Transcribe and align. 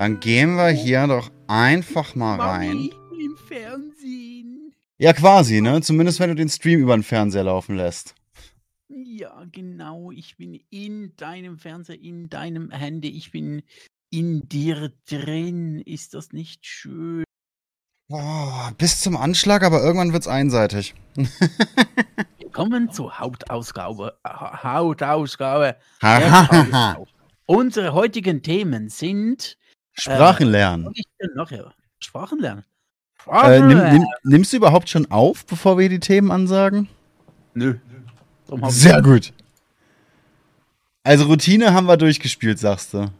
Dann 0.00 0.18
gehen 0.18 0.54
wir 0.56 0.70
hier 0.70 1.06
doch 1.06 1.30
einfach 1.46 2.14
mal 2.14 2.40
rein. 2.40 2.68
Mami, 2.68 2.86
ich 2.86 3.10
bin 3.10 3.20
im 3.20 3.36
Fernsehen. 3.36 4.74
Ja, 4.96 5.12
quasi, 5.12 5.60
ne? 5.60 5.82
Zumindest 5.82 6.20
wenn 6.20 6.30
du 6.30 6.36
den 6.36 6.48
Stream 6.48 6.80
über 6.80 6.96
den 6.96 7.02
Fernseher 7.02 7.44
laufen 7.44 7.76
lässt. 7.76 8.14
Ja, 8.88 9.44
genau. 9.52 10.10
Ich 10.10 10.38
bin 10.38 10.58
in 10.70 11.14
deinem 11.16 11.58
Fernseher, 11.58 12.00
in 12.00 12.30
deinem 12.30 12.70
Handy. 12.70 13.10
Ich 13.10 13.30
bin 13.30 13.62
in 14.08 14.48
dir 14.48 14.90
drin. 15.06 15.82
Ist 15.82 16.14
das 16.14 16.32
nicht 16.32 16.64
schön? 16.64 17.24
Boah, 18.08 18.72
bis 18.78 19.02
zum 19.02 19.18
Anschlag, 19.18 19.62
aber 19.62 19.82
irgendwann 19.82 20.14
wird's 20.14 20.28
einseitig. 20.28 20.94
Willkommen 22.38 22.90
zur 22.90 23.18
Hauptausgabe. 23.18 24.18
Ha- 24.26 24.62
Hauptausgabe. 24.62 25.76
Tagesschau. 26.00 27.06
Unsere 27.44 27.92
heutigen 27.92 28.42
Themen 28.42 28.88
sind. 28.88 29.58
Sprachen 29.92 30.48
lernen. 30.48 30.90
Ich 30.94 31.04
noch 31.34 31.48
hier? 31.48 31.72
Sprachen 31.98 32.38
lernen. 32.38 32.64
Äh, 33.30 33.60
nimm, 33.60 33.78
nimm, 33.92 34.06
nimmst 34.24 34.52
du 34.52 34.56
überhaupt 34.56 34.88
schon 34.88 35.10
auf, 35.10 35.44
bevor 35.44 35.78
wir 35.78 35.88
die 35.88 36.00
Themen 36.00 36.30
ansagen? 36.30 36.88
Nö. 37.54 37.78
Sehr 38.68 39.02
gut. 39.02 39.32
Also 41.02 41.24
Routine 41.26 41.72
haben 41.72 41.86
wir 41.86 41.96
durchgespielt, 41.96 42.58
sagst 42.58 42.94
du. 42.94 43.10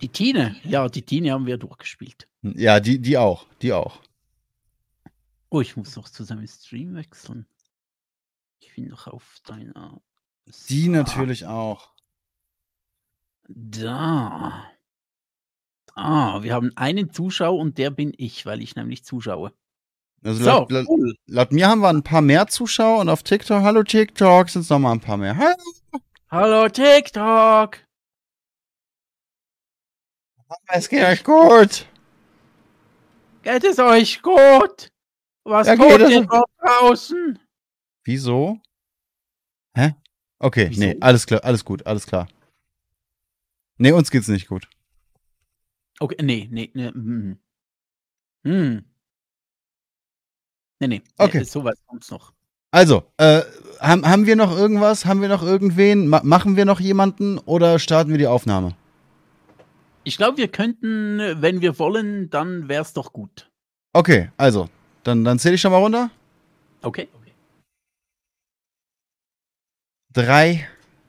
Die 0.00 0.08
Tine. 0.08 0.56
Ja, 0.64 0.88
die 0.88 1.02
Tine 1.02 1.32
haben 1.32 1.46
wir 1.46 1.56
durchgespielt. 1.56 2.28
Ja, 2.42 2.80
die, 2.80 2.98
die 2.98 3.16
auch, 3.18 3.46
die 3.62 3.72
auch. 3.72 4.00
Oh, 5.48 5.60
ich 5.60 5.76
muss 5.76 5.96
noch 5.96 6.08
zu 6.08 6.24
seinem 6.24 6.46
Stream 6.46 6.94
wechseln. 6.94 7.46
Ich 8.60 8.74
bin 8.74 8.88
noch 8.88 9.06
auf 9.06 9.38
deiner. 9.44 10.00
Die 10.68 10.88
natürlich 10.88 11.46
auch. 11.46 11.90
Da. 13.48 14.70
Ah, 15.94 16.42
wir 16.42 16.54
haben 16.54 16.72
einen 16.76 17.10
Zuschauer 17.10 17.58
und 17.58 17.78
der 17.78 17.90
bin 17.90 18.12
ich, 18.16 18.44
weil 18.44 18.60
ich 18.62 18.76
nämlich 18.76 19.04
zuschaue. 19.04 19.52
Also 20.24 20.40
So, 20.42 20.50
laut, 20.50 20.70
laut, 20.72 20.86
cool. 20.88 21.14
laut 21.26 21.52
mir 21.52 21.68
haben 21.68 21.80
wir 21.80 21.88
ein 21.88 22.02
paar 22.02 22.20
mehr 22.22 22.46
Zuschauer 22.48 23.00
und 23.00 23.08
auf 23.08 23.22
TikTok, 23.22 23.62
hallo 23.62 23.82
TikTok, 23.82 24.48
sind 24.50 24.62
es 24.62 24.70
nochmal 24.70 24.92
ein 24.92 25.00
paar 25.00 25.16
mehr. 25.16 25.36
Hallo. 25.36 25.54
Hallo 26.30 26.68
TikTok. 26.68 27.78
Es 30.68 30.88
geht 30.88 31.04
euch 31.04 31.24
gut. 31.24 31.86
Geht 33.42 33.64
es 33.64 33.78
euch 33.78 34.20
gut? 34.22 34.88
Was 35.44 35.66
Ja, 35.68 35.76
tut 35.76 35.98
geht 35.98 36.10
ihr 36.10 36.26
dort 36.26 36.50
draußen? 36.60 37.38
Wieso? 38.04 38.58
Hä? 39.76 39.94
Okay, 40.38 40.66
Wieso? 40.70 40.80
nee, 40.80 40.96
alles 41.00 41.26
klar, 41.26 41.42
alles 41.44 41.64
gut, 41.64 41.86
alles 41.86 42.06
klar. 42.06 42.28
Nee, 43.78 43.92
uns 43.92 44.10
geht's 44.10 44.28
nicht 44.28 44.48
gut. 44.48 44.68
Okay, 45.98 46.16
nee, 46.22 46.48
nee, 46.50 46.70
nee. 46.74 46.88
Hm. 46.88 47.38
Hm. 48.44 48.84
Nee, 50.80 50.88
nee. 50.88 51.02
Okay. 51.18 51.38
Nee, 51.38 51.44
sowas 51.44 51.78
kommt's 51.86 52.10
noch. 52.10 52.32
Also, 52.70 53.10
äh, 53.16 53.42
haben, 53.80 54.06
haben 54.06 54.26
wir 54.26 54.36
noch 54.36 54.56
irgendwas? 54.56 55.06
Haben 55.06 55.22
wir 55.22 55.28
noch 55.28 55.42
irgendwen? 55.42 56.08
Ma 56.08 56.20
machen 56.22 56.56
wir 56.56 56.64
noch 56.64 56.80
jemanden 56.80 57.38
oder 57.38 57.78
starten 57.78 58.10
wir 58.10 58.18
die 58.18 58.26
Aufnahme? 58.26 58.74
Ich 60.04 60.16
glaube, 60.16 60.36
wir 60.36 60.48
könnten, 60.48 61.18
wenn 61.40 61.62
wir 61.62 61.78
wollen, 61.78 62.30
dann 62.30 62.68
wär's 62.68 62.92
doch 62.92 63.12
gut. 63.12 63.50
Okay, 63.92 64.30
also, 64.36 64.68
dann, 65.02 65.24
dann 65.24 65.38
zähle 65.38 65.54
ich 65.54 65.60
schon 65.60 65.72
mal 65.72 65.78
runter. 65.78 66.10
Okay. 66.82 67.08
Drei, 70.12 70.68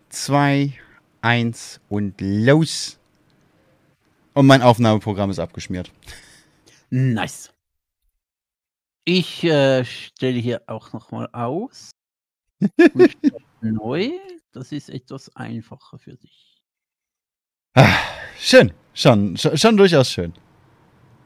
zwei, 0.10 0.74
eins 1.22 1.80
und 1.90 2.20
los. 2.20 3.00
Und 4.34 4.46
mein 4.48 4.62
Aufnahmeprogramm 4.62 5.30
ist 5.30 5.40
abgeschmiert. 5.40 5.92
Nice. 6.90 7.52
Ich 9.04 9.44
äh, 9.44 9.84
stelle 9.86 10.40
hier 10.40 10.62
auch 10.68 10.94
nochmal 10.94 11.28
aus. 11.32 11.92
Neu. 13.62 14.12
Das 14.52 14.72
ist 14.72 14.90
etwas 14.90 15.36
einfacher 15.36 16.00
für 16.00 16.16
dich. 16.16 16.62
Ah, 17.76 17.98
schön, 18.38 18.74
schon, 18.94 19.38
schon, 19.38 19.58
schon 19.58 19.78
durchaus 19.78 20.12
schön. 20.12 20.34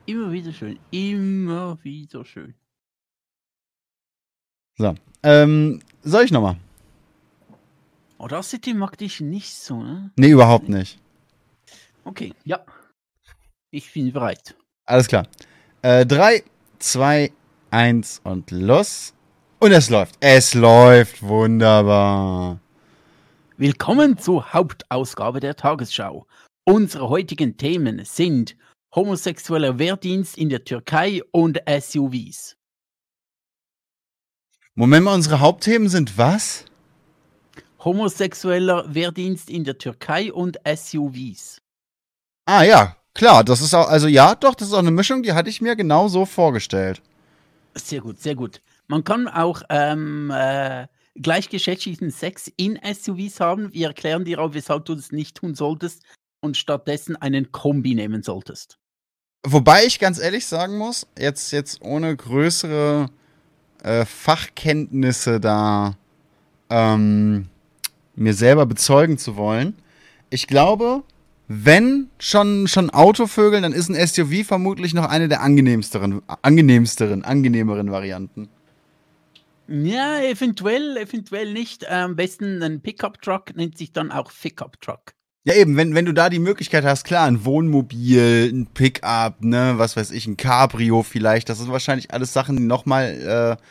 Immer 0.05 0.31
wieder 0.31 0.51
schön. 0.51 0.79
Immer 0.91 1.81
wieder 1.83 2.25
schön. 2.25 2.55
Ähm, 5.23 5.81
soll 6.01 6.25
ich 6.25 6.31
nochmal? 6.31 6.57
Audacity 8.21 8.75
mag 8.75 8.99
dich 8.99 9.19
nicht 9.19 9.55
so, 9.55 9.81
ne? 9.81 10.11
Nee, 10.15 10.29
überhaupt 10.29 10.69
nicht. 10.69 10.99
Okay, 12.03 12.35
ja. 12.43 12.63
Ich 13.71 13.91
bin 13.93 14.13
bereit. 14.13 14.55
Alles 14.85 15.07
klar. 15.07 15.25
Äh, 15.81 16.05
drei, 16.05 16.43
zwei, 16.77 17.31
eins 17.71 18.21
und 18.23 18.51
los. 18.51 19.15
Und 19.57 19.71
es 19.71 19.89
läuft. 19.89 20.17
Es 20.19 20.53
läuft 20.53 21.23
wunderbar. 21.23 22.59
Willkommen 23.57 24.19
zur 24.19 24.53
Hauptausgabe 24.53 25.39
der 25.39 25.55
Tagesschau. 25.55 26.27
Unsere 26.63 27.09
heutigen 27.09 27.57
Themen 27.57 28.05
sind 28.05 28.55
homosexueller 28.93 29.79
Wehrdienst 29.79 30.37
in 30.37 30.49
der 30.49 30.63
Türkei 30.63 31.23
und 31.31 31.59
SUVs. 31.67 32.55
Moment 34.75 35.05
mal, 35.05 35.15
unsere 35.15 35.39
Hauptthemen 35.39 35.89
sind 35.89 36.19
was? 36.19 36.65
Homosexueller 37.83 38.93
Wehrdienst 38.93 39.49
in 39.49 39.63
der 39.63 39.77
Türkei 39.77 40.31
und 40.31 40.59
SUVs. 40.65 41.61
Ah 42.45 42.63
ja, 42.63 42.95
klar, 43.13 43.43
das 43.43 43.61
ist 43.61 43.73
auch, 43.73 43.87
also 43.87 44.07
ja, 44.07 44.35
doch, 44.35 44.55
das 44.55 44.69
ist 44.69 44.73
auch 44.73 44.79
eine 44.79 44.91
Mischung, 44.91 45.23
die 45.23 45.33
hatte 45.33 45.49
ich 45.49 45.61
mir 45.61 45.75
genau 45.75 46.07
so 46.07 46.25
vorgestellt. 46.25 47.01
Sehr 47.75 48.01
gut, 48.01 48.19
sehr 48.19 48.35
gut. 48.35 48.61
Man 48.87 49.03
kann 49.03 49.27
auch 49.27 49.63
ähm, 49.69 50.31
äh, 50.33 50.87
gleichgeschlechtlichen 51.15 52.11
Sex 52.11 52.51
in 52.57 52.79
SUVs 52.83 53.39
haben. 53.39 53.73
Wir 53.73 53.87
erklären 53.87 54.25
dir 54.25 54.39
auch, 54.39 54.53
weshalb 54.53 54.85
du 54.85 54.95
das 54.95 55.11
nicht 55.11 55.37
tun 55.37 55.55
solltest 55.55 56.03
und 56.41 56.57
stattdessen 56.57 57.15
einen 57.15 57.51
Kombi 57.51 57.95
nehmen 57.95 58.23
solltest. 58.23 58.77
Wobei 59.45 59.85
ich 59.85 59.99
ganz 59.99 60.19
ehrlich 60.19 60.45
sagen 60.45 60.77
muss, 60.77 61.07
jetzt, 61.17 61.51
jetzt 61.51 61.81
ohne 61.81 62.15
größere 62.15 63.09
äh, 63.83 64.05
Fachkenntnisse 64.05 65.39
da 65.39 65.97
ähm, 66.69 67.49
mir 68.15 68.33
selber 68.33 68.65
bezeugen 68.65 69.17
zu 69.17 69.35
wollen, 69.35 69.75
ich 70.29 70.47
glaube, 70.47 71.03
wenn 71.47 72.09
schon, 72.19 72.67
schon 72.67 72.89
Autovögeln, 72.89 73.63
dann 73.63 73.73
ist 73.73 73.89
ein 73.89 74.07
SUV 74.07 74.45
vermutlich 74.45 74.93
noch 74.93 75.09
eine 75.09 75.27
der 75.27 75.41
angenehmsteren, 75.41 76.21
angenehmsteren, 76.41 77.25
angenehmeren 77.25 77.91
Varianten. 77.91 78.47
Ja, 79.67 80.21
eventuell, 80.21 80.97
eventuell 80.97 81.51
nicht. 81.51 81.89
Am 81.89 82.15
besten 82.15 82.61
ein 82.63 82.81
Pickup-Truck 82.81 83.55
nennt 83.55 83.77
sich 83.77 83.91
dann 83.91 84.11
auch 84.11 84.31
Pickup-Truck. 84.31 85.13
Ja, 85.43 85.55
eben, 85.55 85.75
wenn, 85.75 85.95
wenn 85.95 86.05
du 86.05 86.13
da 86.13 86.29
die 86.29 86.39
Möglichkeit 86.39 86.83
hast, 86.83 87.03
klar, 87.03 87.25
ein 87.25 87.45
Wohnmobil, 87.45 88.51
ein 88.53 88.67
Pickup, 88.67 89.43
ne, 89.43 89.73
was 89.77 89.97
weiß 89.97 90.11
ich, 90.11 90.27
ein 90.27 90.37
Cabrio 90.37 91.01
vielleicht, 91.03 91.49
das 91.49 91.57
sind 91.57 91.71
wahrscheinlich 91.71 92.13
alles 92.13 92.31
Sachen, 92.31 92.57
die 92.57 92.63
nochmal 92.63 93.57
äh, 93.59 93.63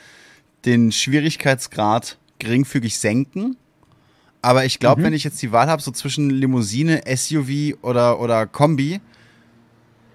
den 0.65 0.91
Schwierigkeitsgrad 0.91 2.19
geringfügig 2.41 2.99
senken. 2.99 3.57
Aber 4.43 4.65
ich 4.65 4.79
glaube, 4.79 5.01
Mhm. 5.01 5.07
wenn 5.07 5.13
ich 5.13 5.25
jetzt 5.25 5.41
die 5.43 5.53
Wahl 5.53 5.69
habe, 5.69 5.83
so 5.83 5.91
zwischen 5.91 6.31
Limousine, 6.31 7.03
SUV 7.07 7.77
oder, 7.83 8.21
oder 8.21 8.47
Kombi, 8.47 9.01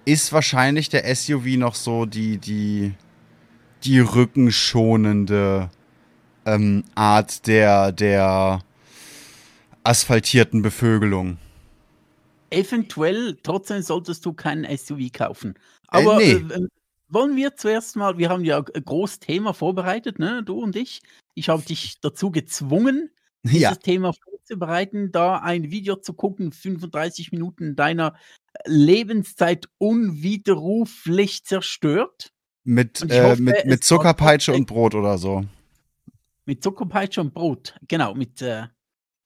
ist 0.06 0.34
wahrscheinlich 0.34 0.90
der 0.90 1.14
SUV 1.16 1.58
noch 1.58 1.76
so 1.76 2.06
die, 2.06 2.38
die, 2.38 2.94
die 3.84 4.00
rückenschonende 4.00 5.70
ähm, 6.46 6.84
Art 6.96 7.48
der, 7.48 7.92
der 7.92 8.62
asphaltierten 9.84 10.62
Bevögelung. 10.62 11.38
Eventuell, 12.50 13.38
trotzdem 13.44 13.82
solltest 13.82 14.26
du 14.26 14.34
keinen 14.34 14.66
SUV 14.78 15.12
kaufen. 15.12 15.56
Aber 15.88 16.18
nee. 16.18 16.34
äh, 16.34 16.36
äh, 16.38 16.68
wollen 17.10 17.36
wir 17.36 17.56
zuerst 17.56 17.96
mal, 17.96 18.18
wir 18.18 18.30
haben 18.30 18.44
ja 18.44 18.58
ein 18.58 18.86
großes 18.86 19.20
Thema 19.20 19.54
vorbereitet, 19.54 20.20
ne, 20.20 20.44
du 20.44 20.60
und 20.60 20.76
ich. 20.76 21.02
Ich 21.34 21.50
habe 21.50 21.62
dich 21.64 22.00
dazu 22.02 22.32
gezwungen, 22.32 23.10
dieses 23.46 23.62
Ja, 23.62 23.76
Thema 23.76 24.14
vorzubereiten, 24.14 25.12
da 25.12 25.38
ein 25.38 25.72
Video 25.72 25.96
zu 25.96 26.14
gucken, 26.14 26.52
35 26.52 27.32
Minuten 27.32 27.76
deiner 27.76 28.16
Lebenszeit 28.66 29.68
unwiderruflich 29.78 31.46
zerstört. 31.46 32.32
mit, 32.64 33.02
äh, 33.12 33.24
hoffe, 33.24 33.42
mit, 33.42 33.56
es 33.56 33.66
mit 33.66 33.72
war 33.74 33.82
Zuckerpeitsche 33.82 34.54
und 34.54 34.66
Brot 34.66 34.96
oder 34.96 35.18
so. 35.18 35.46
Mit 36.46 36.64
Zuckerpeitsche 36.64 37.22
und 37.22 37.34
Brot. 37.34 37.76
Genau, 37.88 38.14
mit 38.16 38.42
äh, 38.42 38.68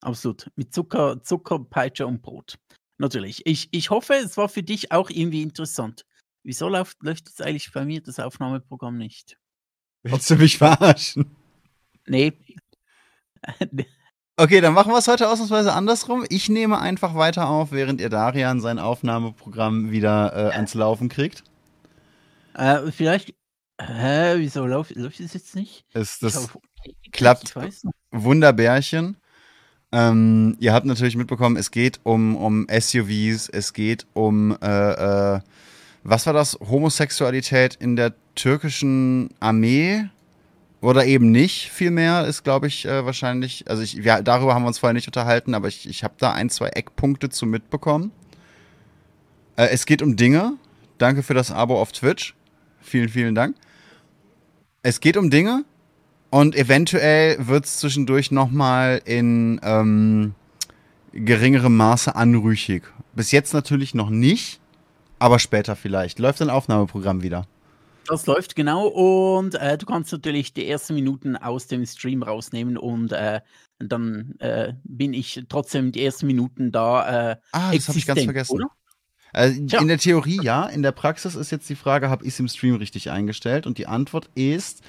absolut. 0.01 0.49
Mit 0.55 0.73
Zucker, 0.73 1.21
Zuckerpeitsche 1.23 2.07
und 2.07 2.21
Brot. 2.21 2.57
Natürlich. 2.97 3.45
Ich, 3.45 3.69
ich 3.71 3.89
hoffe, 3.89 4.13
es 4.15 4.35
war 4.37 4.49
für 4.49 4.63
dich 4.63 4.91
auch 4.91 5.09
irgendwie 5.09 5.41
interessant. 5.41 6.05
Wieso 6.43 6.67
läuft, 6.67 7.01
läuft 7.03 7.27
jetzt 7.27 7.41
eigentlich 7.41 7.71
bei 7.71 7.85
mir 7.85 8.01
das 8.01 8.19
Aufnahmeprogramm 8.19 8.97
nicht? 8.97 9.37
Willst 10.03 10.29
du 10.29 10.35
mich 10.35 10.57
verarschen? 10.57 11.35
Nee. 12.07 12.33
Okay, 14.39 14.61
dann 14.61 14.73
machen 14.73 14.93
wir 14.93 14.97
es 14.97 15.09
heute 15.09 15.27
ausnahmsweise 15.27 15.73
andersrum. 15.73 16.25
Ich 16.29 16.47
nehme 16.47 16.79
einfach 16.79 17.13
weiter 17.13 17.49
auf, 17.49 17.73
während 17.73 17.99
ihr 17.99 18.07
Darian 18.07 18.61
sein 18.61 18.79
Aufnahmeprogramm 18.79 19.91
wieder 19.91 20.31
äh, 20.33 20.55
ans 20.55 20.75
Laufen 20.75 21.09
kriegt. 21.09 21.43
Äh, 22.53 22.89
vielleicht. 22.89 23.33
Hä, 23.81 24.35
wieso 24.37 24.65
läuft, 24.65 24.95
läuft 24.95 25.19
es 25.19 25.33
jetzt 25.33 25.57
nicht? 25.57 25.83
Es, 25.91 26.19
das 26.19 26.47
klappt 27.11 27.53
Wunderbärchen. 28.11 29.17
Ähm, 29.91 30.55
ihr 30.61 30.71
habt 30.71 30.85
natürlich 30.85 31.17
mitbekommen, 31.17 31.57
es 31.57 31.69
geht 31.69 31.99
um, 32.03 32.37
um 32.37 32.65
SUVs, 32.69 33.49
es 33.49 33.73
geht 33.73 34.07
um, 34.13 34.57
äh, 34.61 35.35
äh, 35.35 35.41
was 36.05 36.25
war 36.27 36.33
das? 36.33 36.57
Homosexualität 36.61 37.75
in 37.75 37.97
der 37.97 38.13
türkischen 38.35 39.31
Armee 39.41 40.07
oder 40.81 41.05
eben 41.05 41.31
nicht, 41.31 41.69
vielmehr 41.71 42.25
ist, 42.25 42.43
glaube 42.43 42.67
ich, 42.67 42.85
äh, 42.85 43.05
wahrscheinlich, 43.05 43.65
also 43.69 43.83
ich, 43.83 43.93
ja, 43.93 44.21
darüber 44.21 44.53
haben 44.53 44.63
wir 44.63 44.67
uns 44.67 44.79
vorher 44.79 44.93
nicht 44.93 45.07
unterhalten, 45.07 45.53
aber 45.53 45.67
ich, 45.67 45.89
ich 45.89 46.03
habe 46.03 46.13
da 46.17 46.31
ein, 46.31 46.49
zwei 46.49 46.69
Eckpunkte 46.69 47.29
zu 47.29 47.45
mitbekommen. 47.45 48.11
Äh, 49.57 49.67
es 49.71 49.85
geht 49.85 50.01
um 50.01 50.15
Dinge. 50.15 50.53
Danke 50.97 51.21
für 51.21 51.33
das 51.33 51.51
Abo 51.51 51.79
auf 51.79 51.91
Twitch. 51.91 52.33
Vielen, 52.81 53.09
vielen 53.09 53.35
Dank. 53.35 53.55
Es 54.81 55.01
geht 55.01 55.17
um 55.17 55.29
Dinge 55.29 55.65
und 56.29 56.55
eventuell 56.55 57.47
wird 57.47 57.65
es 57.65 57.77
zwischendurch 57.77 58.31
nochmal 58.31 59.01
in 59.03 59.59
ähm, 59.63 60.33
geringerem 61.11 61.75
Maße 61.75 62.15
anrüchig. 62.15 62.83
Bis 63.13 63.31
jetzt 63.31 63.53
natürlich 63.53 63.93
noch 63.93 64.09
nicht, 64.09 64.61
aber 65.17 65.39
später 65.39 65.75
vielleicht. 65.75 66.19
Läuft 66.19 66.41
ein 66.41 66.49
Aufnahmeprogramm 66.49 67.21
wieder. 67.21 67.45
Das 68.07 68.25
läuft 68.25 68.55
genau 68.55 68.87
und 68.87 69.55
äh, 69.55 69.77
du 69.77 69.85
kannst 69.85 70.11
natürlich 70.11 70.53
die 70.53 70.67
ersten 70.67 70.95
Minuten 70.95 71.35
aus 71.35 71.67
dem 71.67 71.85
Stream 71.85 72.23
rausnehmen 72.23 72.77
und 72.77 73.11
äh, 73.11 73.41
dann 73.77 74.35
äh, 74.39 74.73
bin 74.83 75.13
ich 75.13 75.45
trotzdem 75.47 75.91
die 75.91 76.03
ersten 76.03 76.25
Minuten 76.27 76.71
da. 76.71 77.31
Äh, 77.31 77.37
ah, 77.51 77.71
das 77.71 77.87
habe 77.87 77.99
ich 77.99 78.07
ganz 78.07 78.23
vergessen. 78.23 78.65
Also 79.31 79.77
in 79.77 79.87
der 79.87 79.99
Theorie 79.99 80.39
ja, 80.41 80.65
in 80.65 80.81
der 80.81 80.91
Praxis 80.91 81.35
ist 81.35 81.51
jetzt 81.51 81.69
die 81.69 81.75
Frage, 81.75 82.09
habe 82.09 82.25
ich 82.25 82.33
es 82.33 82.39
im 82.39 82.47
Stream 82.47 82.75
richtig 82.75 83.11
eingestellt? 83.11 83.67
Und 83.67 83.77
die 83.77 83.85
Antwort 83.85 84.29
ist 84.33 84.81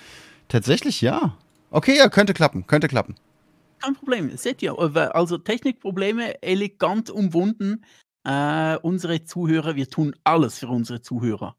tatsächlich 0.48 1.00
ja. 1.00 1.36
Okay, 1.70 1.96
ja, 1.96 2.08
könnte 2.08 2.32
klappen, 2.32 2.66
könnte 2.66 2.88
klappen. 2.88 3.16
Kein 3.80 3.94
Problem, 3.94 4.36
seht 4.36 4.62
ihr. 4.62 4.78
Also 4.78 5.38
Technikprobleme 5.38 6.42
elegant 6.42 7.10
umwunden. 7.10 7.84
Äh, 8.24 8.76
unsere 8.76 9.24
Zuhörer, 9.24 9.76
wir 9.76 9.88
tun 9.88 10.14
alles 10.24 10.58
für 10.58 10.68
unsere 10.68 11.00
Zuhörer. 11.00 11.56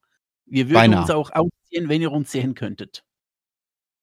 Wir 0.51 0.67
würden 0.67 0.91
Beinahe. 0.91 1.01
uns 1.01 1.09
auch 1.11 1.31
ausziehen, 1.31 1.87
wenn 1.87 2.01
ihr 2.01 2.11
uns 2.11 2.29
sehen 2.29 2.55
könntet. 2.55 3.05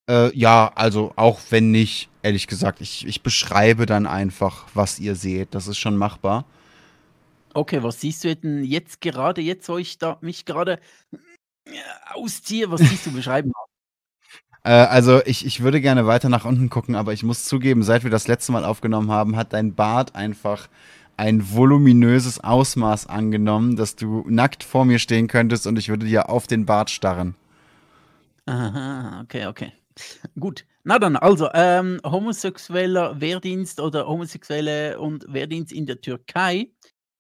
Äh, 0.09 0.35
ja, 0.35 0.73
also 0.75 1.13
auch 1.17 1.41
wenn 1.51 1.71
nicht, 1.71 2.09
ehrlich 2.23 2.47
gesagt, 2.47 2.81
ich, 2.81 3.07
ich 3.07 3.23
beschreibe 3.23 3.85
dann 3.85 4.07
einfach, 4.07 4.67
was 4.73 4.99
ihr 4.99 5.15
seht. 5.15 5.55
Das 5.55 5.67
ist 5.67 5.77
schon 5.77 5.97
machbar. 5.97 6.47
Okay, 7.53 7.83
was 7.83 8.01
siehst 8.01 8.25
du 8.25 8.35
denn 8.35 8.65
jetzt 8.65 9.03
gerade, 9.03 9.43
jetzt 9.43 9.69
wo 9.69 9.77
ich 9.77 9.99
da 9.99 10.17
mich 10.23 10.47
gerade 10.47 10.81
äh, 11.13 11.77
ausziehe, 12.15 12.71
was 12.71 12.81
siehst 12.81 13.05
du 13.05 13.13
beschreiben? 13.13 13.53
äh, 14.65 14.71
also 14.71 15.21
ich, 15.27 15.45
ich 15.45 15.61
würde 15.63 15.83
gerne 15.83 16.07
weiter 16.07 16.31
nach 16.31 16.47
unten 16.47 16.71
gucken, 16.71 16.95
aber 16.95 17.13
ich 17.13 17.25
muss 17.25 17.45
zugeben, 17.45 17.83
seit 17.83 18.05
wir 18.05 18.11
das 18.11 18.27
letzte 18.27 18.53
Mal 18.53 18.65
aufgenommen 18.65 19.11
haben, 19.11 19.37
hat 19.37 19.53
dein 19.53 19.75
Bart 19.75 20.15
einfach 20.15 20.69
ein 21.19 21.55
voluminöses 21.55 22.41
Ausmaß 22.41 23.07
angenommen, 23.07 23.77
dass 23.77 23.97
du 23.97 24.25
nackt 24.29 24.65
vor 24.65 24.85
mir 24.85 24.99
stehen 24.99 25.27
könntest 25.27 25.67
und 25.67 25.79
ich 25.79 25.89
würde 25.89 26.07
dir 26.07 26.31
auf 26.31 26.47
den 26.47 26.65
Bart 26.65 26.91
starren. 26.91 27.35
Aha, 28.47 29.21
okay, 29.23 29.47
okay. 29.47 29.73
Gut. 30.39 30.65
Na 30.85 30.99
dann, 30.99 31.17
also, 31.17 31.51
ähm, 31.53 32.01
homosexueller 32.05 33.21
Wehrdienst 33.21 33.81
oder 33.81 34.07
Homosexuelle 34.07 34.99
und 34.99 35.27
Wehrdienst 35.29 35.73
in 35.73 35.87
der 35.87 36.01
Türkei. 36.01 36.71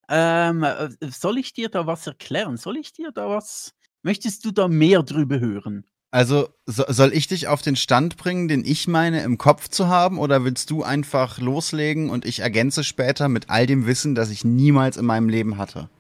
Ähm, 0.09 0.63
äh, 0.63 0.89
soll 1.11 1.39
ich 1.39 1.53
dir 1.53 1.69
da 1.69 1.87
was 1.87 2.07
erklären? 2.07 2.57
Soll 2.57 2.79
ich 2.79 2.93
dir 2.93 3.11
da 3.13 3.29
was? 3.29 3.75
Möchtest 4.03 4.45
du 4.45 4.53
da 4.53 4.69
mehr 4.69 5.03
drüber 5.03 5.39
hören? 5.41 5.85
Also 6.11 6.49
so, 6.65 6.85
soll 6.89 7.13
ich 7.13 7.27
dich 7.27 7.49
auf 7.49 7.61
den 7.61 7.77
Stand 7.77 8.17
bringen, 8.17 8.49
den 8.49 8.65
ich 8.65 8.89
meine, 8.89 9.23
im 9.23 9.37
Kopf 9.37 9.69
zu 9.69 9.89
haben, 9.89 10.19
oder 10.19 10.45
willst 10.45 10.71
du 10.71 10.83
einfach 10.83 11.39
loslegen 11.39 12.09
und 12.09 12.25
ich 12.25 12.41
ergänze 12.41 12.83
später 12.83 13.29
mit 13.29 13.51
all 13.51 13.67
dem 13.67 13.87
Wissen, 13.87 14.15
das 14.15 14.31
ich 14.31 14.45
niemals 14.45 14.97
in 14.97 15.05
meinem 15.05 15.29
Leben 15.29 15.59
hatte? 15.59 15.91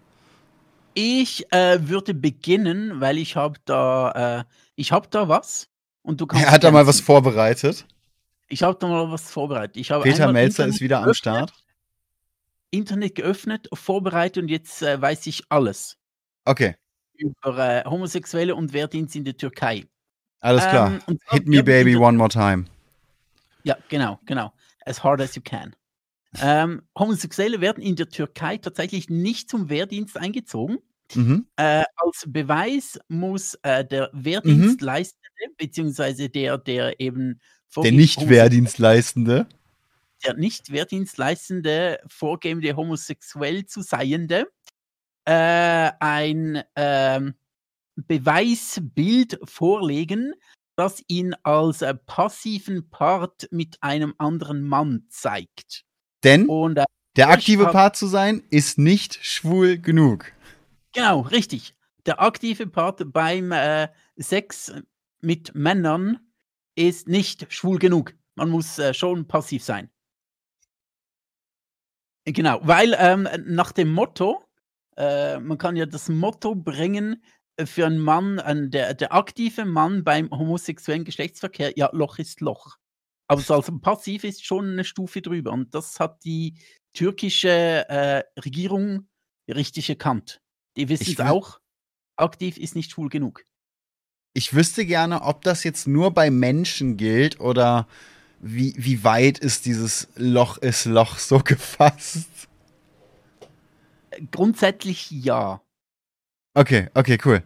Ich 0.94 1.52
äh, 1.52 1.88
würde 1.88 2.14
beginnen, 2.14 3.00
weil 3.00 3.18
ich 3.18 3.36
habe 3.36 3.58
da, 3.66 4.40
äh, 4.40 4.44
ich 4.76 4.92
habe 4.92 5.08
da 5.10 5.28
was 5.28 5.68
und 6.02 6.20
du 6.20 6.26
kannst. 6.26 6.44
Er 6.46 6.52
hat 6.52 6.64
da 6.64 6.70
mal 6.70 6.86
was 6.86 7.00
vorbereitet. 7.00 7.86
Ich 8.48 8.62
habe 8.62 8.78
da 8.80 8.88
mal 8.88 9.10
was 9.10 9.30
vorbereitet. 9.30 9.76
Ich 9.76 9.88
Peter 9.88 10.32
Melzer 10.32 10.64
Internet 10.64 10.74
ist 10.74 10.80
wieder 10.80 10.96
geöffnet, 10.96 11.08
am 11.08 11.14
Start. 11.14 11.52
Internet 12.70 13.14
geöffnet, 13.14 13.68
vorbereitet 13.74 14.42
und 14.42 14.48
jetzt 14.48 14.82
äh, 14.82 15.00
weiß 15.00 15.26
ich 15.26 15.44
alles. 15.50 15.98
Okay. 16.46 16.76
Über 17.14 17.58
äh, 17.58 17.84
Homosexuelle 17.84 18.54
und 18.54 18.72
Wehrdienst 18.72 19.14
in 19.16 19.24
der 19.24 19.36
Türkei. 19.36 19.84
Alles 20.40 20.62
klar. 20.66 21.00
Ähm, 21.08 21.18
Hit 21.30 21.46
me, 21.46 21.62
baby, 21.62 21.96
one 21.96 22.16
more 22.16 22.28
time. 22.28 22.66
Ja, 23.64 23.76
genau, 23.88 24.18
genau. 24.24 24.52
As 24.84 25.02
hard 25.02 25.20
as 25.20 25.34
you 25.34 25.42
can. 25.42 25.74
Ähm, 26.40 26.82
Homosexuelle 26.98 27.60
werden 27.60 27.82
in 27.82 27.96
der 27.96 28.08
Türkei 28.08 28.58
tatsächlich 28.58 29.08
nicht 29.08 29.50
zum 29.50 29.68
Wehrdienst 29.68 30.16
eingezogen. 30.16 30.78
Mhm. 31.14 31.46
Äh, 31.56 31.84
als 31.96 32.24
Beweis 32.26 32.98
muss 33.08 33.54
äh, 33.62 33.84
der 33.84 34.10
Wehrdienstleistende, 34.12 35.48
mhm. 35.48 35.54
beziehungsweise 35.56 36.28
der, 36.28 36.58
der 36.58 37.00
eben 37.00 37.40
der 37.76 37.92
Nicht-Wehrdienstleistende, 37.92 39.46
der 40.24 40.34
Nicht-Wehrdienstleistende 40.34 42.00
vorgebende 42.08 42.76
homosexuell 42.76 43.64
zu 43.66 43.82
seiende, 43.82 44.46
äh, 45.24 45.90
ein 46.00 46.62
ähm, 46.76 47.34
Beweisbild 48.06 49.38
vorlegen, 49.44 50.34
das 50.76 51.02
ihn 51.08 51.34
als 51.42 51.82
äh, 51.82 51.94
passiven 51.94 52.88
Part 52.90 53.48
mit 53.50 53.78
einem 53.82 54.14
anderen 54.18 54.62
Mann 54.62 55.06
zeigt. 55.08 55.84
Denn 56.22 56.46
Und, 56.46 56.78
äh, 56.78 56.84
der 57.16 57.30
aktive 57.30 57.66
Part 57.66 57.96
zu 57.96 58.06
sein 58.06 58.42
ist 58.50 58.78
nicht 58.78 59.18
schwul 59.24 59.78
genug. 59.78 60.32
Genau, 60.92 61.20
richtig. 61.22 61.74
Der 62.06 62.20
aktive 62.20 62.66
Part 62.68 63.12
beim 63.12 63.50
äh, 63.50 63.88
Sex 64.16 64.72
mit 65.20 65.54
Männern 65.54 66.20
ist 66.76 67.08
nicht 67.08 67.52
schwul 67.52 67.78
genug. 67.78 68.14
Man 68.36 68.50
muss 68.50 68.78
äh, 68.78 68.94
schon 68.94 69.26
passiv 69.26 69.64
sein. 69.64 69.90
Genau, 72.24 72.60
weil 72.62 72.94
ähm, 72.98 73.28
nach 73.46 73.72
dem 73.72 73.92
Motto, 73.92 74.44
äh, 74.96 75.40
man 75.40 75.58
kann 75.58 75.76
ja 75.76 75.86
das 75.86 76.08
Motto 76.08 76.54
bringen, 76.54 77.22
für 77.66 77.86
einen 77.86 77.98
Mann, 77.98 78.38
ein, 78.38 78.70
der, 78.70 78.94
der 78.94 79.12
aktive 79.12 79.64
Mann 79.64 80.04
beim 80.04 80.30
homosexuellen 80.30 81.04
Geschlechtsverkehr, 81.04 81.72
ja, 81.76 81.90
Loch 81.92 82.18
ist 82.18 82.40
Loch. 82.40 82.76
Aber 83.26 83.40
so 83.40 83.54
als 83.54 83.70
passiv 83.82 84.24
ist 84.24 84.44
schon 84.44 84.72
eine 84.72 84.84
Stufe 84.84 85.22
drüber. 85.22 85.52
Und 85.52 85.74
das 85.74 86.00
hat 86.00 86.24
die 86.24 86.54
türkische 86.92 87.88
äh, 87.88 88.24
Regierung 88.40 89.08
richtig 89.48 89.88
erkannt. 89.88 90.40
Die 90.76 90.88
wissen 90.88 91.12
es 91.12 91.20
auch, 91.20 91.60
aktiv 92.16 92.56
ist 92.58 92.76
nicht 92.76 92.92
schwul 92.92 93.08
genug. 93.08 93.44
Ich 94.34 94.54
wüsste 94.54 94.86
gerne, 94.86 95.22
ob 95.22 95.42
das 95.42 95.64
jetzt 95.64 95.88
nur 95.88 96.12
bei 96.12 96.30
Menschen 96.30 96.96
gilt 96.96 97.40
oder 97.40 97.88
wie, 98.40 98.74
wie 98.76 99.02
weit 99.02 99.38
ist 99.38 99.66
dieses 99.66 100.08
Loch 100.14 100.58
ist 100.58 100.84
Loch 100.84 101.18
so 101.18 101.38
gefasst? 101.44 102.28
Grundsätzlich 104.30 105.10
ja. 105.10 105.60
Okay, 106.58 106.88
okay, 106.94 107.18
cool. 107.24 107.44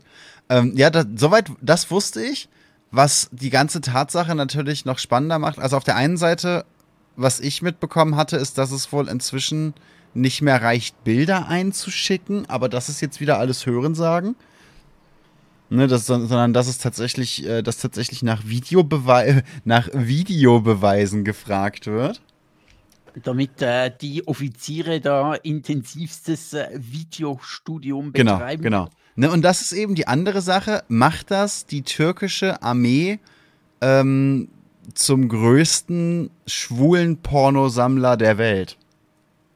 Ähm, 0.49 0.73
ja, 0.75 0.89
da, 0.89 1.05
soweit, 1.15 1.51
das 1.61 1.91
wusste 1.91 2.23
ich. 2.23 2.49
Was 2.91 3.29
die 3.31 3.51
ganze 3.51 3.81
Tatsache 3.81 4.35
natürlich 4.35 4.85
noch 4.85 4.99
spannender 4.99 5.39
macht. 5.39 5.59
Also 5.59 5.77
auf 5.77 5.85
der 5.85 5.97
einen 5.97 6.17
Seite, 6.17 6.65
was 7.17 7.41
ich 7.41 7.63
mitbekommen 7.63 8.17
hatte, 8.17 8.37
ist, 8.37 8.57
dass 8.59 8.71
es 8.71 8.93
wohl 8.93 9.09
inzwischen 9.09 9.75
nicht 10.15 10.43
mehr 10.43 10.63
reicht, 10.63 11.05
Bilder 11.05 11.49
einzuschicken, 11.49 12.49
aber 12.49 12.69
das 12.69 12.89
ist 12.91 13.01
jetzt 13.01 13.21
wieder 13.21 13.39
alles 13.39 13.65
Hörensagen. 13.65 14.35
Ne, 15.71 15.87
das, 15.87 16.07
sondern 16.07 16.53
dass 16.53 16.69
es 16.69 16.77
tatsächlich, 16.77 17.47
äh, 17.47 17.63
dass 17.63 17.79
tatsächlich 17.79 18.23
nach, 18.23 18.45
Videobewei 18.47 19.43
nach 19.65 19.89
Videobeweisen 19.93 21.25
gefragt 21.25 21.87
wird. 21.87 22.21
Damit 23.23 23.61
äh, 23.61 23.91
die 24.01 24.27
Offiziere 24.27 25.01
da 25.01 25.35
intensivstes 25.35 26.53
äh, 26.55 26.69
Videostudium 26.75 28.13
genau, 28.13 28.35
betreiben. 28.35 28.63
Genau, 28.63 28.85
genau. 28.85 29.02
Ne, 29.15 29.31
und 29.31 29.43
das 29.43 29.61
ist 29.61 29.73
eben 29.73 29.95
die 29.95 30.07
andere 30.07 30.41
Sache. 30.41 30.85
Macht 30.89 31.31
das 31.31 31.67
die 31.67 31.83
türkische 31.83 32.63
Armee 32.63 33.19
ähm, 33.81 34.49
zum 34.95 35.29
größten 35.29 36.31
schwulen 36.47 37.19
Pornosammler 37.19 38.17
der 38.17 38.39
Welt? 38.39 38.79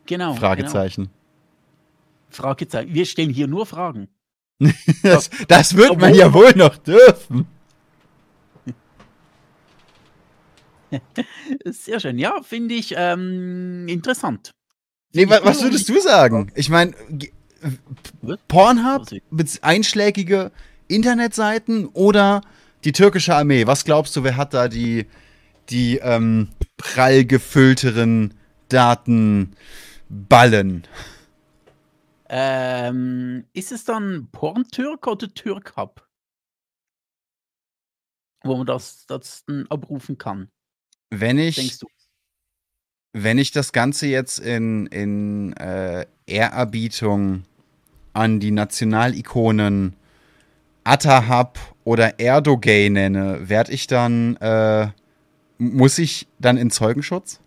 Genau. 0.05 0.35
Fragezeichen. 0.35 1.05
Genau. 1.05 1.13
Fragezeichen. 2.29 2.93
Wir 2.93 3.07
stellen 3.07 3.31
hier 3.31 3.47
nur 3.47 3.67
Fragen. 3.67 4.09
das, 5.03 5.31
das 5.49 5.77
wird 5.77 5.99
man 5.99 6.15
ja 6.15 6.33
wohl 6.33 6.53
noch 6.53 6.77
dürfen. 6.77 7.47
Sehr 11.65 12.01
schön. 12.01 12.19
Ja, 12.19 12.43
finde 12.43 12.75
ich 12.75 12.95
ähm, 12.97 13.87
interessant. 13.89 14.53
Nee, 15.13 15.29
wa 15.29 15.41
was 15.43 15.63
würdest 15.63 15.89
du 15.89 16.01
sagen? 16.01 16.53
Ich 16.55 16.69
meine, 16.69 16.95
Pornhub, 18.49 19.09
einschlägige 19.63 20.51
Internetseiten 20.89 21.87
oder 21.87 22.43
die 22.85 22.93
türkische 22.93 23.35
Armee? 23.35 23.67
Was 23.67 23.85
glaubst 23.85 24.15
du, 24.17 24.25
wer 24.25 24.37
hat 24.37 24.55
da 24.55 24.69
die, 24.69 25.07
die 25.69 25.99
ähm, 25.99 26.49
prall 26.77 27.25
gefüllteren 27.25 28.35
Datenballen? 28.69 30.85
Ähm, 32.29 33.45
ist 33.53 33.73
es 33.73 33.85
dann 33.85 34.29
Porntürk 34.33 35.07
oder 35.07 35.33
Türkhub? 35.33 36.05
Wo 38.43 38.57
man 38.57 38.67
das, 38.67 39.07
das 39.07 39.45
abrufen 39.69 40.19
kann. 40.19 40.51
Wenn 41.11 41.39
ich, 41.39 41.79
wenn 43.13 43.39
ich 43.39 43.53
das 43.53 43.73
Ganze 43.73 44.07
jetzt 44.07 44.41
in, 44.41 44.87
in 44.87 45.53
äh, 45.55 46.07
Ehrerbietung 46.27 47.45
an 48.17 48.41
die 48.41 48.51
Nationalikonen 48.51 49.95
Atahab 50.85 51.59
oder 51.85 52.19
Erdogan 52.19 52.95
nenne, 52.95 53.49
werde 53.49 53.73
ich 53.73 53.87
dann, 53.87 54.37
äh, 54.37 54.89
muss 55.59 55.99
ich 55.99 56.27
dann 56.39 56.57
in 56.57 56.71
Zeugenschutz? 56.71 57.41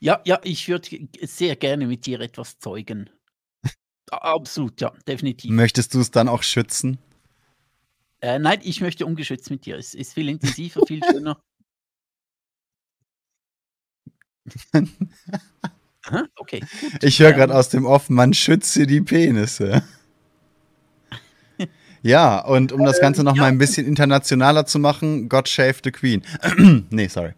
Ja, 0.00 0.20
ja, 0.24 0.40
ich 0.44 0.68
würde 0.68 1.08
sehr 1.22 1.56
gerne 1.56 1.86
mit 1.86 2.06
dir 2.06 2.20
etwas 2.20 2.58
zeugen. 2.58 3.10
Absolut, 4.10 4.80
ja, 4.80 4.92
definitiv. 5.06 5.50
Möchtest 5.50 5.94
du 5.94 6.00
es 6.00 6.10
dann 6.10 6.28
auch 6.28 6.42
schützen? 6.42 6.98
Äh, 8.20 8.38
nein, 8.38 8.60
ich 8.62 8.80
möchte 8.80 9.04
ungeschützt 9.04 9.50
mit 9.50 9.66
dir. 9.66 9.76
Es 9.76 9.94
ist 9.94 10.14
viel 10.14 10.28
intensiver, 10.28 10.86
viel 10.86 11.02
schöner. 11.04 11.40
okay. 16.36 16.60
Gut. 16.60 17.02
Ich 17.04 17.18
höre 17.20 17.32
gerade 17.32 17.52
ähm, 17.52 17.58
aus 17.58 17.68
dem 17.68 17.84
Off, 17.84 18.08
man 18.08 18.34
schütze 18.34 18.86
die 18.86 19.00
Penisse. 19.00 19.82
ja, 22.02 22.44
und 22.44 22.72
um 22.72 22.84
das 22.84 23.00
Ganze 23.00 23.22
noch 23.24 23.32
ähm, 23.32 23.36
ja. 23.36 23.42
mal 23.42 23.48
ein 23.48 23.58
bisschen 23.58 23.86
internationaler 23.86 24.66
zu 24.66 24.78
machen, 24.78 25.28
God 25.28 25.48
Shave 25.48 25.76
the 25.84 25.90
Queen. 25.90 26.22
nee, 26.90 27.08
sorry. 27.08 27.34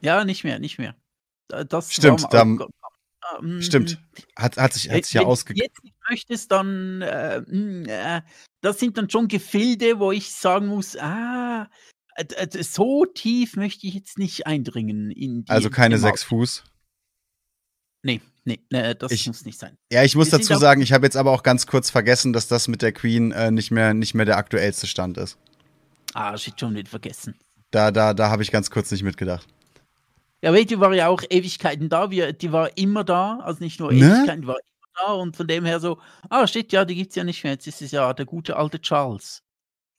Ja, 0.00 0.24
nicht 0.24 0.44
mehr, 0.44 0.58
nicht 0.58 0.78
mehr. 0.78 0.94
Das 1.48 1.92
stimmt, 1.92 2.26
da, 2.30 2.42
ähm, 2.42 3.62
stimmt. 3.62 3.98
Hat, 4.36 4.56
hat 4.56 4.74
sich, 4.74 4.90
hat 4.90 5.04
sich 5.04 5.14
ja 5.14 5.22
ausgegeben. 5.22 5.66
Jetzt 5.66 5.94
möchtest, 6.08 6.52
dann, 6.52 7.02
äh, 7.02 7.42
hm, 7.46 7.86
äh, 7.86 8.22
das 8.60 8.78
sind 8.78 8.98
dann 8.98 9.08
schon 9.08 9.28
Gefilde, 9.28 9.98
wo 9.98 10.12
ich 10.12 10.32
sagen 10.32 10.66
muss, 10.66 10.96
ah, 10.96 11.68
so 12.60 13.06
tief 13.06 13.56
möchte 13.56 13.86
ich 13.86 13.94
jetzt 13.94 14.18
nicht 14.18 14.46
eindringen. 14.46 15.10
In 15.10 15.44
die, 15.44 15.50
also 15.50 15.70
keine 15.70 15.98
sechs 15.98 16.22
Fuß? 16.24 16.64
Nee, 18.08 18.22
nee, 18.46 18.60
nee 18.70 18.94
das 18.94 19.12
ich, 19.12 19.26
muss 19.26 19.44
nicht 19.44 19.58
sein. 19.58 19.76
Ja, 19.92 20.02
ich 20.02 20.16
muss 20.16 20.32
Wir 20.32 20.38
dazu 20.38 20.56
sagen, 20.56 20.80
ich 20.80 20.94
habe 20.94 21.04
jetzt 21.04 21.16
aber 21.16 21.30
auch 21.30 21.42
ganz 21.42 21.66
kurz 21.66 21.90
vergessen, 21.90 22.32
dass 22.32 22.48
das 22.48 22.66
mit 22.66 22.80
der 22.80 22.92
Queen 22.92 23.32
äh, 23.32 23.50
nicht, 23.50 23.70
mehr, 23.70 23.92
nicht 23.92 24.14
mehr 24.14 24.24
der 24.24 24.38
aktuellste 24.38 24.86
Stand 24.86 25.18
ist. 25.18 25.36
Ah, 26.14 26.34
shit, 26.38 26.58
schon 26.58 26.72
nicht 26.72 26.88
vergessen. 26.88 27.34
Da, 27.70 27.90
da, 27.90 28.14
da 28.14 28.30
habe 28.30 28.42
ich 28.42 28.50
ganz 28.50 28.70
kurz 28.70 28.90
nicht 28.90 29.02
mitgedacht. 29.02 29.46
Ja, 30.40 30.54
weil 30.54 30.64
die 30.64 30.80
war 30.80 30.94
ja 30.94 31.08
auch 31.08 31.22
Ewigkeiten 31.28 31.90
da, 31.90 32.10
wir, 32.10 32.32
die 32.32 32.50
war 32.50 32.78
immer 32.78 33.04
da, 33.04 33.40
also 33.40 33.62
nicht 33.62 33.78
nur 33.78 33.92
ne? 33.92 33.98
Ewigkeiten, 33.98 34.40
die 34.40 34.46
war 34.46 34.56
immer 34.56 34.88
da 34.94 35.12
und 35.12 35.36
von 35.36 35.46
dem 35.46 35.66
her 35.66 35.80
so, 35.80 35.98
ah, 36.30 36.46
shit, 36.46 36.72
ja, 36.72 36.86
die 36.86 36.94
gibt 36.94 37.10
es 37.10 37.16
ja 37.16 37.24
nicht 37.24 37.44
mehr, 37.44 37.52
jetzt 37.52 37.66
ist 37.66 37.82
es 37.82 37.90
ja 37.90 38.14
der 38.14 38.24
gute 38.24 38.56
alte 38.56 38.80
Charles. 38.80 39.42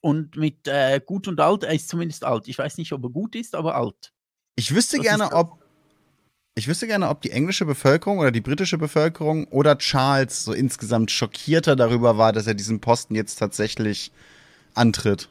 Und 0.01 0.35
mit 0.35 0.67
äh, 0.67 0.99
gut 1.05 1.27
und 1.27 1.39
alt, 1.39 1.63
er 1.63 1.75
ist 1.75 1.89
zumindest 1.89 2.23
alt. 2.23 2.47
Ich 2.47 2.57
weiß 2.57 2.77
nicht, 2.77 2.91
ob 2.91 3.03
er 3.03 3.09
gut 3.09 3.35
ist, 3.35 3.53
aber 3.53 3.75
alt. 3.75 4.13
Ich 4.55 4.73
wüsste 4.73 4.97
das 4.97 5.05
gerne, 5.05 5.31
ob. 5.31 5.59
Ich 6.59 6.67
wüsste 6.67 6.87
gerne, 6.87 7.07
ob 7.07 7.21
die 7.21 7.31
englische 7.31 7.63
Bevölkerung 7.63 8.19
oder 8.19 8.31
die 8.31 8.41
britische 8.41 8.77
Bevölkerung 8.77 9.45
oder 9.45 9.77
Charles 9.77 10.43
so 10.43 10.51
insgesamt 10.51 11.09
schockierter 11.09 11.77
darüber 11.77 12.17
war, 12.17 12.33
dass 12.33 12.47
er 12.47 12.53
diesen 12.53 12.81
Posten 12.81 13.15
jetzt 13.15 13.37
tatsächlich 13.37 14.11
antritt. 14.73 15.29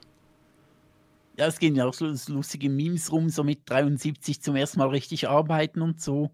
Ja, 1.37 1.47
es 1.47 1.59
gehen 1.59 1.77
ja 1.77 1.85
auch 1.85 1.93
so 1.93 2.07
lustige 2.33 2.71
Memes 2.71 3.13
rum, 3.13 3.29
so 3.29 3.45
mit 3.45 3.61
73 3.67 4.41
zum 4.41 4.57
ersten 4.57 4.79
Mal 4.79 4.89
richtig 4.89 5.29
arbeiten 5.29 5.83
und 5.83 6.01
so. 6.01 6.31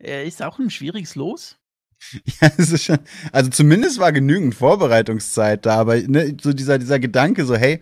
Er 0.00 0.24
ist 0.24 0.42
auch 0.42 0.58
ein 0.58 0.70
schwieriges 0.70 1.14
Los. 1.14 1.56
Ja, 2.40 2.50
es 2.58 2.72
ist 2.72 2.82
schon, 2.82 2.98
also 3.30 3.48
zumindest 3.48 4.00
war 4.00 4.10
genügend 4.10 4.56
Vorbereitungszeit 4.56 5.64
da, 5.64 5.76
aber 5.76 6.00
ne, 6.00 6.36
so 6.42 6.52
dieser, 6.52 6.80
dieser 6.80 6.98
Gedanke, 6.98 7.44
so, 7.44 7.54
hey, 7.54 7.80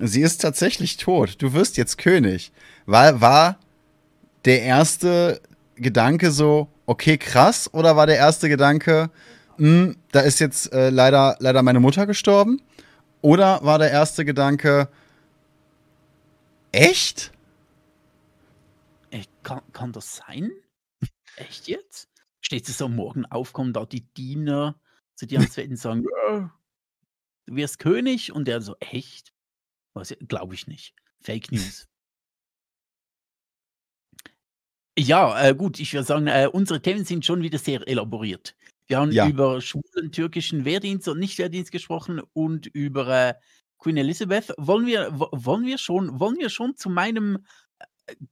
sie 0.00 0.22
ist 0.22 0.38
tatsächlich 0.38 0.96
tot, 0.96 1.36
du 1.40 1.52
wirst 1.52 1.76
jetzt 1.76 1.98
König, 1.98 2.50
war, 2.84 3.20
war 3.20 3.60
der 4.44 4.62
erste 4.62 5.40
Gedanke 5.76 6.30
so, 6.30 6.68
okay, 6.86 7.18
krass, 7.18 7.72
oder 7.72 7.96
war 7.96 8.06
der 8.06 8.16
erste 8.16 8.48
Gedanke, 8.48 9.10
mh, 9.58 9.68
hm, 9.68 9.96
da 10.12 10.20
ist 10.20 10.40
jetzt 10.40 10.72
äh, 10.72 10.90
leider, 10.90 11.36
leider 11.40 11.62
meine 11.62 11.80
Mutter 11.80 12.06
gestorben? 12.06 12.60
Oder 13.20 13.64
war 13.64 13.78
der 13.78 13.90
erste 13.90 14.24
Gedanke, 14.24 14.88
echt? 16.72 17.32
Äh, 19.10 19.24
kann, 19.42 19.62
kann 19.72 19.92
das 19.92 20.16
sein? 20.16 20.50
Echt 21.36 21.68
jetzt? 21.68 22.08
steht 22.44 22.68
es 22.68 22.78
so 22.78 22.88
morgen 22.88 23.24
auf, 23.26 23.52
kommen 23.52 23.72
da 23.72 23.86
die 23.86 24.02
Diener 24.14 24.78
zu 25.14 25.26
dir 25.26 25.38
ans 25.40 25.56
und 25.56 25.76
sagen, 25.76 26.04
du 27.46 27.56
wirst 27.56 27.78
König 27.78 28.32
und 28.32 28.46
der 28.46 28.60
so, 28.60 28.76
echt? 28.80 29.32
Glaube 30.28 30.54
ich 30.54 30.66
nicht. 30.66 30.94
Fake 31.20 31.52
News. 31.52 31.88
Ja, 34.98 35.48
äh, 35.48 35.54
gut, 35.54 35.80
ich 35.80 35.92
würde 35.92 36.06
sagen, 36.06 36.26
äh, 36.26 36.48
unsere 36.52 36.80
Themen 36.80 37.04
sind 37.04 37.24
schon 37.24 37.42
wieder 37.42 37.58
sehr 37.58 37.86
elaboriert. 37.88 38.54
Wir 38.86 38.98
haben 38.98 39.12
ja. 39.12 39.26
über 39.28 39.60
schwulen 39.60 40.12
türkischen 40.12 40.64
Wehrdienst 40.64 41.08
und 41.08 41.18
Nicht-Wehrdienst 41.18 41.72
gesprochen 41.72 42.20
und 42.32 42.66
über 42.66 43.08
äh, 43.08 43.34
Queen 43.78 43.96
Elizabeth. 43.96 44.52
Wollen 44.58 44.86
wir, 44.86 45.08
wollen 45.12 45.64
wir 45.64 45.78
schon, 45.78 46.20
wollen 46.20 46.36
wir 46.38 46.50
schon 46.50 46.76
zu 46.76 46.90
meinem 46.90 47.38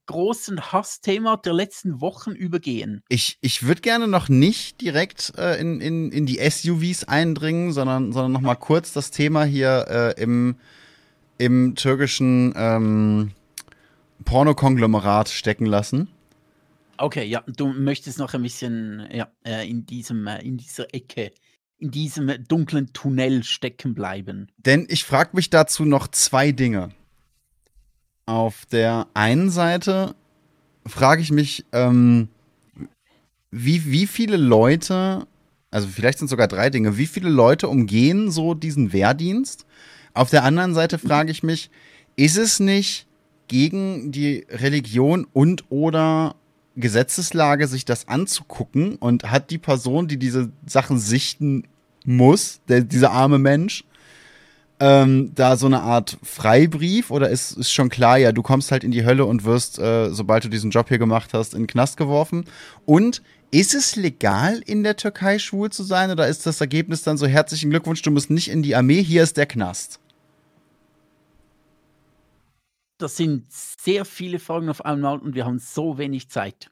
großen 0.06 0.72
Hassthema 0.72 1.36
der 1.36 1.54
letzten 1.54 2.00
Wochen 2.00 2.32
übergehen. 2.32 3.02
Ich, 3.08 3.38
ich 3.40 3.62
würde 3.62 3.80
gerne 3.80 4.06
noch 4.06 4.28
nicht 4.28 4.80
direkt 4.80 5.32
äh, 5.38 5.58
in, 5.60 5.80
in, 5.80 6.12
in 6.12 6.26
die 6.26 6.38
SUVs 6.38 7.04
eindringen, 7.04 7.72
sondern, 7.72 8.12
sondern 8.12 8.32
noch 8.32 8.40
mal 8.40 8.54
kurz 8.54 8.92
das 8.92 9.10
Thema 9.10 9.44
hier 9.44 9.86
äh, 9.88 10.22
im, 10.22 10.56
im 11.38 11.74
türkischen 11.74 12.52
ähm, 12.54 13.32
Pornokonglomerat 14.24 15.30
stecken 15.30 15.66
lassen. 15.66 16.08
Okay, 16.98 17.24
ja, 17.24 17.42
du 17.46 17.68
möchtest 17.68 18.18
noch 18.18 18.34
ein 18.34 18.42
bisschen 18.42 19.08
ja, 19.12 19.28
äh, 19.44 19.68
in, 19.68 19.86
diesem, 19.86 20.26
äh, 20.26 20.40
in 20.42 20.56
dieser 20.56 20.94
Ecke, 20.94 21.32
in 21.78 21.90
diesem 21.90 22.30
dunklen 22.46 22.92
Tunnel 22.92 23.42
stecken 23.42 23.94
bleiben. 23.94 24.48
Denn 24.58 24.86
ich 24.88 25.04
frage 25.04 25.30
mich 25.34 25.50
dazu 25.50 25.84
noch 25.84 26.08
zwei 26.08 26.52
Dinge 26.52 26.90
auf 28.26 28.66
der 28.66 29.08
einen 29.14 29.50
Seite 29.50 30.14
frage 30.86 31.22
ich 31.22 31.30
mich, 31.30 31.64
ähm, 31.72 32.28
wie, 33.50 33.90
wie 33.90 34.06
viele 34.06 34.36
Leute, 34.36 35.26
also 35.70 35.88
vielleicht 35.88 36.18
sind 36.18 36.26
es 36.26 36.30
sogar 36.30 36.48
drei 36.48 36.70
Dinge, 36.70 36.98
wie 36.98 37.06
viele 37.06 37.28
Leute 37.28 37.68
umgehen 37.68 38.30
so 38.30 38.54
diesen 38.54 38.92
Wehrdienst? 38.92 39.66
Auf 40.14 40.30
der 40.30 40.44
anderen 40.44 40.74
Seite 40.74 40.98
frage 40.98 41.30
ich 41.30 41.42
mich, 41.42 41.70
ist 42.16 42.36
es 42.36 42.60
nicht 42.60 43.06
gegen 43.48 44.12
die 44.12 44.46
Religion 44.48 45.26
und 45.32 45.70
oder 45.70 46.36
Gesetzeslage, 46.76 47.66
sich 47.68 47.84
das 47.84 48.08
anzugucken 48.08 48.96
und 48.96 49.30
hat 49.30 49.50
die 49.50 49.58
Person, 49.58 50.08
die 50.08 50.18
diese 50.18 50.50
Sachen 50.66 50.98
sichten 50.98 51.64
muss, 52.04 52.60
der, 52.68 52.82
dieser 52.82 53.12
arme 53.12 53.38
Mensch, 53.38 53.84
ähm, 54.80 55.30
da 55.34 55.56
so 55.56 55.66
eine 55.66 55.80
Art 55.80 56.18
Freibrief 56.22 57.10
oder 57.10 57.30
ist, 57.30 57.52
ist 57.52 57.72
schon 57.72 57.88
klar, 57.88 58.18
ja, 58.18 58.32
du 58.32 58.42
kommst 58.42 58.72
halt 58.72 58.82
in 58.82 58.90
die 58.90 59.04
Hölle 59.04 59.24
und 59.26 59.44
wirst, 59.44 59.78
äh, 59.78 60.10
sobald 60.10 60.44
du 60.44 60.48
diesen 60.48 60.70
Job 60.70 60.88
hier 60.88 60.98
gemacht 60.98 61.34
hast, 61.34 61.54
in 61.54 61.62
den 61.62 61.66
Knast 61.68 61.96
geworfen? 61.96 62.46
Und 62.84 63.22
ist 63.52 63.74
es 63.74 63.96
legal, 63.96 64.60
in 64.64 64.82
der 64.82 64.96
Türkei 64.96 65.38
schwul 65.38 65.70
zu 65.70 65.84
sein 65.84 66.10
oder 66.10 66.26
ist 66.26 66.46
das 66.46 66.60
Ergebnis 66.60 67.02
dann 67.02 67.18
so 67.18 67.26
herzlichen 67.26 67.70
Glückwunsch, 67.70 68.02
du 68.02 68.10
musst 68.10 68.30
nicht 68.30 68.50
in 68.50 68.62
die 68.62 68.74
Armee, 68.74 69.02
hier 69.02 69.22
ist 69.22 69.36
der 69.36 69.46
Knast? 69.46 70.00
Das 73.02 73.16
sind 73.16 73.52
sehr 73.52 74.04
viele 74.04 74.38
Fragen 74.38 74.68
auf 74.68 74.84
einmal 74.84 75.18
und 75.18 75.34
wir 75.34 75.44
haben 75.44 75.58
so 75.58 75.98
wenig 75.98 76.30
Zeit. 76.30 76.70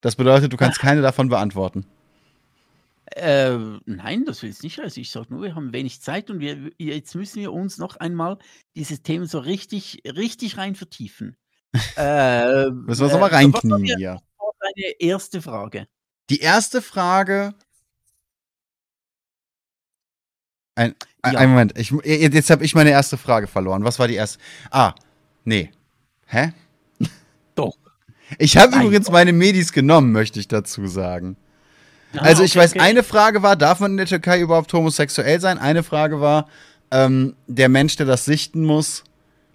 Das 0.00 0.16
bedeutet, 0.16 0.52
du 0.52 0.56
kannst 0.56 0.78
keine 0.78 1.02
davon 1.02 1.28
beantworten. 1.28 1.84
Äh, 3.04 3.58
nein, 3.84 4.24
das 4.24 4.42
will 4.42 4.50
ich 4.50 4.62
nicht. 4.62 4.80
Also 4.80 5.00
ich 5.00 5.10
sage 5.10 5.26
nur, 5.30 5.42
wir 5.42 5.54
haben 5.54 5.72
wenig 5.72 6.00
Zeit 6.00 6.30
und 6.30 6.40
wir, 6.40 6.70
jetzt 6.78 7.14
müssen 7.14 7.40
wir 7.40 7.52
uns 7.52 7.76
noch 7.76 7.96
einmal 7.96 8.38
dieses 8.74 9.02
Thema 9.02 9.26
so 9.26 9.40
richtig, 9.40 10.02
richtig 10.06 10.56
rein 10.56 10.76
vertiefen. 10.76 11.36
äh, 11.96 12.70
müssen 12.70 13.00
wir 13.00 13.06
es 13.06 13.12
nochmal 13.12 13.30
äh, 13.30 13.34
reinknien 13.34 13.84
hier. 13.84 14.18
Deine 14.60 14.94
erste 14.98 15.42
Frage. 15.42 15.86
Die 16.30 16.40
erste 16.40 16.80
Frage. 16.80 17.54
Ein, 20.74 20.94
ein, 21.22 21.34
ja. 21.34 21.46
Moment, 21.46 21.78
ich, 21.78 21.90
jetzt 22.04 22.50
habe 22.50 22.64
ich 22.64 22.74
meine 22.74 22.90
erste 22.90 23.18
Frage 23.18 23.46
verloren. 23.46 23.84
Was 23.84 23.98
war 23.98 24.08
die 24.08 24.14
erste? 24.14 24.38
Ah, 24.70 24.94
nee. 25.44 25.70
Hä? 26.26 26.52
Ich 28.38 28.56
habe 28.56 28.76
übrigens 28.76 29.10
meine 29.10 29.32
Medis 29.32 29.72
genommen, 29.72 30.12
möchte 30.12 30.38
ich 30.38 30.48
dazu 30.48 30.86
sagen. 30.86 31.36
Ah, 32.14 32.22
also 32.22 32.42
ich 32.42 32.52
okay, 32.52 32.60
weiß, 32.60 32.70
okay. 32.72 32.80
eine 32.80 33.02
Frage 33.02 33.42
war, 33.42 33.56
darf 33.56 33.80
man 33.80 33.92
in 33.92 33.96
der 33.96 34.06
Türkei 34.06 34.40
überhaupt 34.40 34.72
homosexuell 34.72 35.40
sein? 35.40 35.58
Eine 35.58 35.82
Frage 35.82 36.20
war, 36.20 36.48
ähm, 36.90 37.34
der 37.46 37.68
Mensch, 37.68 37.96
der 37.96 38.06
das 38.06 38.24
sichten 38.24 38.64
muss, 38.64 39.04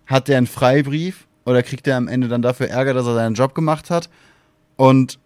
hat 0.06 0.28
der 0.28 0.38
einen 0.38 0.48
Freibrief 0.48 1.26
oder 1.46 1.64
kriegt 1.64 1.88
er 1.88 1.98
am 1.98 2.08
Ende 2.08 2.28
dann 2.28 2.42
dafür 2.42 2.70
Ärger, 2.70 2.94
dass 2.94 3.06
er 3.06 3.16
seinen 3.16 3.36
Job 3.36 3.56
gemacht 3.56 3.90
hat? 3.90 4.10
Und 4.76 5.20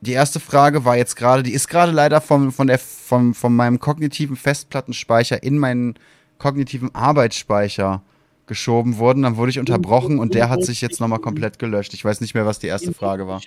die 0.00 0.12
erste 0.12 0.40
Frage 0.40 0.84
war 0.84 0.96
jetzt 0.96 1.16
gerade, 1.16 1.42
die 1.42 1.52
ist 1.52 1.68
gerade 1.68 1.92
leider 1.92 2.20
vom, 2.20 2.52
von, 2.52 2.66
der, 2.66 2.78
vom, 2.78 3.34
von 3.34 3.54
meinem 3.54 3.78
kognitiven 3.78 4.36
Festplattenspeicher 4.36 5.42
in 5.42 5.58
meinen 5.58 5.94
kognitiven 6.38 6.94
Arbeitsspeicher 6.94 8.02
geschoben 8.46 8.98
worden. 8.98 9.22
Dann 9.22 9.36
wurde 9.36 9.50
ich 9.50 9.58
unterbrochen 9.58 10.18
und 10.18 10.34
der 10.34 10.48
hat 10.48 10.64
sich 10.64 10.80
jetzt 10.80 11.00
nochmal 11.00 11.18
komplett 11.20 11.58
gelöscht. 11.58 11.94
Ich 11.94 12.04
weiß 12.04 12.20
nicht 12.20 12.34
mehr, 12.34 12.46
was 12.46 12.58
die 12.58 12.66
erste 12.66 12.92
Frage 12.92 13.26
war. 13.26 13.40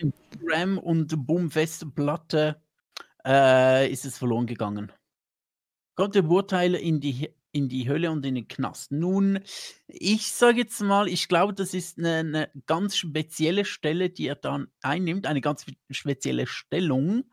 RAM 0.45 0.77
und 0.77 1.25
Boom-Festplatte 1.25 2.61
äh, 3.25 3.91
ist 3.91 4.05
es 4.05 4.17
verloren 4.17 4.45
gegangen. 4.45 4.91
Gott 5.95 6.15
der 6.15 6.25
Urteile 6.25 6.77
in 6.77 6.99
die 6.99 7.29
in 7.55 7.69
die 7.69 7.87
Hölle 7.87 8.11
und 8.11 8.25
in 8.25 8.35
den 8.35 8.49
Knast. 8.49 8.91
Nun, 8.91 9.39
ich 9.87 10.33
sage 10.33 10.57
jetzt 10.59 10.81
mal, 10.81 11.07
ich 11.07 11.29
glaube, 11.29 11.53
das 11.53 11.73
ist 11.73 11.97
eine, 11.97 12.15
eine, 12.17 12.51
ganz 12.65 12.97
spezielle 12.97 13.63
Stelle, 13.63 14.09
die 14.09 14.27
er 14.27 14.35
dann 14.35 14.67
einnimmt, 14.81 15.25
eine 15.25 15.39
ganz 15.39 15.65
spezielle 15.89 16.47
Stellung. 16.47 17.23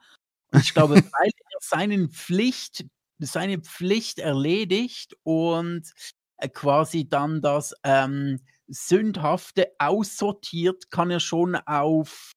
Und 0.52 0.60
ich 0.62 0.74
glaube, 0.74 0.94
weil 0.94 1.30
er 1.30 1.58
seinen 1.60 2.08
Pflicht, 2.08 2.86
seine 3.18 3.58
Pflicht 3.58 4.20
erledigt 4.20 5.16
und 5.24 5.92
quasi 6.48 7.08
dann 7.08 7.40
das 7.40 7.74
ähm, 7.84 8.40
Sündhafte 8.68 9.68
aussortiert, 9.78 10.90
kann 10.90 11.10
er 11.10 11.20
schon 11.20 11.56
auf 11.56 12.32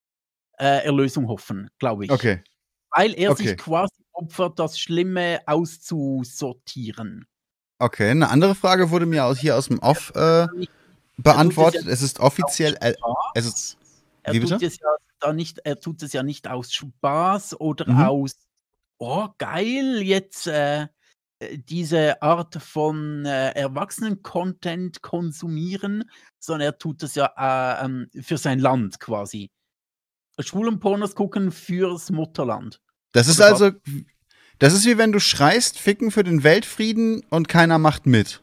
äh, 0.57 0.85
Erlösung 0.85 1.27
hoffen, 1.27 1.69
glaube 1.79 2.05
ich. 2.05 2.11
Okay. 2.11 2.43
Weil 2.91 3.13
er 3.13 3.31
okay. 3.31 3.47
sich 3.47 3.57
quasi 3.57 3.93
opfert, 4.11 4.59
das 4.59 4.79
Schlimme 4.79 5.41
auszusortieren. 5.45 7.27
Okay, 7.79 8.09
eine 8.09 8.29
andere 8.29 8.55
Frage 8.55 8.89
wurde 8.89 9.05
mir 9.05 9.25
aus, 9.25 9.37
hier 9.37 9.57
aus 9.57 9.67
dem 9.67 9.79
Off 9.79 10.13
äh, 10.15 10.47
beantwortet. 11.17 11.87
Es 11.87 12.01
ist 12.01 12.19
offiziell. 12.19 12.77
Äh, 12.79 12.93
es 13.33 13.45
ist, 13.45 13.77
er, 14.23 14.33
tut 14.33 14.63
es 14.63 14.79
ja 15.21 15.33
nicht, 15.33 15.59
er 15.59 15.79
tut 15.79 16.01
es 16.01 16.13
ja 16.13 16.23
nicht 16.23 16.47
aus 16.47 16.73
Spaß 16.73 17.59
oder 17.59 17.89
mhm. 17.89 18.01
aus, 18.01 18.35
oh 18.97 19.27
geil, 19.37 20.01
jetzt 20.01 20.47
äh, 20.47 20.87
diese 21.41 22.21
Art 22.21 22.55
von 22.55 23.25
äh, 23.25 23.51
Erwachsenen-Content 23.51 25.01
konsumieren, 25.01 26.09
sondern 26.39 26.67
er 26.67 26.77
tut 26.77 27.03
es 27.03 27.15
ja 27.15 27.31
äh, 27.37 27.85
ähm, 27.85 28.09
für 28.21 28.37
sein 28.37 28.59
Land 28.59 28.99
quasi. 28.99 29.49
Schwulen 30.39 30.79
Pornos 30.79 31.15
gucken 31.15 31.51
fürs 31.51 32.09
Mutterland. 32.09 32.81
Das 33.11 33.27
ist 33.27 33.41
also, 33.41 33.71
das 34.59 34.73
ist 34.73 34.85
wie 34.85 34.97
wenn 34.97 35.11
du 35.11 35.19
schreist, 35.19 35.79
ficken 35.79 36.11
für 36.11 36.23
den 36.23 36.43
Weltfrieden 36.43 37.23
und 37.29 37.47
keiner 37.47 37.79
macht 37.79 38.05
mit. 38.05 38.41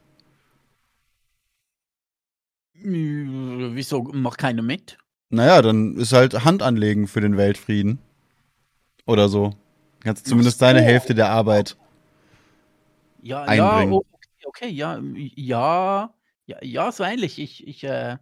Wieso 2.75 4.03
macht 4.03 4.39
keiner 4.39 4.63
mit? 4.63 4.99
Naja, 5.29 5.63
dann 5.63 5.97
ist 5.97 6.13
halt 6.13 6.45
Hand 6.45 6.63
anlegen 6.63 7.07
für 7.07 7.21
den 7.21 7.37
Weltfrieden. 7.37 7.99
Oder 9.07 9.29
so. 9.29 9.55
Kannst 10.01 10.27
zumindest 10.27 10.61
deine 10.61 10.83
Hälfte 10.83 11.15
der 11.15 11.31
Arbeit 11.31 11.77
ja, 13.23 13.43
einbringen. 13.43 13.93
Ja, 13.93 13.99
okay, 13.99 14.47
okay, 14.47 14.69
ja, 14.69 15.01
ja, 15.35 16.15
ja, 16.47 16.57
ja, 16.63 16.93
so 16.93 17.05
ähnlich. 17.05 17.39
Ich, 17.39 17.67
ich, 17.67 17.85
äh, 17.85 18.19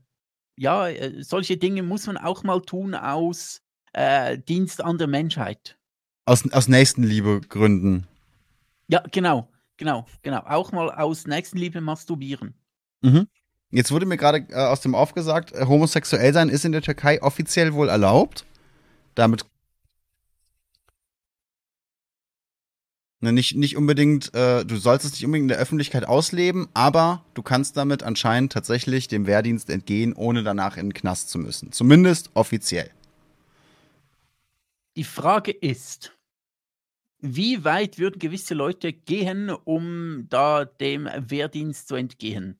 ja, 0.57 0.89
äh, 0.89 1.23
solche 1.23 1.57
Dinge 1.57 1.83
muss 1.83 2.07
man 2.07 2.17
auch 2.17 2.43
mal 2.43 2.61
tun 2.61 2.95
aus 2.95 3.63
äh, 3.93 4.39
Dienst 4.39 4.83
an 4.83 4.99
der 4.99 5.09
Menschheit. 5.09 5.79
Aus, 6.27 6.51
aus 6.53 6.69
Nächstenliebe 6.69 7.41
gründen. 7.49 8.07
Ja, 8.89 9.03
genau, 9.11 9.49
genau, 9.77 10.07
genau. 10.23 10.41
Auch 10.41 10.73
mal 10.73 10.91
aus 10.91 11.27
Nächstenliebe 11.27 11.81
masturbieren. 11.81 12.55
Mhm. 13.01 13.27
Jetzt 13.71 13.91
wurde 13.93 14.07
mir 14.07 14.17
gerade 14.17 14.47
äh, 14.51 14.55
aus 14.55 14.81
dem 14.81 14.95
Off 14.95 15.15
gesagt, 15.15 15.53
äh, 15.53 15.65
homosexuell 15.67 16.33
sein 16.33 16.49
ist 16.49 16.65
in 16.65 16.73
der 16.73 16.83
Türkei 16.83 17.23
offiziell 17.23 17.73
wohl 17.73 17.89
erlaubt. 17.89 18.45
Damit. 19.15 19.45
Ne, 23.23 23.35
nicht, 23.35 23.55
nicht 23.55 23.77
unbedingt, 23.77 24.33
äh, 24.35 24.65
du 24.65 24.77
sollst 24.77 25.05
es 25.05 25.13
nicht 25.13 25.27
unbedingt 25.27 25.45
in 25.45 25.49
der 25.49 25.59
Öffentlichkeit 25.59 26.09
ausleben, 26.09 26.69
aber 26.73 27.23
du 27.35 27.43
kannst 27.43 27.77
damit 27.77 28.03
anscheinend 28.03 28.51
tatsächlich 28.51 29.09
dem 29.09 29.27
Wehrdienst 29.27 29.69
entgehen, 29.69 30.15
ohne 30.15 30.43
danach 30.43 30.79
in 30.79 30.87
den 30.87 30.95
Knast 30.95 31.29
zu 31.29 31.39
müssen. 31.39 31.71
Zumindest 31.71 32.31
offiziell. 32.33 32.91
Die 34.97 35.05
Frage 35.05 35.53
ist, 35.53 36.17
wie 37.19 37.63
weit 37.65 37.99
würden 37.99 38.19
gewisse 38.19 38.55
Leute 38.55 38.95
gehen, 38.95 39.51
um 39.51 40.27
da 40.31 40.65
dem 40.65 41.07
Wehrdienst 41.15 41.89
zu 41.89 41.97
entgehen? 41.97 42.59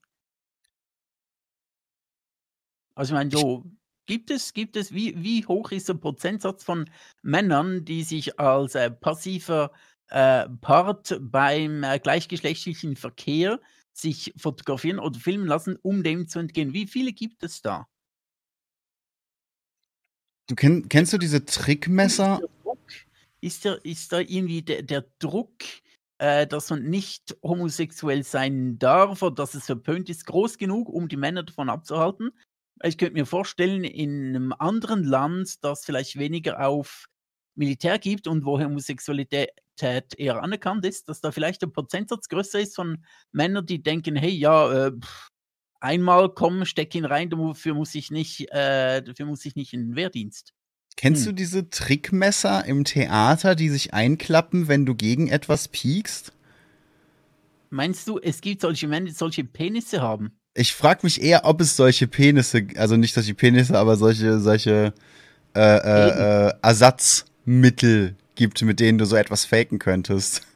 Also 2.93 3.13
ich 3.13 3.17
meine, 3.17 3.31
so, 3.31 3.65
gibt 4.05 4.29
es, 4.29 4.53
gibt 4.53 4.75
es, 4.75 4.93
wie, 4.93 5.23
wie 5.23 5.45
hoch 5.45 5.71
ist 5.71 5.89
der 5.89 5.95
Prozentsatz 5.95 6.63
von 6.63 6.89
Männern, 7.23 7.83
die 7.85 8.03
sich 8.03 8.39
als 8.39 8.75
äh, 8.75 8.91
passiver 8.91 9.71
äh, 10.11 10.47
Part 10.61 11.17
beim 11.21 11.83
äh, 11.83 11.99
gleichgeschlechtlichen 11.99 12.95
Verkehr 12.95 13.59
sich 13.93 14.33
fotografieren 14.37 14.99
oder 14.99 15.19
filmen 15.19 15.47
lassen, 15.47 15.77
um 15.81 16.03
dem 16.03 16.27
zu 16.27 16.39
entgehen? 16.39 16.73
Wie 16.73 16.87
viele 16.87 17.11
gibt 17.13 17.43
es 17.43 17.61
da? 17.61 17.87
Du 20.47 20.55
kenn, 20.55 20.87
kennst 20.89 21.13
du 21.13 21.17
diese 21.17 21.45
Trickmesser? 21.45 22.41
ist, 23.41 23.65
da, 23.65 23.73
ist 23.83 24.13
da 24.13 24.19
irgendwie 24.19 24.61
der, 24.61 24.83
der 24.83 25.05
Druck, 25.19 25.63
äh, 26.19 26.47
dass 26.47 26.69
man 26.69 26.83
nicht 26.83 27.35
homosexuell 27.43 28.23
sein 28.23 28.77
darf 28.77 29.21
oder 29.21 29.35
dass 29.35 29.55
es 29.55 29.65
verpönt 29.65 30.09
ist, 30.09 30.25
groß 30.25 30.57
genug, 30.57 30.87
um 30.87 31.07
die 31.07 31.17
Männer 31.17 31.43
davon 31.43 31.69
abzuhalten? 31.69 32.31
Ich 32.83 32.97
könnte 32.97 33.13
mir 33.13 33.25
vorstellen, 33.25 33.83
in 33.83 34.29
einem 34.29 34.53
anderen 34.53 35.03
Land, 35.03 35.63
das 35.63 35.85
vielleicht 35.85 36.17
weniger 36.17 36.65
auf 36.65 37.07
Militär 37.55 37.99
gibt 37.99 38.27
und 38.27 38.45
wo 38.45 38.59
Homosexualität 38.59 39.51
eher 40.17 40.41
anerkannt 40.41 40.85
ist, 40.85 41.09
dass 41.09 41.21
da 41.21 41.31
vielleicht 41.31 41.61
der 41.61 41.67
Prozentsatz 41.67 42.27
größer 42.29 42.59
ist 42.59 42.75
von 42.75 43.03
Männern, 43.31 43.65
die 43.65 43.81
denken, 43.81 44.15
hey, 44.15 44.29
ja, 44.31 44.87
äh, 44.87 44.91
einmal 45.79 46.29
kommen, 46.29 46.65
steck 46.65 46.93
ihn 46.95 47.05
rein, 47.05 47.29
dafür 47.29 47.73
muss 47.73 47.95
ich 47.95 48.11
nicht, 48.11 48.51
äh, 48.51 49.01
dafür 49.01 49.25
muss 49.25 49.45
ich 49.45 49.55
nicht 49.55 49.73
in 49.73 49.87
den 49.87 49.95
Wehrdienst. 49.95 50.53
Kennst 50.95 51.25
hm. 51.25 51.31
du 51.31 51.35
diese 51.35 51.69
Trickmesser 51.69 52.65
im 52.65 52.83
Theater, 52.83 53.55
die 53.55 53.69
sich 53.69 53.93
einklappen, 53.93 54.67
wenn 54.67 54.85
du 54.85 54.93
gegen 54.93 55.29
etwas 55.29 55.67
piekst? 55.67 56.33
Meinst 57.69 58.07
du, 58.07 58.19
es 58.19 58.41
gibt 58.41 58.61
solche 58.61 58.87
Männer, 58.87 59.07
die 59.07 59.13
solche 59.13 59.43
Penisse 59.43 60.01
haben? 60.01 60.37
Ich 60.53 60.73
frage 60.73 61.01
mich 61.03 61.21
eher, 61.21 61.45
ob 61.45 61.61
es 61.61 61.77
solche 61.77 62.07
Penisse, 62.07 62.67
also 62.75 62.97
nicht 62.97 63.13
solche 63.13 63.33
Penisse, 63.33 63.77
aber 63.79 63.95
solche, 63.95 64.39
solche 64.39 64.93
äh, 65.55 65.59
äh, 65.59 66.47
äh, 66.49 66.53
Ersatzmittel 67.45 68.15
gibt, 68.35 68.61
mit 68.61 68.79
denen 68.79 68.97
du 68.97 69.05
so 69.05 69.15
etwas 69.15 69.45
faken 69.45 69.79
könntest. 69.79 70.47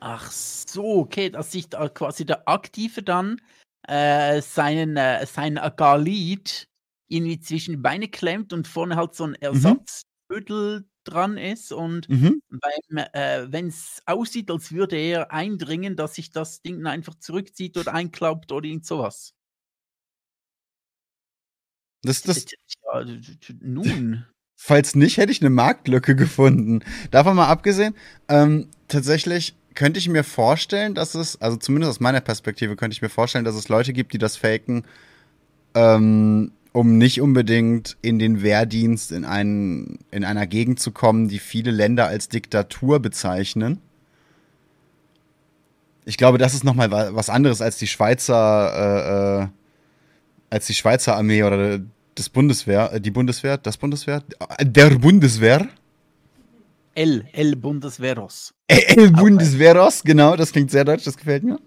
Ach 0.00 0.30
so, 0.30 0.98
okay, 0.98 1.30
dass 1.30 1.52
sich 1.52 1.68
da 1.68 1.88
quasi 1.88 2.26
der 2.26 2.48
Aktive 2.48 3.02
dann 3.02 3.40
äh, 3.88 4.40
seinen, 4.42 4.96
äh, 4.96 5.26
sein 5.26 5.58
Agalit 5.58 6.68
irgendwie 7.08 7.40
zwischen 7.40 7.72
die 7.72 7.80
Beine 7.80 8.08
klemmt 8.08 8.52
und 8.52 8.66
vorne 8.66 8.96
halt 8.96 9.14
so 9.14 9.24
ein. 9.24 9.34
Ersatzbüttel 9.34 10.80
mhm. 10.80 10.88
dran 11.04 11.38
ist 11.38 11.72
und 11.72 12.08
mhm. 12.08 12.40
äh, 13.12 13.46
wenn 13.48 13.68
es 13.68 14.02
aussieht, 14.06 14.50
als 14.50 14.72
würde 14.72 14.96
er 14.96 15.32
eindringen, 15.32 15.96
dass 15.96 16.14
sich 16.14 16.30
das 16.30 16.62
Ding 16.62 16.86
einfach 16.86 17.14
zurückzieht 17.16 17.76
oder 17.76 17.94
einklappt 17.94 18.52
oder 18.52 18.66
irgend 18.66 18.86
sowas. 18.86 19.34
Das, 22.02 22.20
das, 22.20 22.44
ja, 22.84 23.04
nun. 23.60 24.26
Falls 24.56 24.94
nicht, 24.94 25.18
hätte 25.18 25.32
ich 25.32 25.40
eine 25.40 25.50
Marktlücke 25.50 26.16
gefunden. 26.16 26.80
Davon 27.10 27.36
mal 27.36 27.48
abgesehen, 27.48 27.94
ähm, 28.28 28.68
tatsächlich 28.88 29.54
könnte 29.74 29.98
ich 29.98 30.08
mir 30.08 30.24
vorstellen, 30.24 30.94
dass 30.94 31.14
es, 31.14 31.40
also 31.40 31.56
zumindest 31.56 31.90
aus 31.90 32.00
meiner 32.00 32.20
Perspektive, 32.20 32.76
könnte 32.76 32.94
ich 32.94 33.02
mir 33.02 33.08
vorstellen, 33.08 33.44
dass 33.44 33.56
es 33.56 33.68
Leute 33.68 33.92
gibt, 33.92 34.12
die 34.12 34.18
das 34.18 34.36
faken, 34.36 34.84
ähm, 35.74 36.52
um 36.72 36.98
nicht 36.98 37.20
unbedingt 37.20 37.96
in 38.02 38.18
den 38.18 38.42
Wehrdienst 38.42 39.12
in, 39.12 39.24
einen, 39.24 39.98
in 40.10 40.24
einer 40.24 40.46
Gegend 40.46 40.80
zu 40.80 40.92
kommen, 40.92 41.28
die 41.28 41.38
viele 41.38 41.70
Länder 41.70 42.06
als 42.06 42.28
Diktatur 42.28 43.00
bezeichnen. 43.00 43.80
Ich 46.04 46.16
glaube, 46.16 46.38
das 46.38 46.54
ist 46.54 46.64
nochmal 46.64 46.90
was 46.90 47.30
anderes 47.30 47.60
als 47.62 47.78
die 47.78 47.86
Schweizer, 47.86 49.42
äh, 49.42 49.44
äh, 49.44 49.48
als 50.50 50.66
die 50.66 50.74
Schweizer 50.74 51.16
Armee 51.16 51.42
oder 51.42 51.80
das 52.14 52.28
Bundeswehr, 52.28 52.92
äh, 52.92 53.00
die 53.00 53.10
Bundeswehr, 53.10 53.58
das 53.58 53.76
Bundeswehr, 53.76 54.22
der 54.60 54.90
Bundeswehr. 54.90 55.68
El, 56.94 57.24
El 57.32 57.56
Bundesweros. 57.56 58.54
El 58.68 59.10
Bundesweros, 59.10 60.02
genau, 60.04 60.36
das 60.36 60.52
klingt 60.52 60.70
sehr 60.70 60.84
deutsch, 60.84 61.04
das 61.04 61.16
gefällt 61.16 61.42
mir. 61.42 61.58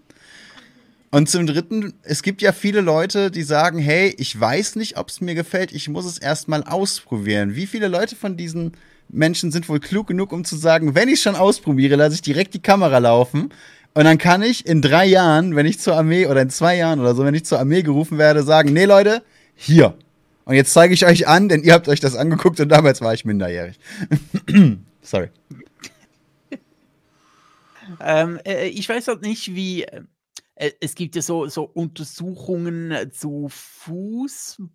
Und 1.10 1.30
zum 1.30 1.46
Dritten, 1.46 1.94
es 2.02 2.22
gibt 2.22 2.42
ja 2.42 2.52
viele 2.52 2.82
Leute, 2.82 3.30
die 3.30 3.42
sagen, 3.42 3.78
hey, 3.78 4.14
ich 4.18 4.38
weiß 4.38 4.76
nicht, 4.76 4.98
ob 4.98 5.08
es 5.08 5.20
mir 5.22 5.34
gefällt, 5.34 5.72
ich 5.72 5.88
muss 5.88 6.04
es 6.04 6.18
erstmal 6.18 6.64
ausprobieren. 6.64 7.54
Wie 7.54 7.66
viele 7.66 7.88
Leute 7.88 8.14
von 8.14 8.36
diesen 8.36 8.72
Menschen 9.08 9.50
sind 9.50 9.68
wohl 9.70 9.80
klug 9.80 10.06
genug, 10.06 10.32
um 10.32 10.44
zu 10.44 10.56
sagen, 10.56 10.94
wenn 10.94 11.08
ich 11.08 11.22
schon 11.22 11.34
ausprobiere, 11.34 11.96
lasse 11.96 12.14
ich 12.14 12.22
direkt 12.22 12.52
die 12.52 12.60
Kamera 12.60 12.98
laufen. 12.98 13.50
Und 13.94 14.04
dann 14.04 14.18
kann 14.18 14.42
ich 14.42 14.66
in 14.66 14.82
drei 14.82 15.06
Jahren, 15.06 15.56
wenn 15.56 15.64
ich 15.64 15.80
zur 15.80 15.96
Armee 15.96 16.26
oder 16.26 16.42
in 16.42 16.50
zwei 16.50 16.76
Jahren 16.76 17.00
oder 17.00 17.14
so, 17.14 17.24
wenn 17.24 17.34
ich 17.34 17.46
zur 17.46 17.58
Armee 17.58 17.82
gerufen 17.82 18.18
werde, 18.18 18.42
sagen, 18.42 18.74
nee 18.74 18.84
Leute, 18.84 19.22
hier. 19.54 19.94
Und 20.48 20.54
jetzt 20.54 20.72
zeige 20.72 20.94
ich 20.94 21.04
euch 21.04 21.28
an, 21.28 21.50
denn 21.50 21.62
ihr 21.62 21.74
habt 21.74 21.88
euch 21.88 22.00
das 22.00 22.16
angeguckt 22.16 22.58
und 22.58 22.70
damals 22.70 23.02
war 23.02 23.12
ich 23.12 23.26
minderjährig. 23.26 23.78
Sorry. 25.02 25.28
Ähm, 28.00 28.40
äh, 28.46 28.68
ich 28.68 28.88
weiß 28.88 29.08
halt 29.08 29.20
nicht, 29.20 29.54
wie. 29.54 29.82
Äh, 29.82 30.04
äh, 30.54 30.70
es 30.80 30.94
gibt 30.94 31.16
ja 31.16 31.22
so, 31.22 31.48
so 31.48 31.64
Untersuchungen 31.64 33.12
zu 33.12 33.48
Fußball, 33.50 34.72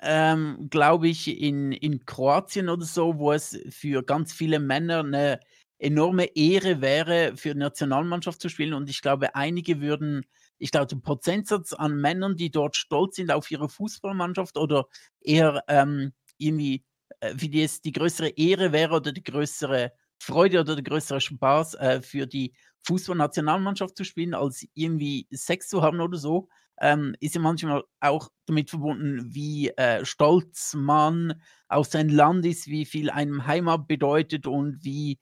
ähm, 0.00 0.68
glaube 0.70 1.08
ich, 1.08 1.28
in, 1.38 1.72
in 1.72 2.06
Kroatien 2.06 2.70
oder 2.70 2.86
so, 2.86 3.18
wo 3.18 3.30
es 3.30 3.60
für 3.68 4.02
ganz 4.02 4.32
viele 4.32 4.58
Männer 4.58 5.00
eine 5.00 5.38
enorme 5.78 6.34
Ehre 6.34 6.80
wäre, 6.80 7.36
für 7.36 7.52
die 7.52 7.58
Nationalmannschaft 7.60 8.40
zu 8.40 8.48
spielen. 8.48 8.72
Und 8.72 8.88
ich 8.88 9.02
glaube, 9.02 9.34
einige 9.34 9.82
würden, 9.82 10.24
ich 10.58 10.70
glaube, 10.70 10.86
der 10.86 10.96
Prozentsatz 10.96 11.72
an 11.72 11.96
Männern, 12.00 12.36
die 12.36 12.50
dort 12.50 12.76
stolz 12.76 13.16
sind 13.16 13.30
auf 13.32 13.50
ihre 13.50 13.68
Fußballmannschaft 13.68 14.56
oder 14.56 14.86
eher 15.20 15.62
ähm, 15.68 16.12
irgendwie, 16.38 16.84
äh, 17.20 17.34
wie 17.36 17.48
die 17.48 17.62
es 17.62 17.80
die 17.80 17.92
größere 17.92 18.28
Ehre 18.28 18.72
wäre 18.72 18.94
oder 18.96 19.12
die 19.12 19.22
größere 19.22 19.92
Freude 20.18 20.60
oder 20.60 20.74
der 20.74 20.84
größere 20.84 21.20
Spaß 21.20 21.74
äh, 21.74 22.02
für 22.02 22.26
die 22.26 22.54
Fußballnationalmannschaft 22.86 23.96
zu 23.96 24.04
spielen, 24.04 24.34
als 24.34 24.66
irgendwie 24.74 25.26
Sex 25.30 25.68
zu 25.68 25.82
haben 25.82 26.00
oder 26.00 26.18
so, 26.18 26.48
ähm, 26.80 27.14
ist 27.20 27.34
ja 27.34 27.40
manchmal 27.40 27.82
auch 28.00 28.28
damit 28.46 28.70
verbunden, 28.70 29.34
wie 29.34 29.68
äh, 29.70 30.04
stolz 30.04 30.74
man 30.74 31.40
auf 31.68 31.86
sein 31.86 32.08
Land 32.08 32.44
ist, 32.46 32.66
wie 32.66 32.84
viel 32.84 33.10
einem 33.10 33.46
Heimat 33.46 33.86
bedeutet 33.86 34.46
und 34.46 34.84
wie, 34.84 35.18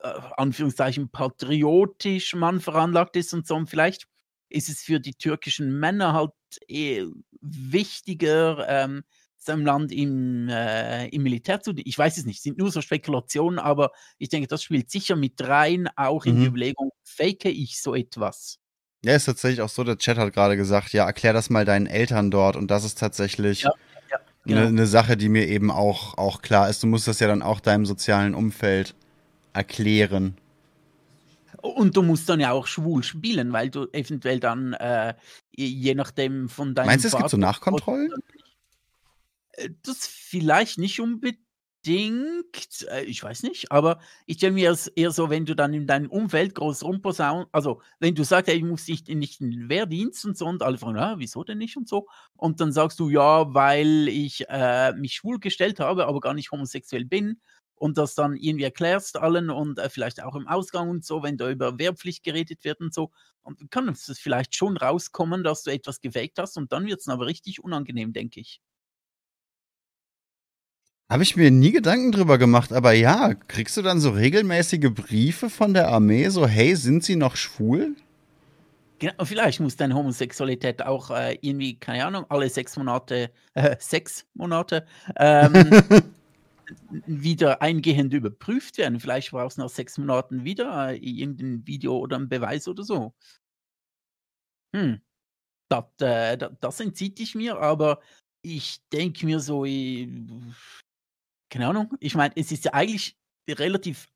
äh, 0.00 0.08
Anführungszeichen, 0.36 1.10
patriotisch 1.10 2.34
man 2.34 2.60
veranlagt 2.60 3.16
ist 3.16 3.32
und 3.34 3.46
so. 3.46 3.54
Und 3.56 3.68
vielleicht 3.68 4.06
ist 4.54 4.68
es 4.68 4.82
für 4.82 5.00
die 5.00 5.14
türkischen 5.14 5.78
Männer 5.78 6.12
halt 6.12 6.32
eh 6.68 7.04
wichtiger, 7.40 8.66
ähm, 8.68 9.02
seinem 9.36 9.66
Land 9.66 9.92
im, 9.92 10.48
äh, 10.48 11.08
im 11.08 11.22
Militär 11.22 11.60
zu. 11.60 11.72
Ich 11.76 11.98
weiß 11.98 12.16
es 12.16 12.24
nicht, 12.24 12.42
sind 12.42 12.56
nur 12.56 12.70
so 12.70 12.80
Spekulationen, 12.80 13.58
aber 13.58 13.90
ich 14.18 14.30
denke, 14.30 14.48
das 14.48 14.62
spielt 14.62 14.90
sicher 14.90 15.16
mit 15.16 15.42
rein, 15.46 15.88
auch 15.96 16.24
in 16.24 16.36
die 16.36 16.42
Mhm. 16.42 16.46
Überlegung, 16.46 16.92
fake 17.02 17.44
ich 17.46 17.82
so 17.82 17.94
etwas? 17.94 18.58
Ja, 19.04 19.14
ist 19.14 19.26
tatsächlich 19.26 19.60
auch 19.60 19.68
so, 19.68 19.84
der 19.84 19.98
Chat 19.98 20.16
hat 20.16 20.32
gerade 20.32 20.56
gesagt, 20.56 20.92
ja, 20.94 21.04
erklär 21.04 21.34
das 21.34 21.50
mal 21.50 21.66
deinen 21.66 21.86
Eltern 21.86 22.30
dort. 22.30 22.56
Und 22.56 22.70
das 22.70 22.84
ist 22.84 22.98
tatsächlich 22.98 23.62
Ja, 23.62 23.72
ja, 24.10 24.18
eine 24.46 24.54
genau. 24.66 24.70
ne 24.70 24.86
Sache, 24.86 25.16
die 25.18 25.28
mir 25.28 25.46
eben 25.46 25.70
auch, 25.70 26.16
auch 26.16 26.40
klar 26.40 26.70
ist. 26.70 26.82
Du 26.82 26.86
musst 26.86 27.06
das 27.06 27.20
ja 27.20 27.26
dann 27.28 27.42
auch 27.42 27.60
deinem 27.60 27.84
sozialen 27.84 28.34
Umfeld 28.34 28.94
erklären. 29.52 30.38
Und 31.64 31.96
du 31.96 32.02
musst 32.02 32.28
dann 32.28 32.40
ja 32.40 32.52
auch 32.52 32.66
schwul 32.66 33.02
spielen, 33.02 33.54
weil 33.54 33.70
du 33.70 33.86
eventuell 33.92 34.38
dann, 34.38 34.74
äh, 34.74 35.14
je 35.56 35.94
nachdem 35.94 36.50
von 36.50 36.74
deinem 36.74 36.88
Meinst 36.88 37.04
du, 37.04 37.08
es 37.08 37.16
gibt 37.16 37.30
so 37.30 37.38
Nachkontrollen? 37.38 38.12
Äh, 39.52 39.70
Das 39.82 40.06
vielleicht 40.06 40.76
nicht 40.76 41.00
unbedingt. 41.00 41.38
äh, 42.90 43.04
Ich 43.06 43.22
weiß 43.22 43.44
nicht, 43.44 43.72
aber 43.72 43.98
ich 44.26 44.36
stelle 44.36 44.52
mir 44.52 44.72
es 44.72 44.88
eher 44.88 45.10
so, 45.10 45.30
wenn 45.30 45.46
du 45.46 45.56
dann 45.56 45.72
in 45.72 45.86
deinem 45.86 46.10
Umfeld 46.10 46.54
groß 46.54 46.82
rumposaunen, 46.84 47.46
also 47.50 47.80
wenn 47.98 48.14
du 48.14 48.24
sagst, 48.24 48.50
ey, 48.50 48.56
ich 48.58 48.64
muss 48.64 48.86
nicht, 48.86 49.08
nicht 49.08 49.40
in 49.40 49.50
den 49.50 49.68
Wehrdienst 49.70 50.26
und 50.26 50.36
so, 50.36 50.44
und 50.44 50.62
alle 50.62 50.76
fragen, 50.76 50.98
ah, 50.98 51.14
wieso 51.16 51.44
denn 51.44 51.56
nicht 51.58 51.78
und 51.78 51.88
so, 51.88 52.08
und 52.36 52.60
dann 52.60 52.72
sagst 52.72 53.00
du, 53.00 53.08
ja, 53.08 53.54
weil 53.54 54.08
ich 54.08 54.44
äh, 54.50 54.92
mich 54.92 55.14
schwul 55.14 55.38
gestellt 55.38 55.80
habe, 55.80 56.06
aber 56.06 56.20
gar 56.20 56.34
nicht 56.34 56.52
homosexuell 56.52 57.06
bin, 57.06 57.40
und 57.76 57.98
das 57.98 58.14
dann 58.14 58.36
irgendwie 58.36 58.64
erklärst 58.64 59.16
allen 59.16 59.50
und 59.50 59.78
äh, 59.78 59.88
vielleicht 59.88 60.22
auch 60.22 60.34
im 60.34 60.46
Ausgang 60.48 60.88
und 60.88 61.04
so, 61.04 61.22
wenn 61.22 61.36
da 61.36 61.50
über 61.50 61.78
Wehrpflicht 61.78 62.22
geredet 62.22 62.64
wird 62.64 62.80
und 62.80 62.94
so, 62.94 63.10
und 63.42 63.70
kann 63.70 63.88
es 63.88 64.10
vielleicht 64.18 64.54
schon 64.54 64.76
rauskommen, 64.76 65.44
dass 65.44 65.62
du 65.62 65.70
etwas 65.70 66.00
gefaked 66.00 66.38
hast, 66.38 66.56
und 66.56 66.72
dann 66.72 66.86
wird 66.86 67.00
es 67.00 67.08
aber 67.08 67.26
richtig 67.26 67.62
unangenehm, 67.62 68.12
denke 68.12 68.40
ich. 68.40 68.60
Habe 71.10 71.22
ich 71.22 71.36
mir 71.36 71.50
nie 71.50 71.70
Gedanken 71.70 72.12
drüber 72.12 72.38
gemacht, 72.38 72.72
aber 72.72 72.92
ja, 72.92 73.34
kriegst 73.34 73.76
du 73.76 73.82
dann 73.82 74.00
so 74.00 74.10
regelmäßige 74.10 74.90
Briefe 74.90 75.50
von 75.50 75.74
der 75.74 75.88
Armee, 75.88 76.28
so, 76.30 76.46
hey, 76.46 76.74
sind 76.74 77.04
sie 77.04 77.16
noch 77.16 77.36
schwul? 77.36 77.94
Genau, 78.98 79.24
vielleicht 79.24 79.60
muss 79.60 79.76
deine 79.76 79.94
Homosexualität 79.94 80.82
auch 80.82 81.10
äh, 81.10 81.36
irgendwie, 81.42 81.78
keine 81.78 82.06
Ahnung, 82.06 82.24
alle 82.30 82.48
sechs 82.48 82.76
Monate, 82.76 83.30
äh, 83.52 83.76
sechs 83.78 84.24
Monate 84.32 84.86
ähm, 85.16 85.70
wieder 87.06 87.62
eingehend 87.62 88.12
überprüft 88.14 88.78
werden. 88.78 89.00
Vielleicht 89.00 89.30
brauchst 89.30 89.58
du 89.58 89.62
nach 89.62 89.68
sechs 89.68 89.98
Monaten 89.98 90.44
wieder 90.44 90.90
äh, 90.90 90.96
irgendein 90.96 91.66
Video 91.66 91.98
oder 91.98 92.18
ein 92.18 92.28
Beweis 92.28 92.68
oder 92.68 92.84
so. 92.84 93.14
Hm, 94.74 95.00
das, 95.68 95.84
äh, 96.00 96.36
das, 96.60 96.80
entzieht 96.80 97.20
ich 97.20 97.34
mir, 97.34 97.58
aber 97.58 98.00
ich 98.42 98.80
denke 98.92 99.26
mir 99.26 99.40
so, 99.40 99.64
äh, 99.64 100.08
keine 101.50 101.68
Ahnung, 101.68 101.94
ich 102.00 102.14
meine, 102.14 102.34
es 102.36 102.50
ist 102.52 102.64
ja 102.64 102.72
eigentlich 102.74 103.16
relativ 103.48 104.06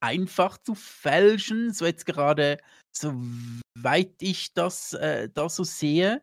einfach 0.00 0.58
zu 0.58 0.74
fälschen, 0.74 1.72
so 1.72 1.86
jetzt 1.86 2.06
gerade, 2.06 2.58
soweit 2.92 4.14
ich 4.20 4.52
das, 4.54 4.94
äh, 4.94 5.28
das 5.28 5.56
so 5.56 5.64
sehe. 5.64 6.22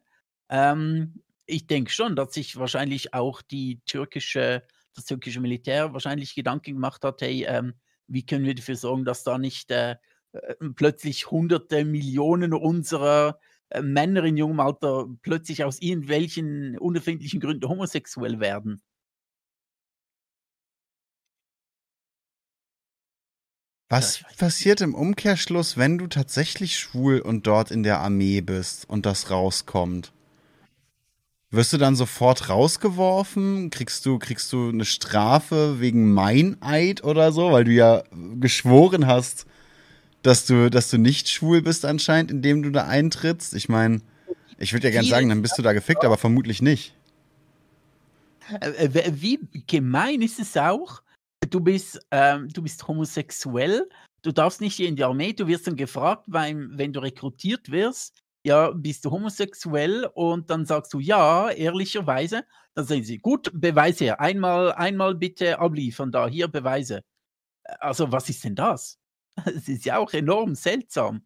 Ähm, 0.50 1.24
ich 1.46 1.68
denke 1.68 1.92
schon, 1.92 2.16
dass 2.16 2.34
sich 2.34 2.58
wahrscheinlich 2.58 3.14
auch 3.14 3.42
die 3.42 3.80
türkische, 3.86 4.68
das 4.98 5.06
türkische 5.06 5.40
Militär 5.40 5.94
wahrscheinlich 5.94 6.36
Gedanken 6.36 6.74
gemacht 6.74 7.04
hat, 7.04 7.22
hey, 7.22 7.46
ähm, 7.48 7.74
wie 8.08 8.26
können 8.26 8.46
wir 8.46 8.56
dafür 8.56 8.76
sorgen, 8.76 9.06
dass 9.06 9.24
da 9.24 9.38
nicht 9.38 9.72
äh, 9.72 9.96
äh, 10.32 10.56
plötzlich 10.76 11.30
hunderte 11.32 11.86
Millionen 11.86 12.54
unserer 12.54 13.40
äh, 13.70 13.82
Männer 13.82 14.24
in 14.24 14.38
jungem 14.38 14.60
Alter 14.60 15.08
plötzlich 15.22 15.64
aus 15.64 15.80
irgendwelchen 15.80 16.78
unerfindlichen 16.78 17.40
Gründen 17.40 17.70
homosexuell 17.70 18.40
werden. 18.40 18.82
Was 23.90 24.26
passiert 24.38 24.82
im 24.82 24.94
Umkehrschluss, 24.94 25.78
wenn 25.78 25.98
du 25.98 26.08
tatsächlich 26.08 26.78
schwul 26.78 27.22
und 27.22 27.48
dort 27.48 27.72
in 27.72 27.84
der 27.84 28.00
Armee 28.00 28.42
bist 28.42 28.90
und 28.90 29.06
das 29.06 29.32
rauskommt? 29.32 30.12
Wirst 31.50 31.72
du 31.72 31.78
dann 31.78 31.96
sofort 31.96 32.50
rausgeworfen? 32.50 33.70
Kriegst 33.70 34.06
du, 34.06 34.20
kriegst 34.20 34.52
du 34.52 34.70
eine 34.70 34.84
Strafe 34.84 35.80
wegen 35.80 36.12
Meineid 36.14 37.04
oder 37.06 37.32
so, 37.32 37.52
weil 37.54 37.64
du 37.64 37.72
ja 37.72 38.04
geschworen 38.36 39.08
hast, 39.08 39.46
dass 40.24 40.46
du, 40.46 40.70
dass 40.70 40.90
du 40.90 40.98
nicht 40.98 41.30
schwul 41.30 41.62
bist 41.62 41.86
anscheinend, 41.86 42.32
indem 42.32 42.64
du 42.64 42.72
da 42.72 42.88
eintrittst? 42.88 43.54
Ich 43.54 43.70
meine, 43.70 44.02
ich 44.58 44.74
würde 44.74 44.88
ja 44.88 44.92
gern 44.92 45.04
Viele- 45.06 45.16
sagen, 45.16 45.30
dann 45.30 45.42
bist 45.42 45.58
du 45.58 45.62
da 45.62 45.72
gefickt, 45.72 46.04
aber 46.04 46.18
vermutlich 46.18 46.62
nicht. 46.62 46.94
Äh, 48.60 48.86
äh, 48.86 49.12
Wie 49.14 49.40
gemein 49.68 50.22
ist 50.22 50.40
es 50.40 50.58
auch? 50.58 51.02
Du 51.50 51.62
bist, 51.62 52.00
ähm, 52.12 52.50
du 52.50 52.62
bist 52.62 52.86
homosexuell, 52.90 53.88
du 54.22 54.34
darfst 54.34 54.60
nicht 54.60 54.82
in 54.82 54.98
die 54.98 55.04
Armee, 55.06 55.32
du 55.32 55.48
wirst 55.48 55.68
dann 55.68 55.78
gefragt, 55.78 56.26
weil, 56.28 56.68
wenn 56.78 56.92
du 56.92 57.00
rekrutiert 57.00 57.72
wirst, 57.72 58.22
ja, 58.48 58.72
bist 58.72 59.04
du 59.04 59.12
homosexuell 59.12 60.10
und 60.14 60.50
dann 60.50 60.66
sagst 60.66 60.94
du 60.94 61.00
ja, 61.00 61.50
ehrlicherweise. 61.50 62.46
Dann 62.74 62.86
sagen 62.86 63.04
sie, 63.04 63.18
gut, 63.18 63.52
Beweise 63.54 64.06
her, 64.06 64.22
einmal, 64.22 64.72
einmal 64.72 65.16
bitte 65.16 65.60
abliefern 65.60 66.12
da, 66.12 66.28
hier 66.28 66.48
Beweise. 66.48 67.04
Also, 67.80 68.12
was 68.12 68.30
ist 68.30 68.44
denn 68.44 68.56
das? 68.56 68.98
Es 69.46 69.68
ist 69.68 69.86
ja 69.86 69.98
auch 69.98 70.14
enorm 70.14 70.56
seltsam. 70.56 71.22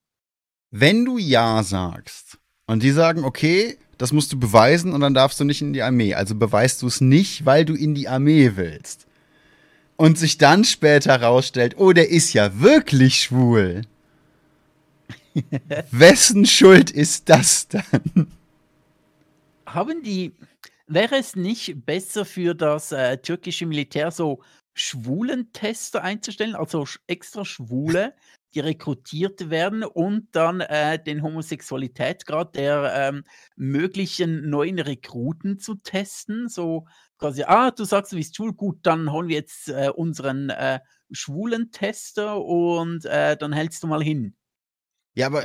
Wenn 0.72 1.06
du 1.06 1.18
Ja 1.18 1.64
sagst 1.64 2.40
und 2.66 2.84
die 2.84 2.92
sagen, 2.92 3.24
okay, 3.24 3.78
das 3.98 4.12
musst 4.12 4.34
du 4.34 4.40
beweisen 4.40 4.94
und 4.94 5.02
dann 5.02 5.14
darfst 5.14 5.40
du 5.40 5.44
nicht 5.44 5.62
in 5.62 5.74
die 5.74 5.84
Armee, 5.84 6.16
also 6.16 6.34
beweist 6.36 6.82
du 6.82 6.88
es 6.88 7.02
nicht, 7.02 7.46
weil 7.46 7.66
du 7.66 7.76
in 7.76 7.94
die 7.94 8.10
Armee 8.10 8.54
willst. 8.56 9.06
Und 9.96 10.18
sich 10.18 10.40
dann 10.40 10.64
später 10.64 11.12
herausstellt, 11.12 11.76
oh, 11.78 11.94
der 11.94 12.10
ist 12.10 12.34
ja 12.34 12.60
wirklich 12.60 13.22
schwul. 13.22 13.84
Wessen 15.92 16.46
Schuld 16.46 16.92
ist 16.92 17.30
das 17.30 17.68
dann? 17.68 18.28
Haben 19.66 20.04
die, 20.04 20.34
wäre 20.88 21.16
es 21.16 21.36
nicht 21.36 21.86
besser 21.86 22.26
für 22.26 22.54
das 22.54 22.92
äh, 22.92 23.18
türkische 23.18 23.66
Militär 23.66 24.12
so 24.12 24.42
Schwulentester 24.74 26.04
einzustellen, 26.04 26.56
also 26.56 26.86
extra 27.08 27.46
Schwule, 27.46 28.14
die 28.54 28.60
rekrutiert 28.60 29.50
werden 29.50 29.84
und 29.84 30.28
dann 30.34 30.62
äh, 30.62 31.02
den 31.02 31.24
Homosexualitätsgrad 31.24 32.56
der 32.56 32.94
ähm, 32.96 33.24
möglichen 33.56 34.50
neuen 34.50 34.80
Rekruten 34.80 35.60
zu 35.60 35.76
testen? 35.76 36.50
So 36.50 36.86
quasi, 37.18 37.44
ah, 37.44 37.72
du 37.72 37.86
sagst, 37.86 38.12
du 38.12 38.18
bist 38.18 38.36
schwul, 38.36 38.54
gut, 38.54 38.80
dann 38.84 39.12
holen 39.12 39.30
wir 39.30 39.38
jetzt 39.38 39.70
äh, 39.70 39.90
unseren 39.96 40.50
äh, 40.50 40.80
Schwulentester 41.12 42.44
und 42.44 43.06
äh, 43.06 43.38
dann 43.38 43.54
hältst 43.54 43.84
du 43.84 43.88
mal 43.88 44.04
hin. 44.04 44.36
Ja, 45.16 45.28
aber, 45.28 45.44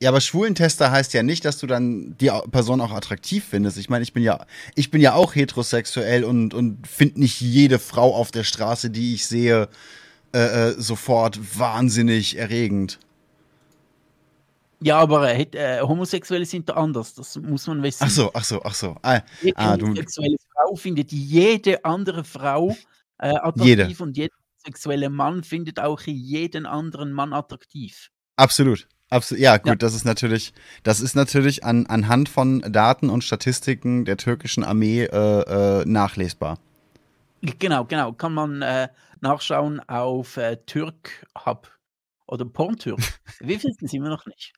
ja, 0.00 0.08
aber 0.08 0.20
Schwulentester 0.20 0.90
heißt 0.90 1.12
ja 1.12 1.22
nicht, 1.22 1.44
dass 1.44 1.58
du 1.58 1.66
dann 1.66 2.16
die 2.18 2.30
Person 2.50 2.80
auch 2.80 2.90
attraktiv 2.90 3.44
findest. 3.48 3.76
Ich 3.76 3.88
meine, 3.90 4.02
ich 4.02 4.12
bin 4.12 4.22
ja, 4.22 4.46
ich 4.74 4.90
bin 4.90 5.00
ja 5.00 5.14
auch 5.14 5.34
heterosexuell 5.34 6.24
und, 6.24 6.54
und 6.54 6.86
finde 6.86 7.20
nicht 7.20 7.40
jede 7.40 7.78
Frau 7.78 8.14
auf 8.14 8.30
der 8.30 8.44
Straße, 8.44 8.90
die 8.90 9.14
ich 9.14 9.26
sehe, 9.26 9.68
äh, 10.34 10.70
äh, 10.70 10.80
sofort 10.80 11.58
wahnsinnig 11.58 12.38
erregend. 12.38 12.98
Ja, 14.80 14.98
aber 14.98 15.32
äh, 15.32 15.42
äh, 15.52 15.80
Homosexuelle 15.82 16.44
sind 16.46 16.68
da 16.68 16.74
anders, 16.74 17.14
das 17.14 17.36
muss 17.36 17.66
man 17.66 17.82
wissen. 17.82 18.02
Ach 18.02 18.10
so, 18.10 18.30
ach 18.34 18.44
so, 18.44 18.62
ach 18.64 18.74
so. 18.74 18.96
Ah, 19.02 19.20
Jede 19.42 19.56
ah, 19.58 19.76
du- 19.76 19.86
homosexuelle 19.86 20.36
Frau 20.52 20.74
findet 20.74 21.12
jede 21.12 21.84
andere 21.84 22.24
Frau 22.24 22.76
äh, 23.18 23.28
attraktiv 23.28 23.66
Jede. 23.66 24.02
und 24.02 24.16
jeder 24.16 24.34
sexuelle 24.64 25.10
Mann 25.10 25.44
findet 25.44 25.78
auch 25.80 26.00
jeden 26.02 26.66
anderen 26.66 27.12
Mann 27.12 27.32
attraktiv. 27.32 28.10
Absolut. 28.36 28.88
Absolut. 29.10 29.42
Ja, 29.42 29.58
gut, 29.58 29.66
Ja. 29.66 29.74
das 29.74 29.94
ist 29.94 30.04
natürlich, 30.04 30.54
das 30.84 31.00
ist 31.00 31.14
natürlich 31.14 31.64
an, 31.64 31.86
anhand 31.86 32.30
von 32.30 32.60
Daten 32.60 33.10
und 33.10 33.22
Statistiken 33.24 34.06
der 34.06 34.16
türkischen 34.16 34.64
Armee 34.64 35.02
äh, 35.04 35.80
äh, 35.80 35.84
nachlesbar. 35.84 36.58
Genau, 37.42 37.84
genau. 37.84 38.12
Kann 38.12 38.32
man 38.32 38.62
äh, 38.62 38.88
nachschauen 39.20 39.80
auf 39.88 40.36
äh, 40.38 40.56
Türk 40.64 41.26
Hub 41.44 41.70
oder 42.26 42.44
Porntürk. 42.46 43.00
Wir 43.40 43.62
wissen 43.62 43.84
es 43.84 43.92
immer 43.92 44.08
noch 44.08 44.24
nicht. 44.26 44.54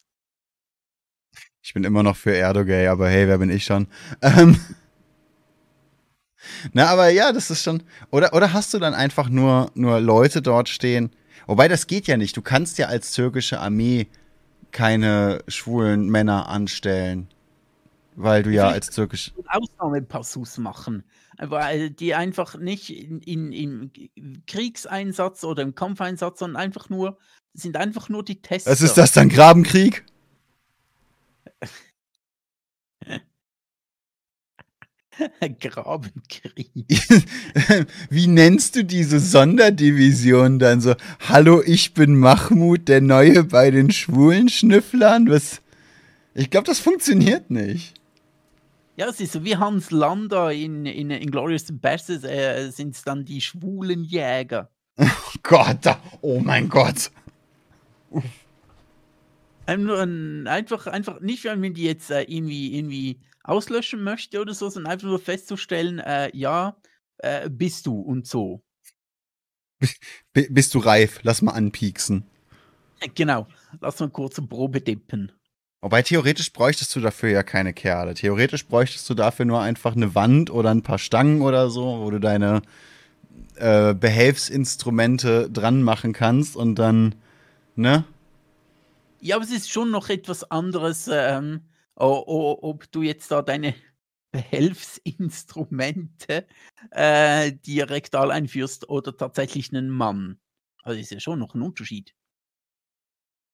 Ich 1.62 1.73
bin 1.75 1.83
immer 1.83 2.03
noch 2.03 2.17
für 2.17 2.33
Erdogay, 2.33 2.87
aber 2.88 3.09
hey, 3.09 3.27
wer 3.27 3.38
bin 3.38 3.51
ich 3.51 3.64
schon? 3.64 3.88
Ähm, 4.21 4.61
na, 6.72 6.87
aber 6.87 7.09
ja, 7.09 7.33
das 7.33 7.50
ist 7.50 7.62
schon. 7.62 7.83
Oder, 8.11 8.35
oder 8.35 8.52
hast 8.52 8.74
du 8.74 8.78
dann 8.78 8.94
einfach 8.94 9.28
nur, 9.28 9.70
nur 9.74 10.00
Leute 10.00 10.42
dort 10.42 10.68
stehen? 10.68 11.11
Wobei, 11.46 11.68
das 11.68 11.87
geht 11.87 12.07
ja 12.07 12.16
nicht. 12.16 12.37
Du 12.37 12.42
kannst 12.42 12.78
ja 12.78 12.87
als 12.87 13.12
türkische 13.12 13.61
Armee 13.61 14.09
keine 14.70 15.42
schwulen 15.48 16.09
Männer 16.09 16.48
anstellen. 16.48 17.28
Weil 18.16 18.44
du 18.44 18.50
ja 18.50 18.68
als 18.68 18.90
türkisch. 18.90 19.33
Ausnahmepassus 19.48 20.59
machen, 20.59 21.02
weil 21.37 21.90
die 21.90 22.14
einfach 22.14 22.57
nicht 22.57 22.90
in, 22.90 23.20
in, 23.22 23.52
im 24.14 24.42
Kriegseinsatz 24.46 25.42
oder 25.42 25.62
im 25.62 25.74
Kampfeinsatz, 25.74 26.38
sondern 26.38 26.62
einfach 26.62 26.88
nur, 26.88 27.18
sind 27.54 27.76
einfach 27.76 28.09
nur 28.09 28.24
die 28.24 28.40
Tester. 28.40 28.70
Was 28.70 28.83
ist 28.83 28.96
das 28.96 29.12
dann? 29.12 29.28
Grabenkrieg? 29.28 30.04
Grabenkrieg. 35.61 36.68
Wie 38.11 38.27
nennst 38.27 38.77
du 38.77 38.85
diese 38.85 39.20
Sonderdivision 39.20 40.59
dann 40.59 40.81
so? 40.81 40.94
Hallo, 41.29 41.62
ich 41.64 41.94
bin 41.94 42.16
Mahmoud, 42.16 42.88
der 42.88 43.00
Neue 43.00 43.44
bei 43.44 43.70
den 43.70 43.90
schwulen 43.90 44.48
Schnüfflern? 44.48 45.29
Was? 45.29 45.61
Ich 46.35 46.50
glaube, 46.50 46.66
das 46.66 46.81
funktioniert 46.81 47.50
nicht. 47.50 47.94
Ja, 48.96 49.09
es 49.09 49.20
ist 49.20 49.33
so 49.33 49.44
wie 49.44 49.57
Hans 49.57 49.90
Lander 49.90 50.53
in, 50.53 50.87
in, 50.87 51.11
in 51.11 51.31
Glorious 51.31 51.66
Bastards, 51.70 52.24
äh, 52.24 52.70
sind 52.70 52.94
es 52.94 53.03
dann 53.03 53.24
die 53.24 53.40
schwulen 53.40 54.05
Jäger. 54.05 54.70
Oh 54.96 55.07
Gott, 55.42 55.79
oh 56.20 56.40
mein 56.40 56.68
Gott. 56.68 57.11
Einfach, 59.66 60.87
einfach 60.87 61.20
nicht, 61.20 61.44
weil 61.44 61.57
man 61.57 61.74
die 61.74 61.85
jetzt 61.85 62.11
äh, 62.11 62.22
irgendwie, 62.22 62.77
irgendwie 62.77 63.18
auslöschen 63.44 64.02
möchte 64.02 64.40
oder 64.40 64.54
so, 64.54 64.68
sondern 64.68 64.92
einfach 64.92 65.07
nur 65.07 65.20
festzustellen, 65.20 66.00
äh, 66.00 66.30
ja, 66.37 66.76
äh, 67.18 67.48
bist 67.48 67.87
du 67.87 68.00
und 68.00 68.26
so. 68.26 68.62
B 70.33 70.48
bist 70.50 70.74
du 70.74 70.78
reif? 70.78 71.20
Lass 71.22 71.42
mal 71.42 71.52
anpieksen. 71.52 72.24
Genau. 73.14 73.46
Lass 73.80 74.00
mal 74.00 74.09
kurz 74.09 74.38
eine 74.38 74.48
Probe 74.48 74.80
dippen. 74.80 75.30
Wobei 75.83 76.00
theoretisch 76.00 76.50
bräuchtest 76.52 76.96
du 76.96 77.00
dafür 77.00 77.28
ja 77.28 77.42
keine 77.42 77.74
Kerle. 77.74 78.14
Theoretisch 78.14 78.66
bräuchtest 78.66 79.09
du 79.11 79.14
dafür 79.14 79.44
nur 79.44 79.61
einfach 79.61 79.94
eine 79.94 80.14
Wand 80.14 80.50
oder 80.50 80.70
ein 80.70 80.83
paar 80.83 80.98
Stangen 80.98 81.42
oder 81.42 81.68
so, 81.68 82.00
wo 82.00 82.11
du 82.11 82.18
deine 82.18 82.62
äh, 83.57 83.92
Behelfsinstrumente 83.92 85.50
dran 85.50 85.83
machen 85.83 86.14
kannst 86.14 86.57
und 86.57 86.76
dann, 86.76 87.14
ne? 87.76 88.04
Ja, 89.20 89.37
aber 89.37 89.44
es 89.44 89.50
ist 89.50 89.70
schon 89.70 89.90
noch 89.90 90.09
etwas 90.09 90.50
anderes, 90.50 91.09
ähm, 91.12 91.61
ob 91.96 92.90
du 92.92 93.02
jetzt 93.02 93.30
da 93.30 93.42
deine 93.42 93.74
Behelfsinstrumente 94.33 96.46
äh, 96.90 97.52
dir 97.52 97.90
rektal 97.90 98.33
einführst 98.33 98.88
oder 98.88 99.16
tatsächlich 99.16 99.72
einen 99.72 99.90
Mann. 99.90 100.40
Also 100.83 101.00
ist 101.00 101.12
ja 101.12 101.20
schon 101.20 101.38
noch 101.38 101.54
ein 101.54 101.62
Unterschied. 101.62 102.14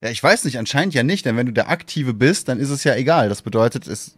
Ja, 0.03 0.09
ich 0.09 0.23
weiß 0.23 0.45
nicht, 0.45 0.59
anscheinend 0.59 0.95
ja 0.95 1.03
nicht, 1.03 1.27
denn 1.27 1.37
wenn 1.37 1.47
du 1.47 1.53
der 1.53 1.69
Aktive 1.69 2.15
bist, 2.15 2.49
dann 2.49 2.59
ist 2.59 2.71
es 2.71 2.85
ja 2.85 2.95
egal. 2.95 3.29
Das 3.29 3.43
bedeutet, 3.43 3.87
es, 3.87 4.17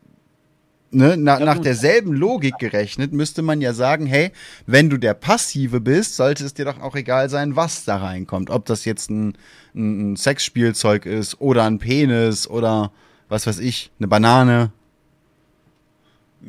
ne, 0.92 1.16
na, 1.18 1.40
nach 1.40 1.58
derselben 1.58 2.12
Logik 2.12 2.58
gerechnet, 2.58 3.12
müsste 3.12 3.42
man 3.42 3.60
ja 3.60 3.74
sagen, 3.74 4.06
hey, 4.06 4.30
wenn 4.66 4.88
du 4.88 4.98
der 4.98 5.14
Passive 5.14 5.80
bist, 5.80 6.14
sollte 6.14 6.44
es 6.44 6.54
dir 6.54 6.64
doch 6.64 6.80
auch 6.80 6.94
egal 6.94 7.28
sein, 7.28 7.56
was 7.56 7.84
da 7.84 7.96
reinkommt. 7.96 8.50
Ob 8.50 8.66
das 8.66 8.84
jetzt 8.84 9.10
ein, 9.10 9.36
ein 9.74 10.16
Sexspielzeug 10.16 11.06
ist 11.06 11.40
oder 11.40 11.64
ein 11.64 11.80
Penis 11.80 12.46
oder 12.46 12.92
was 13.32 13.46
weiß 13.46 13.58
ich, 13.58 13.90
eine 13.98 14.08
Banane. 14.08 14.72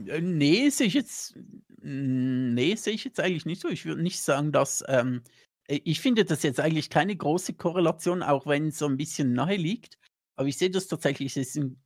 Äh, 0.07 0.21
Nee, 0.21 0.69
sehe 0.69 0.87
ich 0.87 0.93
jetzt. 0.93 1.35
mm, 1.81 2.53
Nee, 2.53 2.75
sehe 2.75 2.93
ich 2.93 3.05
jetzt 3.05 3.19
eigentlich 3.19 3.45
nicht 3.45 3.61
so. 3.61 3.69
Ich 3.69 3.85
würde 3.85 4.03
nicht 4.03 4.21
sagen, 4.21 4.51
dass. 4.51 4.83
Ähm, 4.87 5.23
äh, 5.67 5.79
ich 5.85 6.01
finde 6.01 6.25
das 6.25 6.43
jetzt 6.43 6.59
eigentlich 6.59 6.89
keine 6.89 7.15
große 7.15 7.53
Korrelation, 7.53 8.21
auch 8.21 8.45
wenn 8.45 8.67
es 8.67 8.77
so 8.77 8.85
ein 8.85 8.97
bisschen 8.97 9.33
nahe 9.33 9.55
liegt. 9.55 9.97
Aber 10.35 10.47
ich 10.47 10.57
sehe 10.57 10.71
das 10.71 10.87
tatsächlich, 10.87 11.37
ist 11.37 11.55
ein, 11.57 11.79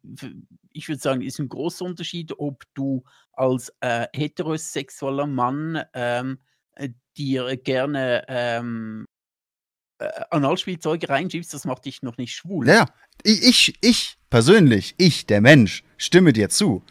ich 0.72 0.88
würde 0.88 1.02
sagen, 1.02 1.22
ist 1.22 1.38
ein 1.40 1.50
großer 1.50 1.84
Unterschied, 1.84 2.34
ob 2.40 2.64
du 2.76 3.04
als 3.34 3.74
äh, 3.82 4.08
heterosexueller 4.14 5.28
Mann 5.28 5.84
ähm, 5.94 6.40
äh, 6.76 6.90
dir 7.18 7.58
gerne 7.58 8.24
ähm, 8.30 9.06
äh, 10.00 10.10
Analspielzeuge 10.30 11.10
reinschiebst, 11.10 11.54
das 11.54 11.66
macht 11.66 11.86
dich 11.86 12.04
noch 12.04 12.18
nicht 12.18 12.36
schwul. 12.36 12.68
Ja, 12.68 12.86
ich, 13.24 13.44
ich, 13.44 13.78
ich 13.82 14.17
persönlich, 14.30 14.96
ich, 14.98 15.26
der 15.26 15.42
Mensch, 15.42 15.84
stimme 15.98 16.34
dir 16.34 16.50
zu. 16.50 16.84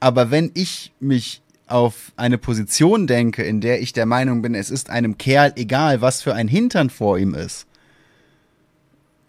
Aber 0.00 0.30
wenn 0.30 0.50
ich 0.54 0.92
mich 1.00 1.42
auf 1.66 2.12
eine 2.16 2.38
Position 2.38 3.06
denke, 3.06 3.42
in 3.42 3.60
der 3.60 3.80
ich 3.80 3.92
der 3.92 4.06
Meinung 4.06 4.42
bin, 4.42 4.54
es 4.54 4.70
ist 4.70 4.90
einem 4.90 5.18
Kerl 5.18 5.52
egal, 5.56 6.00
was 6.00 6.22
für 6.22 6.34
ein 6.34 6.48
Hintern 6.48 6.90
vor 6.90 7.18
ihm 7.18 7.34
ist, 7.34 7.66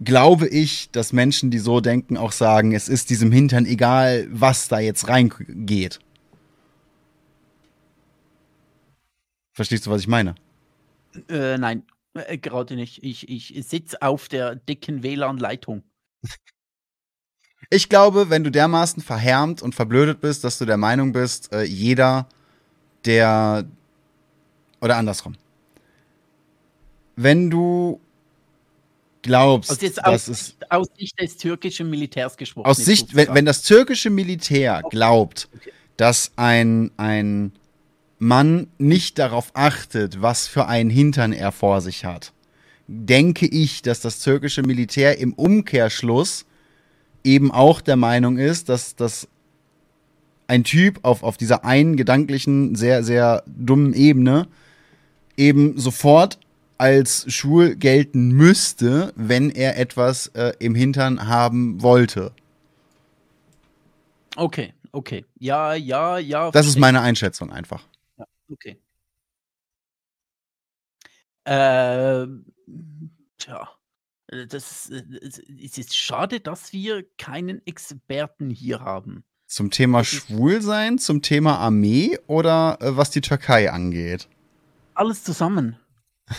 glaube 0.04 0.48
ich, 0.48 0.90
dass 0.92 1.14
Menschen, 1.14 1.52
die 1.52 1.60
so 1.60 1.80
denken, 1.80 2.18
auch 2.18 2.32
sagen, 2.32 2.74
es 2.74 2.90
ist 2.90 3.10
diesem 3.10 3.32
Hintern 3.32 3.66
egal, 3.66 4.28
was 4.32 4.68
da 4.68 4.80
jetzt 4.80 5.08
reingeht. 5.08 6.00
Verstehst 9.54 9.86
du, 9.86 9.92
was 9.92 10.02
ich 10.02 10.08
meine? 10.08 10.36
Äh, 11.30 11.58
nein, 11.58 11.84
äh, 12.14 12.38
gerade 12.38 12.76
nicht. 12.76 13.04
Ich, 13.04 13.30
ich 13.30 13.54
sitze 13.68 14.02
auf 14.02 14.28
der 14.28 14.56
dicken 14.56 15.04
WLAN-Leitung. 15.04 15.84
Ich 17.70 17.88
glaube, 17.90 18.30
wenn 18.30 18.44
du 18.44 18.52
dermaßen 18.52 19.02
verhärmt 19.02 19.62
und 19.62 19.76
verblödet 19.76 20.20
bist, 20.22 20.44
dass 20.44 20.58
du 20.58 20.66
der 20.66 20.78
Meinung 20.78 21.14
bist, 21.14 21.54
äh, 21.54 21.64
jeder, 21.64 22.28
der. 23.06 23.66
Oder 24.82 24.98
andersrum. 24.98 25.36
Wenn 27.16 27.50
du 27.50 28.00
glaubst, 29.22 29.70
Also 29.70 29.86
jetzt 29.86 29.98
dass 30.00 30.06
aus, 30.06 30.28
es. 30.28 30.46
Sicht- 30.48 30.72
aus 30.72 30.88
Sicht 30.98 31.20
des 31.22 31.38
türkischen 31.38 31.90
Militärs 31.90 32.36
gesprochen. 32.36 32.66
Aus 32.66 32.78
Sicht, 32.78 33.16
wenn, 33.16 33.34
wenn 33.34 33.46
das 33.46 33.62
türkische 33.62 34.10
Militär 34.10 34.82
glaubt, 34.90 35.48
Okay. 35.56 35.72
dass 35.98 36.32
ein, 36.36 36.90
ein 36.98 37.52
Mann 38.18 38.68
nicht 38.80 39.20
darauf 39.20 39.52
achtet, 39.54 40.22
was 40.22 40.48
für 40.48 40.66
einen 40.68 40.90
Hintern 40.90 41.32
er 41.34 41.52
vor 41.52 41.82
sich 41.82 42.06
hat, 42.06 42.34
denke 42.88 43.46
ich, 43.46 43.84
dass 43.84 44.00
das 44.02 44.20
türkische 44.20 44.64
Militär 44.64 45.20
im 45.20 45.34
Umkehrschluss 45.34 46.46
eben 47.24 47.52
auch 47.52 47.82
der 47.82 47.96
Meinung 47.96 48.38
ist, 48.38 48.70
dass, 48.70 48.96
dass 48.96 49.28
ein 50.48 50.64
Typ 50.64 51.00
auf, 51.04 51.24
auf 51.24 51.38
dieser 51.38 51.64
einen 51.64 51.96
gedanklichen, 51.96 52.76
sehr, 52.76 53.04
sehr 53.04 53.44
dummen 53.48 53.94
Ebene 53.94 54.48
eben 55.38 55.78
sofort 55.78 56.40
als 56.78 57.32
schwul 57.32 57.76
gelten 57.76 58.32
müsste, 58.32 59.14
wenn 59.16 59.50
er 59.50 59.78
etwas 59.78 60.28
äh, 60.28 60.54
im 60.60 60.76
Hintern 60.76 61.28
haben 61.28 61.82
wollte. 61.82 62.34
Okay, 64.36 64.74
okay. 64.92 65.26
Ja, 65.40 65.74
ja, 65.74 66.18
ja. 66.18 66.52
Das 66.52 66.66
ist 66.66 66.80
meine 66.80 67.02
Einschätzung 67.02 67.52
einfach. 67.52 67.84
Okay. 68.50 68.78
Ähm, 71.46 72.46
tja. 73.38 73.70
Äh, 74.32 74.48
Das 74.48 74.90
ist, 74.90 74.92
äh, 74.92 75.64
es 75.64 75.78
ist 75.78 75.96
schade, 75.96 76.40
dass 76.40 76.74
wir 76.74 77.04
keinen 77.18 77.66
Experten 77.66 78.50
hier 78.50 78.80
haben. 78.82 79.24
Zum 79.48 79.70
Thema 79.70 80.04
Schwulsein, 80.04 80.98
zum 80.98 81.22
Thema 81.22 81.58
Armee 81.60 82.18
oder 82.28 82.78
äh, 82.82 82.96
was 82.98 83.10
die 83.12 83.22
Türkei 83.22 83.70
angeht. 83.72 84.28
Alles 84.94 85.24
zusammen. 85.24 85.78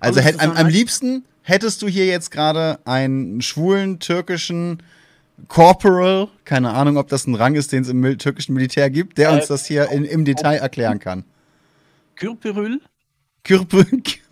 Also 0.00 0.20
Alles 0.20 0.24
hätt, 0.32 0.40
am, 0.40 0.50
am 0.50 0.56
zusammen. 0.56 0.70
liebsten 0.70 1.24
hättest 1.42 1.80
du 1.80 1.88
hier 1.88 2.04
jetzt 2.06 2.30
gerade 2.30 2.78
einen 2.84 3.40
schwulen 3.40 4.00
türkischen 4.00 4.82
Corporal, 5.46 6.28
keine 6.44 6.72
Ahnung, 6.74 6.98
ob 6.98 7.08
das 7.08 7.26
ein 7.26 7.34
Rang 7.36 7.54
ist, 7.54 7.72
den 7.72 7.82
es 7.84 7.88
im 7.88 8.00
mil 8.00 8.16
türkischen 8.18 8.54
Militär 8.54 8.90
gibt, 8.90 9.16
der 9.18 9.32
uns 9.32 9.44
Äh, 9.44 9.48
das 9.48 9.64
hier 9.66 9.88
in, 9.90 10.04
im 10.04 10.24
Detail 10.26 10.56
erklären 10.56 10.98
kann. 10.98 11.24
Kürperül, 12.16 12.80
Kürpe. 13.44 13.86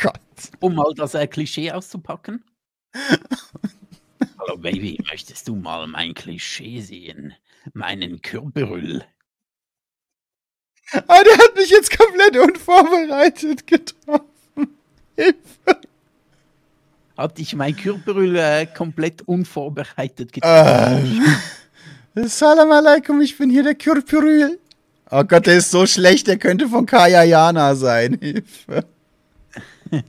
Gott. 0.00 0.20
um 0.60 0.74
mal 0.74 0.92
das 0.94 1.14
äh, 1.14 1.26
Klischee 1.26 1.70
auszupacken. 1.72 2.44
Hallo 4.38 4.56
Baby, 4.56 4.98
möchtest 5.10 5.48
du 5.48 5.56
mal 5.56 5.86
mein 5.86 6.14
Klischee 6.14 6.80
sehen? 6.80 7.34
Meinen 7.74 8.20
Kürperül. 8.22 9.04
Ah, 10.92 11.22
der 11.22 11.38
hat 11.38 11.56
mich 11.56 11.70
jetzt 11.70 11.96
komplett 11.96 12.36
unvorbereitet 12.36 13.66
getroffen. 13.66 14.26
Hilfe. 15.16 15.80
Hat 17.16 17.38
dich 17.38 17.54
mein 17.54 17.76
Kürperül 17.76 18.36
äh, 18.36 18.66
komplett 18.66 19.22
unvorbereitet 19.22 20.32
getroffen? 20.32 21.24
Äh, 22.14 22.26
Salam 22.26 22.70
alaikum, 22.72 23.20
ich 23.20 23.38
bin 23.38 23.48
hier 23.48 23.62
der 23.62 23.74
Kürpürül. 23.74 24.58
Oh 25.10 25.24
Gott, 25.24 25.46
der 25.46 25.58
ist 25.58 25.70
so 25.70 25.86
schlecht, 25.86 26.26
der 26.26 26.38
könnte 26.38 26.68
von 26.68 26.84
Kaya 26.86 27.22
Jana 27.22 27.74
sein. 27.74 28.18
Hilfe. 28.20 28.84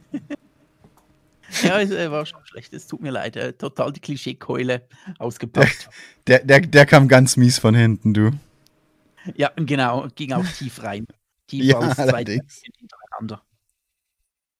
Ja, 1.62 1.80
es 1.80 1.91
äh, 1.91 2.10
war 2.10 2.26
schon 2.26 2.43
schlecht, 2.46 2.74
es 2.74 2.88
tut 2.88 3.02
mir 3.02 3.12
leid. 3.12 3.38
Total 3.60 3.91
die 3.93 4.00
Klischeekeule 4.00 4.88
ausgepackt. 5.19 5.89
Der, 6.28 6.39
der, 6.39 6.62
der 6.62 6.86
kam 6.86 7.10
ganz 7.10 7.36
mies 7.36 7.60
von 7.60 7.76
hinten, 7.76 8.13
du. 8.13 8.32
ja, 9.36 9.52
genau, 9.58 10.08
ging 10.15 10.32
auch 10.32 10.46
tief 10.58 10.82
rein. 10.82 11.06
Tiefer 11.48 11.65
Ja, 11.65 11.80
als 11.80 11.96
zwei 11.96 12.24
hintereinander. 12.24 13.43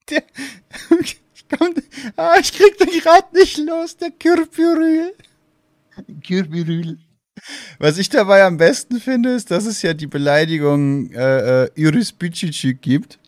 Der, 0.10 0.24
ich, 1.02 1.22
komm, 1.48 1.74
ah, 2.18 2.36
ich 2.38 2.52
krieg 2.52 2.78
den 2.78 2.90
gerade 3.00 3.34
nicht 3.34 3.58
los, 3.60 3.96
der 3.96 4.12
Kürpürül. 4.12 5.14
Kürperül. 6.28 7.00
Was 7.80 7.98
ich 7.98 8.10
dabei 8.10 8.44
am 8.44 8.58
besten 8.58 9.00
finde, 9.00 9.30
ist, 9.34 9.50
dass 9.50 9.66
es 9.66 9.82
ja 9.82 9.94
die 9.94 10.08
Beleidigung 10.08 11.12
äh, 11.12 11.64
äh, 11.64 11.70
Iris 11.76 12.12
Bücicik 12.12 12.82
gibt. 12.82 13.20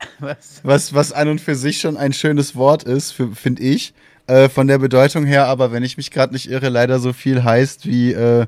Was? 0.18 0.60
Was, 0.62 0.94
was 0.94 1.12
an 1.12 1.28
und 1.28 1.40
für 1.40 1.54
sich 1.54 1.80
schon 1.80 1.96
ein 1.96 2.12
schönes 2.12 2.54
Wort 2.56 2.84
ist, 2.84 3.12
finde 3.34 3.62
ich. 3.62 3.92
Äh, 4.26 4.48
von 4.48 4.66
der 4.68 4.78
Bedeutung 4.78 5.24
her, 5.26 5.46
aber 5.46 5.72
wenn 5.72 5.82
ich 5.82 5.96
mich 5.96 6.10
gerade 6.10 6.32
nicht 6.32 6.48
irre, 6.50 6.68
leider 6.68 6.98
so 7.00 7.12
viel 7.12 7.42
heißt 7.42 7.84
wie 7.86 8.12
äh, 8.12 8.46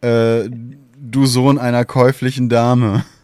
äh, 0.00 0.48
du 0.50 1.26
Sohn 1.26 1.58
einer 1.58 1.84
käuflichen 1.84 2.48
Dame. 2.48 3.04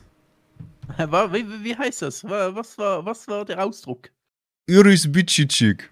Wie, 0.99 1.45
wie- 1.65 1.77
heißt 1.77 2.03
das? 2.03 2.23
Wa- 2.25 2.55
Was 2.55 2.79
war, 2.79 3.05
was 3.05 3.27
war 3.29 3.45
der 3.45 3.63
Ausdruck? 3.65 4.11
Iris 4.67 5.11
Bücicik. 5.11 5.91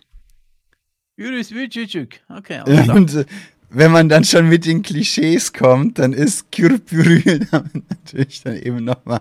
Juris 1.17 1.51
Wütschütschük. 1.53 2.21
Okay, 2.29 2.63
klar. 2.65 2.97
Und 2.97 3.15
äh, 3.15 3.25
wenn 3.71 3.91
man 3.93 4.09
dann 4.09 4.25
schon 4.25 4.49
mit 4.49 4.65
den 4.67 4.83
Klischees 4.83 5.53
kommt, 5.53 5.99
dann 5.99 6.13
ist 6.13 6.51
Kürpürül 6.53 7.47
damit 7.51 7.89
natürlich 7.91 8.43
dann 8.43 8.57
eben 8.57 8.85
nochmal. 8.85 9.21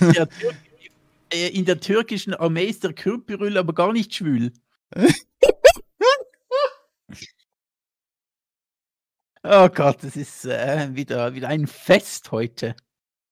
Äh, 0.00 0.26
in 1.34 1.64
der 1.64 1.80
türkischen 1.80 2.34
Armee 2.34 2.66
ist 2.66 2.84
der 2.84 2.92
Kürperül 2.92 3.56
aber 3.58 3.72
gar 3.74 3.92
nicht 3.92 4.14
schwül. 4.14 4.52
oh 9.42 9.68
Gott, 9.68 10.02
das 10.02 10.16
ist 10.16 10.44
äh, 10.44 10.94
wieder, 10.94 11.34
wieder 11.34 11.48
ein 11.48 11.66
Fest 11.66 12.30
heute. 12.30 12.76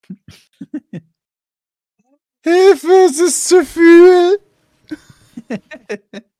Hilfe, 2.44 3.06
es 3.08 3.20
ist 3.20 3.48
zu 3.48 3.64
viel. 3.64 4.38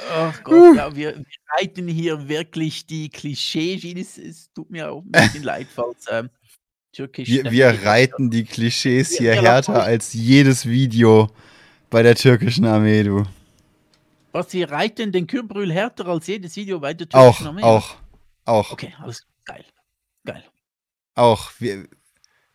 Oh 0.00 0.32
Gott, 0.44 0.76
ja, 0.76 0.94
wir, 0.94 1.16
wir 1.16 1.24
reiten 1.56 1.88
hier 1.88 2.28
wirklich 2.28 2.86
die 2.86 3.08
Klischeeschiene. 3.08 4.00
Es, 4.00 4.16
es 4.16 4.52
tut 4.52 4.70
mir 4.70 4.92
auch 4.92 5.02
ein 5.02 5.10
bisschen 5.10 5.42
leid, 5.42 5.66
falls 5.74 6.06
ähm, 6.08 6.30
türkisch. 6.92 7.28
Wir, 7.28 7.50
wir 7.50 7.84
reiten 7.84 8.30
die 8.30 8.44
Klischees 8.44 9.16
hier 9.16 9.32
wir 9.32 9.42
härter 9.42 9.82
als 9.82 10.12
jedes 10.14 10.66
Video 10.66 11.30
bei 11.90 12.02
der 12.02 12.14
türkischen 12.14 12.64
Armee, 12.64 13.02
du. 13.02 13.24
Was, 14.32 14.52
wir 14.52 14.70
reiten 14.70 15.10
den 15.12 15.26
Kürperül 15.26 15.72
härter 15.72 16.06
als 16.06 16.26
jedes 16.26 16.56
Video 16.56 16.80
bei 16.80 16.94
der 16.94 17.06
Auch, 17.12 17.38
türkischen 17.38 17.46
Armee? 17.46 17.62
auch, 17.62 17.96
auch, 18.44 18.72
Okay, 18.72 18.94
alles 19.00 19.26
geil. 19.44 19.64
Geil. 20.24 20.44
auch. 21.14 21.50
Wir, 21.58 21.88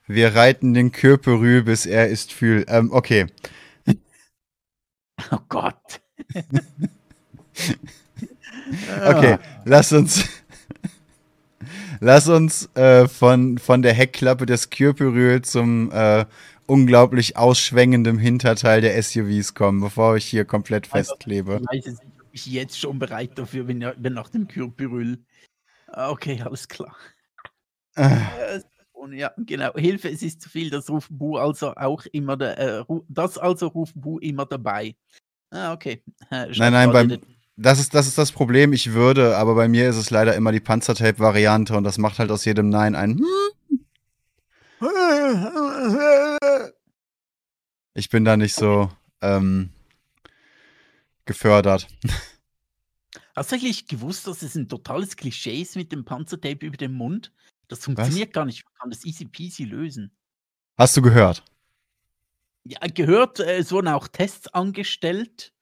wir 0.06 0.36
reiten 0.36 0.74
den 0.74 0.92
Kürperül, 0.92 1.64
bis 1.64 1.86
er 1.86 2.10
ist 2.10 2.32
fühl. 2.34 2.66
Ähm, 2.68 2.92
okay. 2.92 3.28
Oh 5.32 5.40
Gott. 5.48 6.02
Okay, 9.06 9.38
lass 9.66 9.92
uns. 9.92 10.28
Lass 12.04 12.28
uns 12.28 12.70
äh, 12.76 13.08
von, 13.08 13.58
von 13.58 13.82
der 13.82 13.94
Heckklappe 13.94 14.46
des 14.46 14.70
Kürperül 14.70 15.42
zum 15.42 15.90
äh, 15.94 16.26
unglaublich 16.68 17.38
ausschwängendem 17.38 18.18
Hinterteil 18.18 18.82
der 18.82 19.02
SUVs 19.02 19.54
kommen, 19.54 19.80
bevor 19.80 20.18
ich 20.18 20.26
hier 20.26 20.44
komplett 20.44 20.86
festklebe. 20.86 21.62
Ich 21.62 21.78
weiß 21.78 21.86
jetzt 21.86 22.04
nicht, 22.04 22.20
ob 22.22 22.28
ich 22.34 22.46
jetzt 22.48 22.78
schon 22.78 23.00
bereit 23.00 23.38
dafür 23.40 23.64
bin, 23.64 23.86
bin 23.98 24.14
nach 24.14 24.28
dem 24.28 24.50
Kürperül. 24.50 25.24
Ah, 25.88 26.10
Okay, 26.10 26.42
alles 26.42 26.68
klar. 26.68 26.94
Äh, 27.96 28.04
Äh, 28.58 28.62
Und 28.92 29.14
ja, 29.14 29.32
genau. 29.38 29.72
Hilfe, 29.76 30.10
es 30.10 30.22
ist 30.24 30.42
zu 30.42 30.50
viel. 30.50 30.70
Das 30.70 30.90
ruft 30.90 31.08
Bu 31.10 31.38
also 31.38 31.74
auch 31.76 32.06
immer, 32.12 32.36
da, 32.36 32.54
äh, 32.82 32.84
das 33.08 33.38
also 33.38 33.68
ruft 33.68 33.94
Bu 33.96 34.20
immer 34.20 34.46
dabei. 34.46 34.96
Ah, 35.52 35.72
okay. 35.72 36.04
Äh, 36.32 36.48
nein, 36.58 36.74
mal 36.74 36.88
beim- 36.90 37.22
Das 37.56 37.80
ist, 37.80 37.94
das 37.94 38.08
ist 38.08 38.18
das 38.18 38.32
Problem. 38.32 38.74
Ich 38.74 38.94
würde, 38.94 39.38
aber 39.38 39.54
bei 39.54 39.68
mir 39.68 39.88
ist 39.88 39.98
es 39.98 40.10
leider 40.10 40.36
immer 40.36 40.52
die 40.52 40.60
Panzertape-Variante 40.60 41.78
und 41.78 41.84
das 41.84 41.98
macht 41.98 42.18
halt 42.20 42.32
aus 42.32 42.46
jedem 42.46 42.70
Nein 42.70 42.96
ein. 42.96 43.22
Ich 47.94 48.10
bin 48.10 48.26
da 48.26 48.38
nicht 48.38 48.56
so 48.56 48.90
ähm, 49.22 49.70
gefördert. 51.26 51.88
Hast 53.36 53.52
du 53.52 53.56
eigentlich 53.56 53.88
gewusst, 53.88 54.28
dass 54.28 54.42
es 54.42 54.56
ein 54.56 54.68
totales 54.68 55.16
Klischee 55.16 55.62
ist 55.62 55.76
mit 55.76 55.92
dem 55.92 56.06
Panzertape 56.06 56.66
über 56.66 56.78
dem 56.78 56.94
Mund? 56.94 57.32
Das 57.68 57.80
funktioniert 57.80 58.34
gar 58.34 58.46
nicht. 58.46 58.64
Man 58.66 58.74
kann 58.76 58.90
das 58.92 59.06
easy 59.06 59.26
peasy 59.26 59.64
lösen. 59.64 60.12
Hast 60.78 60.98
du 60.98 61.02
gehört? 61.02 61.44
Ja, 62.66 62.80
gehört, 62.94 63.40
äh, 63.40 63.58
es 63.58 63.72
wurden 63.72 63.88
auch 63.88 64.08
Tests 64.08 64.48
angestellt. 64.48 65.54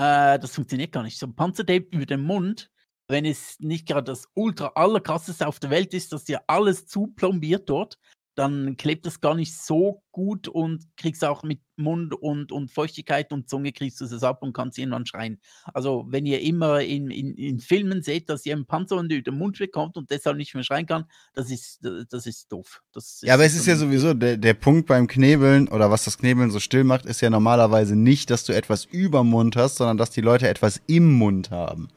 Äh, 0.00 0.38
das 0.38 0.54
funktioniert 0.54 0.92
gar 0.92 1.02
nicht. 1.02 1.18
So 1.18 1.26
ein 1.26 1.36
Panzertape 1.36 1.86
über 1.90 2.06
den 2.06 2.22
Mund, 2.22 2.70
wenn 3.08 3.26
es 3.26 3.60
nicht 3.60 3.86
gerade 3.86 4.04
das 4.04 4.28
ultra 4.34 4.72
allerkrasseste 4.74 5.46
auf 5.46 5.60
der 5.60 5.68
Welt 5.68 5.92
ist, 5.92 6.12
dass 6.12 6.24
dir 6.24 6.42
alles 6.46 6.86
zuplombiert 6.86 7.68
dort, 7.68 7.98
dann 8.34 8.76
klebt 8.76 9.06
das 9.06 9.20
gar 9.20 9.34
nicht 9.34 9.56
so 9.56 10.02
gut 10.12 10.48
und 10.48 10.84
kriegst 10.96 11.24
auch 11.24 11.42
mit 11.42 11.60
Mund 11.76 12.14
und, 12.14 12.52
und 12.52 12.70
Feuchtigkeit 12.70 13.32
und 13.32 13.48
Zunge 13.48 13.72
kriegst 13.72 14.00
du 14.00 14.04
es 14.04 14.22
ab 14.22 14.42
und 14.42 14.52
kannst 14.52 14.78
irgendwann 14.78 15.06
schreien. 15.06 15.40
Also 15.72 16.06
wenn 16.08 16.26
ihr 16.26 16.40
immer 16.40 16.80
in, 16.80 17.10
in, 17.10 17.34
in 17.34 17.58
Filmen 17.58 18.02
seht, 18.02 18.28
dass 18.28 18.46
ihr 18.46 18.54
einen 18.54 18.66
Panzer 18.66 18.96
unter 18.96 19.20
den 19.20 19.34
Mund 19.36 19.58
bekommt 19.58 19.96
und 19.96 20.10
deshalb 20.10 20.36
nicht 20.36 20.54
mehr 20.54 20.64
schreien 20.64 20.86
kann, 20.86 21.04
das 21.34 21.50
ist, 21.50 21.80
das 22.10 22.26
ist 22.26 22.50
doof. 22.52 22.82
Das 22.92 23.20
Ja, 23.22 23.34
aber 23.34 23.44
es 23.44 23.54
ist 23.54 23.66
ja 23.66 23.76
so 23.76 23.86
sowieso, 23.86 24.14
der, 24.14 24.36
der 24.36 24.54
Punkt 24.54 24.86
beim 24.86 25.06
Knebeln 25.06 25.68
oder 25.68 25.90
was 25.90 26.04
das 26.04 26.18
Knebeln 26.18 26.50
so 26.50 26.60
still 26.60 26.84
macht, 26.84 27.06
ist 27.06 27.20
ja 27.20 27.30
normalerweise 27.30 27.96
nicht, 27.96 28.30
dass 28.30 28.44
du 28.44 28.52
etwas 28.52 28.84
überm 28.84 29.28
Mund 29.28 29.56
hast, 29.56 29.76
sondern 29.76 29.96
dass 29.96 30.10
die 30.10 30.20
Leute 30.20 30.48
etwas 30.48 30.80
im 30.86 31.12
Mund 31.12 31.50
haben. 31.50 31.88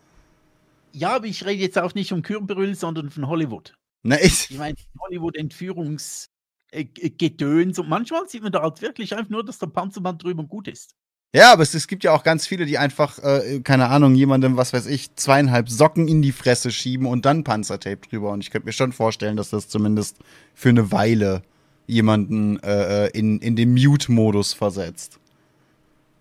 Ja, 0.92 1.16
aber 1.16 1.26
ich 1.26 1.46
rede 1.46 1.62
jetzt 1.62 1.80
auch 1.80 1.96
nicht 1.96 2.14
um 2.14 2.22
Kürberül, 2.22 2.76
sondern 2.76 3.10
von 3.10 3.28
Hollywood. 3.28 3.74
Na, 4.04 4.22
ich, 4.22 4.52
Ich 4.52 4.58
meine, 4.58 4.76
Hollywood-Entführungsgedöns 5.00 7.80
und 7.80 7.90
manchmal 7.90 8.28
sieht 8.28 8.44
man 8.44 8.52
da 8.52 8.62
halt 8.62 8.82
wirklich 8.82 9.16
einfach 9.16 9.30
nur, 9.30 9.46
dass 9.46 9.60
der 9.60 9.68
Panzerband 9.68 10.24
drüber 10.24 10.44
gut 10.44 10.68
ist. 10.68 10.96
Ja, 11.36 11.52
aber 11.52 11.64
es, 11.64 11.74
es 11.74 11.88
gibt 11.88 12.04
ja 12.04 12.12
auch 12.12 12.24
ganz 12.24 12.46
viele, 12.46 12.66
die 12.66 12.78
einfach, 12.78 13.18
äh, 13.18 13.60
keine 13.62 13.90
Ahnung, 13.90 14.14
jemandem, 14.14 14.56
was 14.56 14.72
weiß 14.72 14.86
ich, 14.86 15.16
zweieinhalb 15.16 15.68
Socken 15.68 16.08
in 16.08 16.22
die 16.22 16.32
Fresse 16.32 16.70
schieben 16.70 17.08
und 17.08 17.26
dann 17.26 17.44
Panzertape 17.44 18.08
drüber. 18.08 18.32
Und 18.32 18.42
ich 18.42 18.52
könnte 18.52 18.68
mir 18.68 18.74
schon 18.74 18.92
vorstellen, 18.92 19.36
dass 19.36 19.50
das 19.50 19.68
zumindest 19.68 20.20
für 20.54 20.70
eine 20.70 20.92
Weile 20.92 21.42
jemanden 21.88 22.62
äh, 22.62 23.08
in, 23.08 23.40
in 23.40 23.56
den 23.56 23.74
Mute-Modus 23.74 24.54
versetzt. 24.54 25.20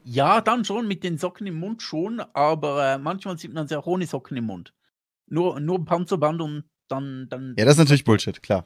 Ja, 0.05 0.41
dann 0.41 0.64
schon 0.64 0.89
mit 0.89 1.05
den 1.05 1.18
Socken 1.18 1.47
im 1.47 1.61
Mund 1.61 1.83
schon, 1.83 2.20
aber 2.33 2.95
äh, 2.95 2.99
manchmal 2.99 3.37
sieht 3.37 3.53
man 3.53 3.68
sie 3.68 3.78
auch 3.78 3.87
ohne 3.87 4.07
Socken 4.07 4.39
im 4.39 4.47
Mund. 4.47 4.72
Nur, 5.26 5.61
nur 5.61 5.85
Panzerband 5.85 6.41
und 6.41 6.64
dann. 6.89 7.26
dann 7.30 7.55
Ja, 7.59 7.64
das 7.64 7.74
ist 7.74 7.78
natürlich 7.78 8.05
Bullshit, 8.05 8.43
klar. 8.43 8.64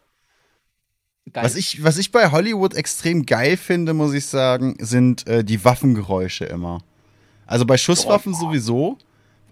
geil. 1.32 1.44
Was 1.44 1.56
ich, 1.56 1.82
was 1.82 1.98
ich 1.98 2.12
bei 2.12 2.30
Hollywood 2.30 2.74
extrem 2.74 3.26
geil 3.26 3.56
finde, 3.56 3.94
muss 3.94 4.12
ich 4.14 4.26
sagen, 4.26 4.76
sind 4.80 5.26
äh, 5.26 5.44
die 5.44 5.64
Waffengeräusche 5.64 6.44
immer. 6.44 6.82
Also 7.46 7.64
bei 7.64 7.76
Schusswaffen 7.78 8.34
Oh. 8.34 8.38
sowieso, 8.38 8.98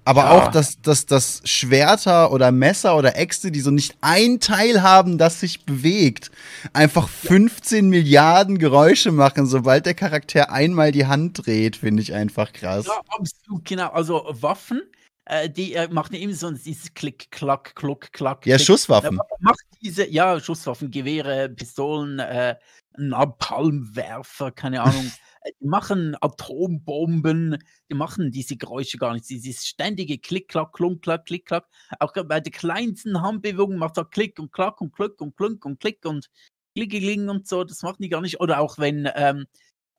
Aber 0.06 0.24
Ja. 0.24 0.30
auch, 0.32 0.48
dass, 0.48 0.82
dass, 0.82 1.06
dass 1.06 1.40
Schwerter 1.44 2.30
oder 2.30 2.52
Messer 2.52 2.94
oder 2.98 3.16
Äxte, 3.16 3.50
die 3.50 3.60
so 3.60 3.70
nicht 3.70 3.96
ein 4.02 4.38
Teil 4.38 4.82
haben, 4.82 5.16
das 5.16 5.40
sich 5.40 5.64
bewegt, 5.64 6.30
einfach 6.74 7.08
15 7.08 7.88
Milliarden 7.88 8.58
Geräusche 8.58 9.12
machen, 9.12 9.46
sobald 9.46 9.86
der 9.86 9.94
Charakter 9.94 10.52
einmal 10.52 10.92
die 10.92 11.06
Hand 11.06 11.46
dreht, 11.46 11.76
finde 11.76 12.02
ich 12.02 12.12
einfach 12.12 12.52
krass. 12.52 12.84
Ja, 12.84 13.00
absolut, 13.08 13.64
genau. 13.64 13.88
Also 13.92 14.26
Waffen, 14.28 14.82
äh, 15.26 15.48
die 15.48 15.74
äh, 15.74 15.88
machen 15.88 16.14
immer 16.14 16.34
so 16.34 16.50
dieses 16.50 16.92
Klick, 16.94 17.30
Klack, 17.30 17.74
Kluck, 17.74 18.12
Klack. 18.12 18.46
Ja, 18.46 18.56
Klick. 18.56 18.66
Schusswaffen. 18.66 19.16
Ja, 19.16 19.36
macht 19.40 19.64
diese, 19.80 20.08
ja, 20.08 20.38
Schusswaffen, 20.38 20.90
Gewehre, 20.90 21.48
Pistolen, 21.48 22.18
äh, 22.18 22.56
Napalmwerfer, 22.96 24.52
keine 24.52 24.82
Ahnung. 24.82 25.10
Äh, 25.44 25.52
die 25.60 25.66
machen 25.66 26.16
Atombomben, 26.22 27.58
die 27.90 27.94
machen 27.94 28.30
diese 28.30 28.56
Geräusche 28.56 28.96
gar 28.96 29.12
nicht. 29.12 29.28
Dieses 29.28 29.66
ständige 29.66 30.16
Klick, 30.16 30.48
Klack, 30.48 30.72
Klunk, 30.72 31.02
Klack, 31.02 31.26
Klick, 31.26 31.44
Klack. 31.44 31.68
Auch 32.00 32.14
bei 32.14 32.40
der 32.40 32.50
kleinsten 32.50 33.20
Handbewegung 33.20 33.76
macht 33.76 33.98
er 33.98 34.06
Klick 34.06 34.38
und 34.38 34.52
Klack 34.52 34.80
und 34.80 34.94
Klick 34.94 35.20
und 35.20 35.36
Klunk 35.36 35.66
und 35.66 35.80
Klick 35.80 36.06
und 36.06 36.30
Klickeling 36.74 37.28
und 37.28 37.46
so. 37.46 37.62
Das 37.62 37.82
machen 37.82 37.98
die 38.00 38.08
gar 38.08 38.22
nicht. 38.22 38.40
Oder 38.40 38.58
auch 38.58 38.78
wenn 38.78 39.06
ähm, 39.14 39.44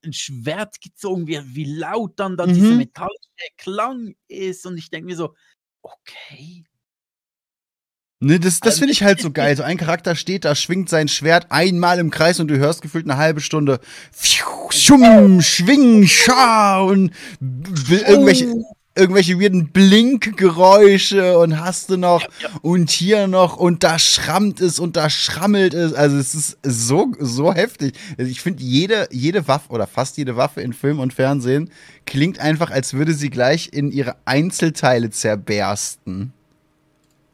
ein 0.05 0.13
Schwert 0.13 0.79
gezogen 0.81 1.27
wird, 1.27 1.43
wie 1.47 1.65
laut 1.65 2.19
dann, 2.19 2.37
dann 2.37 2.53
dieser 2.53 2.71
Mhm. 2.71 2.77
metallische 2.77 3.19
Klang 3.57 4.15
ist. 4.27 4.65
Und 4.65 4.77
ich 4.77 4.89
denke 4.89 5.07
mir 5.07 5.15
so, 5.15 5.35
okay. 5.81 6.63
Ne, 8.21 8.39
das 8.39 8.59
das 8.59 8.67
Also, 8.73 8.79
finde 8.79 8.93
ich 8.93 9.03
halt 9.03 9.19
so 9.21 9.31
geil. 9.31 9.55
So 9.57 9.63
ein 9.63 9.77
Charakter 9.77 10.15
steht 10.15 10.45
da, 10.45 10.55
schwingt 10.55 10.89
sein 10.89 11.07
Schwert 11.07 11.47
einmal 11.49 11.99
im 11.99 12.11
Kreis 12.11 12.39
und 12.39 12.47
du 12.47 12.57
hörst 12.57 12.81
gefühlt 12.81 13.05
eine 13.05 13.17
halbe 13.17 13.41
Stunde 13.41 13.79
pfiuh, 14.13 14.71
schum, 14.71 15.41
schwing, 15.41 16.07
scha 16.07 16.79
und 16.81 17.11
irgendwelche, 17.89 18.53
irgendwelche 18.95 19.39
weirden 19.39 19.71
Blinkgeräusche 19.71 21.37
und 21.37 21.59
hast 21.59 21.89
du 21.89 21.97
noch 21.97 22.21
Ja, 22.21 22.27
ja. 22.41 22.49
und 22.61 22.89
hier 22.89 23.27
noch 23.27 23.57
und 23.57 23.83
da 23.83 23.99
schrammt 23.99 24.61
es 24.61 24.79
und 24.79 24.95
da 24.95 25.09
schrammelt 25.09 25.73
es. 25.73 25.93
Also 25.93 26.17
es 26.17 26.33
ist 26.33 26.57
so, 26.63 27.11
so 27.19 27.53
heftig. 27.53 27.97
Also 28.17 28.31
ich 28.31 28.41
finde, 28.41 28.63
jede, 28.63 29.07
jede 29.11 29.47
Waffe 29.47 29.71
oder 29.71 29.85
fast 29.87 30.17
jede 30.17 30.37
Waffe 30.37 30.61
in 30.61 30.73
Film 30.73 30.99
und 30.99 31.13
Fernsehen 31.13 31.69
klingt 32.05 32.39
einfach, 32.39 32.71
als 32.71 32.93
würde 32.93 33.13
sie 33.13 33.29
gleich 33.29 33.69
in 33.73 33.91
ihre 33.91 34.15
Einzelteile 34.25 35.09
zerbersten. 35.09 36.33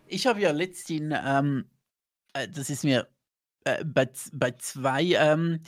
Ich 0.07 0.27
habe 0.27 0.41
ja 0.41 0.51
letztens, 0.51 1.15
ähm, 1.25 1.65
äh, 2.33 2.47
das 2.47 2.69
ist 2.69 2.83
mir 2.83 3.07
äh, 3.65 3.83
bei, 3.85 4.09
bei 4.33 4.51
zwei 4.51 5.03
ähm, 5.13 5.59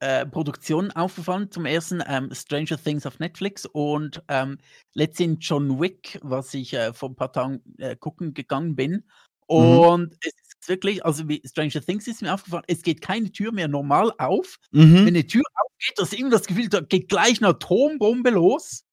äh, 0.00 0.26
Produktionen 0.26 0.90
aufgefallen. 0.90 1.50
Zum 1.50 1.66
ersten 1.66 2.02
ähm, 2.06 2.30
Stranger 2.32 2.82
Things 2.82 3.06
auf 3.06 3.18
Netflix 3.18 3.66
und 3.66 4.22
ähm, 4.28 4.58
letztens 4.94 5.46
John 5.46 5.80
Wick, 5.80 6.18
was 6.22 6.52
ich 6.54 6.72
äh, 6.74 6.92
vor 6.92 7.10
ein 7.10 7.16
paar 7.16 7.32
Tagen 7.32 7.62
äh, 7.78 7.96
gucken 7.96 8.34
gegangen 8.34 8.76
bin. 8.76 9.04
Und 9.46 10.14
es 10.20 10.32
ist 10.32 10.68
wirklich, 10.68 11.04
also 11.04 11.28
wie 11.28 11.42
Stranger 11.44 11.80
Things 11.80 12.06
ist 12.06 12.22
mir 12.22 12.32
aufgefallen, 12.32 12.64
es 12.68 12.82
geht 12.82 13.00
keine 13.00 13.32
Tür 13.32 13.52
mehr 13.52 13.68
normal 13.68 14.12
auf. 14.18 14.56
Mhm. 14.70 14.94
Wenn 14.94 15.08
eine 15.08 15.26
Tür 15.26 15.42
aufgeht, 15.54 15.98
hast 15.98 16.12
du 16.12 16.16
immer 16.16 16.30
das 16.30 16.46
Gefühl, 16.46 16.68
da 16.68 16.80
geht 16.80 17.08
gleich 17.08 17.42
eine 17.42 17.48
Atombombe 17.48 18.30
los. 18.30 18.84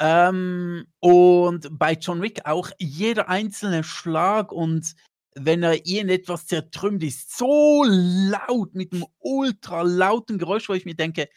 Ähm, 0.00 0.86
und 1.00 1.68
bei 1.72 1.94
John 1.94 2.20
Wick 2.20 2.44
auch 2.44 2.70
jeder 2.78 3.28
einzelne 3.28 3.84
Schlag 3.84 4.52
und 4.52 4.94
wenn 5.34 5.62
er 5.62 5.86
irgendetwas 5.86 6.46
zertrümmert, 6.46 7.02
ist 7.02 7.36
so 7.36 7.84
laut 7.86 8.74
mit 8.74 8.92
einem 8.92 9.06
ultra 9.18 9.82
lauten 9.82 10.38
Geräusch, 10.38 10.68
wo 10.68 10.74
ich 10.74 10.84
mir 10.84 10.94
denke, 10.94 11.28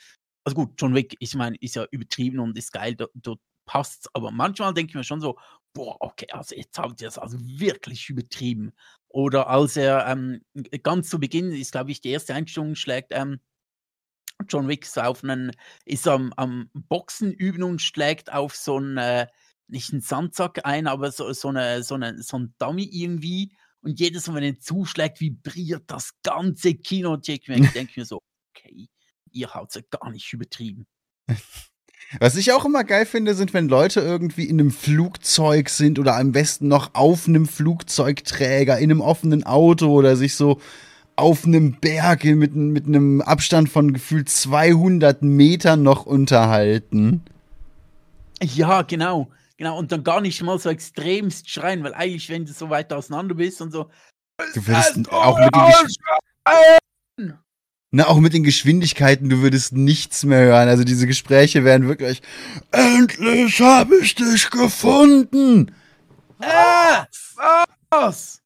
also 0.44 0.56
gut, 0.56 0.74
John 0.78 0.96
Wick, 0.96 1.16
ich 1.20 1.36
meine, 1.36 1.58
ist 1.58 1.76
ja 1.76 1.86
übertrieben 1.92 2.40
und 2.40 2.58
ist 2.58 2.72
geil, 2.72 2.96
dort, 2.96 3.12
dort 3.16 3.42
passt's, 3.66 4.08
aber 4.14 4.32
manchmal 4.32 4.74
denke 4.74 4.92
ich 4.92 4.96
mir 4.96 5.04
schon 5.04 5.22
so, 5.22 5.38
boah, 5.74 5.98
okay, 6.00 6.28
also 6.32 6.56
jetzt 6.56 6.78
habt 6.78 7.02
ihr 7.02 7.08
es 7.08 7.18
also 7.18 7.38
wirklich 7.40 8.10
übertrieben. 8.10 8.72
Oder 9.10 9.48
als 9.48 9.78
er 9.78 10.08
ähm, 10.08 10.42
ganz 10.84 11.10
zu 11.10 11.20
Beginn 11.20 11.52
ist, 11.52 11.72
glaube 11.72 11.92
ich, 11.92 12.02
die 12.02 12.10
erste 12.10 12.34
Einstellung 12.34 12.76
schlägt 12.76 13.12
ähm, 13.12 13.40
John 14.48 14.68
Wick 14.68 14.88
auf 14.98 15.24
einen, 15.24 15.52
ist 15.86 16.08
am, 16.08 16.34
am 16.38 16.70
Boxen 16.74 17.32
üben 17.32 17.64
und 17.64 17.82
schlägt 17.82 18.32
auf 18.32 18.56
so 18.56 18.78
einen, 18.78 18.98
äh, 18.98 19.28
nicht 19.68 19.92
einen 19.92 20.02
Sandsack 20.02 20.66
ein, 20.66 20.88
aber 20.88 21.12
so, 21.12 21.32
so, 21.34 21.50
eine, 21.50 21.84
so, 21.84 21.96
eine, 21.96 22.22
so 22.22 22.38
ein 22.38 22.54
Dummy 22.58 22.88
irgendwie. 22.92 23.56
Und 23.82 24.00
jedes 24.00 24.28
Mal, 24.28 24.36
wenn 24.36 24.56
er 24.56 24.60
zuschlägt, 24.60 25.22
vibriert 25.22 25.84
das 25.88 26.12
ganze 26.24 26.74
Kino. 26.74 27.14
Und 27.14 27.28
ich 27.28 27.42
denke 27.46 27.94
mir 27.96 28.06
so, 28.06 28.20
okay, 28.56 28.88
ihr 29.32 29.54
haut 29.54 29.74
ja 29.76 29.82
gar 29.90 30.12
nicht 30.12 30.32
übertrieben. 30.34 30.86
Was 32.20 32.38
ich 32.38 32.54
auch 32.54 32.64
immer 32.64 32.86
geil 32.86 33.06
finde, 33.06 33.36
sind, 33.36 33.54
wenn 33.54 33.68
Leute 33.68 34.00
irgendwie 34.00 34.46
in 34.46 34.60
einem 34.60 34.72
Flugzeug 34.72 35.70
sind 35.70 36.00
oder 36.00 36.16
am 36.16 36.32
besten 36.32 36.70
noch 36.70 36.92
auf 36.94 37.28
einem 37.28 37.46
Flugzeugträger, 37.46 38.78
in 38.78 38.92
einem 38.92 39.02
offenen 39.02 39.44
Auto 39.44 39.92
oder 39.92 40.16
sich 40.16 40.36
so 40.36 40.62
auf 41.18 41.46
einem 41.46 41.74
Berg 41.74 42.24
mit, 42.24 42.56
mit 42.56 42.86
einem 42.86 43.22
Abstand 43.22 43.70
von 43.70 43.92
gefühlt 43.92 44.30
200 44.30 45.22
Metern 45.22 45.84
noch 45.84 46.06
unterhalten. 46.06 47.24
Ja, 48.42 48.84
genau. 48.84 49.28
Genau. 49.58 49.78
Und 49.78 49.92
dann 49.92 50.04
gar 50.04 50.22
nicht 50.22 50.42
mal 50.44 50.60
so 50.60 50.70
extremst 50.70 51.50
schreien, 51.50 51.84
weil 51.84 51.94
eigentlich, 51.94 52.30
wenn 52.30 52.46
du 52.46 52.54
so 52.54 52.70
weit 52.70 52.94
auseinander 52.94 53.36
bist 53.36 53.62
und 53.62 53.72
so. 53.72 53.90
Du 54.54 54.68
würdest 54.68 55.12
auch 55.12 55.40
mit 55.40 55.56
den, 55.56 57.40
na, 57.90 58.08
auch 58.08 58.20
mit 58.20 58.34
den 58.34 58.44
Geschwindigkeiten, 58.44 59.30
du 59.30 59.42
würdest 59.42 59.74
nichts 59.74 60.24
mehr 60.24 60.42
hören. 60.42 60.68
Also 60.68 60.84
diese 60.84 61.08
Gespräche 61.08 61.64
wären 61.64 61.88
wirklich, 61.88 62.22
endlich 62.72 63.60
habe 63.62 63.96
ich 63.98 64.14
dich 64.14 64.50
gefunden. 64.50 65.74
Äh, 66.40 67.06
was? 67.90 68.42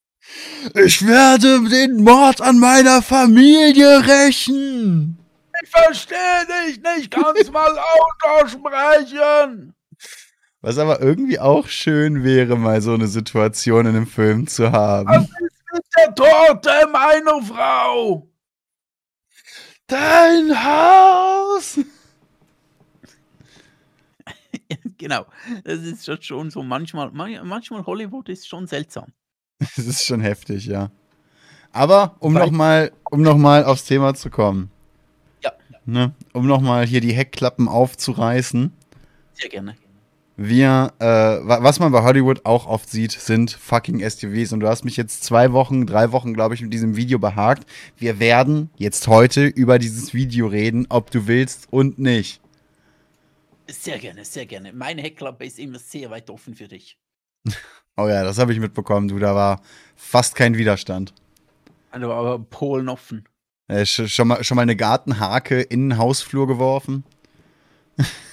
Ich 0.76 1.05
werde 1.05 1.68
den 1.70 2.03
Mord 2.03 2.39
an 2.39 2.59
meiner 2.59 3.01
Familie 3.01 4.05
rächen. 4.07 5.18
Ich 5.64 5.70
verstehe 5.70 6.45
dich 6.66 6.82
nicht. 6.82 7.12
Kannst 7.12 7.51
mal 7.51 7.68
lauter 7.68 8.47
sprechen. 8.47 9.74
Was 10.62 10.78
aber 10.78 11.01
irgendwie 11.01 11.39
auch 11.39 11.68
schön 11.68 12.24
wäre, 12.24 12.55
mal 12.55 12.82
so 12.82 12.93
eine 12.93 13.07
Situation 13.07 13.86
in 13.88 13.95
einem 13.95 14.07
Film 14.07 14.45
zu 14.47 14.72
haben. 14.72 15.28
Mit 15.74 15.84
der 15.97 16.14
Torte 16.14 16.70
meiner 16.91 17.41
Frau. 17.43 18.28
Dein 19.88 20.51
Haus! 20.64 21.80
genau. 24.97 25.26
Das 25.64 25.80
ist 25.80 26.05
schon- 26.05 26.22
schon 26.22 26.51
so 26.51 26.64
manchmal, 26.64 27.12
man- 27.12 27.47
manchmal 27.47 27.86
Hollywood 27.86 28.30
ist 28.30 28.47
schon 28.47 28.68
seltsam. 28.68 29.07
Das 29.59 29.78
ist 29.86 30.05
schon 30.05 30.22
heftig, 30.22 30.66
ja. 30.66 30.89
Aber 31.72 32.16
um 32.20 32.34
nochmal 32.34 32.91
um 33.12 33.22
noch 33.22 33.38
mal 33.38 33.64
aufs 33.64 33.86
Thema 33.86 34.14
zu 34.14 34.30
kommen. 34.30 34.70
Ja. 35.43 35.51
Ne? 35.86 36.14
Um 36.34 36.47
nochmal 36.47 36.86
hier 36.86 36.99
die 37.01 37.14
Heckklappen 37.14 37.68
aufzureißen. 37.68 38.74
Sehr 39.34 39.49
gerne. 39.49 39.76
Wir, 40.43 40.93
äh, 40.99 41.05
wa- 41.05 41.61
was 41.61 41.79
man 41.79 41.91
bei 41.91 42.01
Hollywood 42.03 42.45
auch 42.45 42.65
oft 42.65 42.89
sieht, 42.89 43.11
sind 43.11 43.51
fucking 43.51 43.99
SUVs. 44.01 44.53
Und 44.53 44.61
du 44.61 44.67
hast 44.67 44.83
mich 44.85 44.97
jetzt 44.97 45.23
zwei 45.23 45.51
Wochen, 45.53 45.85
drei 45.85 46.11
Wochen, 46.11 46.33
glaube 46.33 46.55
ich, 46.55 46.61
mit 46.61 46.73
diesem 46.73 46.95
Video 46.95 47.19
behagt. 47.19 47.65
Wir 47.97 48.19
werden 48.19 48.69
jetzt 48.77 49.07
heute 49.07 49.45
über 49.45 49.77
dieses 49.77 50.13
Video 50.13 50.47
reden, 50.47 50.87
ob 50.89 51.11
du 51.11 51.27
willst 51.27 51.67
und 51.71 51.99
nicht. 51.99 52.41
Sehr 53.69 53.99
gerne, 53.99 54.25
sehr 54.25 54.45
gerne. 54.45 54.73
Meine 54.73 55.01
Heckklappe 55.01 55.45
ist 55.45 55.59
immer 55.59 55.79
sehr 55.79 56.09
weit 56.09 56.29
offen 56.29 56.55
für 56.55 56.67
dich. 56.67 56.97
Oh 57.97 58.07
ja, 58.07 58.23
das 58.23 58.37
habe 58.39 58.53
ich 58.53 58.59
mitbekommen, 58.59 59.09
du. 59.09 59.19
Da 59.19 59.35
war 59.35 59.61
fast 59.97 60.33
kein 60.33 60.57
Widerstand. 60.57 61.13
Also, 61.91 62.11
aber 62.11 62.39
Polen 62.39 62.87
offen. 62.87 63.25
Äh, 63.67 63.85
sch 63.85 64.07
schon, 64.07 64.29
mal, 64.29 64.41
schon 64.45 64.55
mal 64.55 64.61
eine 64.61 64.77
Gartenhake 64.77 65.59
in 65.61 65.89
den 65.89 65.97
Hausflur 65.97 66.47
geworfen. 66.47 67.03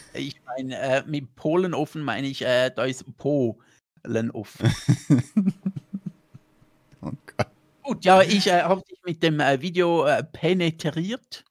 Ich 0.58 0.64
meine, 0.64 0.76
äh, 0.80 1.02
mit 1.06 1.36
Polen 1.36 1.72
offen 1.72 2.02
meine 2.02 2.26
ich, 2.26 2.42
äh, 2.44 2.70
da 2.74 2.84
ist 2.84 3.04
Polen 3.16 4.30
offen. 4.32 4.72
Oh 7.00 7.12
Gott. 7.36 7.46
Gut, 7.84 8.04
ja, 8.04 8.22
ich 8.22 8.48
äh, 8.48 8.62
habe 8.62 8.82
dich 8.90 8.98
mit 9.06 9.22
dem 9.22 9.38
äh, 9.38 9.60
Video 9.62 10.04
äh, 10.04 10.24
penetriert. 10.24 11.44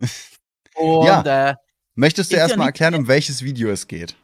Und 0.76 1.26
äh, 1.26 1.54
Möchtest 1.96 2.30
du 2.30 2.36
ja 2.36 2.42
erstmal 2.42 2.68
nicht- 2.68 2.80
erklären, 2.80 2.94
um 2.94 3.08
welches 3.08 3.42
Video 3.42 3.68
es 3.70 3.88
geht? 3.88 4.14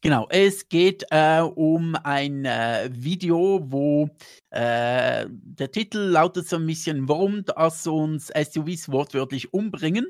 Genau, 0.00 0.26
es 0.30 0.70
geht 0.70 1.04
äh, 1.10 1.40
um 1.40 1.96
ein 2.02 2.46
äh, 2.46 2.88
Video, 2.90 3.60
wo 3.70 4.08
äh, 4.50 5.26
der 5.28 5.70
Titel 5.70 5.98
lautet 5.98 6.48
so 6.48 6.56
ein 6.56 6.66
bisschen, 6.66 7.08
warum 7.10 7.44
das 7.44 7.86
uns 7.86 8.28
SUVs 8.28 8.90
wortwörtlich 8.90 9.52
umbringen. 9.52 10.06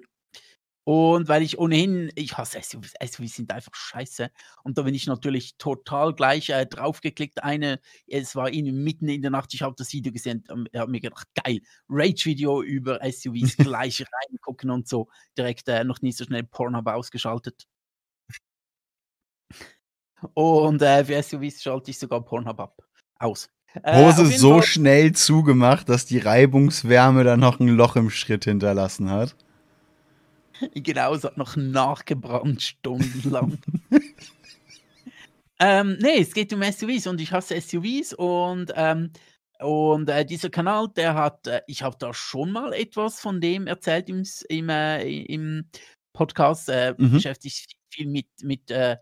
Und 0.85 1.29
weil 1.29 1.43
ich 1.43 1.59
ohnehin, 1.59 2.13
ich 2.15 2.37
hasse 2.37 2.61
SUVs, 2.63 2.93
SUVs 3.03 3.37
sind 3.37 3.51
einfach 3.51 3.75
scheiße. 3.75 4.31
Und 4.65 4.77
da 4.77 4.83
bin 4.83 4.95
ich 4.95 5.07
natürlich 5.07 5.57
total 5.57 6.15
gleich 6.15 6.51
äh, 6.51 6.67
draufgeklickt. 6.67 7.43
Eine, 7.43 7.81
es 8.07 8.37
war 8.37 8.51
in, 8.51 8.85
mitten 8.85 9.09
in 9.09 9.23
der 9.23 9.31
Nacht, 9.31 9.55
ich 9.55 9.63
habe 9.63 9.75
das 9.79 9.93
Video 9.95 10.13
gesehen, 10.13 10.45
ähm, 10.51 10.67
habe 10.77 10.91
mir 10.91 11.01
gedacht, 11.01 11.27
geil, 11.43 11.61
Rage-Video 11.89 12.63
über 12.63 13.01
SUVs, 13.03 13.57
gleich 13.57 14.05
reingucken 14.05 14.71
und 14.71 14.87
so. 14.87 15.09
Direkt 15.39 15.69
äh, 15.69 15.85
noch 15.85 16.03
nie 16.03 16.13
so 16.13 16.25
schnell 16.25 16.45
Pornhub 16.45 16.87
ausgeschaltet. 16.87 17.67
Und 20.35 20.83
äh, 20.83 21.05
für 21.05 21.23
SUVs 21.23 21.63
schalte 21.63 21.91
ich 21.91 21.99
sogar 21.99 22.23
Pornhub 22.23 22.61
ab. 22.61 22.83
Aus. 23.19 23.49
Äh, 23.83 24.05
Hose 24.05 24.27
so 24.27 24.55
Fall, 24.55 24.63
schnell 24.63 25.13
zugemacht, 25.13 25.89
dass 25.89 26.05
die 26.05 26.19
Reibungswärme 26.19 27.25
dann 27.25 27.41
noch 27.41 27.59
ein 27.59 27.69
Loch 27.69 27.97
im 27.97 28.11
Schritt 28.11 28.45
hinterlassen 28.45 29.11
hat. 29.11 29.35
Genau, 30.75 31.15
es 31.15 31.25
hat 31.25 31.37
noch 31.37 31.57
nachgebrannt, 31.57 32.63
stundenlang. 32.63 33.59
ähm, 35.59 35.99
nee, 36.01 36.21
es 36.21 36.35
geht 36.35 36.53
um 36.53 36.63
SUVs 36.63 37.07
und 37.07 37.21
ich 37.21 37.33
hasse 37.33 37.61
SUVs 37.61 38.13
und, 38.13 38.73
ähm, 38.77 39.11
und 39.61 40.09
äh, 40.09 40.25
dieser 40.25 40.51
Kanal, 40.51 40.89
der 40.97 41.15
hat, 41.15 41.47
äh, 41.47 41.63
ich 41.67 41.83
habe 41.83 41.97
da 41.99 42.13
schon 42.15 42.53
mal 42.53 42.73
etwas 42.73 43.21
von 43.21 43.41
dem 43.41 43.67
erzählt 43.67 44.09
im, 44.09 44.25
im, 44.49 44.69
äh, 44.69 45.23
im 45.23 45.69
Podcast, 46.13 46.69
äh, 46.69 46.95
mhm. 46.97 47.13
beschäftigt 47.13 47.57
sich 47.57 47.77
viel 47.93 48.09
mit, 48.09 48.29
mit 48.43 48.71
äh, 48.71 48.97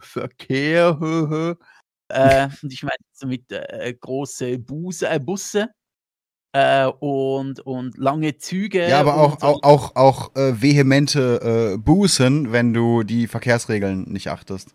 Verkehr, 0.00 1.56
äh, 2.08 2.48
und 2.62 2.72
ich 2.72 2.82
meine 2.82 2.96
so 3.12 3.26
mit 3.26 3.52
äh, 3.52 3.94
große 4.00 4.58
Buse, 4.58 5.08
äh, 5.08 5.20
Busse 5.20 5.68
äh, 6.52 6.86
und, 6.86 7.60
und 7.60 7.96
lange 7.98 8.38
Züge. 8.38 8.88
Ja, 8.88 9.00
aber 9.00 9.16
auch, 9.16 9.42
auch, 9.42 9.62
auch, 9.62 9.96
auch 9.96 10.36
äh, 10.36 10.60
vehemente 10.60 11.74
äh, 11.74 11.78
Bußen, 11.78 12.52
wenn 12.52 12.72
du 12.72 13.02
die 13.02 13.26
Verkehrsregeln 13.26 14.04
nicht 14.04 14.28
achtest. 14.28 14.74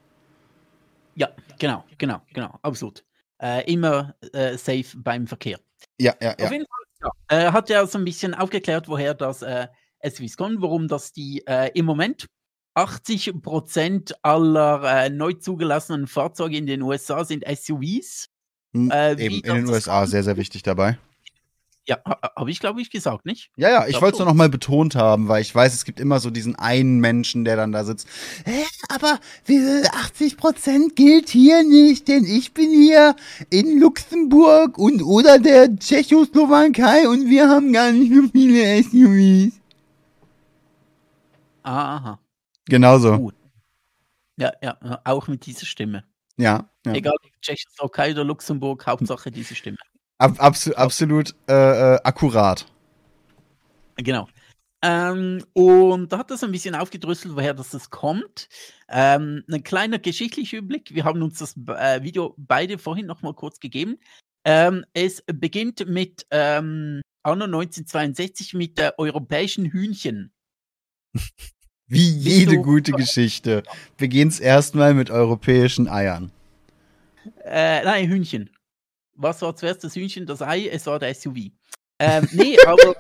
Ja, 1.15 1.30
genau, 1.59 1.84
genau, 1.97 2.21
genau, 2.34 2.57
absolut. 2.61 3.03
Äh, 3.41 3.71
immer 3.71 4.15
äh, 4.34 4.57
safe 4.57 4.86
beim 4.95 5.28
Verkehr. 5.28 5.59
Ja, 5.99 6.13
ja, 6.21 6.36
ja. 6.38 6.45
Auf 6.45 6.51
jeden 6.51 6.65
Fall 6.65 7.43
ja. 7.43 7.53
hat 7.53 7.69
ja 7.69 7.86
so 7.86 7.97
ein 7.97 8.05
bisschen 8.05 8.34
aufgeklärt, 8.34 8.88
woher 8.88 9.13
das 9.13 9.41
äh, 9.41 9.67
SUVs 10.03 10.38
kommt, 10.38 10.61
warum 10.61 10.88
das 10.88 11.13
die 11.13 11.43
im 11.74 11.86
Moment 11.86 12.28
80 12.76 13.41
Prozent 13.41 14.15
aller 14.24 15.05
äh, 15.05 15.09
neu 15.09 15.34
zugelassenen 15.34 16.07
Fahrzeuge 16.07 16.57
in 16.57 16.65
den 16.65 16.82
USA 16.82 17.24
sind 17.24 17.45
SUVs. 17.47 18.30
Hm, 18.74 18.89
äh, 18.91 19.11
Eben, 19.13 19.36
in 19.36 19.55
den 19.55 19.69
USA 19.69 20.05
sehr, 20.07 20.24
sehr 20.24 20.38
wichtig 20.38 20.63
dabei. 20.63 20.97
Ja, 21.86 21.97
habe 22.38 22.49
ich, 22.49 22.61
glaube 22.61 22.81
ich, 22.81 22.89
gesagt, 22.89 23.25
nicht? 23.25 23.51
Ja, 23.57 23.69
ja, 23.69 23.88
ich 23.88 24.01
wollte 24.01 24.13
es 24.13 24.19
nur 24.19 24.27
noch 24.29 24.34
mal 24.34 24.47
betont 24.47 24.95
haben, 24.95 25.27
weil 25.27 25.41
ich 25.41 25.53
weiß, 25.53 25.73
es 25.73 25.84
gibt 25.84 25.99
immer 25.99 26.21
so 26.21 26.29
diesen 26.29 26.55
einen 26.55 26.99
Menschen, 26.99 27.43
der 27.43 27.57
dann 27.57 27.73
da 27.73 27.84
sitzt. 27.84 28.07
Hä, 28.45 28.63
aber 28.88 29.19
80 29.91 30.38
Prozent 30.38 30.95
gilt 30.95 31.27
hier 31.27 31.61
nicht, 31.63 32.07
denn 32.07 32.23
ich 32.23 32.53
bin 32.53 32.69
hier 32.69 33.17
in 33.49 33.81
Luxemburg 33.81 34.77
und 34.77 35.03
oder 35.03 35.39
der 35.39 35.75
Tschechoslowakei 35.77 37.09
und 37.09 37.29
wir 37.29 37.49
haben 37.49 37.73
gar 37.73 37.91
nicht 37.91 38.13
so 38.13 38.29
viele 38.31 38.81
SUVs. 38.81 39.59
Aha. 41.63 42.17
Genauso. 42.65 43.17
Gut. 43.17 43.36
Ja, 44.38 44.53
ja, 44.61 45.01
auch 45.03 45.27
mit 45.27 45.45
dieser 45.45 45.65
Stimme. 45.65 46.05
Ja. 46.38 46.69
ja. 46.86 46.93
Egal, 46.93 47.15
Tschechoslowakei 47.41 48.11
oder 48.11 48.23
Luxemburg, 48.23 48.88
Hauptsache 48.88 49.31
diese 49.31 49.53
Stimme. 49.53 49.77
Ab, 50.18 50.36
abso 50.38 50.74
absolut 50.74 51.36
äh, 51.47 51.53
äh, 51.95 51.99
akkurat. 52.03 52.66
Genau. 53.97 54.28
Ähm, 54.84 55.43
und 55.53 56.11
da 56.11 56.18
hat 56.18 56.30
das 56.30 56.43
ein 56.43 56.51
bisschen 56.51 56.76
aufgedröselt, 56.76 57.36
woher 57.36 57.53
das, 57.53 57.70
das 57.70 57.89
kommt. 57.89 58.49
Ähm, 58.89 59.43
ein 59.49 59.64
kleiner 59.64 59.97
geschichtlicher 59.97 60.57
Überblick. 60.57 60.93
Wir 60.93 61.05
haben 61.05 61.22
uns 61.22 61.39
das 61.39 61.55
äh, 61.68 62.03
Video 62.03 62.36
beide 62.38 62.78
vorhin 62.78 63.05
noch 63.05 63.22
mal 63.22 63.34
kurz 63.34 63.59
gegeben. 63.59 63.97
Ähm, 64.45 64.84
es 64.93 65.24
beginnt 65.26 65.88
mit 65.88 66.26
ähm, 66.32 67.01
Anno 67.24 67.45
1962 67.45 68.53
mit 68.53 68.78
der 68.78 68.99
europäischen 68.99 69.72
Hühnchen. 69.72 70.34
Wie 71.88 72.09
jede 72.09 72.57
gute 72.57 72.91
Geschichte 72.91 73.64
beginnt's 73.97 74.39
erstmal 74.39 74.93
mit 74.93 75.09
europäischen 75.11 75.88
Eiern. 75.88 76.32
Äh, 77.45 77.84
nein, 77.84 78.09
Hühnchen. 78.09 78.49
Was 79.16 79.41
war 79.41 79.55
zuerst 79.55 79.84
das 79.84 79.95
Hühnchen, 79.95 80.26
das 80.26 80.41
Ei? 80.41 80.68
Es 80.68 80.86
war 80.86 80.99
der 80.99 81.14
SUV. 81.14 81.51
Ähm, 81.99 82.28
nee, 82.32 82.57
aber 82.68 82.95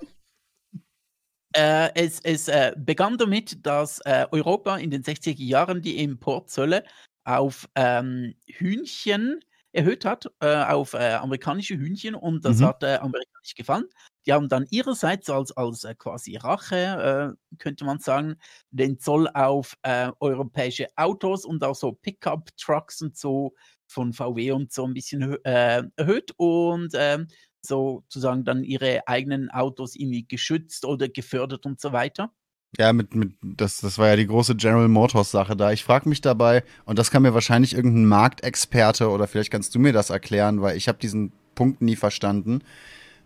äh, 1.55 1.89
es, 1.95 2.19
es 2.21 2.47
äh, 2.47 2.73
begann 2.77 3.17
damit, 3.17 3.65
dass 3.65 3.99
äh, 4.01 4.25
Europa 4.31 4.77
in 4.77 4.91
den 4.91 5.03
60er 5.03 5.43
Jahren 5.43 5.81
die 5.81 6.01
Importzölle 6.03 6.83
auf 7.25 7.69
ähm, 7.75 8.35
Hühnchen 8.47 9.39
erhöht 9.71 10.05
hat, 10.05 10.31
äh, 10.39 10.63
auf 10.65 10.93
äh, 10.93 11.13
amerikanische 11.13 11.75
Hühnchen 11.75 12.15
und 12.15 12.45
das 12.45 12.59
mhm. 12.59 12.65
hat 12.65 12.83
Amerika 12.83 13.39
nicht 13.41 13.55
gefallen. 13.55 13.85
Die 14.25 14.33
haben 14.33 14.47
dann 14.47 14.65
ihrerseits 14.69 15.29
als, 15.29 15.51
als 15.51 15.83
äh, 15.83 15.95
quasi 15.95 16.37
Rache, 16.37 17.35
äh, 17.51 17.57
könnte 17.57 17.85
man 17.85 17.99
sagen, 17.99 18.35
den 18.71 18.99
Zoll 18.99 19.27
auf 19.33 19.75
äh, 19.81 20.11
europäische 20.19 20.87
Autos 20.95 21.45
und 21.45 21.63
auch 21.63 21.75
so 21.75 21.91
Pickup-Trucks 21.91 23.01
und 23.01 23.17
so 23.17 23.53
von 23.93 24.13
VW 24.13 24.51
und 24.51 24.73
so 24.73 24.85
ein 24.85 24.93
bisschen 24.93 25.37
äh, 25.43 25.83
erhöht 25.95 26.31
und 26.37 26.91
ähm, 26.95 27.27
sozusagen 27.61 28.43
dann 28.43 28.63
ihre 28.63 29.07
eigenen 29.07 29.49
Autos 29.49 29.95
irgendwie 29.95 30.27
geschützt 30.27 30.85
oder 30.85 31.07
gefördert 31.07 31.65
und 31.65 31.79
so 31.79 31.93
weiter. 31.93 32.31
Ja, 32.77 32.91
mit, 32.91 33.13
mit, 33.13 33.33
das, 33.41 33.77
das 33.77 33.99
war 33.99 34.09
ja 34.09 34.15
die 34.15 34.25
große 34.25 34.55
General 34.55 34.87
Motors 34.87 35.29
Sache 35.29 35.55
da. 35.55 35.71
Ich 35.71 35.83
frage 35.83 36.09
mich 36.09 36.21
dabei, 36.21 36.63
und 36.85 36.97
das 36.97 37.11
kann 37.11 37.21
mir 37.21 37.33
wahrscheinlich 37.33 37.75
irgendein 37.75 38.05
Marktexperte 38.05 39.09
oder 39.09 39.27
vielleicht 39.27 39.51
kannst 39.51 39.75
du 39.75 39.79
mir 39.79 39.93
das 39.93 40.09
erklären, 40.09 40.61
weil 40.61 40.75
ich 40.75 40.87
habe 40.87 40.97
diesen 40.97 41.31
Punkt 41.53 41.81
nie 41.81 41.95
verstanden. 41.95 42.61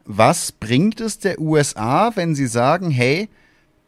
Was 0.03 0.51
bringt 0.51 0.99
es 0.99 1.20
der 1.20 1.39
USA, 1.39 2.11
wenn 2.15 2.36
sie 2.36 2.47
sagen, 2.47 2.91
hey, 2.91 3.30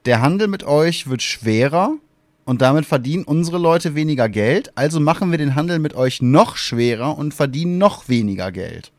der 0.05 0.21
Handel 0.21 0.47
mit 0.47 0.63
euch 0.63 1.09
wird 1.09 1.21
schwerer 1.21 1.97
und 2.45 2.61
damit 2.61 2.85
verdienen 2.85 3.23
unsere 3.23 3.57
Leute 3.57 3.95
weniger 3.95 4.29
Geld, 4.29 4.77
also 4.77 4.99
machen 4.99 5.31
wir 5.31 5.37
den 5.37 5.55
Handel 5.55 5.79
mit 5.79 5.93
euch 5.93 6.21
noch 6.21 6.57
schwerer 6.57 7.17
und 7.17 7.33
verdienen 7.33 7.77
noch 7.77 8.09
weniger 8.09 8.51
Geld? 8.51 8.91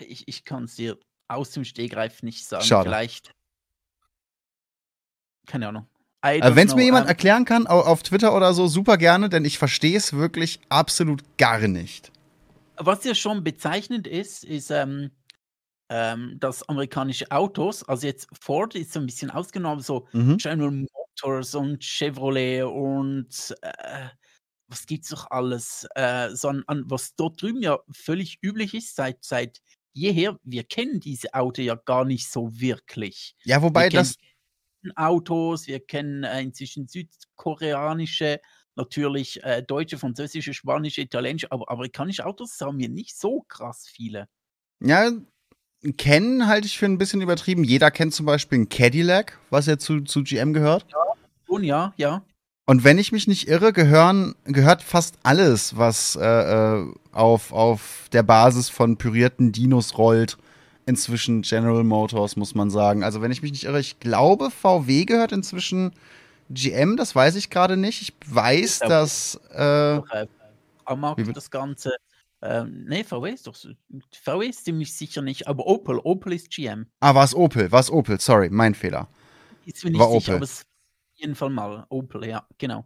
Ich, 0.00 0.26
ich 0.26 0.44
kann 0.44 0.64
es 0.64 0.76
dir 0.76 0.98
aus 1.28 1.50
dem 1.50 1.64
Stegreif 1.64 2.22
nicht 2.22 2.46
sagen. 2.46 2.64
Schade. 2.64 2.88
Vielleicht. 2.88 3.32
Keine 5.46 5.68
Ahnung. 5.68 5.86
Wenn 6.22 6.68
es 6.68 6.74
mir 6.76 6.84
jemand 6.84 7.08
erklären 7.08 7.44
kann, 7.44 7.66
auf 7.66 8.04
Twitter 8.04 8.36
oder 8.36 8.54
so, 8.54 8.68
super 8.68 8.96
gerne, 8.96 9.28
denn 9.28 9.44
ich 9.44 9.58
verstehe 9.58 9.96
es 9.96 10.12
wirklich 10.12 10.60
absolut 10.68 11.22
gar 11.36 11.66
nicht 11.66 12.12
was 12.86 13.04
ja 13.04 13.14
schon 13.14 13.44
bezeichnend 13.44 14.06
ist, 14.06 14.44
ist, 14.44 14.70
ähm, 14.70 15.10
ähm, 15.94 16.38
dass 16.40 16.66
amerikanische 16.70 17.30
Autos, 17.30 17.84
also 17.84 18.06
jetzt 18.06 18.26
Ford 18.40 18.74
ist 18.74 18.94
so 18.94 19.00
ein 19.00 19.04
bisschen 19.04 19.30
ausgenommen, 19.30 19.82
so 19.82 20.08
mhm. 20.12 20.38
General 20.38 20.70
Motors 20.70 21.54
und 21.54 21.84
Chevrolet 21.84 22.62
und 22.62 23.54
äh, 23.60 24.08
was 24.68 24.86
gibt's 24.86 25.10
doch 25.10 25.30
alles, 25.30 25.86
äh, 25.94 26.30
sondern 26.30 26.84
was 26.86 27.14
dort 27.14 27.42
drüben 27.42 27.60
ja 27.60 27.78
völlig 27.90 28.38
üblich 28.40 28.72
ist 28.72 28.96
seit, 28.96 29.22
seit 29.22 29.60
jeher, 29.92 30.38
wir 30.44 30.64
kennen 30.64 30.98
diese 30.98 31.34
Autos 31.34 31.66
ja 31.66 31.74
gar 31.74 32.06
nicht 32.06 32.26
so 32.26 32.48
wirklich. 32.58 33.36
Ja, 33.44 33.60
wobei 33.60 33.92
wir 33.92 34.00
das. 34.00 34.16
Autos, 34.96 35.66
wir 35.66 35.78
kennen 35.78 36.24
äh, 36.24 36.40
inzwischen 36.40 36.88
südkoreanische 36.88 38.40
natürlich 38.76 39.44
äh, 39.44 39.62
deutsche, 39.62 39.98
französische, 39.98 40.54
spanische, 40.54 41.02
italienische, 41.02 41.52
aber 41.52 41.70
amerikanische 41.70 42.24
Autos 42.24 42.58
haben 42.62 42.78
wir 42.78 42.88
nicht 42.88 43.14
so 43.14 43.42
krass 43.42 43.86
viele. 43.86 44.26
Ja, 44.80 45.12
kennen 45.96 46.46
halte 46.46 46.66
ich 46.66 46.78
für 46.78 46.86
ein 46.86 46.98
bisschen 46.98 47.20
übertrieben. 47.20 47.64
Jeder 47.64 47.90
kennt 47.90 48.14
zum 48.14 48.26
Beispiel 48.26 48.56
einen 48.56 48.68
Cadillac, 48.68 49.38
was 49.50 49.66
ja 49.66 49.78
zu, 49.78 50.02
zu 50.02 50.22
GM 50.22 50.52
gehört. 50.52 50.86
Ja, 50.90 50.98
schon, 51.46 51.64
ja, 51.64 51.92
ja. 51.96 52.22
Und 52.64 52.84
wenn 52.84 52.98
ich 52.98 53.10
mich 53.10 53.26
nicht 53.26 53.48
irre, 53.48 53.72
gehören, 53.72 54.36
gehört 54.44 54.82
fast 54.82 55.16
alles, 55.24 55.76
was 55.76 56.16
äh, 56.16 56.24
äh, 56.24 56.86
auf, 57.10 57.52
auf 57.52 58.08
der 58.12 58.22
Basis 58.22 58.68
von 58.68 58.96
pürierten 58.96 59.50
Dinos 59.50 59.98
rollt, 59.98 60.38
inzwischen 60.86 61.42
General 61.42 61.82
Motors, 61.82 62.36
muss 62.36 62.54
man 62.54 62.70
sagen. 62.70 63.02
Also 63.02 63.20
wenn 63.20 63.32
ich 63.32 63.42
mich 63.42 63.50
nicht 63.50 63.64
irre, 63.64 63.80
ich 63.80 63.98
glaube, 63.98 64.50
VW 64.50 65.04
gehört 65.04 65.32
inzwischen 65.32 65.92
GM, 66.50 66.96
das 66.96 67.14
weiß 67.14 67.34
ich 67.34 67.50
gerade 67.50 67.76
nicht. 67.76 68.02
Ich 68.02 68.14
weiß, 68.26 68.80
ich 68.82 68.88
dass. 68.88 69.40
Äh, 69.52 70.00
Amag 70.84 71.16
das 71.34 71.50
Ganze. 71.50 71.92
Ähm, 72.42 72.84
nee, 72.88 73.04
VW 73.04 73.30
ist 73.30 73.46
doch. 73.46 73.56
VW 74.12 74.46
ist 74.46 74.64
ziemlich 74.64 74.94
sicher 74.94 75.22
nicht, 75.22 75.46
aber 75.46 75.66
Opel. 75.66 76.00
Opel 76.02 76.32
ist 76.32 76.50
GM. 76.50 76.86
Ah, 77.00 77.14
war 77.14 77.24
es 77.24 77.34
Opel? 77.34 77.70
War 77.70 77.80
es 77.80 77.90
Opel? 77.90 78.20
Sorry, 78.20 78.50
mein 78.50 78.74
Fehler. 78.74 79.08
Ist 79.64 79.84
mir 79.84 79.90
nicht 79.90 80.00
war 80.00 80.10
sicher, 80.10 80.32
Opel. 80.32 80.34
aber 80.36 80.44
es 80.44 80.66
jeden 81.14 81.34
Fall 81.36 81.50
mal 81.50 81.86
Opel, 81.88 82.26
ja, 82.26 82.46
genau. 82.58 82.84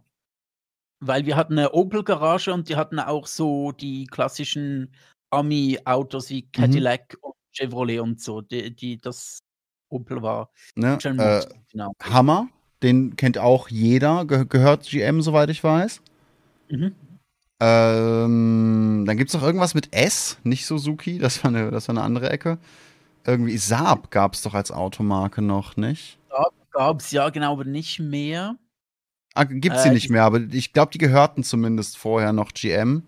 Weil 0.99 1.25
wir 1.25 1.35
hatten 1.35 1.57
eine 1.57 1.71
Opel-Garage 1.73 2.53
und 2.53 2.69
die 2.69 2.75
hatten 2.75 2.99
auch 2.99 3.25
so 3.25 3.71
die 3.71 4.05
klassischen 4.05 4.93
Ami-Autos 5.31 6.29
wie 6.29 6.43
mhm. 6.43 6.51
Cadillac 6.51 7.13
mhm. 7.13 7.19
und 7.21 7.35
Chevrolet 7.51 7.99
und 7.99 8.21
so, 8.21 8.41
die, 8.41 8.75
die 8.75 8.97
das 8.97 9.39
Opel 9.89 10.21
war. 10.21 10.51
Ne? 10.75 10.99
Äh, 11.03 11.45
genau. 11.71 11.93
Hammer 12.03 12.49
den 12.83 13.15
kennt 13.15 13.37
auch 13.37 13.69
jeder, 13.69 14.25
ge 14.25 14.45
gehört 14.47 14.87
GM, 14.87 15.21
soweit 15.21 15.49
ich 15.49 15.63
weiß. 15.63 16.01
Mhm. 16.69 16.93
Ähm, 17.59 19.03
dann 19.07 19.17
gibt 19.17 19.29
es 19.29 19.33
noch 19.33 19.43
irgendwas 19.43 19.73
mit 19.73 19.93
S, 19.93 20.37
nicht 20.43 20.65
Suzuki, 20.65 21.17
das 21.17 21.43
war 21.43 21.49
eine, 21.49 21.71
das 21.71 21.87
war 21.87 21.93
eine 21.93 22.03
andere 22.03 22.29
Ecke. 22.29 22.59
Irgendwie 23.25 23.57
Saab 23.57 24.11
gab 24.11 24.33
es 24.33 24.43
doch 24.43 24.53
als 24.53 24.71
Automarke 24.71 25.41
noch, 25.41 25.75
nicht? 25.75 26.19
Saab 26.29 26.53
gab 26.71 26.99
es, 26.99 27.11
ja, 27.11 27.29
genau, 27.29 27.53
aber 27.53 27.65
nicht 27.65 27.99
mehr. 27.99 28.55
Ah, 29.33 29.43
gibt 29.43 29.77
sie 29.77 29.89
Äh, 29.89 29.93
nicht 29.93 30.09
mehr, 30.09 30.23
aber 30.23 30.39
ich 30.39 30.73
glaube, 30.73 30.91
die 30.91 30.97
gehörten 30.97 31.43
zumindest 31.43 31.97
vorher 31.97 32.33
noch 32.33 32.53
GM. 32.53 33.03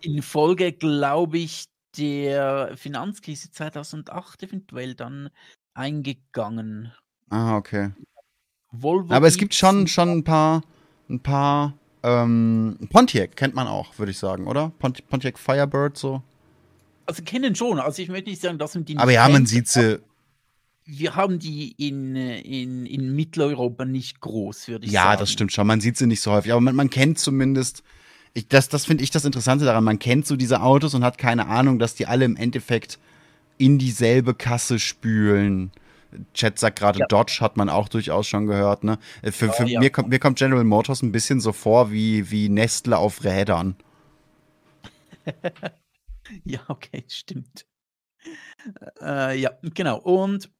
Infolge, 0.00 0.72
glaube 0.72 1.38
ich, 1.38 1.66
der 1.96 2.76
Finanzkrise 2.76 3.50
2008 3.50 4.42
eventuell 4.44 4.94
dann 4.94 5.30
eingegangen. 5.74 6.92
Ah, 7.30 7.56
okay. 7.56 7.90
Volvo 8.70 9.12
Aber 9.12 9.26
es 9.26 9.36
gibt 9.36 9.54
schon, 9.54 9.86
schon 9.86 10.10
ein 10.10 10.24
paar, 10.24 10.62
ein 11.08 11.20
paar, 11.20 11.74
ähm, 12.02 12.78
Pontiac 12.90 13.36
kennt 13.36 13.54
man 13.54 13.66
auch, 13.66 13.98
würde 13.98 14.10
ich 14.12 14.18
sagen, 14.18 14.46
oder? 14.46 14.72
Pont 14.78 15.08
Pontiac 15.08 15.38
Firebird 15.38 15.96
so. 15.96 16.22
Also 17.06 17.22
kennen 17.22 17.54
schon. 17.54 17.78
Also 17.78 18.02
ich 18.02 18.08
möchte 18.08 18.30
nicht 18.30 18.42
sagen, 18.42 18.58
dass 18.58 18.74
man 18.74 18.84
die 18.84 18.96
Aber 18.96 19.12
ja, 19.12 19.28
man 19.28 19.46
sieht 19.46 19.68
sie. 19.68 20.00
Wir 20.84 21.14
haben 21.14 21.38
die 21.38 21.72
in, 21.78 22.16
in, 22.16 22.86
in 22.86 23.14
Mitteleuropa 23.14 23.84
nicht 23.84 24.20
groß, 24.20 24.66
würde 24.68 24.86
ich 24.86 24.92
Ja, 24.92 25.04
sagen. 25.04 25.20
das 25.20 25.30
stimmt 25.30 25.52
schon. 25.52 25.66
Man 25.66 25.80
sieht 25.80 25.96
sie 25.96 26.06
nicht 26.06 26.20
so 26.20 26.32
häufig, 26.32 26.50
aber 26.50 26.60
man, 26.60 26.74
man 26.74 26.90
kennt 26.90 27.18
zumindest. 27.18 27.82
Ich, 28.34 28.48
das 28.48 28.68
das 28.68 28.86
finde 28.86 29.04
ich 29.04 29.10
das 29.10 29.24
Interessante 29.24 29.64
daran. 29.64 29.84
Man 29.84 29.98
kennt 29.98 30.26
so 30.26 30.36
diese 30.36 30.62
Autos 30.62 30.94
und 30.94 31.04
hat 31.04 31.18
keine 31.18 31.46
Ahnung, 31.46 31.78
dass 31.78 31.94
die 31.94 32.06
alle 32.06 32.24
im 32.24 32.34
Endeffekt 32.36 32.98
in 33.58 33.78
dieselbe 33.78 34.34
Kasse 34.34 34.78
spülen. 34.80 35.70
Chat 36.34 36.58
sagt 36.58 36.78
gerade, 36.78 37.00
Ja. 37.00 37.06
Dodge 37.06 37.38
hat 37.40 37.56
man 37.56 37.68
auch 37.68 37.88
durchaus 37.88 38.26
schon 38.26 38.46
gehört. 38.46 38.84
Ne? 38.84 38.98
Äh, 39.22 39.32
Für, 39.32 39.52
für 39.52 39.66
ja. 39.66 39.80
Mir, 39.80 39.90
kommt, 39.90 40.08
mir 40.08 40.18
kommt 40.18 40.38
General 40.38 40.64
Motors 40.64 41.02
ein 41.02 41.12
bisschen 41.12 41.40
so 41.40 41.52
vor 41.52 41.90
wie, 41.90 42.30
wie 42.30 42.48
Nestle 42.48 42.98
auf 42.98 43.24
Rädern. 43.24 43.76
Ja, 46.44 46.60
okay, 46.68 47.04
stimmt. 47.08 47.66
Äh, 49.00 49.38
ja, 49.38 49.52
genau. 49.62 49.98
Und 49.98 50.50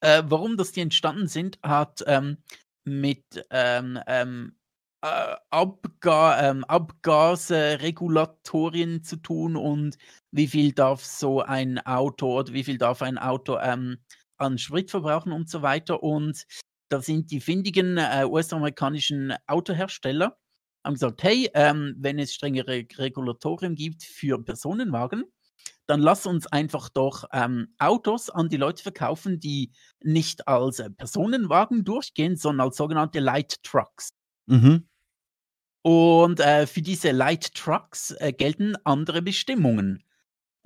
äh, 0.00 0.22
warum 0.26 0.56
das 0.56 0.72
die 0.72 0.80
entstanden 0.80 1.28
sind, 1.28 1.58
hat 1.62 2.02
ähm, 2.06 2.38
mit 2.84 3.46
ähm, 3.50 4.00
ähm, 4.06 4.56
äh, 5.02 5.36
Abga 5.50 6.50
ähm, 6.50 6.64
Abgasregulatorien 6.64 9.02
zu 9.02 9.16
tun 9.16 9.56
und 9.56 9.98
wie 10.30 10.46
viel 10.48 10.72
darf 10.72 11.04
so 11.04 11.42
ein 11.42 11.78
Auto 11.86 12.38
oder 12.38 12.52
wie 12.52 12.64
viel 12.64 12.78
darf 12.78 13.02
ein 13.02 13.18
Auto 13.18 13.58
ähm, 13.58 13.98
an 14.38 14.58
Sprit 14.58 14.90
verbrauchen 14.90 15.32
und 15.32 15.48
so 15.48 15.62
weiter. 15.62 16.02
Und 16.02 16.44
da 16.88 17.00
sind 17.00 17.30
die 17.30 17.40
findigen 17.40 17.98
äh, 17.98 18.24
US-amerikanischen 18.26 19.34
Autohersteller 19.46 20.36
haben 20.86 20.94
gesagt, 20.94 21.22
hey, 21.24 21.50
ähm, 21.54 21.96
wenn 21.98 22.18
es 22.18 22.32
strengere 22.32 22.86
Regulatorien 22.96 23.74
gibt 23.74 24.04
für 24.04 24.42
Personenwagen, 24.42 25.24
dann 25.86 26.00
lass 26.00 26.26
uns 26.26 26.46
einfach 26.46 26.88
doch 26.88 27.24
ähm, 27.32 27.74
Autos 27.78 28.30
an 28.30 28.48
die 28.48 28.56
Leute 28.56 28.82
verkaufen, 28.82 29.38
die 29.40 29.72
nicht 30.00 30.48
als 30.48 30.78
äh, 30.78 30.90
Personenwagen 30.90 31.84
durchgehen, 31.84 32.36
sondern 32.36 32.68
als 32.68 32.76
sogenannte 32.76 33.20
Light 33.20 33.62
Trucks. 33.62 34.10
Mhm. 34.46 34.88
Und 35.82 36.40
äh, 36.40 36.66
für 36.66 36.82
diese 36.82 37.12
Light 37.12 37.54
Trucks 37.54 38.12
äh, 38.12 38.32
gelten 38.32 38.76
andere 38.84 39.22
Bestimmungen, 39.22 40.02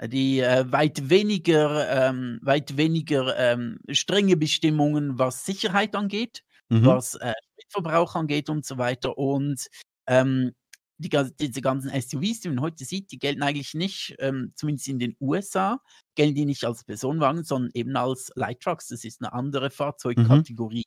die 0.08 0.40
äh, 0.40 0.70
weit 0.72 1.10
weniger, 1.10 2.08
ähm, 2.08 2.38
weit 2.42 2.76
weniger 2.76 3.36
ähm, 3.36 3.78
strenge 3.90 4.36
Bestimmungen, 4.36 5.18
was 5.18 5.44
Sicherheit 5.44 5.94
angeht, 5.94 6.42
Mhm. 6.70 6.86
was 6.86 7.16
äh, 7.16 7.34
Spritverbrauch 7.52 8.14
angeht 8.14 8.48
und 8.48 8.64
so 8.64 8.78
weiter. 8.78 9.18
Und 9.18 9.66
ähm, 10.06 10.52
die, 10.98 11.10
diese 11.40 11.60
ganzen 11.62 11.90
SUVs, 11.90 12.40
die 12.40 12.48
man 12.48 12.60
heute 12.60 12.84
sieht, 12.84 13.10
die 13.10 13.18
gelten 13.18 13.42
eigentlich 13.42 13.74
nicht, 13.74 14.14
ähm, 14.18 14.52
zumindest 14.54 14.86
in 14.88 14.98
den 14.98 15.16
USA, 15.20 15.80
gelten 16.14 16.34
die 16.34 16.44
nicht 16.44 16.64
als 16.64 16.84
Personenwagen, 16.84 17.42
sondern 17.42 17.70
eben 17.74 17.96
als 17.96 18.30
Light 18.36 18.60
Trucks. 18.60 18.88
Das 18.88 19.04
ist 19.04 19.20
eine 19.20 19.32
andere 19.32 19.70
Fahrzeugkategorie. 19.70 20.84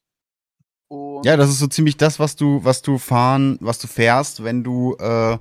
Und 0.88 1.26
Ja, 1.26 1.36
das 1.36 1.50
ist 1.50 1.60
so 1.60 1.68
ziemlich 1.68 1.98
das, 1.98 2.20
was 2.20 2.36
du, 2.36 2.64
was 2.64 2.82
du 2.82 2.98
fahren, 2.98 3.58
was 3.60 3.80
du 3.80 3.88
fährst, 3.88 4.44
wenn 4.44 4.64
du 4.64 4.96
äh, 5.00 5.38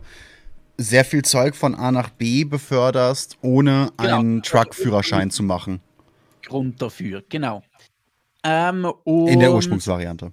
sehr 0.83 1.05
viel 1.05 1.23
Zeug 1.23 1.55
von 1.55 1.75
A 1.75 1.91
nach 1.93 2.11
B 2.11 2.45
beförderst, 2.45 3.39
ohne 3.43 3.91
Genau. 3.97 4.19
einen 4.19 4.43
Truck-Führerschein 4.43 5.31
zu 5.31 5.43
machen. 5.43 5.81
Grund 6.45 6.81
dafür, 6.83 7.23
genau. 7.29 7.63
Ähm, 8.45 8.87
In 9.07 9.39
der 9.41 9.53
Ursprungsvariante. 9.53 10.33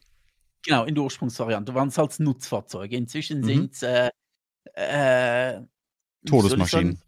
Genau, 0.65 0.83
in 0.85 0.95
der 0.95 1.03
Ursprungsvariante 1.03 1.73
waren 1.73 1.89
es 1.89 1.97
halt 1.97 2.19
Nutzfahrzeuge. 2.19 2.95
Inzwischen 2.97 3.41
Mhm. 3.41 3.45
sind 3.45 3.73
es 3.73 3.83
äh, 3.83 4.09
äh, 4.75 5.61
Todesmaschinen. 6.25 7.01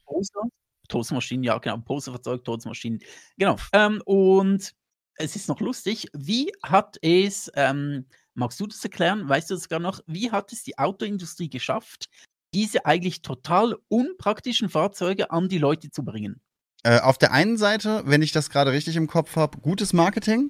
Todesmaschinen, 0.88 1.44
ja, 1.44 1.58
genau. 1.58 1.78
Poserfahrzeug, 1.78 2.44
Todesmaschinen. 2.44 3.00
Genau. 3.38 3.56
Ähm, 3.74 4.02
und 4.06 4.72
es 5.16 5.36
ist 5.36 5.48
noch 5.48 5.60
lustig, 5.62 6.08
wie 6.14 6.52
hat 6.64 6.98
es, 7.02 7.52
ähm, 7.56 8.06
magst 8.34 8.60
du 8.60 8.68
das 8.68 8.84
erklären? 8.84 9.28
Weißt 9.28 9.50
du 9.50 9.54
das 9.56 9.70
gar 9.70 9.80
noch? 9.80 10.02
Wie 10.08 10.32
hat 10.32 10.52
es 10.52 10.64
die 10.64 10.78
Autoindustrie 10.78 11.50
geschafft, 11.50 12.10
diese 12.54 12.86
eigentlich 12.86 13.22
total 13.22 13.78
unpraktischen 13.88 14.70
Fahrzeuge 14.70 15.32
an 15.32 15.50
die 15.50 15.58
Leute 15.58 15.90
zu 15.90 16.04
bringen? 16.04 16.42
Äh, 16.84 17.00
auf 17.00 17.18
der 17.18 17.32
einen 17.32 17.58
Seite, 17.58 18.04
wenn 18.06 18.22
ich 18.22 18.32
das 18.32 18.50
gerade 18.50 18.72
richtig 18.72 18.96
im 18.96 19.08
Kopf 19.08 19.36
habe, 19.36 19.60
gutes 19.60 19.94
Marketing. 19.94 20.50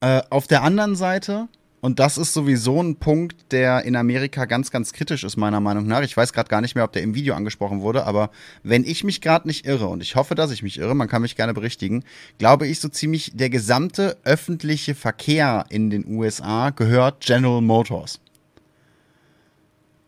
Äh, 0.00 0.22
auf 0.28 0.46
der 0.46 0.62
anderen 0.62 0.96
Seite, 0.96 1.48
und 1.80 1.98
das 1.98 2.18
ist 2.18 2.34
sowieso 2.34 2.82
ein 2.82 2.96
Punkt, 2.96 3.52
der 3.52 3.84
in 3.84 3.96
Amerika 3.96 4.44
ganz, 4.44 4.70
ganz 4.70 4.92
kritisch 4.92 5.24
ist, 5.24 5.38
meiner 5.38 5.60
Meinung 5.60 5.86
nach. 5.86 6.02
Ich 6.02 6.16
weiß 6.16 6.34
gerade 6.34 6.50
gar 6.50 6.60
nicht 6.60 6.74
mehr, 6.74 6.84
ob 6.84 6.92
der 6.92 7.02
im 7.02 7.14
Video 7.14 7.34
angesprochen 7.34 7.80
wurde, 7.80 8.04
aber 8.04 8.30
wenn 8.62 8.84
ich 8.84 9.04
mich 9.04 9.22
gerade 9.22 9.48
nicht 9.48 9.66
irre, 9.66 9.86
und 9.86 10.02
ich 10.02 10.16
hoffe, 10.16 10.34
dass 10.34 10.50
ich 10.50 10.62
mich 10.62 10.78
irre, 10.78 10.94
man 10.94 11.08
kann 11.08 11.22
mich 11.22 11.36
gerne 11.36 11.54
berichtigen, 11.54 12.04
glaube 12.38 12.66
ich, 12.66 12.80
so 12.80 12.88
ziemlich 12.88 13.32
der 13.34 13.48
gesamte 13.48 14.18
öffentliche 14.24 14.94
Verkehr 14.94 15.64
in 15.70 15.88
den 15.88 16.06
USA 16.06 16.68
gehört 16.68 17.24
General 17.24 17.62
Motors. 17.62 18.20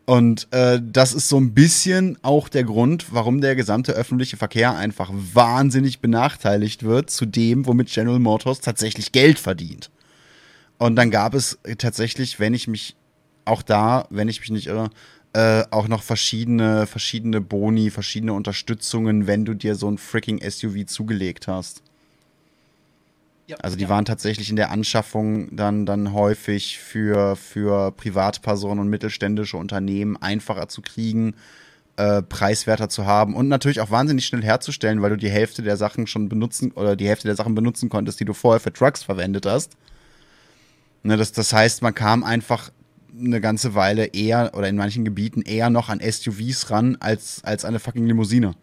Und 0.07 0.47
äh, 0.51 0.79
das 0.81 1.13
ist 1.13 1.27
so 1.27 1.37
ein 1.37 1.53
bisschen 1.53 2.17
auch 2.21 2.47
der 2.47 2.63
Grund, 2.63 3.07
warum 3.11 3.41
der 3.41 3.57
gesamte 3.57 3.91
öffentliche 3.91 4.37
Verkehr 4.37 4.73
einfach 4.73 5.11
wahnsinnig 5.13 5.99
benachteiligt 5.99 6.83
wird 6.83 7.09
zu 7.09 7.25
dem, 7.25 7.65
womit 7.65 7.91
General 7.91 8.17
Motors 8.17 8.61
tatsächlich 8.61 9.11
Geld 9.11 9.37
verdient. 9.37 9.91
Und 10.77 10.95
dann 10.95 11.11
gab 11.11 11.33
es 11.33 11.59
tatsächlich, 11.77 12.39
wenn 12.39 12.53
ich 12.53 12.69
mich 12.69 12.95
auch 13.43 13.61
da, 13.61 14.07
wenn 14.09 14.29
ich 14.29 14.39
mich 14.39 14.49
nicht 14.49 14.67
irre, 14.67 14.91
äh, 15.33 15.65
auch 15.71 15.89
noch 15.89 16.03
verschiedene, 16.03 16.87
verschiedene 16.87 17.41
Boni, 17.41 17.89
verschiedene 17.89 18.31
Unterstützungen, 18.31 19.27
wenn 19.27 19.43
du 19.43 19.55
dir 19.55 19.75
so 19.75 19.91
ein 19.91 19.97
freaking 19.97 20.39
SUV 20.39 20.85
zugelegt 20.85 21.49
hast. 21.49 21.83
Also 23.61 23.77
die 23.77 23.87
waren 23.87 24.05
tatsächlich 24.05 24.49
in 24.49 24.57
der 24.57 24.71
Anschaffung 24.71 25.55
dann, 25.55 25.85
dann 25.85 26.13
häufig 26.13 26.79
für, 26.79 27.35
für 27.35 27.91
Privatpersonen 27.91 28.79
und 28.79 28.89
mittelständische 28.89 29.57
Unternehmen 29.57 30.17
einfacher 30.17 30.67
zu 30.67 30.81
kriegen, 30.81 31.35
äh, 31.95 32.21
preiswerter 32.21 32.89
zu 32.89 33.05
haben 33.05 33.35
und 33.35 33.47
natürlich 33.47 33.79
auch 33.79 33.89
wahnsinnig 33.89 34.25
schnell 34.25 34.43
herzustellen, 34.43 35.01
weil 35.01 35.11
du 35.11 35.17
die 35.17 35.29
Hälfte 35.29 35.63
der 35.63 35.77
Sachen 35.77 36.07
schon 36.07 36.27
benutzen 36.27 36.71
oder 36.73 36.95
die 36.95 37.07
Hälfte 37.07 37.27
der 37.27 37.35
Sachen 37.35 37.55
benutzen 37.55 37.89
konntest, 37.89 38.19
die 38.19 38.25
du 38.25 38.33
vorher 38.33 38.59
für 38.59 38.73
Trucks 38.73 39.03
verwendet 39.03 39.45
hast. 39.45 39.77
Ne, 41.03 41.15
das, 41.15 41.31
das 41.31 41.53
heißt, 41.53 41.81
man 41.81 41.95
kam 41.95 42.23
einfach 42.23 42.69
eine 43.17 43.41
ganze 43.41 43.75
Weile 43.75 44.07
eher 44.07 44.51
oder 44.55 44.67
in 44.67 44.75
manchen 44.75 45.05
Gebieten 45.05 45.41
eher 45.41 45.69
noch 45.69 45.89
an 45.89 46.01
SUVs 46.01 46.69
ran 46.69 46.97
als, 46.99 47.43
als 47.43 47.65
eine 47.65 47.79
fucking 47.79 48.05
Limousine. 48.05 48.55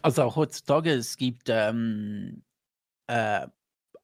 Also 0.00 0.22
auch 0.22 0.36
heutzutage, 0.36 0.92
es 0.92 1.16
gibt 1.16 1.48
ähm, 1.48 2.42
äh, 3.12 3.46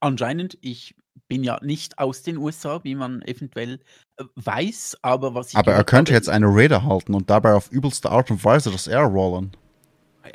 anscheinend, 0.00 0.58
ich 0.60 0.94
bin 1.28 1.42
ja 1.42 1.58
nicht 1.62 1.98
aus 1.98 2.22
den 2.22 2.36
USA, 2.36 2.84
wie 2.84 2.94
man 2.94 3.22
eventuell 3.22 3.80
äh, 4.18 4.24
weiß, 4.36 4.98
aber 5.02 5.34
was 5.34 5.50
ich 5.50 5.56
Aber 5.56 5.72
er 5.72 5.84
könnte 5.84 6.12
habe, 6.12 6.18
jetzt 6.18 6.28
eine 6.28 6.46
Raider 6.46 6.84
halten 6.84 7.14
und 7.14 7.30
dabei 7.30 7.54
auf 7.54 7.70
übelste 7.70 8.10
Art 8.10 8.30
und 8.30 8.44
Weise 8.44 8.70
das 8.70 8.86
Air 8.86 9.04
rollen. 9.04 9.56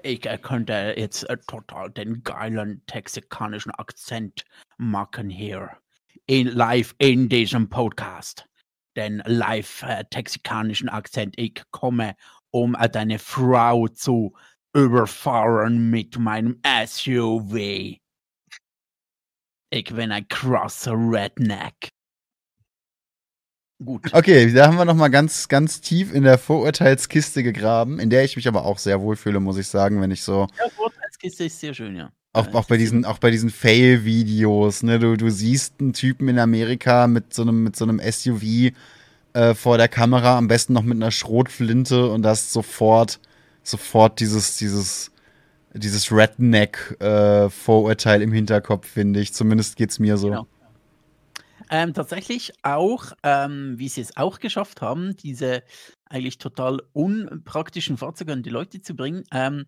Ich 0.01 0.26
äh, 0.26 0.38
könnte 0.39 0.95
jetzt 0.97 1.30
äh, 1.30 1.38
total 1.47 1.91
den 1.91 2.24
geilen 2.24 2.82
texikanischen 2.88 3.71
Akzent 3.71 4.43
machen 4.78 5.30
hier. 5.30 5.69
In, 6.26 6.47
live 6.47 6.95
in 6.97 7.30
diesem 7.30 7.69
Podcast. 7.69 8.45
Den 8.95 9.21
live 9.26 9.84
äh, 9.84 10.03
texikanischen 10.09 10.89
Akzent. 10.89 11.36
Ich 11.38 11.61
komme, 11.71 12.15
um 12.51 12.76
äh, 12.76 12.89
deine 12.89 13.19
Frau 13.19 13.88
zu 13.88 14.34
überfahren 14.74 15.89
mit 15.91 16.17
meinem 16.17 16.59
SUV. 16.86 17.99
Ich 19.74 19.86
bin 19.86 20.11
ein 20.11 20.28
krasser 20.28 20.93
Redneck. 20.93 21.89
Gut. 23.84 24.13
Okay, 24.13 24.53
da 24.53 24.67
haben 24.67 24.78
wir 24.78 24.86
noch 24.86 24.93
mal 24.93 25.07
ganz, 25.07 25.47
ganz 25.47 25.82
tief 25.82 26.13
in 26.13 26.21
der 26.21 26.38
Vorurteilskiste 26.38 27.41
gegraben, 27.41 27.99
in 27.99 28.11
der 28.11 28.24
ich 28.24 28.36
mich 28.36 28.47
aber 28.47 28.65
auch 28.65 28.78
sehr 28.78 29.01
wohlfühle, 29.01 29.39
muss 29.39 29.57
ich 29.57 29.67
sagen, 29.67 29.99
wenn 29.99 30.11
ich 30.11 30.21
so 30.21 30.47
Ja, 30.59 30.69
Vorteilskiste 30.69 31.45
ist 31.45 31.59
sehr 31.59 31.74
schön, 31.74 31.95
ja. 31.95 32.11
auch, 32.34 32.53
auch 32.53 32.65
bei 32.65 32.78
diesen, 32.78 33.03
auch 33.03 33.17
bei 33.17 33.32
diesen 33.32 33.49
Fail-Videos, 33.49 34.84
ne, 34.84 34.99
du, 34.99 35.17
du 35.17 35.32
siehst 35.32 35.80
einen 35.80 35.93
Typen 35.93 36.28
in 36.28 36.38
Amerika 36.38 37.07
mit 37.07 37.34
so 37.34 37.41
einem, 37.41 37.63
mit 37.63 37.76
so 37.76 37.86
einem 37.86 37.99
SUV 37.99 38.43
äh, 39.34 39.55
vor 39.55 39.80
der 39.80 39.88
Kamera, 39.88 40.38
am 40.38 40.47
besten 40.47 40.74
noch 40.74 40.84
mit 40.84 40.97
einer 40.97 41.11
Schrotflinte 41.11 42.09
und 42.11 42.21
das 42.21 42.53
sofort, 42.53 43.19
sofort 43.63 44.19
dieses, 44.19 44.55
dieses, 44.57 45.12
dieses 45.74 46.11
Redneck-Vorurteil 46.11 48.21
im 48.21 48.32
Hinterkopf, 48.32 48.88
finde 48.88 49.19
ich. 49.19 49.34
Zumindest 49.34 49.76
geht's 49.76 49.99
mir 49.99 50.15
so. 50.17 50.30
Genau. 50.30 50.47
Ähm, 51.69 51.93
tatsächlich 51.93 52.53
auch, 52.63 53.11
ähm, 53.24 53.76
wie 53.78 53.88
sie 53.89 54.01
es 54.01 54.15
auch 54.17 54.39
geschafft 54.39 54.82
haben, 54.82 55.15
diese 55.15 55.63
eigentlich 56.05 56.38
total 56.38 56.82
unpraktischen 56.93 57.97
Fahrzeuge 57.97 58.34
an 58.34 58.43
die 58.43 58.49
Leute 58.51 58.82
zu 58.82 58.95
bringen. 58.95 59.24
Ähm, 59.32 59.65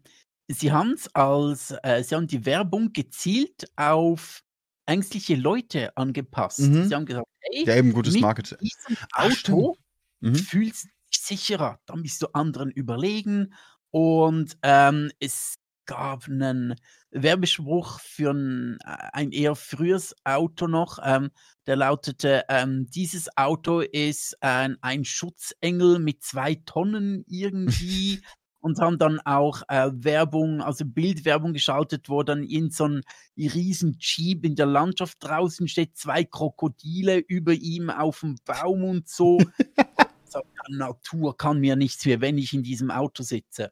sie 0.47 0.71
haben 0.71 0.91
es 0.93 1.13
als, 1.15 1.73
äh, 1.83 2.03
sie 2.03 2.15
haben 2.15 2.27
die 2.27 2.45
Werbung 2.45 2.93
gezielt 2.93 3.65
auf 3.75 4.41
ängstliche 4.85 5.35
Leute 5.35 5.95
angepasst. 5.97 6.59
Mhm. 6.59 6.85
Sie 6.87 6.93
haben 6.93 7.05
gesagt, 7.05 7.25
hey, 7.41 7.63
Ja, 7.65 7.75
eben 7.75 7.91
gutes 7.93 8.13
mit 8.13 8.21
Marketing. 8.21 8.59
diesem 8.59 8.97
Ach. 9.13 9.25
Auto 9.31 9.75
Mhm. 10.19 10.35
fühlst 10.35 10.85
du 10.85 10.89
dich 11.11 11.21
sicherer, 11.21 11.79
dann 11.87 12.03
bist 12.03 12.21
du 12.21 12.27
anderen 12.33 12.69
überlegen. 12.71 13.53
Und 13.91 14.57
ähm, 14.63 15.09
es 15.19 15.55
gab 15.86 16.27
einen 16.27 16.75
Werbespruch 17.11 17.99
für 17.99 18.31
ein, 18.31 18.77
ein 18.83 19.31
eher 19.31 19.55
frühes 19.55 20.15
Auto 20.23 20.67
noch, 20.67 20.99
ähm, 21.03 21.31
der 21.67 21.77
lautete, 21.77 22.43
ähm, 22.49 22.88
dieses 22.89 23.36
Auto 23.38 23.79
ist 23.79 24.41
ein, 24.41 24.77
ein 24.81 25.05
Schutzengel 25.05 25.99
mit 25.99 26.23
zwei 26.23 26.55
Tonnen 26.55 27.23
irgendwie. 27.27 28.21
Und 28.59 28.79
haben 28.79 28.97
dann 28.97 29.19
auch 29.19 29.61
äh, 29.67 29.91
Werbung, 29.93 30.59
also 30.59 30.86
Bildwerbung 30.86 31.53
geschaltet, 31.53 32.09
wo 32.09 32.23
dann 32.23 32.41
in 32.41 32.71
so 32.71 32.88
ein 32.88 33.03
riesen 33.38 33.95
Jeep 33.99 34.43
in 34.43 34.55
der 34.55 34.65
Landschaft 34.65 35.19
draußen 35.19 35.67
steht, 35.67 35.95
zwei 35.95 36.23
Krokodile 36.23 37.19
über 37.19 37.53
ihm 37.53 37.91
auf 37.91 38.21
dem 38.21 38.38
Baum 38.43 38.83
und 38.83 39.07
so. 39.07 39.38
so 40.25 40.41
Natur 40.69 41.38
kann 41.38 41.59
mir 41.59 41.75
nichts 41.75 42.07
mehr, 42.07 42.21
wenn 42.21 42.39
ich 42.39 42.53
in 42.53 42.63
diesem 42.63 42.89
Auto 42.89 43.21
sitze. 43.21 43.71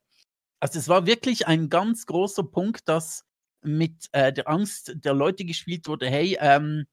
Also 0.63 0.79
es 0.79 0.87
war 0.87 1.05
wirklich 1.05 1.45
ein 1.45 1.67
ganz 1.67 2.05
großer 2.05 2.43
Punkt, 2.45 2.87
dass 2.87 3.25
mit 3.65 4.07
äh, 4.13 4.31
der 4.31 4.47
Angst 4.47 4.93
der 4.95 5.13
Leute 5.13 5.43
gespielt 5.43 5.89
wurde, 5.89 6.09
hey, 6.09 6.37
ähm, 6.39 6.85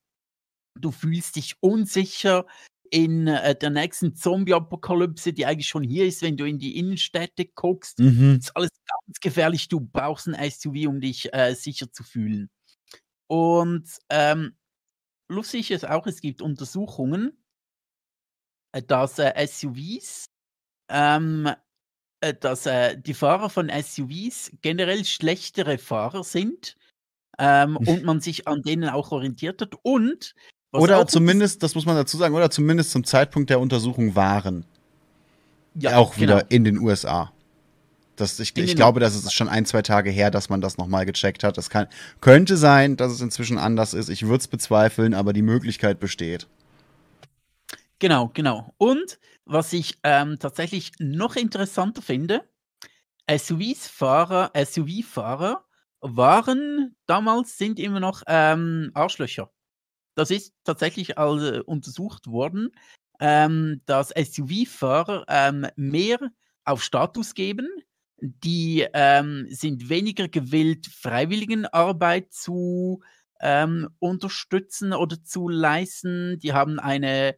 du 0.74 0.90
fühlst 0.90 1.36
dich 1.36 1.54
unsicher 1.60 2.46
in 2.90 3.28
äh, 3.28 3.54
der 3.54 3.70
nächsten 3.70 4.16
Zombie-Apokalypse, 4.16 5.32
die 5.32 5.46
eigentlich 5.46 5.68
schon 5.68 5.84
hier 5.84 6.04
ist, 6.04 6.20
wenn 6.20 6.36
du 6.36 6.46
in 6.46 6.58
die 6.58 6.78
Innenstädte 6.78 7.46
guckst. 7.46 8.00
Mhm. 8.00 8.38
ist 8.40 8.56
alles 8.56 8.70
ganz 8.72 9.20
gefährlich. 9.20 9.68
Du 9.68 9.78
brauchst 9.78 10.26
ein 10.26 10.50
SUV, 10.50 10.88
um 10.88 11.00
dich 11.00 11.32
äh, 11.32 11.54
sicher 11.54 11.92
zu 11.92 12.02
fühlen. 12.02 12.50
Und 13.28 13.88
ähm, 14.08 14.56
lustig 15.28 15.70
ist 15.70 15.88
auch, 15.88 16.08
es 16.08 16.20
gibt 16.20 16.42
Untersuchungen, 16.42 17.40
äh, 18.72 18.82
dass 18.82 19.20
äh, 19.20 19.46
SUVs, 19.46 20.24
ähm, 20.88 21.48
äh, 22.20 22.34
dass 22.38 22.66
äh, 22.66 22.96
die 22.98 23.14
Fahrer 23.14 23.50
von 23.50 23.70
SUVs 23.70 24.52
generell 24.62 25.04
schlechtere 25.04 25.78
Fahrer 25.78 26.24
sind 26.24 26.76
ähm, 27.38 27.76
und 27.76 28.04
man 28.04 28.20
sich 28.20 28.46
an 28.46 28.62
denen 28.62 28.90
auch 28.90 29.10
orientiert 29.12 29.62
hat. 29.62 29.74
Und 29.82 30.34
Oder 30.72 31.06
zumindest, 31.06 31.62
das 31.62 31.74
muss 31.74 31.86
man 31.86 31.96
dazu 31.96 32.16
sagen, 32.16 32.34
oder 32.34 32.50
zumindest 32.50 32.90
zum 32.90 33.04
Zeitpunkt 33.04 33.50
der 33.50 33.60
Untersuchung 33.60 34.14
waren. 34.14 34.64
ja, 35.74 35.96
auch 35.96 36.18
wieder 36.18 36.38
genau. 36.38 36.46
in 36.50 36.64
den 36.64 36.78
USA. 36.78 37.32
Das, 38.16 38.38
ich 38.38 38.54
ich 38.54 38.76
glaube, 38.76 39.00
das 39.00 39.14
ist 39.14 39.32
schon 39.32 39.48
ein, 39.48 39.64
zwei 39.64 39.80
Tage 39.80 40.10
her, 40.10 40.30
dass 40.30 40.50
man 40.50 40.60
das 40.60 40.76
nochmal 40.76 41.06
gecheckt 41.06 41.42
hat. 41.42 41.56
Das 41.56 41.70
kann, 41.70 41.86
könnte 42.20 42.58
sein, 42.58 42.98
dass 42.98 43.12
es 43.12 43.22
inzwischen 43.22 43.56
anders 43.56 43.94
ist. 43.94 44.10
Ich 44.10 44.26
würde 44.26 44.40
es 44.40 44.48
bezweifeln, 44.48 45.14
aber 45.14 45.32
die 45.32 45.40
Möglichkeit 45.40 46.00
besteht. 46.00 46.46
Genau, 48.00 48.28
genau. 48.32 48.74
Und 48.78 49.18
was 49.44 49.72
ich 49.72 49.98
ähm, 50.04 50.38
tatsächlich 50.38 50.92
noch 50.98 51.36
interessanter 51.36 52.00
finde, 52.02 52.48
SUV-Fahrer 53.30 54.52
waren 56.00 56.96
damals, 57.06 57.58
sind 57.58 57.78
immer 57.78 58.00
noch 58.00 58.22
ähm, 58.26 58.90
Arschlöcher. 58.94 59.52
Das 60.16 60.30
ist 60.30 60.54
tatsächlich 60.64 61.18
also 61.18 61.62
untersucht 61.64 62.26
worden, 62.28 62.70
ähm, 63.20 63.82
dass 63.86 64.10
SUV-Fahrer 64.10 65.24
ähm, 65.28 65.66
mehr 65.76 66.18
auf 66.64 66.82
Status 66.84 67.34
geben. 67.34 67.68
Die 68.22 68.86
ähm, 68.94 69.46
sind 69.50 69.88
weniger 69.88 70.28
gewillt, 70.28 70.86
Freiwilligenarbeit 70.88 72.32
zu 72.32 73.02
ähm, 73.40 73.88
unterstützen 73.98 74.92
oder 74.92 75.22
zu 75.24 75.48
leisten. 75.48 76.38
Die 76.40 76.52
haben 76.52 76.78
eine 76.78 77.36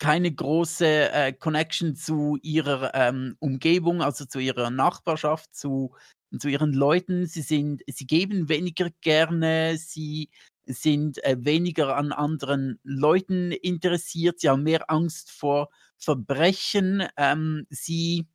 keine 0.00 0.32
große 0.32 1.12
äh, 1.12 1.32
Connection 1.34 1.94
zu 1.94 2.38
ihrer 2.42 2.94
ähm, 2.94 3.36
Umgebung, 3.38 4.02
also 4.02 4.24
zu 4.24 4.40
ihrer 4.40 4.70
Nachbarschaft, 4.70 5.54
zu, 5.54 5.94
zu 6.38 6.48
ihren 6.48 6.72
Leuten. 6.72 7.26
Sie 7.26 7.42
sind, 7.42 7.82
sie 7.86 8.06
geben 8.06 8.48
weniger 8.48 8.88
gerne, 9.02 9.76
sie 9.76 10.30
sind 10.66 11.22
äh, 11.24 11.36
weniger 11.40 11.96
an 11.96 12.12
anderen 12.12 12.80
Leuten 12.82 13.52
interessiert, 13.52 14.40
sie 14.40 14.48
haben 14.48 14.62
mehr 14.62 14.90
Angst 14.90 15.30
vor 15.30 15.68
Verbrechen. 15.98 17.06
Ähm, 17.18 17.66
sie, 17.68 18.26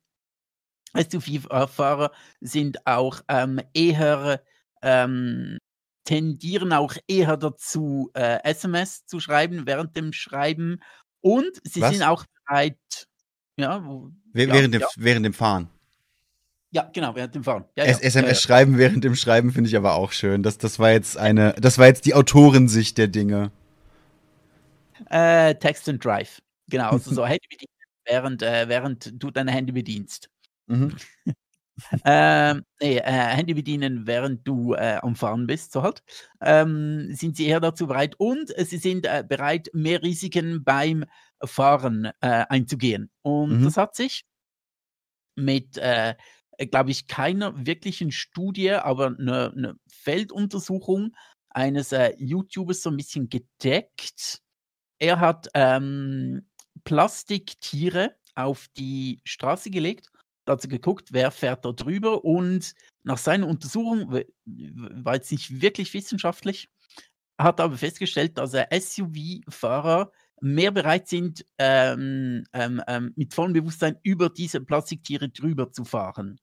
SUV-Fahrer 0.94 2.12
sind 2.40 2.86
auch 2.86 3.22
ähm, 3.28 3.60
eher, 3.74 4.42
ähm, 4.82 5.58
tendieren 6.04 6.72
auch 6.72 6.94
eher 7.08 7.36
dazu, 7.36 8.10
äh, 8.14 8.38
SMS 8.44 9.04
zu 9.06 9.18
schreiben 9.18 9.66
während 9.66 9.96
dem 9.96 10.12
Schreiben. 10.12 10.80
Und 11.26 11.60
sie 11.64 11.80
Was? 11.80 11.92
sind 11.92 12.04
auch 12.04 12.24
bereit, 12.46 12.78
ja, 13.56 13.84
wo- 13.84 14.12
Wäh- 14.32 14.46
ja, 14.46 14.54
während, 14.54 14.74
dem, 14.74 14.80
ja, 14.82 14.86
während 14.96 15.26
dem 15.26 15.32
Fahren. 15.32 15.68
ja, 16.70 16.88
genau, 16.92 17.16
während 17.16 17.34
dem 17.34 17.42
Fahren. 17.42 17.64
Ja, 17.76 17.82
SMS 17.84 18.40
schreiben 18.40 18.78
während 18.78 19.02
dem 19.02 19.16
Schreiben 19.16 19.50
finde 19.50 19.68
ich 19.68 19.76
aber 19.76 19.94
auch 19.94 20.12
schön. 20.12 20.44
Das, 20.44 20.56
das 20.56 20.78
war 20.78 20.92
jetzt 20.92 21.16
eine, 21.16 21.54
das 21.54 21.78
war 21.78 21.86
jetzt 21.86 22.06
die 22.06 22.14
Autorensicht 22.14 22.96
der 22.96 23.08
Dinge. 23.08 23.50
Äh, 25.10 25.56
Text 25.56 25.88
and 25.88 26.04
Drive. 26.04 26.40
Genau, 26.68 26.90
also 26.90 27.12
so 27.12 27.26
Handy 27.26 27.46
bedienen, 27.50 27.72
während, 28.04 28.42
äh, 28.42 28.68
während 28.68 29.20
du 29.20 29.32
deine 29.32 29.50
Hände 29.50 29.72
bedienst. 29.72 30.30
Mhm. 30.68 30.94
Ähm, 32.04 32.64
nee, 32.80 32.98
äh, 32.98 33.02
Handy 33.02 33.54
bedienen, 33.54 34.06
während 34.06 34.46
du 34.46 34.74
äh, 34.74 34.98
am 35.02 35.14
Fahren 35.16 35.46
bist, 35.46 35.72
so 35.72 35.82
halt. 35.82 36.02
Ähm, 36.40 37.08
sind 37.14 37.36
sie 37.36 37.46
eher 37.46 37.60
dazu 37.60 37.86
bereit 37.86 38.14
und 38.18 38.56
äh, 38.56 38.64
sie 38.64 38.78
sind 38.78 39.06
äh, 39.06 39.24
bereit, 39.28 39.68
mehr 39.74 40.02
Risiken 40.02 40.64
beim 40.64 41.04
Fahren 41.44 42.06
äh, 42.20 42.44
einzugehen. 42.48 43.10
Und 43.22 43.60
Mhm. 43.60 43.64
das 43.64 43.76
hat 43.76 43.94
sich 43.94 44.24
mit, 45.34 45.76
äh, 45.78 46.14
glaube 46.70 46.90
ich, 46.90 47.06
keiner 47.06 47.66
wirklichen 47.66 48.10
Studie, 48.12 48.72
aber 48.72 49.06
eine 49.08 49.52
ne 49.54 49.76
Felduntersuchung 49.88 51.14
eines 51.50 51.94
YouTubers 52.18 52.82
so 52.82 52.90
ein 52.90 52.96
bisschen 52.96 53.28
gedeckt. 53.28 54.40
Er 54.98 55.20
hat 55.20 55.48
ähm, 55.54 56.48
Plastiktiere 56.84 58.16
auf 58.34 58.68
die 58.76 59.20
Straße 59.24 59.70
gelegt 59.70 60.10
sie 60.60 60.68
geguckt, 60.68 61.08
wer 61.12 61.30
fährt 61.30 61.64
da 61.64 61.72
drüber 61.72 62.24
und 62.24 62.74
nach 63.04 63.18
seiner 63.18 63.46
Untersuchung, 63.46 64.22
war 64.44 65.14
jetzt 65.14 65.32
nicht 65.32 65.60
wirklich 65.60 65.92
wissenschaftlich, 65.94 66.68
hat 67.38 67.60
aber 67.60 67.76
festgestellt, 67.76 68.38
dass 68.38 68.52
SUV-Fahrer 68.52 70.10
mehr 70.40 70.70
bereit 70.70 71.08
sind, 71.08 71.44
ähm, 71.58 72.44
ähm, 72.52 72.82
ähm, 72.86 73.12
mit 73.16 73.34
vollem 73.34 73.52
Bewusstsein 73.52 73.96
über 74.02 74.28
diese 74.28 74.60
Plastiktiere 74.60 75.28
drüber 75.28 75.72
zu 75.72 75.84
fahren. 75.84 76.38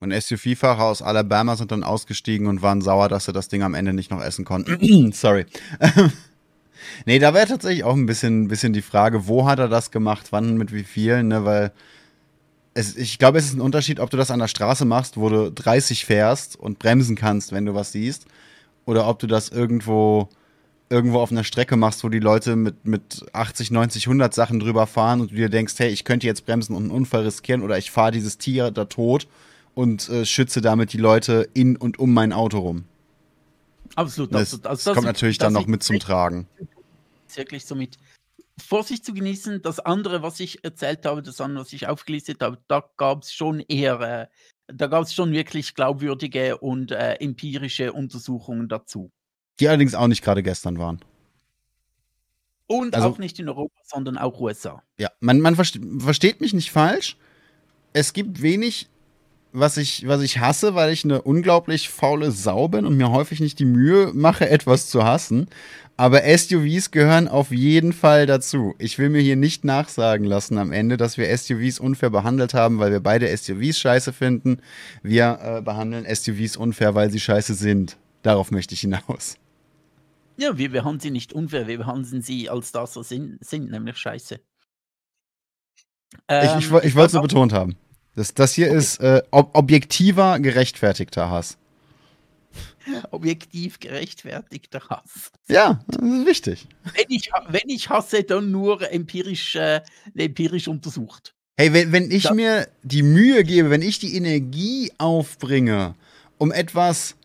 Und 0.00 0.12
SUV-Fahrer 0.12 0.84
aus 0.84 1.02
Alabama 1.02 1.56
sind 1.56 1.72
dann 1.72 1.82
ausgestiegen 1.82 2.46
und 2.46 2.62
waren 2.62 2.82
sauer, 2.82 3.08
dass 3.08 3.24
sie 3.24 3.32
das 3.32 3.48
Ding 3.48 3.62
am 3.62 3.74
Ende 3.74 3.92
nicht 3.92 4.10
noch 4.10 4.22
essen 4.22 4.44
konnten. 4.44 5.12
Sorry. 5.12 5.46
nee, 7.06 7.18
da 7.18 7.32
wäre 7.32 7.46
tatsächlich 7.46 7.84
auch 7.84 7.94
ein 7.94 8.06
bisschen, 8.06 8.48
bisschen 8.48 8.72
die 8.72 8.82
Frage, 8.82 9.26
wo 9.26 9.46
hat 9.46 9.58
er 9.58 9.68
das 9.68 9.90
gemacht, 9.90 10.26
wann, 10.30 10.58
mit 10.58 10.72
wie 10.72 10.84
vielen, 10.84 11.28
ne? 11.28 11.44
Weil 11.44 11.72
es, 12.74 12.96
ich 12.96 13.18
glaube, 13.18 13.38
es 13.38 13.46
ist 13.46 13.54
ein 13.54 13.60
Unterschied, 13.60 14.00
ob 14.00 14.10
du 14.10 14.16
das 14.16 14.30
an 14.30 14.40
der 14.40 14.48
Straße 14.48 14.84
machst, 14.84 15.16
wo 15.16 15.28
du 15.28 15.50
30 15.50 16.04
fährst 16.04 16.56
und 16.56 16.78
bremsen 16.78 17.16
kannst, 17.16 17.52
wenn 17.52 17.64
du 17.64 17.74
was 17.74 17.92
siehst, 17.92 18.26
oder 18.84 19.08
ob 19.08 19.20
du 19.20 19.26
das 19.26 19.48
irgendwo 19.48 20.28
irgendwo 20.90 21.20
auf 21.20 21.32
einer 21.32 21.44
Strecke 21.44 21.76
machst, 21.76 22.04
wo 22.04 22.08
die 22.08 22.20
Leute 22.20 22.56
mit, 22.56 22.84
mit 22.84 23.24
80, 23.32 23.70
90, 23.70 24.06
100 24.06 24.34
Sachen 24.34 24.60
drüber 24.60 24.86
fahren 24.86 25.22
und 25.22 25.30
du 25.30 25.34
dir 25.34 25.48
denkst, 25.48 25.74
hey, 25.78 25.88
ich 25.88 26.04
könnte 26.04 26.26
jetzt 26.26 26.44
bremsen 26.44 26.76
und 26.76 26.84
einen 26.84 26.92
Unfall 26.92 27.22
riskieren 27.22 27.62
oder 27.62 27.78
ich 27.78 27.90
fahre 27.90 28.12
dieses 28.12 28.38
Tier 28.38 28.70
da 28.70 28.84
tot 28.84 29.26
und 29.74 30.08
äh, 30.08 30.26
schütze 30.26 30.60
damit 30.60 30.92
die 30.92 30.98
Leute 30.98 31.48
in 31.54 31.76
und 31.76 31.98
um 31.98 32.12
mein 32.12 32.32
Auto 32.32 32.58
rum. 32.58 32.84
Absolut. 33.96 34.32
Das, 34.34 34.42
absolut. 34.42 34.66
Also 34.66 34.90
das 34.90 34.94
kommt 34.94 35.06
natürlich 35.06 35.38
dann 35.38 35.52
noch 35.52 35.66
mit 35.66 35.82
zum 35.82 35.98
Tragen. 35.98 36.46
ist 37.26 37.36
wirklich 37.36 37.64
so 37.64 37.74
mit 37.74 37.96
Vorsicht 38.62 39.04
zu 39.04 39.14
genießen. 39.14 39.62
Das 39.62 39.80
andere, 39.80 40.22
was 40.22 40.40
ich 40.40 40.64
erzählt 40.64 41.04
habe, 41.06 41.22
das 41.22 41.40
andere, 41.40 41.64
was 41.64 41.72
ich 41.72 41.86
aufgelistet 41.88 42.40
habe, 42.42 42.58
da 42.68 42.84
gab 42.96 43.22
es 43.22 43.32
schon 43.32 43.60
eher, 43.60 44.00
äh, 44.00 44.26
da 44.68 44.86
gab 44.86 45.02
es 45.04 45.14
schon 45.14 45.32
wirklich 45.32 45.74
glaubwürdige 45.74 46.58
und 46.58 46.90
äh, 46.92 47.14
empirische 47.14 47.92
Untersuchungen 47.92 48.68
dazu. 48.68 49.10
Die 49.60 49.68
allerdings 49.68 49.94
auch 49.94 50.06
nicht 50.08 50.22
gerade 50.22 50.42
gestern 50.42 50.78
waren. 50.78 51.00
Und 52.66 52.94
Also- 52.94 53.08
auch 53.08 53.18
nicht 53.18 53.38
in 53.38 53.48
Europa, 53.48 53.78
sondern 53.84 54.16
auch 54.18 54.40
USA. 54.40 54.82
Ja, 54.98 55.10
man, 55.20 55.40
man 55.40 55.54
verste 55.54 55.80
versteht 55.98 56.40
mich 56.40 56.54
nicht 56.54 56.70
falsch. 56.70 57.16
Es 57.92 58.12
gibt 58.12 58.40
wenig 58.40 58.88
was 59.54 59.76
ich, 59.76 60.06
was 60.08 60.20
ich 60.20 60.40
hasse, 60.40 60.74
weil 60.74 60.92
ich 60.92 61.04
eine 61.04 61.22
unglaublich 61.22 61.88
faule 61.88 62.32
Sau 62.32 62.66
bin 62.66 62.84
und 62.84 62.96
mir 62.96 63.10
häufig 63.10 63.38
nicht 63.38 63.60
die 63.60 63.64
Mühe 63.64 64.10
mache, 64.12 64.50
etwas 64.50 64.90
zu 64.90 65.04
hassen. 65.04 65.46
Aber 65.96 66.22
SUVs 66.22 66.90
gehören 66.90 67.28
auf 67.28 67.52
jeden 67.52 67.92
Fall 67.92 68.26
dazu. 68.26 68.74
Ich 68.78 68.98
will 68.98 69.10
mir 69.10 69.20
hier 69.20 69.36
nicht 69.36 69.64
nachsagen 69.64 70.26
lassen 70.26 70.58
am 70.58 70.72
Ende, 70.72 70.96
dass 70.96 71.18
wir 71.18 71.36
SUVs 71.38 71.78
unfair 71.78 72.10
behandelt 72.10 72.52
haben, 72.52 72.80
weil 72.80 72.90
wir 72.90 72.98
beide 72.98 73.34
SUVs 73.34 73.78
scheiße 73.78 74.12
finden. 74.12 74.58
Wir 75.04 75.38
äh, 75.40 75.62
behandeln 75.62 76.04
SUVs 76.12 76.56
unfair, 76.56 76.96
weil 76.96 77.10
sie 77.10 77.20
scheiße 77.20 77.54
sind. 77.54 77.96
Darauf 78.22 78.50
möchte 78.50 78.74
ich 78.74 78.80
hinaus. 78.80 79.36
Ja, 80.36 80.58
wir 80.58 80.72
behandeln 80.72 80.98
sie 81.00 81.10
nicht 81.12 81.32
unfair, 81.32 81.68
wir 81.68 81.78
behandeln 81.78 82.22
sie 82.22 82.50
als 82.50 82.72
das, 82.72 82.96
was 82.96 83.08
sie 83.10 83.36
sind, 83.40 83.70
nämlich 83.70 83.96
scheiße. 83.96 84.40
Ähm, 86.26 86.58
ich, 86.58 86.64
ich, 86.64 86.84
ich 86.84 86.94
wollte 86.96 87.06
es 87.06 87.12
nur 87.12 87.22
betont 87.22 87.52
haben. 87.52 87.76
Das, 88.16 88.34
das 88.34 88.54
hier 88.54 88.68
okay. 88.68 88.76
ist 88.76 89.00
äh, 89.00 89.22
ob 89.30 89.54
objektiver, 89.54 90.38
gerechtfertigter 90.38 91.30
Hass. 91.30 91.58
Objektiv 93.10 93.80
gerechtfertigter 93.80 94.80
Hass. 94.88 95.32
Ja, 95.48 95.80
das 95.88 96.02
ist 96.02 96.26
wichtig. 96.26 96.68
Wenn 96.84 97.06
ich, 97.08 97.30
wenn 97.48 97.68
ich 97.68 97.88
hasse, 97.88 98.22
dann 98.22 98.50
nur 98.50 98.90
empirisch, 98.92 99.56
äh, 99.56 99.80
empirisch 100.14 100.68
untersucht. 100.68 101.34
Hey, 101.56 101.72
wenn, 101.72 101.92
wenn 101.92 102.10
ich 102.10 102.24
das 102.24 102.34
mir 102.34 102.68
die 102.82 103.02
Mühe 103.02 103.44
gebe, 103.44 103.70
wenn 103.70 103.82
ich 103.82 103.98
die 104.00 104.16
Energie 104.16 104.92
aufbringe, 104.98 105.94
um 106.36 106.52
etwas 106.52 107.16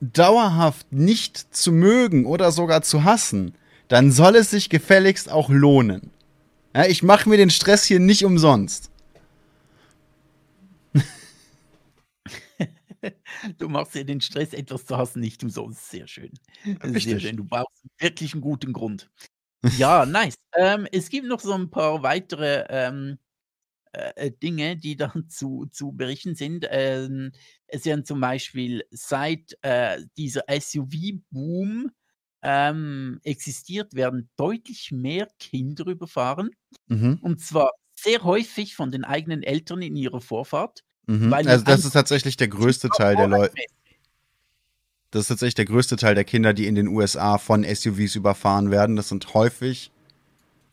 dauerhaft 0.00 0.92
nicht 0.92 1.54
zu 1.54 1.72
mögen 1.72 2.26
oder 2.26 2.52
sogar 2.52 2.82
zu 2.82 3.04
hassen, 3.04 3.54
dann 3.88 4.10
soll 4.10 4.36
es 4.36 4.50
sich 4.50 4.68
gefälligst 4.68 5.30
auch 5.30 5.48
lohnen. 5.48 6.10
Ja, 6.74 6.86
ich 6.86 7.02
mache 7.02 7.28
mir 7.28 7.36
den 7.36 7.50
Stress 7.50 7.84
hier 7.84 8.00
nicht 8.00 8.24
umsonst. 8.24 8.91
Du 13.58 13.68
machst 13.68 13.94
dir 13.94 14.04
den 14.04 14.20
Stress, 14.20 14.52
etwas 14.52 14.86
zu 14.86 14.96
hassen, 14.96 15.20
nicht 15.20 15.42
umsonst. 15.42 15.90
Sehr 15.90 16.06
schön. 16.06 16.32
Sehr 16.82 17.20
schön. 17.20 17.36
Du 17.36 17.44
brauchst 17.44 17.82
wirklich 17.98 18.32
einen 18.32 18.42
guten 18.42 18.72
Grund. 18.72 19.10
Ja, 19.78 20.06
nice. 20.06 20.34
Ähm, 20.56 20.86
es 20.90 21.08
gibt 21.08 21.26
noch 21.26 21.40
so 21.40 21.52
ein 21.52 21.70
paar 21.70 22.02
weitere 22.02 22.64
ähm, 22.68 23.18
äh, 23.92 24.30
Dinge, 24.30 24.76
die 24.76 24.96
dann 24.96 25.28
zu, 25.28 25.66
zu 25.70 25.92
berichten 25.92 26.34
sind. 26.34 26.66
Ähm, 26.70 27.32
es 27.66 27.84
werden 27.84 28.04
zum 28.04 28.20
Beispiel 28.20 28.84
seit 28.90 29.56
äh, 29.62 30.02
dieser 30.16 30.44
SUV-Boom 30.48 31.90
ähm, 32.42 33.20
existiert, 33.22 33.94
werden 33.94 34.30
deutlich 34.36 34.90
mehr 34.90 35.28
Kinder 35.38 35.86
überfahren. 35.86 36.50
Mhm. 36.88 37.18
Und 37.22 37.40
zwar 37.40 37.70
sehr 37.94 38.24
häufig 38.24 38.74
von 38.74 38.90
den 38.90 39.04
eigenen 39.04 39.42
Eltern 39.42 39.80
in 39.82 39.94
ihrer 39.96 40.20
Vorfahrt. 40.20 40.82
Mhm. 41.06 41.32
also 41.32 41.64
das 41.64 41.84
ist 41.84 41.92
tatsächlich 41.92 42.36
der 42.36 42.48
größte 42.48 42.88
Teil 42.88 43.16
der 43.16 43.28
Leute. 43.28 43.54
Das 45.10 45.22
ist 45.22 45.28
tatsächlich 45.28 45.56
der 45.56 45.66
größte 45.66 45.96
Teil 45.96 46.14
der 46.14 46.24
Kinder, 46.24 46.54
die 46.54 46.66
in 46.66 46.74
den 46.74 46.88
USA 46.88 47.36
von 47.36 47.64
SUVs 47.64 48.14
überfahren 48.14 48.70
werden. 48.70 48.96
Das 48.96 49.08
sind 49.08 49.34
häufig 49.34 49.90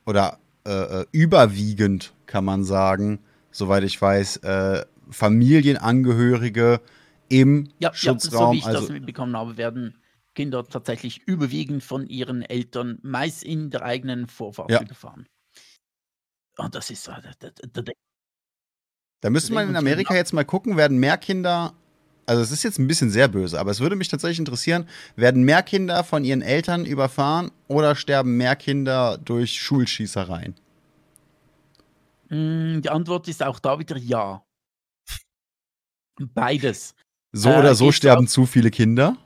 oder 0.06 0.40
äh, 0.66 1.02
äh, 1.02 1.06
überwiegend, 1.12 2.14
kann 2.26 2.46
man 2.46 2.64
sagen, 2.64 3.20
soweit 3.52 3.84
ich 3.84 4.02
weiß, 4.02 4.38
äh, 4.38 4.86
Familienangehörige 5.10 6.80
im 7.28 7.70
ja, 7.80 7.94
Schutzraum. 7.94 8.40
Ja, 8.40 8.48
so 8.48 8.54
wie 8.54 8.58
ich 8.58 8.66
also, 8.66 8.80
das 8.82 8.90
mitbekommen 8.90 9.36
habe, 9.36 9.58
werden 9.58 9.96
Kinder 10.36 10.64
tatsächlich 10.66 11.22
überwiegend 11.28 11.84
von 11.84 12.08
ihren 12.08 12.42
Eltern 12.44 13.00
meist 13.02 13.44
in 13.44 13.72
der 13.72 13.84
eigenen 13.84 14.28
Vorfahrt 14.28 14.72
ja. 14.72 14.84
gefahren. 14.84 15.28
Und 16.58 16.76
das 16.76 16.90
ist. 16.90 17.08
Da, 17.08 17.22
da, 17.40 17.50
da, 17.82 17.92
da 19.22 19.30
müsste 19.30 19.54
man 19.54 19.70
in 19.70 19.76
Amerika 19.76 20.16
jetzt 20.16 20.34
mal 20.34 20.46
gucken, 20.46 20.78
werden 20.78 20.98
mehr 20.98 21.18
Kinder, 21.18 21.74
also 22.26 22.42
es 22.42 22.52
ist 22.52 22.64
jetzt 22.64 22.80
ein 22.80 22.88
bisschen 22.88 23.10
sehr 23.10 23.28
böse, 23.28 23.60
aber 23.60 23.72
es 23.72 23.80
würde 23.80 23.96
mich 23.96 24.08
tatsächlich 24.08 24.40
interessieren, 24.40 24.88
werden 25.16 25.44
mehr 25.44 25.64
Kinder 25.64 26.04
von 26.04 26.24
ihren 26.24 26.42
Eltern 26.42 26.86
überfahren 26.86 27.52
oder 27.68 27.96
sterben 27.96 28.38
mehr 28.38 28.56
Kinder 28.56 29.18
durch 29.18 29.60
Schulschießereien? 29.60 30.56
Mm, 32.30 32.82
die 32.82 32.90
Antwort 32.90 33.28
ist 33.28 33.44
auch 33.44 33.60
da 33.60 33.80
wieder 33.80 33.98
ja. 33.98 34.44
Beides. 36.34 36.96
So 37.32 37.50
äh, 37.50 37.58
oder 37.58 37.76
so 37.76 37.92
sterben 37.92 38.28
zu 38.28 38.46
viele 38.46 38.72
Kinder? 38.72 39.18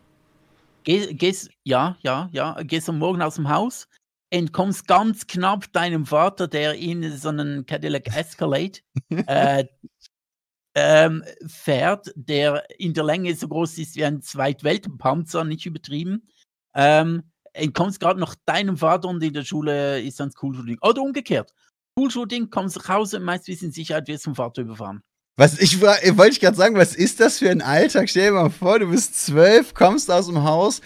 Geh, 0.84 1.14
gehst, 1.14 1.50
ja, 1.64 1.98
ja, 2.02 2.30
ja, 2.34 2.62
gehst 2.64 2.90
am 2.90 3.00
Morgen 3.00 3.22
aus 3.22 3.36
dem 3.36 3.50
Haus, 3.50 3.88
entkommst 4.34 4.88
ganz 4.88 5.28
knapp 5.28 5.72
deinem 5.74 6.08
Vater, 6.08 6.48
der 6.48 6.74
in 6.74 7.16
so 7.16 7.30
einen 7.30 7.68
Cadillac 7.68 8.08
Escalade 8.08 8.80
äh, 9.28 9.66
ähm, 10.74 11.24
fährt, 11.46 12.12
der 12.16 12.68
in 12.80 12.96
der 12.96 13.04
Länge 13.04 13.36
so 13.36 13.48
groß 13.48 13.78
ist 13.78 13.96
wie 13.96 14.04
ein 14.04 14.24
Zweitweltpanzer, 14.24 15.44
nicht 15.44 15.68
übertrieben. 15.68 16.28
Ähm, 16.74 17.32
entkommst 17.54 18.00
gerade 18.00 18.20
noch 18.20 18.34
deinem 18.48 18.78
Vater 18.78 19.08
und 19.08 19.22
in 19.22 19.34
der 19.34 19.44
Schule 19.44 20.02
ist 20.02 20.20
dann 20.20 20.32
Schoolshooting. 20.32 20.80
Oder 20.82 21.04
umgekehrt. 21.04 21.54
Schoolshooting, 21.96 22.50
kommst 22.50 22.76
nach 22.78 22.90
Hause, 22.90 23.20
meist 23.20 23.48
in 23.48 23.72
Sicherheit, 23.72 24.08
wirst 24.08 24.24
vom 24.24 24.34
Vater 24.34 24.64
überfahren. 24.64 25.04
Was 25.36 25.58
ich 25.58 25.82
wollte 25.82 26.30
ich 26.30 26.40
gerade 26.40 26.56
sagen, 26.56 26.76
was 26.76 26.94
ist 26.94 27.20
das 27.20 27.40
für 27.40 27.50
ein 27.50 27.64
Alltag? 27.64 28.08
Stell 28.08 28.28
dir 28.28 28.34
mal 28.34 28.52
vor, 28.52 28.78
du 28.78 28.92
bist 28.92 29.26
zwölf, 29.26 29.74
kommst 29.74 30.12
aus 30.12 30.28
dem 30.28 30.44
Haus, 30.44 30.80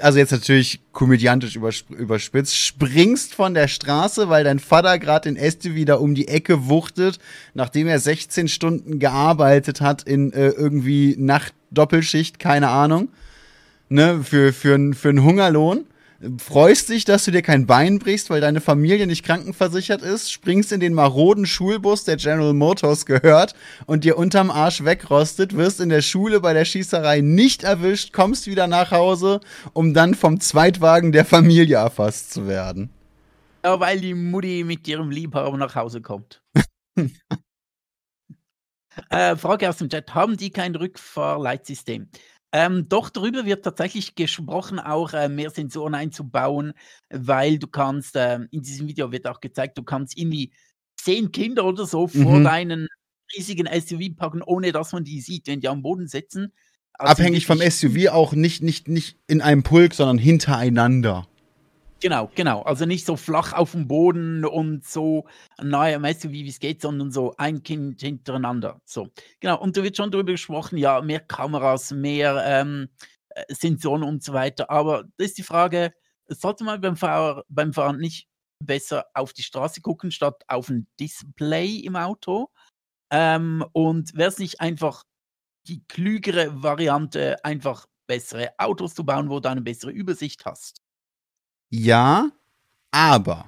also 0.00 0.16
jetzt 0.16 0.30
natürlich 0.30 0.78
komödiantisch 0.92 1.56
überspitzt, 1.56 2.56
springst 2.56 3.34
von 3.34 3.52
der 3.52 3.66
Straße, 3.66 4.28
weil 4.28 4.44
dein 4.44 4.60
Vater 4.60 4.96
gerade 5.00 5.32
den 5.32 5.36
SUV 5.36 5.86
da 5.86 5.96
um 5.96 6.14
die 6.14 6.28
Ecke 6.28 6.68
wuchtet, 6.68 7.18
nachdem 7.54 7.88
er 7.88 7.98
16 7.98 8.46
Stunden 8.46 9.00
gearbeitet 9.00 9.80
hat 9.80 10.04
in 10.04 10.32
äh, 10.34 10.50
irgendwie 10.50 11.16
Nacht-Doppelschicht, 11.18 12.38
keine 12.38 12.68
Ahnung, 12.68 13.08
ne, 13.88 14.22
für, 14.22 14.52
für, 14.52 14.94
für 14.94 15.08
einen 15.08 15.24
Hungerlohn 15.24 15.84
freust 16.38 16.90
dich, 16.90 17.04
dass 17.04 17.24
du 17.24 17.30
dir 17.30 17.42
kein 17.42 17.66
Bein 17.66 17.98
brichst, 17.98 18.30
weil 18.30 18.40
deine 18.40 18.60
Familie 18.60 19.06
nicht 19.06 19.24
krankenversichert 19.24 20.02
ist, 20.02 20.30
springst 20.30 20.72
in 20.72 20.80
den 20.80 20.92
maroden 20.92 21.46
Schulbus, 21.46 22.04
der 22.04 22.16
General 22.16 22.52
Motors 22.52 23.06
gehört 23.06 23.54
und 23.86 24.04
dir 24.04 24.18
unterm 24.18 24.50
Arsch 24.50 24.84
wegrostet, 24.84 25.56
wirst 25.56 25.80
in 25.80 25.88
der 25.88 26.02
Schule 26.02 26.40
bei 26.40 26.52
der 26.52 26.64
Schießerei 26.64 27.20
nicht 27.20 27.62
erwischt, 27.62 28.12
kommst 28.12 28.46
wieder 28.46 28.66
nach 28.66 28.90
Hause, 28.90 29.40
um 29.72 29.94
dann 29.94 30.14
vom 30.14 30.40
Zweitwagen 30.40 31.12
der 31.12 31.24
Familie 31.24 31.76
erfasst 31.76 32.32
zu 32.32 32.46
werden. 32.46 32.90
Ja, 33.64 33.78
weil 33.80 34.00
die 34.00 34.14
Mutti 34.14 34.64
mit 34.64 34.86
ihrem 34.88 35.10
Liebhaber 35.10 35.56
nach 35.56 35.74
Hause 35.74 36.00
kommt. 36.00 36.42
äh, 39.10 39.36
Frage 39.36 39.68
aus 39.68 39.78
dem 39.78 39.88
Chat: 39.88 40.14
Haben 40.14 40.36
die 40.36 40.50
kein 40.50 40.74
Rückfahrleitsystem? 40.74 42.08
Ähm, 42.52 42.88
doch 42.88 43.10
darüber 43.10 43.44
wird 43.44 43.64
tatsächlich 43.64 44.16
gesprochen, 44.16 44.80
auch 44.80 45.12
äh, 45.12 45.28
mehr 45.28 45.50
Sensoren 45.50 45.94
einzubauen, 45.94 46.72
weil 47.08 47.58
du 47.58 47.68
kannst, 47.68 48.16
äh, 48.16 48.40
in 48.50 48.62
diesem 48.62 48.88
Video 48.88 49.12
wird 49.12 49.28
auch 49.28 49.40
gezeigt, 49.40 49.78
du 49.78 49.84
kannst 49.84 50.18
irgendwie 50.18 50.52
zehn 50.96 51.30
Kinder 51.30 51.64
oder 51.64 51.86
so 51.86 52.08
vor 52.08 52.38
mhm. 52.38 52.44
deinen 52.44 52.88
riesigen 53.36 53.68
SUV 53.68 54.16
packen, 54.16 54.42
ohne 54.42 54.72
dass 54.72 54.92
man 54.92 55.04
die 55.04 55.20
sieht, 55.20 55.46
wenn 55.46 55.60
die 55.60 55.68
am 55.68 55.82
Boden 55.82 56.08
sitzen. 56.08 56.52
Also 56.94 57.12
Abhängig 57.12 57.46
vom 57.46 57.60
SUV 57.60 58.08
auch 58.08 58.32
nicht, 58.32 58.62
nicht, 58.62 58.88
nicht 58.88 59.16
in 59.28 59.40
einem 59.40 59.62
Pulk, 59.62 59.94
sondern 59.94 60.18
hintereinander. 60.18 61.28
Genau, 62.02 62.30
genau. 62.34 62.62
Also 62.62 62.86
nicht 62.86 63.04
so 63.04 63.16
flach 63.16 63.52
auf 63.52 63.72
dem 63.72 63.86
Boden 63.86 64.44
und 64.46 64.86
so 64.86 65.26
nahe 65.62 65.94
am 65.96 66.04
SUV, 66.06 66.32
wie 66.32 66.48
es 66.48 66.58
geht, 66.58 66.80
sondern 66.80 67.10
so 67.10 67.34
ein 67.36 67.62
Kind 67.62 68.00
hintereinander. 68.00 68.80
So, 68.86 69.08
genau. 69.38 69.60
Und 69.60 69.76
da 69.76 69.82
wird 69.82 69.96
schon 69.98 70.10
darüber 70.10 70.32
gesprochen, 70.32 70.78
ja, 70.78 71.02
mehr 71.02 71.20
Kameras, 71.20 71.90
mehr 71.92 72.42
ähm, 72.46 72.88
äh, 73.30 73.44
Sensoren 73.54 74.02
und 74.02 74.22
so 74.24 74.32
weiter. 74.32 74.70
Aber 74.70 75.04
da 75.18 75.24
ist 75.24 75.36
die 75.36 75.42
Frage, 75.42 75.92
sollte 76.28 76.64
man 76.64 76.80
beim, 76.80 76.96
Fahrer, 76.96 77.44
beim 77.48 77.74
Fahren 77.74 77.98
nicht 77.98 78.28
besser 78.64 79.04
auf 79.14 79.34
die 79.34 79.42
Straße 79.42 79.82
gucken, 79.82 80.10
statt 80.10 80.42
auf 80.48 80.70
ein 80.70 80.86
Display 80.98 81.76
im 81.80 81.96
Auto? 81.96 82.48
Ähm, 83.12 83.64
und 83.72 84.14
wäre 84.16 84.30
es 84.30 84.38
nicht 84.38 84.60
einfach 84.60 85.04
die 85.68 85.84
klügere 85.88 86.62
Variante, 86.62 87.44
einfach 87.44 87.86
bessere 88.08 88.50
Autos 88.58 88.94
zu 88.94 89.04
bauen, 89.04 89.30
wo 89.30 89.40
du 89.40 89.50
eine 89.50 89.62
bessere 89.62 89.92
Übersicht 89.92 90.44
hast? 90.46 90.82
Ja, 91.70 92.30
aber. 92.90 93.46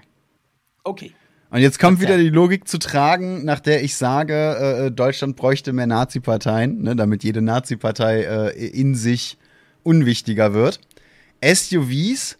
Okay. 0.85 1.13
Und 1.51 1.61
jetzt 1.61 1.79
kommt 1.79 2.01
wieder 2.01 2.17
die 2.17 2.31
Logik 2.31 2.67
zu 2.67 2.79
tragen, 2.79 3.45
nach 3.45 3.61
der 3.61 3.85
ich 3.85 3.95
sage, 3.95 4.33
äh, 4.33 4.87
äh, 4.87 4.91
Deutschland 4.91 5.37
bräuchte 5.37 5.75
mehr 5.75 5.87
Nazi-Parteien, 5.87 6.81
ne, 6.81 6.97
damit 6.97 7.25
jede 7.25 7.43
Nazi-Partei 7.43 8.23
äh, 8.23 8.67
in 8.69 8.95
sich 8.95 9.37
unwichtiger 9.83 10.55
wird. 10.55 10.81
SUVs 11.45 12.39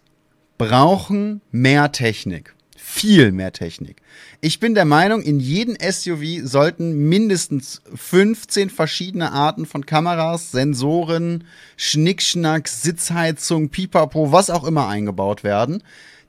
brauchen 0.57 1.41
mehr 1.51 1.91
Technik 1.91 2.55
viel 2.85 3.31
mehr 3.31 3.53
Technik. 3.53 4.01
Ich 4.41 4.59
bin 4.59 4.75
der 4.75 4.83
Meinung, 4.83 5.21
in 5.21 5.39
jedem 5.39 5.77
SUV 5.79 6.45
sollten 6.45 7.07
mindestens 7.07 7.81
15 7.95 8.69
verschiedene 8.69 9.31
Arten 9.31 9.65
von 9.65 9.85
Kameras, 9.85 10.51
Sensoren, 10.51 11.45
Schnickschnack, 11.77 12.67
Sitzheizung, 12.67 13.69
Pipapo, 13.69 14.33
was 14.33 14.49
auch 14.49 14.65
immer 14.65 14.89
eingebaut 14.89 15.43
werden. 15.45 15.81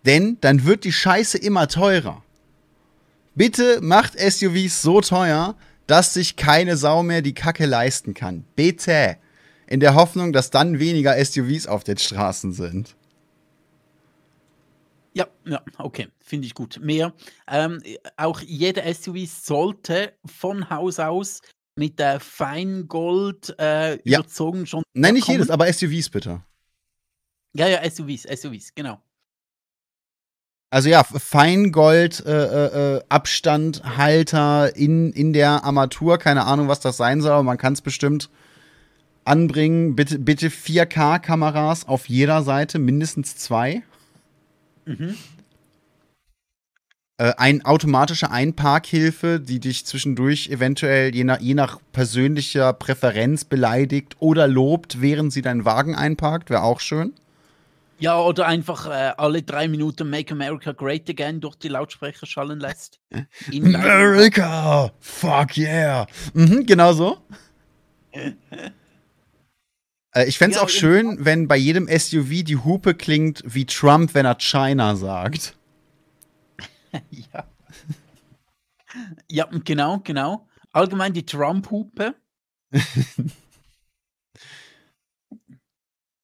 Denn 0.07 0.39
dann 0.43 0.65
wird 0.65 0.85
die 0.85 0.93
Scheiße 0.93 1.39
immer 1.39 1.67
teurer. 1.67 2.23
Bitte 3.35 3.81
macht 3.83 4.19
SUVs 4.19 4.81
so 4.81 5.01
teuer, 5.01 5.57
dass 5.89 6.15
sich 6.15 6.37
keine 6.37 6.77
Sau 6.77 7.03
mehr 7.03 7.21
die 7.21 7.35
Kacke 7.35 7.67
leisten 7.67 8.15
kann. 8.15 8.45
Bitte. 8.55 9.17
In 9.67 9.81
der 9.81 9.95
Hoffnung, 9.95 10.33
dass 10.33 10.51
dann 10.51 10.79
weniger 10.79 11.23
SUVs 11.23 11.67
auf 11.67 11.83
den 11.83 11.99
Straßen 11.99 12.53
sind. 12.53 12.95
Ja, 15.17 15.29
ja, 15.47 15.63
okay, 15.79 16.09
finde 16.21 16.47
ich 16.47 16.55
gut. 16.55 16.81
Mehr. 16.83 17.15
Ähm, 17.49 17.83
auch 18.17 18.41
jeder 18.41 18.93
SUV 18.93 19.27
sollte 19.27 20.13
von 20.25 20.69
Haus 20.71 20.99
aus 20.99 21.41
mit 21.77 21.99
der 21.99 22.21
Feingold 22.21 23.55
äh, 23.59 23.99
Ja. 24.09 24.19
überzogen 24.19 24.67
schon. 24.67 24.83
Nein, 24.93 25.15
nicht 25.15 25.29
jedes, 25.29 25.51
aber 25.51 25.73
SUVs 25.73 26.11
bitte. 26.11 26.43
Ja, 27.57 27.69
ja, 27.69 27.89
SUVs, 27.89 28.23
SUVs, 28.23 28.75
genau. 28.75 29.01
Also 30.71 30.89
ja, 30.89 31.05
Feingold, 31.05 32.27
äh, 32.27 32.33
äh, 32.33 32.97
äh, 32.97 33.03
Abstandhalter 33.09 34.75
in, 34.75 35.13
in 35.13 35.33
der 35.33 35.63
Armatur, 35.63 36.19
keine 36.19 36.45
Ahnung, 36.47 36.67
was 36.67 36.81
das 36.81 36.97
sein 36.97 37.21
soll, 37.21 37.31
aber 37.31 37.45
man 37.45 37.59
kann 37.59 37.75
es 37.75 37.81
bestimmt 37.81 38.29
anbringen. 39.25 39.95
Bitte, 39.95 40.19
bitte 40.19 40.49
4K-Kameras 40.49 41.87
auf 41.87 42.09
jeder 42.09 42.43
Seite, 42.43 42.81
mindestens 42.81 43.37
zwei. 43.37 43.85
Mhm. 44.85 45.17
Äh, 47.17 47.33
ein 47.37 47.65
automatische 47.65 48.31
Einparkhilfe, 48.33 49.39
die 49.39 49.61
dich 49.61 49.87
zwischendurch 49.87 50.49
eventuell 50.51 51.15
je 51.15 51.23
nach, 51.23 51.41
je 51.41 51.55
nach 51.55 51.79
persönlicher 51.93 52.73
Präferenz 52.73 53.45
beleidigt 53.45 54.17
oder 54.19 54.49
lobt, 54.49 55.01
während 55.01 55.33
sie 55.33 55.43
deinen 55.43 55.65
Wagen 55.65 55.95
einparkt, 55.95 56.51
wäre 56.51 56.63
auch 56.63 56.81
schön. 56.81 57.13
Ja, 58.01 58.21
oder 58.21 58.47
einfach 58.47 58.87
äh, 58.87 59.13
alle 59.17 59.43
drei 59.43 59.69
Minuten 59.69 60.11
Make 60.11 60.35
America 60.35 60.73
Great 60.73 61.09
Again 61.09 61.41
durch 61.41 61.55
die 61.55 61.69
Lautsprecher 61.69 62.27
schallen 62.27 62.59
lässt. 62.59 62.99
America! 63.53 64.91
Fuck 64.99 65.57
yeah! 65.57 66.09
Mhm, 66.33 66.67
genau 66.67 66.93
so. 66.93 67.19
Äh, 70.15 70.27
ich 70.27 70.39
fände 70.39 70.55
es 70.55 70.61
Ja, 70.61 70.65
auch 70.65 70.71
schön, 70.71 71.25
wenn 71.25 71.49
bei 71.49 71.57
jedem 71.57 71.89
SUV 71.89 72.45
die 72.45 72.57
Hupe 72.57 72.95
klingt 72.95 73.43
wie 73.45 73.67
Trump, 73.67 74.15
wenn 74.15 74.25
er 74.25 74.39
China 74.39 74.97
sagt. 74.97 75.57
ja. 77.11 77.47
ja, 79.29 79.49
genau, 79.65 80.01
genau. 80.01 80.49
Allgemein 80.73 81.13
die 81.13 81.27
Trump-Hupe. 81.27 82.15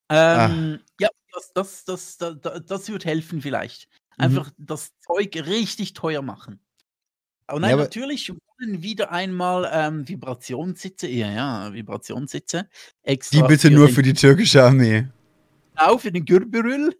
ähm, 0.09 0.81
ja, 0.99 1.09
das, 1.33 1.53
das, 1.53 1.85
das, 1.85 2.17
das, 2.19 2.65
das, 2.67 2.89
wird 2.89 3.05
helfen 3.05 3.43
vielleicht. 3.43 3.89
Mhm. 4.17 4.25
Einfach 4.25 4.51
das 4.57 4.93
Zeug 5.01 5.37
richtig 5.47 5.95
teuer 5.95 6.23
machen. 6.23 6.61
Aber 7.51 7.61
nein, 7.61 7.71
Ja, 7.71 7.75
aber- 7.77 7.83
natürlich 7.85 8.31
wollen 8.31 8.83
wieder 8.83 9.11
einmal 9.11 9.69
ähm, 9.73 10.09
Vibrationssitze, 10.09 11.09
ja, 11.09 11.31
ja, 11.33 11.73
Vibrationssitze. 11.73 12.69
Die 13.07 13.43
bitte 13.43 13.71
nur 13.71 13.87
den- 13.87 13.95
für 13.95 14.03
die 14.03 14.15
türkische 14.15 14.63
Armee. 14.63 15.09
Genau, 15.77 15.99
für 15.99 16.13
den 16.13 16.25
Gürbürül. 16.25 16.95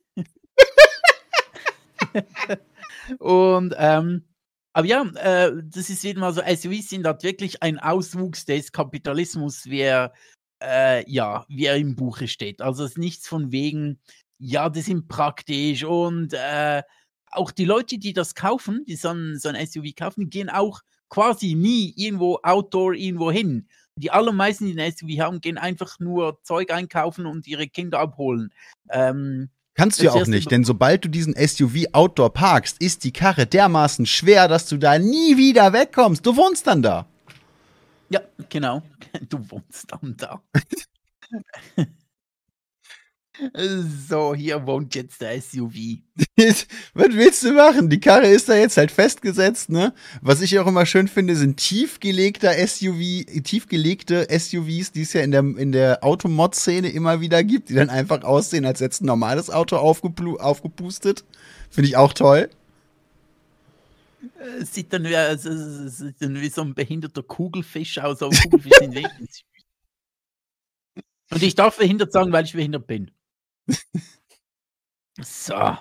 Und, 3.19 3.75
ähm, 3.79 4.25
aber 4.73 4.87
ja, 4.87 5.03
äh, 5.17 5.53
das 5.65 5.91
ist 5.91 6.03
wieder 6.05 6.21
mal 6.21 6.33
so, 6.33 6.43
SUVs 6.43 6.91
sind 6.91 7.07
halt 7.07 7.23
wirklich 7.23 7.63
ein 7.63 7.79
Auswuchs 7.79 8.45
des 8.45 8.73
Kapitalismus, 8.73 9.67
wie 9.67 9.81
er, 9.81 10.13
äh, 10.63 11.09
ja, 11.11 11.45
wie 11.49 11.67
er 11.67 11.77
im 11.77 11.95
Buche 11.97 12.29
steht. 12.29 12.61
Also 12.63 12.85
es 12.85 12.93
ist 12.93 12.99
nichts 12.99 13.27
von 13.29 13.53
wegen, 13.53 13.99
ja, 14.39 14.69
die 14.69 14.81
sind 14.81 15.09
praktisch 15.09 15.85
und 15.85 16.33
äh, 16.35 16.83
auch 17.31 17.51
die 17.51 17.65
Leute, 17.65 17.99
die 17.99 18.13
das 18.13 18.35
kaufen, 18.35 18.85
die 18.87 18.97
so 18.97 19.09
ein, 19.09 19.39
so 19.39 19.49
ein 19.49 19.67
SUV 19.67 19.95
kaufen, 19.97 20.31
gehen 20.31 20.51
auch 20.51 20.81
quasi 21.09 21.55
nie 21.55 21.93
irgendwo 21.97 22.39
outdoor 22.43 22.95
irgendwo 22.95 23.31
hin. 23.31 23.69
Die 23.97 24.11
allermeisten, 24.11 24.67
die 24.67 24.81
ein 24.81 24.93
SUV 24.93 25.21
haben, 25.21 25.41
gehen 25.41 25.59
einfach 25.59 25.99
nur 26.01 26.43
Zeug 26.43 26.73
einkaufen 26.73 27.27
und 27.27 27.47
ihre 27.47 27.67
Kinder 27.69 27.99
abholen. 27.99 28.53
Ähm, 28.91 29.51
Kannst 29.75 30.01
du 30.01 30.05
ja 30.05 30.13
auch 30.13 30.27
nicht, 30.27 30.51
denn 30.51 30.65
sobald 30.65 31.05
du 31.05 31.09
diesen 31.09 31.35
SUV 31.35 31.87
outdoor 31.93 32.33
parkst, 32.33 32.81
ist 32.83 33.05
die 33.05 33.13
Karre 33.13 33.47
dermaßen 33.47 34.05
schwer, 34.05 34.49
dass 34.49 34.69
du 34.69 34.77
da 34.77 34.99
nie 34.99 35.37
wieder 35.37 35.73
wegkommst. 35.73 36.25
Du 36.27 36.37
wohnst 36.37 36.67
dann 36.67 36.83
da. 36.83 37.07
Ja, 38.11 38.21
genau. 38.49 38.83
Du 39.29 39.39
wohnst 39.51 39.87
dann 39.91 40.17
da. 40.17 40.43
so, 44.09 44.35
hier 44.35 44.67
wohnt 44.67 44.95
jetzt 44.95 45.21
der 45.21 45.41
SUV. 45.41 45.75
Was 46.37 47.13
willst 47.13 47.45
du 47.45 47.53
machen? 47.53 47.89
Die 47.89 48.01
Karre 48.01 48.27
ist 48.27 48.49
da 48.49 48.57
jetzt 48.57 48.77
halt 48.77 48.91
festgesetzt, 48.91 49.71
ne? 49.71 49.95
Was 50.21 50.43
ich 50.43 50.59
auch 50.59 50.67
immer 50.67 50.85
schön 50.85 51.09
finde, 51.09 51.37
sind 51.37 51.57
tiefgelegte 51.57 52.51
SUV, 52.67 53.25
tiefgelegte 53.43 54.27
SUVs, 54.31 54.93
die 54.93 55.03
es 55.03 55.13
ja 55.13 55.23
in 55.23 55.31
der, 55.31 55.41
in 55.41 55.73
der 55.73 56.03
Automod-Szene 56.05 56.91
immer 56.91 57.21
wieder 57.21 57.45
gibt, 57.45 57.69
die 57.69 57.75
dann 57.75 57.89
einfach 57.89 58.23
aussehen, 58.25 58.67
als 58.67 58.81
hätte 58.81 59.05
ein 59.05 59.07
normales 59.07 59.49
Auto 59.49 59.77
aufgepustet. 59.77 61.25
Finde 61.71 61.89
ich 61.89 61.97
auch 61.97 62.13
toll. 62.13 62.51
Es 64.61 64.75
sieht 64.75 64.93
dann 64.93 65.05
wie, 65.05 65.15
es 65.15 65.43
sieht 65.99 66.21
dann 66.21 66.41
wie 66.41 66.49
so 66.49 66.63
ein 66.63 66.75
behinderter 66.75 67.23
Kugelfisch 67.23 67.99
aus, 67.99 68.23
aber 68.23 68.37
Kugelfisch 68.37 68.77
sind 68.79 68.95
süß. 68.95 69.45
Und 71.31 71.43
ich 71.43 71.55
darf 71.55 71.79
behindert 71.79 72.13
sagen, 72.13 72.33
weil 72.33 72.45
ich 72.45 72.53
behindert 72.53 72.87
bin. 72.87 73.13
So. 75.21 75.77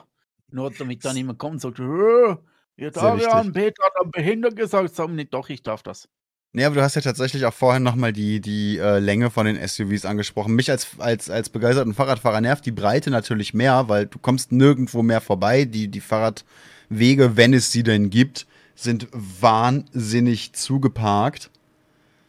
Nur 0.52 0.72
damit 0.72 1.06
dann 1.06 1.16
jemand 1.16 1.40
kommt 1.40 1.54
und 1.56 1.60
sagt, 1.62 1.80
"Äh, 1.80 2.36
jetzt 2.76 2.96
Sehr 3.00 3.04
Adrian, 3.04 3.38
wichtig. 3.48 3.54
Peter 3.54 3.84
hat 3.84 3.94
dann 4.02 4.12
behindert 4.12 4.56
gesagt, 4.56 4.96
sagen 4.96 5.16
nicht, 5.16 5.34
doch, 5.34 5.50
ich 5.50 5.62
darf 5.64 5.84
das. 5.84 6.10
Nee, 6.52 6.66
aber 6.66 6.76
du 6.76 6.82
hast 6.82 6.96
ja 6.96 7.02
tatsächlich 7.02 7.46
auch 7.46 7.54
vorhin 7.54 7.84
nochmal 7.84 8.12
die, 8.12 8.42
die 8.42 8.80
äh, 8.80 8.98
Länge 8.98 9.30
von 9.30 9.46
den 9.46 9.56
SUVs 9.68 10.06
angesprochen. 10.06 10.56
Mich 10.56 10.72
als, 10.72 10.88
als, 11.00 11.30
als 11.30 11.50
begeisterten 11.50 11.94
Fahrradfahrer 11.94 12.42
nervt 12.42 12.66
die 12.66 12.72
Breite 12.72 13.12
natürlich 13.12 13.54
mehr, 13.54 13.88
weil 13.88 14.08
du 14.08 14.18
kommst 14.18 14.52
nirgendwo 14.52 15.04
mehr 15.04 15.22
vorbei. 15.22 15.66
Die, 15.66 15.88
die 15.90 16.02
Fahrradwege, 16.02 17.38
wenn 17.38 17.54
es 17.54 17.72
sie 17.72 17.84
denn 17.84 18.10
gibt, 18.10 18.48
sind 18.74 19.08
wahnsinnig 19.12 20.54
zugeparkt. 20.54 21.52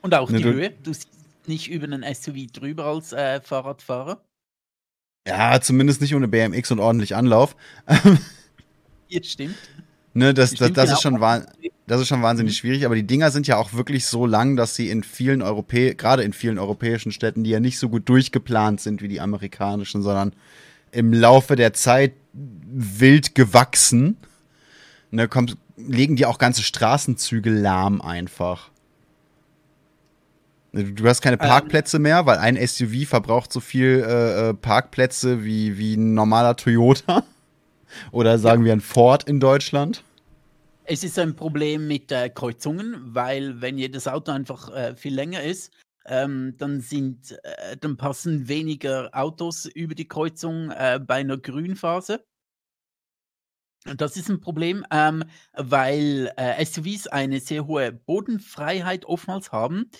Und 0.02 0.14
auch 0.14 0.28
Ne, 0.30 0.36
die 0.38 0.42
du- 0.44 0.52
Höhe. 0.52 0.70
Du 0.82 0.92
siehst 0.92 1.08
nicht 1.48 1.70
über 1.70 1.84
einen 1.84 2.02
SUV 2.02 2.52
drüber 2.52 2.84
als 2.84 3.14
äh, 3.14 3.40
Fahrradfahrer. 3.40 4.22
Ja, 5.26 5.60
zumindest 5.60 6.00
nicht 6.00 6.14
ohne 6.14 6.28
BMX 6.28 6.70
und 6.70 6.80
ordentlich 6.80 7.14
Anlauf. 7.14 7.56
Hier 9.06 9.22
stimmt. 9.22 9.56
Ne, 10.12 10.34
das, 10.34 10.54
das, 10.54 10.72
das, 10.72 10.90
ist 10.90 11.02
schon 11.02 11.20
das 11.86 12.00
ist 12.00 12.08
schon 12.08 12.22
wahnsinnig 12.22 12.56
schwierig, 12.56 12.84
aber 12.84 12.96
die 12.96 13.06
Dinger 13.06 13.30
sind 13.30 13.46
ja 13.46 13.56
auch 13.56 13.74
wirklich 13.74 14.06
so 14.06 14.26
lang, 14.26 14.56
dass 14.56 14.74
sie 14.74 14.88
in 14.90 15.04
vielen 15.04 15.40
Europä 15.40 15.94
gerade 15.94 16.24
in 16.24 16.32
vielen 16.32 16.58
europäischen 16.58 17.12
Städten, 17.12 17.44
die 17.44 17.50
ja 17.50 17.60
nicht 17.60 17.78
so 17.78 17.88
gut 17.88 18.08
durchgeplant 18.08 18.80
sind 18.80 19.02
wie 19.02 19.08
die 19.08 19.20
amerikanischen, 19.20 20.02
sondern 20.02 20.32
im 20.90 21.12
Laufe 21.12 21.54
der 21.54 21.74
Zeit 21.74 22.14
wild 22.32 23.36
gewachsen, 23.36 24.16
ne, 25.12 25.28
kommt, 25.28 25.56
legen 25.76 26.16
die 26.16 26.26
auch 26.26 26.38
ganze 26.38 26.64
Straßenzüge 26.64 27.50
lahm 27.50 28.00
einfach. 28.00 28.70
Du 30.72 31.08
hast 31.08 31.20
keine 31.20 31.40
Ähm. 31.40 31.48
Parkplätze 31.48 31.98
mehr, 31.98 32.26
weil 32.26 32.38
ein 32.38 32.56
SUV 32.56 33.08
verbraucht 33.08 33.52
so 33.52 33.60
viel 33.60 34.04
äh, 34.06 34.50
äh, 34.50 34.54
Parkplätze 34.54 35.44
wie, 35.44 35.78
wie 35.78 35.94
ein 35.94 36.14
normaler 36.14 36.56
Toyota. 36.56 37.24
Oder 38.12 38.38
sagen 38.38 38.64
wir 38.64 38.72
ein 38.72 38.80
Ford 38.80 39.24
in 39.24 39.40
Deutschland. 39.40 40.04
Es 40.84 41.02
ist 41.02 41.18
ein 41.18 41.34
Problem 41.34 41.88
mit 41.88 42.12
äh, 42.12 42.28
Kreuzungen, 42.30 42.96
weil 43.14 43.60
wenn 43.60 43.78
jedes 43.78 44.06
Auto 44.06 44.32
einfach 44.32 44.72
äh, 44.74 44.94
viel 44.94 45.14
länger 45.14 45.42
ist, 45.42 45.72
ähm, 46.06 46.54
dann 46.56 46.80
sind, 46.80 47.38
äh, 47.42 47.76
dann 47.76 47.96
passen 47.96 48.48
weniger 48.48 49.10
Autos 49.12 49.66
über 49.66 49.94
die 49.94 50.08
Kreuzung 50.08 50.70
äh, 50.70 51.00
bei 51.04 51.16
einer 51.16 51.36
Grünphase. 51.36 52.24
Das 53.96 54.16
ist 54.16 54.28
ein 54.28 54.40
Problem, 54.40 54.84
ähm, 54.90 55.24
weil 55.54 56.32
äh, 56.36 56.64
SUVs 56.64 57.06
eine 57.06 57.40
sehr 57.40 57.66
hohe 57.66 57.92
Bodenfreiheit 57.92 59.06
oftmals 59.06 59.52
haben, 59.52 59.90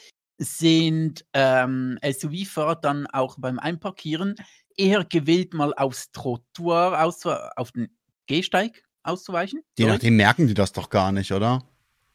sind 0.41 1.27
ähm, 1.35 1.99
SUV-Fahrer 2.03 2.77
dann 2.77 3.07
auch 3.07 3.37
beim 3.39 3.59
Einparkieren 3.59 4.37
eher 4.75 5.05
gewillt, 5.05 5.53
mal 5.53 5.75
aufs 5.75 6.11
Trottoir, 6.13 7.03
aus, 7.05 7.27
auf 7.27 7.73
den 7.73 7.95
Gehsteig 8.27 8.83
auszuweichen. 9.03 9.63
Sorry. 9.77 9.93
nachdem 9.93 10.17
merken 10.17 10.47
die 10.47 10.55
das 10.55 10.73
doch 10.73 10.89
gar 10.89 11.13
nicht, 11.13 11.33
oder? 11.33 11.63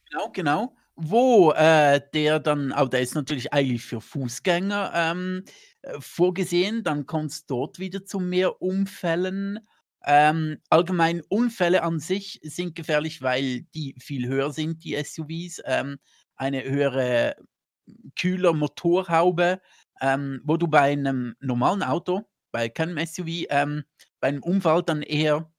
Genau, 0.09 0.30
genau. 0.34 0.76
Wo 0.95 1.51
äh, 1.51 2.01
der 2.13 2.39
dann, 2.39 2.71
aber 2.71 2.89
der 2.89 3.01
ist 3.01 3.15
natürlich 3.15 3.53
eigentlich 3.53 3.84
für 3.84 4.01
Fußgänger 4.01 4.91
ähm, 4.95 5.43
äh, 5.82 5.99
vorgesehen, 5.99 6.84
dann 6.84 7.05
kommt 7.05 7.32
es 7.32 7.45
dort 7.45 7.78
wieder 7.80 8.05
zu 8.05 8.19
mehr 8.19 8.61
Unfällen. 8.61 9.59
Ähm, 10.03 10.57
allgemein 10.69 11.21
Unfälle 11.30 11.84
an 11.84 11.99
sich 11.99 12.39
sind 12.43 12.76
gefährlich, 12.76 13.21
weil 13.21 13.63
die 13.76 13.95
viel 13.99 14.28
höher 14.28 14.51
sind, 14.51 14.84
die 14.84 14.95
SUVs. 14.95 15.61
Ähm, 15.65 15.97
eine 16.38 16.63
höhere 16.63 17.36
Kühler-Motorhaube, 18.18 19.62
ähm, 20.02 20.42
wo 20.44 20.58
du 20.58 20.68
bei 20.68 20.92
einem 20.94 21.36
normalen 21.40 21.84
Auto, 21.84 22.24
bei 22.52 22.70
keinem 22.70 23.06
SUV, 23.06 23.46
ähm, 23.50 23.84
bei 24.20 24.30
einem 24.30 24.44
Unfall 24.44 24.84
dann 24.84 25.02
eher 25.02 25.52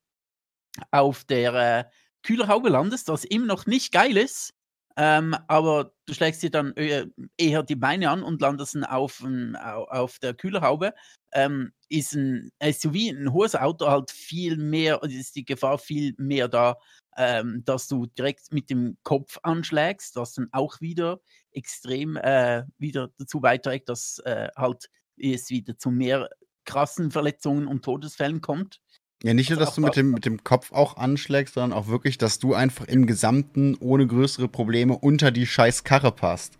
auf 0.90 1.24
der 1.24 1.54
äh, 1.54 1.84
Kühlerhaube 2.22 2.68
landest, 2.68 3.08
was 3.08 3.24
immer 3.24 3.46
noch 3.46 3.66
nicht 3.66 3.92
geil 3.92 4.16
ist. 4.16 4.52
ähm, 4.96 5.36
aber 5.46 5.92
du 6.06 6.14
schlägst 6.14 6.42
dir 6.42 6.50
dann 6.50 6.74
äh, 6.76 7.06
eher 7.36 7.62
die 7.62 7.76
Beine 7.76 8.10
an 8.10 8.22
und 8.22 8.40
landest 8.40 8.76
auf, 8.88 9.22
auf 9.62 10.18
der 10.18 10.34
Kühlerhaube. 10.34 10.94
Ähm, 11.32 11.72
ist 11.88 12.14
ein 12.14 12.50
SUV, 12.62 13.10
ein 13.10 13.32
hohes 13.32 13.54
Auto, 13.54 13.86
halt 13.86 14.10
viel 14.10 14.56
mehr, 14.56 15.02
ist 15.02 15.36
die 15.36 15.44
Gefahr 15.44 15.78
viel 15.78 16.14
mehr 16.16 16.48
da, 16.48 16.78
ähm, 17.16 17.62
dass 17.64 17.88
du 17.88 18.06
direkt 18.06 18.52
mit 18.52 18.70
dem 18.70 18.96
Kopf 19.02 19.38
anschlägst, 19.42 20.16
was 20.16 20.34
dann 20.34 20.48
auch 20.52 20.80
wieder 20.80 21.20
extrem 21.52 22.16
äh, 22.16 22.64
wieder 22.78 23.10
dazu 23.18 23.40
beiträgt, 23.40 23.88
dass 23.88 24.18
äh, 24.24 24.48
halt 24.56 24.88
es 25.16 25.50
wieder 25.50 25.78
zu 25.78 25.90
mehr 25.90 26.28
krassen 26.64 27.10
Verletzungen 27.10 27.66
und 27.66 27.84
Todesfällen 27.84 28.40
kommt. 28.40 28.80
Ja, 29.22 29.32
nicht 29.32 29.48
nur, 29.48 29.58
dass 29.58 29.74
du 29.74 29.80
mit 29.80 29.96
dem, 29.96 30.10
mit 30.10 30.26
dem 30.26 30.44
Kopf 30.44 30.72
auch 30.72 30.98
anschlägst, 30.98 31.54
sondern 31.54 31.78
auch 31.78 31.88
wirklich, 31.88 32.18
dass 32.18 32.38
du 32.38 32.52
einfach 32.52 32.86
im 32.86 33.06
Gesamten 33.06 33.74
ohne 33.80 34.06
größere 34.06 34.48
Probleme 34.48 34.98
unter 34.98 35.30
die 35.30 35.46
scheiß 35.46 35.84
Karre 35.84 36.12
passt. 36.12 36.58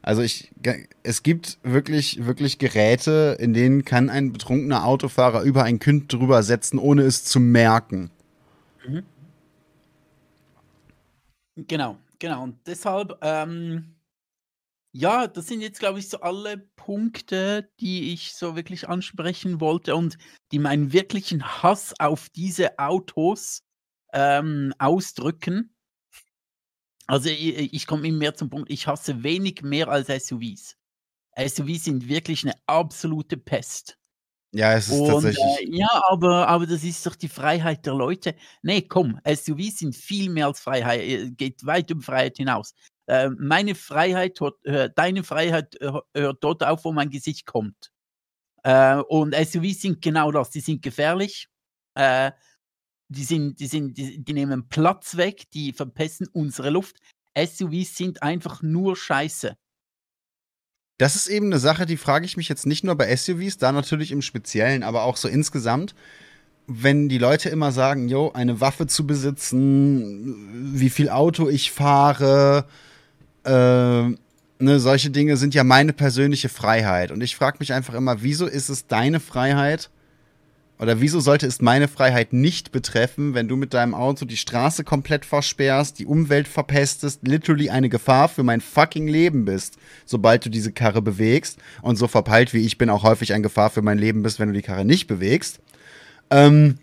Also 0.00 0.22
ich, 0.22 0.52
es 1.02 1.24
gibt 1.24 1.58
wirklich, 1.64 2.24
wirklich 2.24 2.58
Geräte, 2.58 3.36
in 3.40 3.52
denen 3.52 3.84
kann 3.84 4.08
ein 4.08 4.32
betrunkener 4.32 4.84
Autofahrer 4.84 5.42
über 5.42 5.64
ein 5.64 5.80
Kind 5.80 6.12
drüber 6.12 6.44
setzen, 6.44 6.78
ohne 6.78 7.02
es 7.02 7.24
zu 7.24 7.40
merken. 7.40 8.10
Mhm. 8.86 9.02
Genau, 11.66 11.98
genau. 12.20 12.44
Und 12.44 12.66
deshalb, 12.66 13.18
ähm, 13.22 13.96
ja, 14.92 15.26
das 15.26 15.48
sind 15.48 15.60
jetzt, 15.60 15.80
glaube 15.80 15.98
ich, 15.98 16.08
so 16.08 16.20
alle 16.20 16.58
Punkte, 16.76 17.70
die 17.80 18.12
ich 18.12 18.34
so 18.34 18.56
wirklich 18.56 18.88
ansprechen 18.88 19.60
wollte 19.60 19.96
und 19.96 20.18
die 20.52 20.58
meinen 20.60 20.92
wirklichen 20.92 21.44
Hass 21.62 21.94
auf 21.98 22.28
diese 22.30 22.78
Autos 22.78 23.62
ähm, 24.12 24.72
ausdrücken. 24.78 25.74
Also 27.06 27.28
ich, 27.28 27.72
ich 27.74 27.86
komme 27.86 28.06
immer 28.06 28.18
mehr 28.18 28.34
zum 28.34 28.50
Punkt, 28.50 28.70
ich 28.70 28.86
hasse 28.86 29.22
wenig 29.24 29.62
mehr 29.62 29.88
als 29.88 30.08
SUVs. 30.08 30.76
SUVs 31.36 31.84
sind 31.84 32.08
wirklich 32.08 32.44
eine 32.44 32.54
absolute 32.66 33.36
Pest. 33.36 33.97
Ja, 34.52 34.72
es 34.74 34.88
ist 34.88 34.98
und, 34.98 35.08
tatsächlich. 35.08 35.44
Äh, 35.60 35.76
ja, 35.76 36.02
aber, 36.08 36.48
aber 36.48 36.66
das 36.66 36.82
ist 36.82 37.04
doch 37.04 37.16
die 37.16 37.28
Freiheit 37.28 37.84
der 37.84 37.94
Leute. 37.94 38.34
Nee, 38.62 38.82
komm, 38.82 39.20
SUVs 39.26 39.78
sind 39.78 39.94
viel 39.94 40.30
mehr 40.30 40.46
als 40.46 40.60
Freiheit, 40.60 41.00
äh, 41.00 41.30
geht 41.30 41.66
weit 41.66 41.90
über 41.90 42.02
Freiheit 42.02 42.38
hinaus. 42.38 42.74
Äh, 43.06 43.30
meine 43.38 43.74
Freiheit, 43.74 44.40
hört, 44.40 44.98
deine 44.98 45.22
Freiheit 45.22 45.78
hört 45.80 46.44
dort 46.44 46.64
auf, 46.64 46.84
wo 46.84 46.92
mein 46.92 47.10
Gesicht 47.10 47.46
kommt. 47.46 47.90
Äh, 48.64 48.96
und 48.96 49.34
SUVs 49.34 49.82
sind 49.82 50.02
genau 50.02 50.32
das, 50.32 50.50
die 50.50 50.60
sind 50.60 50.82
gefährlich. 50.82 51.48
Äh, 51.94 52.32
die, 53.08 53.24
sind, 53.24 53.60
die, 53.60 53.66
sind, 53.66 53.96
die, 53.96 54.22
die 54.22 54.32
nehmen 54.32 54.68
Platz 54.68 55.16
weg, 55.16 55.50
die 55.52 55.72
verpesten 55.72 56.28
unsere 56.32 56.70
Luft. 56.70 56.98
SUVs 57.36 57.96
sind 57.96 58.22
einfach 58.22 58.62
nur 58.62 58.96
Scheiße. 58.96 59.56
Das 60.98 61.14
ist 61.14 61.28
eben 61.28 61.46
eine 61.46 61.60
Sache, 61.60 61.86
die 61.86 61.96
frage 61.96 62.26
ich 62.26 62.36
mich 62.36 62.48
jetzt 62.48 62.66
nicht 62.66 62.82
nur 62.82 62.96
bei 62.96 63.14
SUVs, 63.14 63.58
da 63.58 63.70
natürlich 63.70 64.10
im 64.10 64.20
Speziellen, 64.20 64.82
aber 64.82 65.04
auch 65.04 65.16
so 65.16 65.28
insgesamt. 65.28 65.94
Wenn 66.66 67.08
die 67.08 67.18
Leute 67.18 67.48
immer 67.48 67.72
sagen, 67.72 68.08
jo, 68.08 68.32
eine 68.32 68.60
Waffe 68.60 68.88
zu 68.88 69.06
besitzen, 69.06 70.74
wie 70.78 70.90
viel 70.90 71.08
Auto 71.08 71.48
ich 71.48 71.70
fahre, 71.70 72.66
äh, 73.44 73.50
ne, 73.52 74.80
solche 74.80 75.10
Dinge 75.10 75.36
sind 75.36 75.54
ja 75.54 75.64
meine 75.64 75.92
persönliche 75.92 76.48
Freiheit. 76.48 77.12
Und 77.12 77.22
ich 77.22 77.36
frage 77.36 77.58
mich 77.60 77.72
einfach 77.72 77.94
immer, 77.94 78.22
wieso 78.22 78.46
ist 78.46 78.68
es 78.68 78.88
deine 78.88 79.20
Freiheit, 79.20 79.90
oder 80.78 81.00
wieso 81.00 81.18
sollte 81.18 81.46
es 81.46 81.60
meine 81.60 81.88
Freiheit 81.88 82.32
nicht 82.32 82.70
betreffen, 82.70 83.34
wenn 83.34 83.48
du 83.48 83.56
mit 83.56 83.74
deinem 83.74 83.94
Auto 83.94 84.24
die 84.24 84.36
Straße 84.36 84.84
komplett 84.84 85.24
versperrst, 85.24 85.98
die 85.98 86.06
Umwelt 86.06 86.46
verpestest, 86.46 87.26
literally 87.26 87.68
eine 87.68 87.88
Gefahr 87.88 88.28
für 88.28 88.44
mein 88.44 88.60
fucking 88.60 89.08
Leben 89.08 89.44
bist, 89.44 89.76
sobald 90.06 90.44
du 90.44 90.50
diese 90.50 90.70
Karre 90.70 91.02
bewegst 91.02 91.58
und 91.82 91.96
so 91.96 92.06
verpeilt 92.06 92.54
wie 92.54 92.64
ich 92.64 92.78
bin 92.78 92.90
auch 92.90 93.02
häufig 93.02 93.32
eine 93.32 93.42
Gefahr 93.42 93.70
für 93.70 93.82
mein 93.82 93.98
Leben 93.98 94.22
bist, 94.22 94.38
wenn 94.38 94.48
du 94.48 94.54
die 94.54 94.62
Karre 94.62 94.84
nicht 94.84 95.08
bewegst. 95.08 95.58
Ähm, 96.30 96.78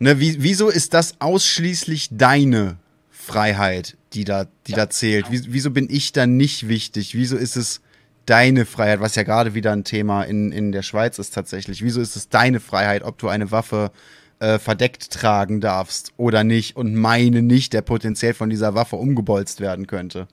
ne, 0.00 0.18
wie, 0.18 0.42
wieso 0.42 0.68
ist 0.68 0.92
das 0.92 1.20
ausschließlich 1.20 2.08
deine 2.10 2.78
Freiheit, 3.10 3.96
die 4.12 4.24
da, 4.24 4.46
die 4.66 4.72
ja, 4.72 4.78
da 4.78 4.90
zählt? 4.90 5.26
Wieso 5.30 5.70
bin 5.70 5.88
ich 5.88 6.12
da 6.12 6.26
nicht 6.26 6.66
wichtig? 6.66 7.14
Wieso 7.14 7.36
ist 7.36 7.56
es 7.56 7.80
deine 8.26 8.64
Freiheit, 8.66 9.00
was 9.00 9.14
ja 9.14 9.22
gerade 9.22 9.54
wieder 9.54 9.72
ein 9.72 9.84
Thema 9.84 10.22
in, 10.22 10.52
in 10.52 10.72
der 10.72 10.82
Schweiz 10.82 11.18
ist 11.18 11.34
tatsächlich. 11.34 11.82
Wieso 11.82 12.00
ist 12.00 12.16
es 12.16 12.28
deine 12.28 12.60
Freiheit, 12.60 13.02
ob 13.02 13.18
du 13.18 13.28
eine 13.28 13.50
Waffe 13.50 13.90
äh, 14.38 14.58
verdeckt 14.58 15.10
tragen 15.10 15.60
darfst 15.60 16.12
oder 16.16 16.44
nicht 16.44 16.76
und 16.76 16.94
meine 16.94 17.42
nicht, 17.42 17.72
der 17.72 17.82
potenziell 17.82 18.34
von 18.34 18.50
dieser 18.50 18.74
Waffe 18.74 18.96
umgebolzt 18.96 19.60
werden 19.60 19.86
könnte? 19.86 20.28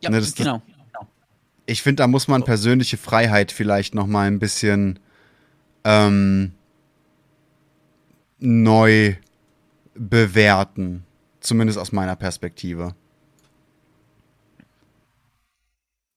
Ja, 0.00 0.10
ne, 0.10 0.20
das, 0.20 0.34
genau. 0.34 0.62
Ich 1.66 1.82
finde, 1.82 2.02
da 2.02 2.06
muss 2.06 2.28
man 2.28 2.44
persönliche 2.44 2.96
Freiheit 2.96 3.50
vielleicht 3.50 3.94
noch 3.94 4.06
mal 4.06 4.28
ein 4.28 4.38
bisschen 4.38 5.00
ähm, 5.84 6.52
neu 8.38 9.16
bewerten. 9.94 11.04
Zumindest 11.40 11.78
aus 11.78 11.92
meiner 11.92 12.16
Perspektive. 12.16 12.94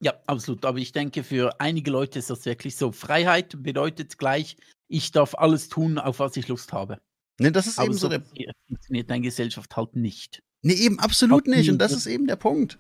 Ja, 0.01 0.13
absolut. 0.27 0.65
Aber 0.65 0.77
ich 0.77 0.91
denke, 0.91 1.23
für 1.23 1.59
einige 1.59 1.91
Leute 1.91 2.19
ist 2.19 2.29
das 2.29 2.45
wirklich 2.45 2.75
so. 2.75 2.91
Freiheit 2.91 3.61
bedeutet 3.61 4.17
gleich, 4.17 4.55
ich 4.87 5.11
darf 5.11 5.35
alles 5.35 5.69
tun, 5.69 5.97
auf 5.97 6.19
was 6.19 6.37
ich 6.37 6.47
Lust 6.47 6.71
habe. 6.71 6.99
Ne, 7.39 7.51
das 7.51 7.67
ist 7.67 7.79
Aber 7.79 7.87
eben 7.87 7.97
so 7.97 8.09
der. 8.09 8.23
Funktioniert 8.67 9.09
deine 9.09 9.21
Gesellschaft 9.21 9.75
halt 9.75 9.95
nicht. 9.95 10.41
Nee, 10.61 10.73
eben 10.73 10.99
absolut 10.99 11.47
halt 11.47 11.57
nicht. 11.57 11.69
Und 11.69 11.79
das 11.79 11.91
ist 11.91 12.05
eben 12.05 12.27
der 12.27 12.35
Punkt. 12.35 12.77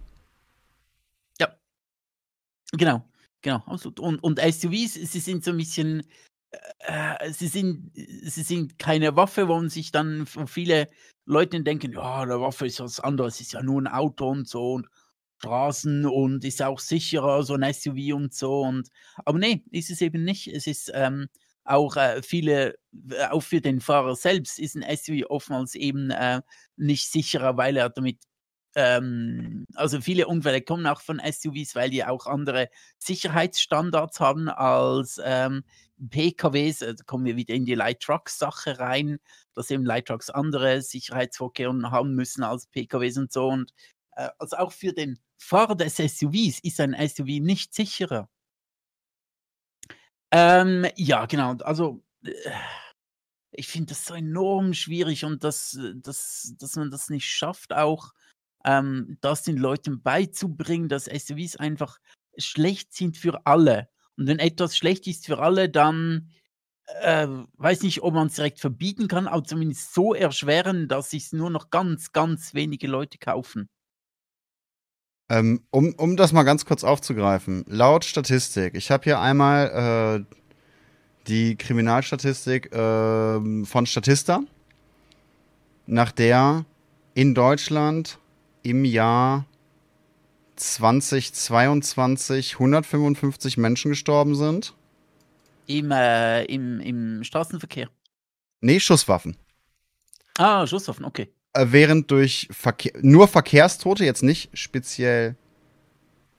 Ja. 1.39 1.55
Genau. 2.73 3.05
Genau, 3.41 3.63
absolut. 3.65 3.99
Und, 3.99 4.21
und 4.21 4.39
SUVs, 4.39 4.93
sie 4.93 5.19
sind 5.19 5.43
so 5.43 5.51
ein 5.51 5.57
bisschen. 5.57 6.03
Äh, 6.79 7.31
sie, 7.31 7.47
sind, 7.47 7.91
sie 7.95 8.41
sind 8.41 8.79
keine 8.79 9.15
Waffe, 9.15 9.47
wo 9.47 9.55
man 9.55 9.69
sich 9.69 9.91
dann 9.91 10.25
viele 10.25 10.89
Leute 11.25 11.61
denken, 11.61 11.93
ja, 11.93 12.21
eine 12.21 12.41
Waffe 12.41 12.65
ist 12.65 12.79
was 12.79 12.99
anderes, 12.99 13.39
ist 13.39 13.53
ja 13.53 13.61
nur 13.61 13.81
ein 13.81 13.87
Auto 13.87 14.29
und 14.29 14.47
so. 14.47 14.73
Und 14.73 14.87
Straßen 15.39 16.05
und 16.05 16.43
ist 16.43 16.61
auch 16.61 16.79
sicherer, 16.79 17.43
so 17.43 17.55
ein 17.55 17.73
SUV 17.73 18.13
und 18.13 18.33
so. 18.33 18.61
Und, 18.61 18.89
aber 19.25 19.39
nee, 19.39 19.63
ist 19.71 19.89
es 19.89 20.01
eben 20.01 20.23
nicht. 20.23 20.47
Es 20.47 20.67
ist 20.67 20.91
ähm, 20.93 21.27
auch 21.63 21.95
äh, 21.95 22.21
viele, 22.21 22.75
äh, 23.11 23.25
auch 23.29 23.41
für 23.41 23.61
den 23.61 23.79
Fahrer 23.79 24.15
selbst 24.15 24.59
ist 24.59 24.75
ein 24.75 24.97
SUV 24.97 25.25
oftmals 25.29 25.75
eben 25.75 26.11
äh, 26.11 26.41
nicht 26.77 27.09
sicherer, 27.11 27.57
weil 27.57 27.77
er 27.77 27.89
damit 27.89 28.17
ähm, 28.75 29.65
also 29.75 29.99
viele 30.01 30.27
Unfälle 30.27 30.61
kommen 30.61 30.85
auch 30.87 31.01
von 31.01 31.19
SUVs, 31.19 31.75
weil 31.75 31.89
die 31.89 32.05
auch 32.05 32.27
andere 32.27 32.69
Sicherheitsstandards 32.99 34.19
haben 34.19 34.47
als 34.49 35.19
ähm, 35.23 35.63
PKWs. 36.09 36.79
Da 36.79 36.93
kommen 37.05 37.25
wir 37.25 37.35
wieder 37.35 37.55
in 37.55 37.65
die 37.65 37.75
Light 37.75 38.01
Trucks 38.01 38.37
Sache 38.37 38.79
rein, 38.79 39.19
dass 39.53 39.71
eben 39.71 39.85
Light 39.85 40.07
Trucks 40.07 40.29
andere 40.29 40.81
Sicherheitsvorkehrungen 40.81 41.91
haben 41.91 42.13
müssen 42.15 42.43
als 42.43 42.67
PKWs 42.67 43.17
und 43.17 43.31
so. 43.31 43.47
Und 43.47 43.73
äh, 44.15 44.29
also 44.37 44.57
auch 44.57 44.71
für 44.71 44.93
den 44.93 45.19
Fahrer 45.39 45.75
des 45.75 45.97
SUVs 45.97 46.59
ist 46.59 46.79
ein 46.79 46.93
SUV 46.93 47.39
nicht 47.41 47.73
sicherer. 47.73 48.29
Ähm, 50.31 50.85
ja, 50.95 51.25
genau. 51.25 51.53
Also, 51.63 52.03
äh, 52.23 52.31
ich 53.51 53.67
finde 53.67 53.87
das 53.89 54.05
so 54.05 54.13
enorm 54.13 54.73
schwierig 54.73 55.25
und 55.25 55.43
dass, 55.43 55.77
dass, 55.95 56.53
dass 56.59 56.75
man 56.75 56.91
das 56.91 57.09
nicht 57.09 57.29
schafft, 57.29 57.73
auch 57.73 58.13
ähm, 58.65 59.17
das 59.21 59.43
den 59.43 59.57
Leuten 59.57 60.01
beizubringen, 60.01 60.89
dass 60.89 61.05
SUVs 61.05 61.55
einfach 61.55 61.99
schlecht 62.37 62.93
sind 62.93 63.17
für 63.17 63.45
alle. 63.45 63.89
Und 64.17 64.27
wenn 64.27 64.39
etwas 64.39 64.77
schlecht 64.77 65.07
ist 65.07 65.25
für 65.25 65.39
alle, 65.39 65.69
dann 65.69 66.29
äh, 67.01 67.27
weiß 67.57 67.83
nicht, 67.83 68.01
ob 68.01 68.13
man 68.13 68.27
es 68.27 68.35
direkt 68.35 68.59
verbieten 68.59 69.07
kann, 69.07 69.27
aber 69.27 69.43
zumindest 69.43 69.93
so 69.93 70.13
erschweren, 70.13 70.87
dass 70.87 71.13
es 71.13 71.31
nur 71.33 71.49
noch 71.49 71.69
ganz, 71.69 72.11
ganz 72.11 72.53
wenige 72.53 72.87
Leute 72.87 73.17
kaufen. 73.17 73.69
Ähm, 75.29 75.61
um, 75.69 75.93
um 75.93 76.17
das 76.17 76.33
mal 76.33 76.43
ganz 76.43 76.65
kurz 76.65 76.83
aufzugreifen, 76.83 77.63
laut 77.67 78.03
Statistik, 78.03 78.75
ich 78.75 78.89
habe 78.89 79.03
hier 79.03 79.19
einmal 79.19 80.25
äh, 80.27 80.35
die 81.27 81.55
Kriminalstatistik 81.55 82.73
äh, 82.73 83.65
von 83.65 83.85
Statista, 83.85 84.41
nach 85.85 86.11
der 86.11 86.65
in 87.13 87.35
Deutschland 87.35 88.17
im 88.63 88.85
Jahr 88.85 89.45
2022 90.55 92.53
155 92.55 93.57
Menschen 93.57 93.89
gestorben 93.89 94.35
sind. 94.35 94.73
Im, 95.67 95.91
äh, 95.91 96.43
im, 96.45 96.79
im 96.79 97.23
Straßenverkehr? 97.23 97.89
Nee, 98.61 98.79
Schusswaffen. 98.79 99.37
Ah, 100.37 100.65
Schusswaffen, 100.65 101.05
okay. 101.05 101.31
Äh, 101.53 101.67
während 101.69 102.11
durch 102.11 102.47
Verkehr, 102.51 102.93
nur 103.01 103.27
Verkehrstote, 103.27 104.05
jetzt 104.05 104.23
nicht 104.23 104.55
speziell 104.57 105.35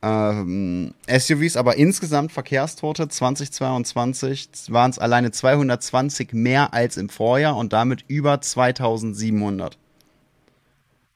ähm, 0.02 0.94
SUVs, 1.08 1.56
aber 1.56 1.76
insgesamt 1.76 2.32
Verkehrstote 2.32 3.08
2022 3.08 4.48
waren 4.68 4.90
es 4.92 4.98
alleine 4.98 5.30
220 5.32 6.32
mehr 6.32 6.72
als 6.72 6.96
im 6.96 7.08
Vorjahr 7.08 7.56
und 7.56 7.72
damit 7.72 8.04
über 8.06 8.40
2700. 8.40 9.76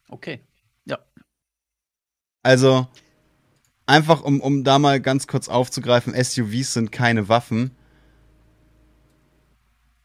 Okay. 0.08 0.40
Ja. 0.84 0.98
Also, 2.42 2.88
einfach 3.86 4.22
um, 4.22 4.40
um 4.40 4.64
da 4.64 4.78
mal 4.78 5.00
ganz 5.00 5.26
kurz 5.28 5.48
aufzugreifen, 5.48 6.14
SUVs 6.14 6.74
sind 6.74 6.92
keine 6.92 7.28
Waffen. 7.28 7.70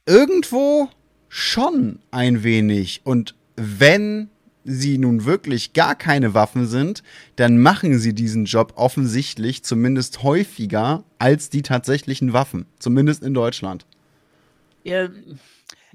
Irgendwo 0.06 0.90
schon 1.28 2.00
ein 2.12 2.44
wenig. 2.44 3.02
Und 3.04 3.36
wenn 3.60 4.30
sie 4.64 4.98
nun 4.98 5.26
wirklich 5.26 5.74
gar 5.74 5.96
keine 5.96 6.34
Waffen 6.34 6.66
sind, 6.68 7.04
dann 7.36 7.60
machen 7.60 7.98
sie 7.98 8.14
diesen 8.14 8.46
Job 8.46 8.74
offensichtlich 8.76 9.64
zumindest 9.64 10.24
häufiger 10.24 11.04
als 11.18 11.50
die 11.50 11.62
tatsächlichen 11.62 12.34
Waffen. 12.34 12.66
Zumindest 12.80 13.24
in 13.24 13.34
Deutschland. 13.34 13.86
Ja, 14.84 15.10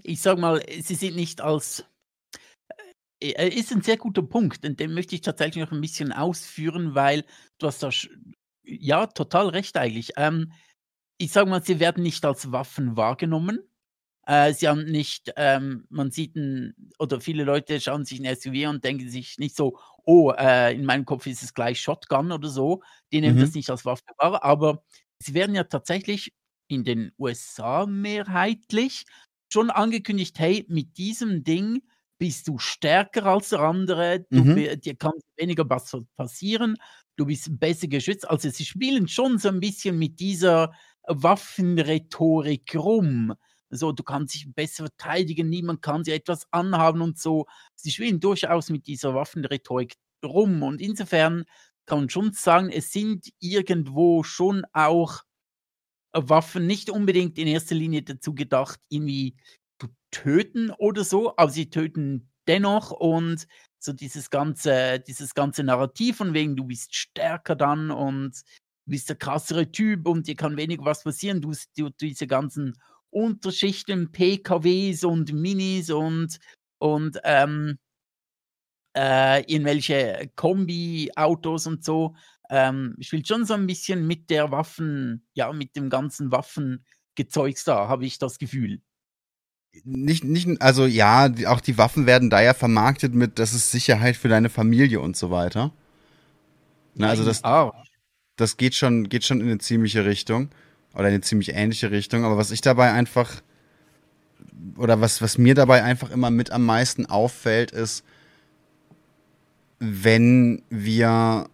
ich 0.03 0.21
sag 0.21 0.39
mal, 0.39 0.63
sie 0.83 0.95
sind 0.95 1.17
nicht 1.17 1.41
als. 1.41 1.85
Äh, 3.21 3.49
ist 3.49 3.73
ein 3.73 3.83
sehr 3.83 3.97
guter 3.97 4.23
Punkt, 4.23 4.65
und 4.67 4.81
den 4.81 4.93
möchte 4.93 5.15
ich 5.15 5.21
tatsächlich 5.21 5.65
noch 5.65 5.73
ein 5.73 5.81
bisschen 5.81 6.13
ausführen, 6.13 6.95
weil 6.95 7.25
du 7.59 7.67
hast 7.67 7.83
da. 7.83 7.91
Ja, 8.67 9.07
total 9.07 9.49
recht 9.49 9.77
eigentlich. 9.77 10.13
Ähm, 10.17 10.53
ich 11.19 11.33
sag 11.33 11.49
mal, 11.49 11.63
sie 11.63 11.81
werden 11.81 12.03
nicht 12.03 12.25
als 12.25 12.51
Waffen 12.51 12.97
wahrgenommen. 12.97 13.61
Äh, 14.27 14.53
sie 14.55 14.69
haben 14.69 14.85
nicht, 14.85 15.33
ähm, 15.37 15.87
man 15.91 16.11
sieht 16.11 16.37
ein, 16.37 16.75
oder 16.99 17.21
viele 17.21 17.45
Leute 17.45 17.81
schauen 17.81 18.05
sich 18.05 18.21
ein 18.21 18.37
SUV 18.37 18.69
und 18.69 18.85
denken 18.85 19.09
sich 19.09 19.39
nicht 19.39 19.57
so, 19.57 19.79
oh, 20.05 20.33
äh, 20.33 20.75
in 20.75 20.85
meinem 20.85 21.05
Kopf 21.05 21.27
ist 21.27 21.43
es 21.43 21.55
gleich 21.55 21.81
Shotgun 21.81 22.33
oder 22.33 22.49
so. 22.49 22.83
Die 23.13 23.21
nehmen 23.21 23.37
mhm. 23.37 23.43
das 23.43 23.55
nicht 23.55 23.71
als 23.71 23.85
Waffe 23.85 24.03
wahr, 24.19 24.43
aber 24.43 24.83
sie 25.19 25.35
werden 25.35 25.55
ja 25.55 25.65
tatsächlich 25.65 26.33
in 26.69 26.85
den 26.85 27.13
USA 27.19 27.87
mehrheitlich 27.87 29.05
schon 29.53 29.71
angekündigt, 29.71 30.39
hey, 30.39 30.65
mit 30.69 30.97
diesem 30.97 31.45
Ding 31.45 31.83
bist 32.19 32.49
du 32.49 32.59
stärker 32.59 33.27
als 33.27 33.51
der 33.51 33.61
andere, 33.61 34.27
du, 34.31 34.45
mhm. 34.45 34.81
dir 34.81 34.97
kann 34.97 35.13
weniger 35.37 35.69
was 35.69 35.97
passieren, 36.17 36.77
du 37.17 37.27
bist 37.27 37.59
besser 37.59 37.89
geschützt. 37.89 38.29
Also 38.29 38.49
sie 38.51 38.65
spielen 38.65 39.09
schon 39.09 39.39
so 39.39 39.49
ein 39.49 39.61
bisschen 39.61 39.99
mit 39.99 40.21
dieser 40.21 40.73
Waffenrhetorik 41.07 42.75
rum 42.77 43.35
so, 43.77 43.93
du 43.93 44.03
kannst 44.03 44.35
dich 44.35 44.53
besser 44.55 44.85
verteidigen, 44.85 45.49
niemand 45.49 45.83
kann 45.83 46.05
sie 46.05 46.13
etwas 46.13 46.47
anhaben 46.53 47.01
und 47.03 47.19
so. 47.19 47.47
Sie 47.75 47.91
spielen 47.91 48.21
durchaus 48.21 48.71
mit 48.71 48.87
dieser 48.87 49.15
Waffenrhetorik 49.15 49.95
rum 50.25 50.63
und 50.63 50.81
insofern 50.81 51.45
kann 51.87 52.01
man 52.01 52.11
schon 52.11 52.33
sagen, 52.33 52.71
es 52.71 52.93
sind 52.93 53.29
irgendwo 53.41 54.23
schon 54.23 54.65
auch 54.73 55.23
Waffen 56.13 56.67
nicht 56.67 56.91
unbedingt 56.91 57.39
in 57.39 57.49
erster 57.49 57.75
Linie 57.75 58.03
dazu 58.03 58.35
gedacht, 58.35 58.81
irgendwie 58.89 59.37
zu 59.81 59.89
töten 60.11 60.71
oder 60.71 61.05
so, 61.05 61.37
aber 61.37 61.51
sie 61.51 61.71
töten 61.71 62.31
dennoch 62.47 62.91
und 62.91 63.47
so 63.79 63.93
dieses 63.93 64.31
ganze, 64.31 65.01
dieses 65.01 65.35
ganze 65.35 65.65
Narrativ 65.65 66.19
von 66.19 66.33
wegen, 66.33 66.57
du 66.57 66.65
bist 66.65 66.95
stärker 66.95 67.57
dann 67.57 67.91
und 67.91 68.33
du 68.87 68.91
bist 68.91 69.09
der 69.09 69.17
krassere 69.17 69.71
Typ 69.73 70.07
und 70.07 70.27
dir 70.27 70.37
kann 70.37 70.57
weniger 70.57 70.85
was 70.85 71.03
passieren, 71.03 71.41
du, 71.41 71.53
du 71.77 71.91
diese 71.91 72.27
ganzen 72.27 72.75
Unterschichten, 73.15 74.11
PKWs 74.11 75.05
und 75.05 75.33
Minis 75.33 75.91
und, 75.91 76.39
und 76.79 77.21
ähm, 77.23 77.79
äh, 78.97 79.41
irgendwelche 79.51 80.31
Kombi-Autos 80.37 81.67
und 81.67 81.85
so. 81.85 82.15
Ähm, 82.51 82.97
spielt 83.01 83.27
schon 83.27 83.47
so 83.47 83.55
ein 83.55 83.67
bisschen 83.67 84.07
mit 84.07 84.31
der 84.31 84.51
Waffen, 84.51 85.27
ja, 85.33 85.53
mit 85.53 85.77
dem 85.77 85.91
ganzen 85.91 86.31
Waffengezeugs 86.31 87.65
da, 87.65 87.89
habe 87.89 88.05
ich 88.05 88.19
das 88.19 88.39
Gefühl. 88.39 88.81
Nicht, 89.85 90.25
nicht, 90.25 90.61
also 90.61 90.87
ja, 90.87 91.33
auch 91.47 91.61
die 91.61 91.79
Waffen 91.79 92.07
werden 92.07 92.31
da 92.31 92.43
ja 92.43 92.55
vermarktet 92.55 93.15
mit, 93.15 93.39
das 93.39 93.55
ist 93.55 93.71
Sicherheit 93.71 94.17
für 94.17 94.29
deine 94.29 94.51
Familie 94.51 95.01
und 95.01 95.17
so 95.17 95.31
weiter. 95.31 95.73
Na, 96.95 97.09
also 97.09 97.25
das, 97.25 97.43
das 98.37 98.57
geht 98.57 98.75
schon, 98.75 99.09
geht 99.09 99.25
schon 99.25 99.41
in 99.41 99.47
eine 99.47 99.59
ziemliche 99.59 100.05
Richtung 100.05 100.51
oder 100.95 101.09
eine 101.09 101.21
ziemlich 101.21 101.55
ähnliche 101.55 101.91
Richtung. 101.91 102.25
Aber 102.25 102.37
was 102.37 102.51
ich 102.51 102.61
dabei 102.61 102.93
einfach, 102.93 103.43
oder 104.77 105.01
was, 105.01 105.21
was 105.21 105.39
mir 105.39 105.55
dabei 105.55 105.83
einfach 105.83 106.11
immer 106.11 106.31
mit 106.31 106.51
am 106.51 106.65
meisten 106.65 107.07
auffällt, 107.07 107.71
ist, 107.71 108.05
wenn 109.79 110.63
wir, 110.71 111.49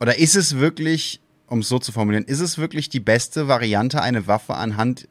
oder 0.00 0.18
ist 0.18 0.36
es 0.36 0.58
wirklich, 0.58 1.20
um 1.46 1.60
es 1.60 1.68
so 1.68 1.78
zu 1.78 1.92
formulieren, 1.92 2.24
ist 2.24 2.40
es 2.40 2.58
wirklich 2.58 2.88
die 2.88 3.00
beste 3.00 3.48
Variante, 3.48 4.02
eine 4.02 4.26
Waffe 4.26 4.54
anhand 4.54 5.08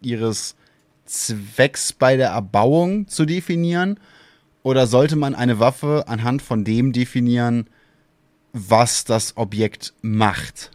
ihres 0.00 0.56
Zwecks 1.06 1.92
bei 1.92 2.16
der 2.16 2.30
Erbauung 2.30 3.08
zu 3.08 3.24
definieren? 3.24 3.98
Oder 4.62 4.86
sollte 4.86 5.16
man 5.16 5.34
eine 5.34 5.60
Waffe 5.60 6.04
anhand 6.08 6.40
von 6.40 6.64
dem 6.64 6.92
definieren, 6.92 7.68
was 8.52 9.04
das 9.04 9.36
Objekt 9.36 9.92
macht? 10.00 10.70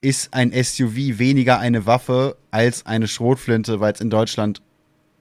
Ist 0.00 0.32
ein 0.32 0.52
SUV 0.52 1.18
weniger 1.18 1.58
eine 1.58 1.86
Waffe 1.86 2.36
als 2.50 2.86
eine 2.86 3.08
Schrotflinte, 3.08 3.80
weil 3.80 3.92
es 3.92 4.00
in 4.00 4.10
Deutschland 4.10 4.62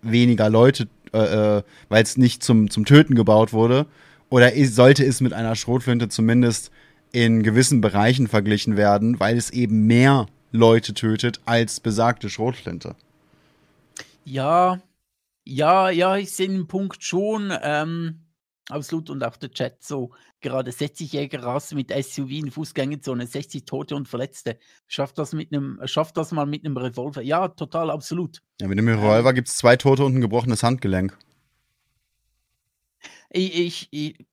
weniger 0.02 0.50
Leute, 0.50 0.88
äh, 1.14 1.58
äh, 1.58 1.64
weil 1.90 2.04
es 2.04 2.18
nicht 2.18 2.44
zum, 2.44 2.70
zum 2.70 2.86
Töten 2.86 3.16
gebaut 3.16 3.54
wurde? 3.54 3.88
Oder 4.30 4.54
ist, 4.54 4.76
sollte 4.76 5.06
es 5.06 5.22
mit 5.22 5.34
einer 5.34 5.56
Schrotflinte 5.56 6.10
zumindest 6.10 6.72
in 7.12 7.44
gewissen 7.44 7.82
Bereichen 7.82 8.28
verglichen 8.28 8.78
werden, 8.78 9.20
weil 9.20 9.38
es 9.38 9.50
eben 9.50 9.88
mehr 9.88 10.28
Leute 10.52 10.94
tötet 10.94 11.40
als 11.46 11.80
besagte 11.80 12.30
Schrotflinte? 12.30 12.96
Ja, 14.26 14.82
ja, 15.46 15.90
ja, 15.90 16.18
ich 16.18 16.32
sehe 16.32 16.50
den 16.50 16.68
Punkt 16.68 17.04
schon. 17.04 17.54
Ähm, 17.64 18.20
absolut 18.70 19.10
und 19.10 19.24
auch 19.24 19.38
der 19.38 19.52
Chat 19.52 19.82
so 19.82 20.12
gerade 20.48 20.72
60-Jähriger 20.72 21.40
raus 21.40 21.74
mit 21.74 21.92
SUV 21.92 22.30
in 22.30 22.52
Fußgängerzone, 22.52 23.28
60 23.28 23.66
Tote 23.66 23.96
und 23.96 24.08
Verletzte. 24.08 24.58
Schafft 24.88 25.18
das 25.18 25.34
mit 25.34 25.52
einem, 25.52 25.80
schafft 25.86 26.18
das 26.18 26.32
mal 26.32 26.46
mit 26.46 26.66
einem 26.66 26.78
Revolver? 26.78 27.22
Ja, 27.22 27.50
total, 27.50 27.90
absolut. 27.90 28.42
Ja, 28.62 28.68
mit 28.68 28.78
einem 28.78 28.88
Revolver 28.88 29.30
ähm, 29.30 29.36
gibt 29.36 29.50
es 29.50 29.58
zwei 29.58 29.76
Tote 29.76 30.06
und 30.06 30.16
ein 30.16 30.22
gebrochenes 30.22 30.64
Handgelenk. 30.64 31.18
Ich, 33.30 33.60
ich, 33.60 33.88
ich, 33.92 34.26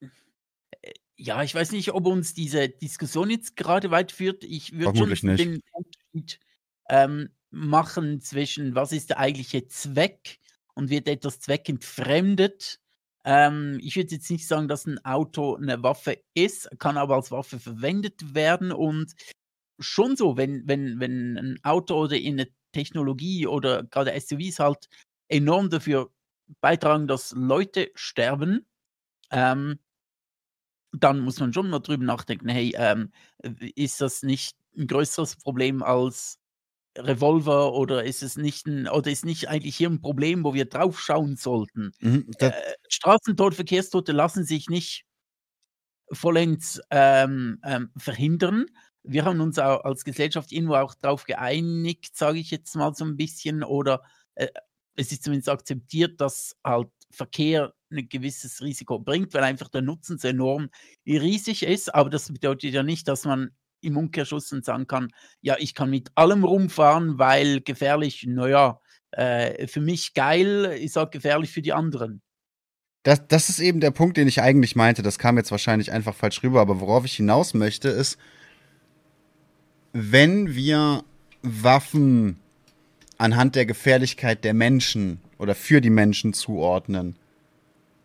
ja, 1.16 1.42
ich 1.42 1.54
weiß 1.54 1.72
nicht, 1.72 1.92
ob 1.92 2.06
uns 2.06 2.34
diese 2.34 2.68
Diskussion 2.68 3.30
jetzt 3.30 3.56
gerade 3.56 3.90
weit 3.90 4.12
führt. 4.12 4.44
Ich 4.44 4.72
würde 4.72 4.96
schon 4.96 5.08
nicht. 5.08 5.40
den 5.40 5.60
Unterschied 5.72 6.40
ähm, 6.88 7.30
machen 7.50 8.20
zwischen, 8.20 8.74
was 8.74 8.92
ist 8.92 9.10
der 9.10 9.18
eigentliche 9.18 9.66
Zweck 9.66 10.38
und 10.74 10.90
wird 10.90 11.08
etwas 11.08 11.40
zweckentfremdet 11.40 12.80
ähm, 13.24 13.78
ich 13.82 13.96
würde 13.96 14.14
jetzt 14.14 14.30
nicht 14.30 14.46
sagen, 14.46 14.68
dass 14.68 14.86
ein 14.86 15.04
Auto 15.04 15.56
eine 15.56 15.82
Waffe 15.82 16.22
ist, 16.34 16.68
kann 16.78 16.98
aber 16.98 17.16
als 17.16 17.30
Waffe 17.30 17.58
verwendet 17.58 18.34
werden. 18.34 18.70
Und 18.70 19.14
schon 19.80 20.16
so, 20.16 20.36
wenn, 20.36 20.68
wenn, 20.68 21.00
wenn 21.00 21.38
ein 21.38 21.58
Auto 21.64 21.96
oder 21.96 22.16
eine 22.16 22.48
Technologie 22.72 23.46
oder 23.46 23.84
gerade 23.84 24.18
SUVs 24.18 24.58
halt 24.58 24.88
enorm 25.28 25.70
dafür 25.70 26.10
beitragen, 26.60 27.06
dass 27.06 27.32
Leute 27.32 27.90
sterben, 27.94 28.66
ähm, 29.30 29.78
dann 30.92 31.20
muss 31.20 31.40
man 31.40 31.52
schon 31.52 31.70
mal 31.70 31.80
drüber 31.80 32.04
nachdenken, 32.04 32.48
hey, 32.48 32.72
ähm, 32.76 33.10
ist 33.74 34.00
das 34.00 34.22
nicht 34.22 34.56
ein 34.76 34.86
größeres 34.86 35.36
Problem 35.36 35.82
als 35.82 36.38
Revolver 36.96 37.72
oder 37.72 38.04
ist 38.04 38.22
es 38.22 38.36
nicht 38.36 38.66
ein, 38.66 38.88
oder 38.88 39.10
ist 39.10 39.24
nicht 39.24 39.48
eigentlich 39.48 39.76
hier 39.76 39.90
ein 39.90 40.00
Problem, 40.00 40.44
wo 40.44 40.54
wir 40.54 40.66
drauf 40.66 41.00
schauen 41.00 41.36
sollten? 41.36 41.92
Mhm, 42.00 42.30
äh, 42.38 42.52
Straßentote, 42.88 43.56
Verkehrstote 43.56 44.12
lassen 44.12 44.44
sich 44.44 44.68
nicht 44.68 45.04
vollends 46.12 46.80
ähm, 46.90 47.60
ähm, 47.64 47.90
verhindern. 47.96 48.66
Wir 49.02 49.24
haben 49.24 49.40
uns 49.40 49.58
auch 49.58 49.84
als 49.84 50.04
Gesellschaft 50.04 50.52
irgendwo 50.52 50.76
auch 50.76 50.94
darauf 50.94 51.24
geeinigt, 51.24 52.16
sage 52.16 52.38
ich 52.38 52.50
jetzt 52.50 52.74
mal 52.76 52.94
so 52.94 53.04
ein 53.04 53.16
bisschen, 53.16 53.62
oder 53.64 54.02
äh, 54.34 54.48
es 54.96 55.12
ist 55.12 55.24
zumindest 55.24 55.48
akzeptiert, 55.48 56.20
dass 56.20 56.56
halt 56.64 56.88
Verkehr 57.10 57.74
ein 57.90 58.08
gewisses 58.08 58.60
Risiko 58.62 58.98
bringt, 58.98 59.34
weil 59.34 59.44
einfach 59.44 59.68
der 59.68 59.82
Nutzen 59.82 60.18
so 60.18 60.28
enorm 60.28 60.70
riesig 61.06 61.62
ist. 61.62 61.94
Aber 61.94 62.10
das 62.10 62.32
bedeutet 62.32 62.72
ja 62.72 62.82
nicht, 62.82 63.08
dass 63.08 63.24
man 63.24 63.50
im 63.84 63.96
Umkehrschluss 63.96 64.52
und 64.52 64.64
sagen 64.64 64.86
kann, 64.86 65.08
ja, 65.40 65.56
ich 65.58 65.74
kann 65.74 65.90
mit 65.90 66.10
allem 66.14 66.44
rumfahren, 66.44 67.18
weil 67.18 67.60
gefährlich, 67.60 68.24
naja, 68.26 68.80
äh, 69.12 69.66
für 69.66 69.80
mich 69.80 70.14
geil, 70.14 70.64
ist 70.80 70.98
auch 70.98 71.10
gefährlich 71.10 71.50
für 71.50 71.62
die 71.62 71.72
anderen. 71.72 72.22
Das, 73.04 73.26
das 73.28 73.50
ist 73.50 73.60
eben 73.60 73.80
der 73.80 73.90
Punkt, 73.90 74.16
den 74.16 74.26
ich 74.26 74.40
eigentlich 74.40 74.76
meinte. 74.76 75.02
Das 75.02 75.18
kam 75.18 75.36
jetzt 75.36 75.50
wahrscheinlich 75.50 75.92
einfach 75.92 76.14
falsch 76.14 76.42
rüber, 76.42 76.60
aber 76.60 76.80
worauf 76.80 77.04
ich 77.04 77.14
hinaus 77.14 77.52
möchte, 77.52 77.88
ist, 77.88 78.18
wenn 79.92 80.54
wir 80.54 81.04
Waffen 81.42 82.38
anhand 83.18 83.54
der 83.54 83.66
Gefährlichkeit 83.66 84.42
der 84.42 84.54
Menschen 84.54 85.20
oder 85.38 85.54
für 85.54 85.80
die 85.80 85.90
Menschen 85.90 86.32
zuordnen, 86.32 87.16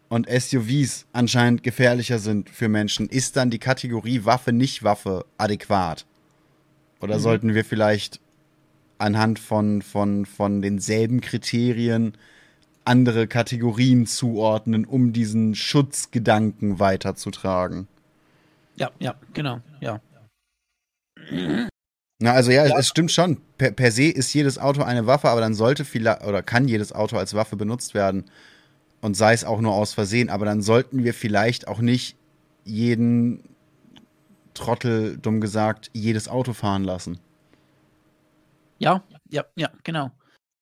und 0.09 0.27
SUVs 0.27 1.05
anscheinend 1.13 1.63
gefährlicher 1.63 2.19
sind 2.19 2.49
für 2.49 2.67
Menschen, 2.67 3.07
ist 3.07 3.37
dann 3.37 3.51
die 3.51 3.59
Kategorie 3.59 4.25
Waffe, 4.25 4.51
nicht 4.51 4.83
Waffe 4.83 5.25
adäquat? 5.37 6.05
Oder 6.99 7.17
mhm. 7.17 7.21
sollten 7.21 7.53
wir 7.53 7.63
vielleicht 7.63 8.19
anhand 8.97 9.39
von, 9.39 9.81
von, 9.81 10.25
von 10.25 10.61
denselben 10.61 11.21
Kriterien 11.21 12.13
andere 12.83 13.27
Kategorien 13.27 14.07
zuordnen, 14.07 14.83
um 14.83 15.13
diesen 15.13 15.53
Schutzgedanken 15.53 16.79
weiterzutragen. 16.79 17.87
Ja, 18.75 18.89
ja, 18.99 19.15
genau, 19.33 19.61
ja. 19.79 20.01
Na, 22.19 22.33
also 22.33 22.51
ja, 22.51 22.65
ja. 22.65 22.77
es 22.77 22.87
stimmt 22.87 23.11
schon. 23.11 23.39
Per, 23.57 23.71
per, 23.71 23.91
se 23.91 24.05
ist 24.05 24.33
jedes 24.33 24.57
Auto 24.57 24.81
eine 24.81 25.05
Waffe, 25.05 25.29
aber 25.29 25.39
dann 25.39 25.53
sollte 25.53 25.85
vielleicht 25.85 26.23
oder 26.23 26.41
kann 26.41 26.67
jedes 26.67 26.91
Auto 26.91 27.17
als 27.17 27.33
Waffe 27.35 27.55
benutzt 27.55 27.93
werden 27.93 28.25
und 29.01 29.15
sei 29.15 29.33
es 29.33 29.43
auch 29.43 29.61
nur 29.61 29.73
aus 29.73 29.93
Versehen, 29.93 30.29
aber 30.29 30.45
dann 30.45 30.61
sollten 30.61 31.03
wir 31.03 31.13
vielleicht 31.13 31.67
auch 31.67 31.79
nicht 31.79 32.17
jeden 32.65 33.43
Trottel, 34.53 35.17
dumm 35.17 35.41
gesagt, 35.41 35.89
jedes 35.93 36.27
Auto 36.27 36.53
fahren 36.53 36.83
lassen. 36.83 37.19
Ja, 38.79 39.03
ja, 39.29 39.45
ja, 39.55 39.69
genau. 39.83 40.11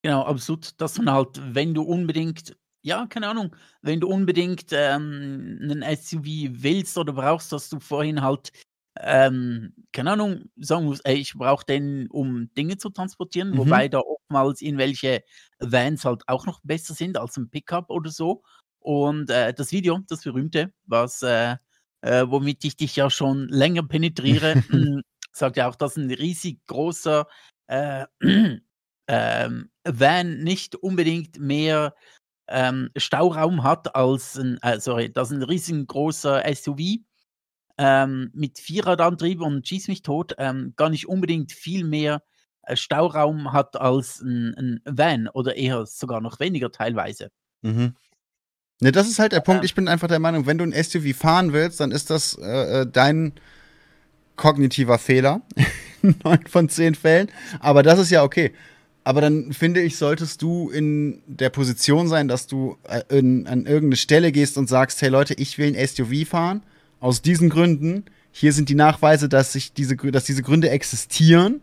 Genau, 0.04 0.24
absolut. 0.24 0.80
Dass 0.80 0.98
man 0.98 1.12
halt, 1.12 1.42
wenn 1.54 1.74
du 1.74 1.82
unbedingt, 1.82 2.56
ja, 2.82 3.08
keine 3.08 3.28
Ahnung, 3.28 3.56
wenn 3.82 4.00
du 4.00 4.08
unbedingt 4.08 4.68
ähm, 4.72 5.60
einen 5.62 5.84
SUV 5.96 6.26
willst 6.62 6.98
oder 6.98 7.14
brauchst, 7.14 7.52
dass 7.52 7.70
du 7.70 7.80
vorhin 7.80 8.22
halt, 8.22 8.52
ähm, 9.00 9.74
keine 9.92 10.12
Ahnung, 10.12 10.50
sagen 10.56 10.86
musst, 10.86 11.06
ey, 11.06 11.16
ich 11.16 11.34
brauche 11.34 11.66
den, 11.66 12.08
um 12.10 12.50
Dinge 12.56 12.78
zu 12.78 12.90
transportieren, 12.90 13.52
mhm. 13.52 13.58
wobei 13.58 13.88
da 13.88 14.02
oftmals 14.28 14.62
irgendwelche 14.62 15.24
Vans 15.60 16.06
halt 16.06 16.24
auch 16.28 16.46
noch 16.46 16.60
besser 16.64 16.94
sind 16.94 17.18
als 17.18 17.38
ein 17.38 17.50
Pickup 17.50 17.90
oder 17.90 18.12
so. 18.12 18.44
Und 18.80 19.30
äh, 19.30 19.54
das 19.54 19.72
Video, 19.72 20.00
das 20.08 20.24
berühmte, 20.24 20.74
was, 20.86 21.22
äh, 21.24 21.56
äh, 22.02 22.26
womit 22.28 22.64
ich 22.64 22.76
dich 22.78 22.96
ja 22.96 23.10
schon 23.10 23.48
länger 23.50 23.84
penetriere, 23.84 24.56
hm, 24.70 25.02
sagt 25.32 25.58
ja 25.58 25.68
auch, 25.70 25.76
dass 25.76 25.98
ein 25.98 26.12
riesig 26.12 26.66
großer 26.68 27.28
äh, 27.68 28.06
ähm, 29.08 29.70
Van 29.84 30.38
nicht 30.40 30.76
unbedingt 30.76 31.40
mehr 31.40 31.96
ähm, 32.50 32.90
Stauraum 32.96 33.64
hat 33.64 33.96
als 33.96 34.38
ein, 34.38 34.58
äh, 34.62 34.80
sorry, 34.80 35.12
dass 35.12 35.32
ein 35.32 35.44
riesengroßer 35.44 36.44
SUV 36.56 37.00
ähm, 37.78 38.32
mit 38.34 38.58
Vierradantrieb 38.58 39.42
und 39.42 39.68
schieß 39.68 39.90
mich 39.90 40.02
tot 40.02 40.34
ähm, 40.38 40.74
gar 40.78 40.90
nicht 40.90 41.08
unbedingt 41.08 41.52
viel 41.52 41.84
mehr 41.84 42.24
Stauraum 42.76 43.54
hat 43.54 43.80
als 43.80 44.22
ein, 44.22 44.54
ein, 44.58 44.82
Van 44.86 45.28
oder 45.28 45.56
eher 45.56 45.86
sogar 45.86 46.22
noch 46.22 46.40
weniger 46.40 46.72
teilweise. 46.72 47.30
Mhm. 47.62 47.94
Ne, 48.80 48.92
das 48.92 49.08
ist 49.08 49.20
halt 49.20 49.32
der 49.32 49.40
Punkt. 49.40 49.64
Ähm. 49.64 49.66
Ich 49.66 49.76
bin 49.76 49.88
einfach 49.88 50.08
der 50.08 50.20
Meinung, 50.20 50.46
wenn 50.46 50.58
du 50.58 50.64
ein 50.64 50.84
SUV 50.84 51.16
fahren 51.16 51.54
willst, 51.54 51.80
dann 51.80 51.92
ist 51.92 52.10
das 52.10 52.38
äh, 52.38 52.82
äh 52.82 52.88
dein 52.92 53.34
kognitiver 54.36 55.00
Fehler. 55.00 55.42
Neun 56.02 56.46
von 56.48 56.70
zehn 56.70 56.96
Fällen. 56.96 57.30
Aber 57.60 57.84
das 57.84 58.00
ist 58.00 58.12
ja 58.12 58.24
okay. 58.24 58.54
Aber 59.04 59.22
dann 59.22 59.54
finde 59.54 59.82
ich, 59.82 59.96
solltest 59.98 60.42
du 60.42 60.70
in 60.70 61.22
der 61.28 61.50
Position 61.50 62.08
sein, 62.08 62.28
dass 62.28 62.46
du 62.46 62.78
äh, 62.84 63.02
in, 63.10 63.48
an 63.48 63.66
irgendeine 63.66 63.96
Stelle 63.96 64.32
gehst 64.32 64.58
und 64.58 64.68
sagst, 64.68 65.02
hey 65.02 65.10
Leute, 65.10 65.34
ich 65.34 65.58
will 65.58 65.76
ein 65.76 65.88
SUV 65.88 66.28
fahren. 66.28 66.62
Aus 67.00 67.22
diesen 67.22 67.50
Gründen. 67.50 68.06
Hier 68.32 68.54
sind 68.54 68.70
die 68.70 68.76
Nachweise, 68.76 69.30
dass, 69.30 69.54
sich 69.54 69.74
diese, 69.74 69.96
dass 69.96 70.26
diese 70.26 70.44
Gründe 70.44 70.70
existieren. 70.70 71.62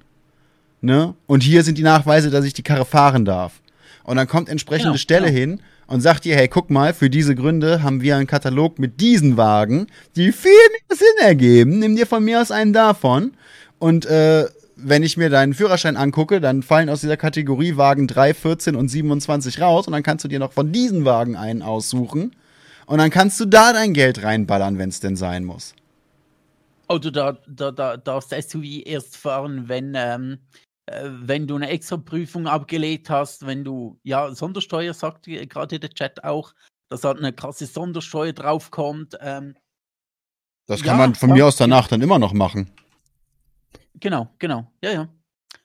Ne? 0.85 1.15
Und 1.27 1.43
hier 1.43 1.63
sind 1.63 1.79
die 1.79 1.83
Nachweise, 1.83 2.31
dass 2.31 2.45
ich 2.45 2.53
die 2.53 2.63
Karre 2.63 2.85
fahren 2.85 3.25
darf. 3.25 3.61
Und 4.05 4.17
dann 4.17 4.29
kommt 4.29 4.51
entsprechende 4.51 4.91
genau, 4.91 4.99
Stelle 4.99 5.27
genau. 5.29 5.39
hin 5.39 5.61
und 5.87 6.03
sagt 6.03 6.25
dir, 6.25 6.37
hey, 6.37 6.47
guck 6.47 6.69
mal, 6.69 6.93
für 6.93 7.09
diese 7.09 7.35
Gründe 7.35 7.83
haben 7.83 8.03
wir 8.03 8.17
einen 8.17 8.27
Katalog 8.27 8.79
mit 8.79 9.01
diesen 9.01 9.37
Wagen, 9.39 9.87
die 10.15 10.31
viel 10.31 10.53
mehr 10.53 10.97
Sinn 10.97 11.27
ergeben. 11.27 11.79
Nimm 11.79 11.97
dir 11.97 12.07
von 12.07 12.23
mir 12.23 12.41
aus 12.41 12.51
einen 12.51 12.75
davon. 12.75 13.33
Und 13.79 14.05
äh, 14.05 14.45
wenn 14.77 15.03
ich 15.03 15.17
mir 15.17 15.31
deinen 15.31 15.55
Führerschein 15.55 15.97
angucke, 15.97 16.41
dann 16.41 16.63
fallen 16.63 16.91
aus 16.91 17.01
dieser 17.01 17.17
Kategorie 17.17 17.77
Wagen 17.77 18.07
3, 18.07 18.35
14 18.35 18.77
und 18.77 18.89
27 18.89 19.61
raus 19.61 19.87
und 19.87 19.93
dann 19.93 20.03
kannst 20.03 20.25
du 20.25 20.29
dir 20.29 20.39
noch 20.39 20.53
von 20.53 20.71
diesen 20.71 21.07
Wagen 21.07 21.37
einen 21.37 21.63
aussuchen 21.63 22.37
und 22.87 22.99
dann 22.99 23.11
kannst 23.11 23.41
du 23.41 23.47
da 23.47 23.73
dein 23.73 23.95
Geld 23.95 24.23
reinballern, 24.23 24.79
wenn 24.79 24.91
es 24.91 25.01
denn 25.01 25.17
sein 25.17 25.45
muss. 25.45 25.75
Oh, 26.89 26.99
du 26.99 27.11
da, 27.11 27.39
da, 27.47 27.71
da 27.71 27.97
darfst 27.97 28.31
SUV 28.31 28.83
erst 28.85 29.17
fahren, 29.17 29.65
wenn, 29.69 29.95
ähm, 29.97 30.33
äh, 30.33 30.64
wenn 30.87 31.47
du 31.47 31.57
eine 31.57 31.69
extra 31.69 31.97
Prüfung 31.97 32.47
abgelegt 32.47 33.09
hast, 33.09 33.47
wenn 33.47 33.65
du, 33.65 33.99
ja, 34.03 34.35
Sondersteuer 34.35 34.93
sagt 34.93 35.27
gerade 35.27 35.81
der 35.81 35.91
Chat 35.91 36.25
auch, 36.25 36.55
dass 36.89 37.05
halt 37.05 37.19
eine 37.19 37.33
krasse 37.33 37.67
Sondersteuer 37.67 38.33
draufkommt. 38.33 39.17
Ähm, 39.21 39.57
das 40.67 40.83
kann 40.83 40.99
ja, 40.99 41.07
man 41.07 41.15
von 41.15 41.31
mir 41.31 41.47
aus 41.47 41.57
danach 41.57 41.89
dann 41.89 42.03
immer 42.03 42.19
noch 42.19 42.33
machen. 42.33 42.71
Genau, 43.95 44.35
genau. 44.39 44.71
Ja, 44.83 44.93
ja. 44.93 45.09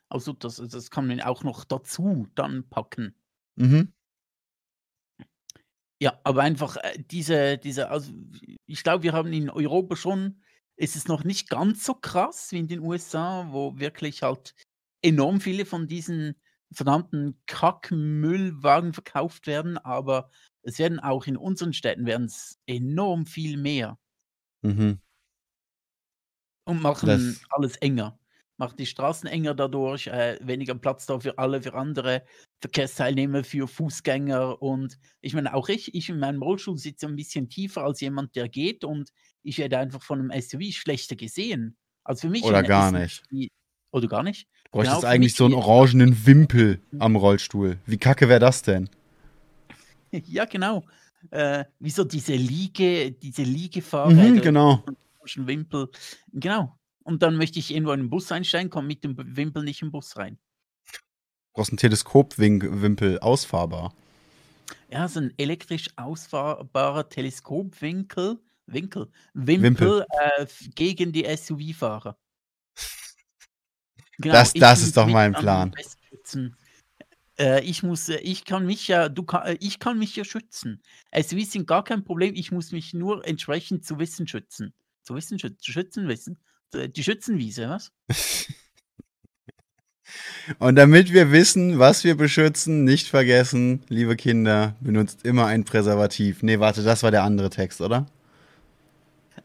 Also 0.08 0.34
das, 0.34 0.56
das 0.56 0.90
kann 0.90 1.08
man 1.08 1.22
auch 1.22 1.44
noch 1.44 1.66
dazu 1.66 2.28
dann 2.36 2.68
packen. 2.70 3.16
Mhm. 3.56 3.94
Ja, 6.02 6.20
aber 6.24 6.44
einfach 6.44 6.78
äh, 6.78 7.04
diese, 7.12 7.58
diese, 7.58 7.90
also 7.90 8.14
ich 8.66 8.84
glaube, 8.84 9.04
wir 9.04 9.14
haben 9.14 9.34
in 9.34 9.50
Europa 9.50 9.96
schon, 9.96 10.42
ist 10.78 10.96
es 10.96 11.08
noch 11.08 11.26
nicht 11.26 11.50
ganz 11.50 11.84
so 11.84 11.94
krass 11.94 12.52
wie 12.52 12.60
in 12.60 12.68
den 12.68 12.80
USA, 12.80 13.48
wo 13.52 13.78
wirklich 13.78 14.24
halt 14.24 14.56
enorm 15.02 15.42
viele 15.42 15.66
von 15.66 15.88
diesen 15.88 16.36
verdammten 16.72 17.42
Kackmüllwagen 17.48 18.94
verkauft 18.94 19.48
werden, 19.48 19.78
aber 19.78 20.30
es 20.62 20.78
werden 20.78 21.00
auch 21.00 21.26
in 21.26 21.38
unseren 21.38 21.74
Städten 21.74 22.06
werden 22.06 22.26
es 22.28 22.60
enorm 22.68 23.26
viel 23.26 23.58
mehr. 23.58 23.98
Mhm. 24.62 25.00
Und 26.66 26.82
machen 26.82 27.08
das 27.08 27.42
alles 27.50 27.78
enger 27.78 28.20
macht 28.60 28.78
die 28.78 28.86
Straßen 28.86 29.28
enger 29.28 29.56
dadurch, 29.56 30.08
äh, 30.08 30.38
weniger 30.42 30.76
Platz 30.76 31.06
da 31.06 31.20
für 31.20 31.38
alle, 31.38 31.62
für 31.64 31.74
andere 31.74 32.26
Verkehrsteilnehmer, 32.62 33.46
für 33.46 33.70
Fußgänger. 33.70 34.62
Und 34.62 35.00
ich 35.22 35.34
meine, 35.34 35.54
auch 35.54 35.70
ich, 35.70 35.96
ich 35.96 36.10
in 36.10 36.20
meinem 36.20 36.44
Rollstuhl 36.44 36.78
sitze 36.78 37.08
ein 37.08 37.16
bisschen 37.16 37.50
tiefer 37.50 37.84
als 37.84 38.02
jemand, 38.02 38.36
der 38.36 38.50
geht 38.50 38.84
und 38.84 39.12
ich 39.44 39.58
werde 39.58 39.78
einfach 39.78 40.04
von 40.04 40.20
einem 40.20 40.42
SUV 40.42 40.74
schlechter 40.74 41.16
gesehen. 41.16 41.78
Also 42.04 42.28
für 42.28 42.30
mich. 42.30 42.44
Oder 42.44 42.62
gar 42.62 42.92
nicht. 42.92 43.24
Die, 43.32 43.50
oder 43.92 44.10
gar 44.10 44.24
nicht. 44.24 44.46
Bräuchtest 44.72 45.02
genau, 45.02 45.12
eigentlich 45.12 45.36
so 45.36 45.46
einen 45.46 45.56
orangenen 45.56 46.26
Wimpel 46.26 46.80
am 47.00 47.16
Rollstuhl. 47.16 47.78
Wie 47.86 47.98
kacke 47.98 48.30
wäre 48.30 48.40
das 48.40 48.62
denn? 48.62 48.90
ja, 50.12 50.46
genau. 50.46 50.84
Äh, 51.32 51.66
wie 51.80 51.90
so 51.90 52.04
diese 52.04 52.36
Liege, 52.36 53.12
diese 53.12 53.44
Liegefahrer. 53.44 54.12
Mhm, 54.12 54.42
genau. 54.42 54.84
Wimpel. 55.36 55.90
Genau 56.34 56.80
und 57.10 57.24
dann 57.24 57.38
möchte 57.38 57.58
ich 57.58 57.74
irgendwo 57.74 57.92
in 57.94 58.02
den 58.02 58.10
Bus 58.12 58.32
einsteigen, 58.32 58.70
komme 58.70 58.88
mit 58.88 59.04
dem 59.04 59.16
Wimpel 59.18 59.64
nicht 59.64 59.82
im 59.82 59.92
Bus 59.92 60.16
rein. 60.16 60.38
Du 60.92 61.00
brauchst 61.54 61.72
einen 61.72 61.78
Teleskopwimpel, 61.78 63.20
ausfahrbar. 63.20 63.96
Ja, 64.92 65.08
so 65.08 65.20
ein 65.20 65.34
elektrisch 65.38 65.88
ausfahrbarer 65.96 67.10
Teleskopwinkel, 67.10 68.38
Winkel, 68.68 69.12
Wimpel, 69.34 69.64
Wimpel. 69.64 70.06
Äh, 70.38 70.46
gegen 70.76 71.12
die 71.12 71.26
SUV-Fahrer. 71.26 72.16
Genau, 74.20 74.34
das 74.34 74.54
das 74.54 74.82
ist 74.82 74.98
doch 74.98 75.08
mein 75.08 75.34
Plan. 75.34 75.74
Äh, 77.40 77.64
ich 77.64 77.84
muss, 77.84 78.10
äh, 78.10 78.18
ich 78.18 78.44
kann 78.44 78.66
mich 78.66 78.88
ja, 78.90 79.08
du 79.08 79.24
kann, 79.24 79.48
äh, 79.48 79.58
ich 79.62 79.80
kann 79.80 79.98
mich 79.98 80.16
ja 80.16 80.26
schützen. 80.26 80.82
SUVs 81.16 81.54
sind 81.54 81.68
gar 81.68 81.84
kein 81.84 82.04
Problem, 82.04 82.36
ich 82.36 82.52
muss 82.52 82.72
mich 82.74 82.94
nur 82.94 83.26
entsprechend 83.26 83.86
zu 83.86 83.98
Wissen 83.98 84.28
schützen. 84.28 84.74
Zu 85.04 85.16
Wissen 85.16 85.40
schützen, 85.40 85.72
schützen 85.72 86.08
wissen. 86.08 86.38
Die 86.74 87.04
Schützenwiese, 87.04 87.70
was? 87.70 87.92
Und 90.60 90.76
damit 90.76 91.14
wir 91.14 91.32
wissen, 91.32 91.80
was 91.80 92.04
wir 92.04 92.16
beschützen, 92.16 92.84
nicht 92.84 93.08
vergessen, 93.08 93.84
liebe 93.90 94.16
Kinder, 94.16 94.76
benutzt 94.80 95.26
immer 95.26 95.46
ein 95.46 95.64
Präservativ. 95.64 96.44
Nee, 96.44 96.60
warte, 96.60 96.84
das 96.84 97.04
war 97.04 97.12
der 97.12 97.24
andere 97.24 97.50
Text, 97.50 97.82
oder? 97.82 98.08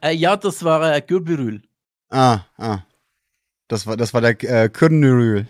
Äh, 0.03 0.13
ja, 0.13 0.37
das 0.37 0.65
war 0.65 0.95
äh, 0.95 1.01
Gürbürül. 1.01 1.63
Ah, 2.11 2.41
ah. 2.57 2.81
Das 3.69 3.86
war, 3.86 3.97
das 3.97 4.12
war 4.12 4.20
der 4.20 4.43
äh, 4.43 4.69
Kürnürül. 4.69 5.47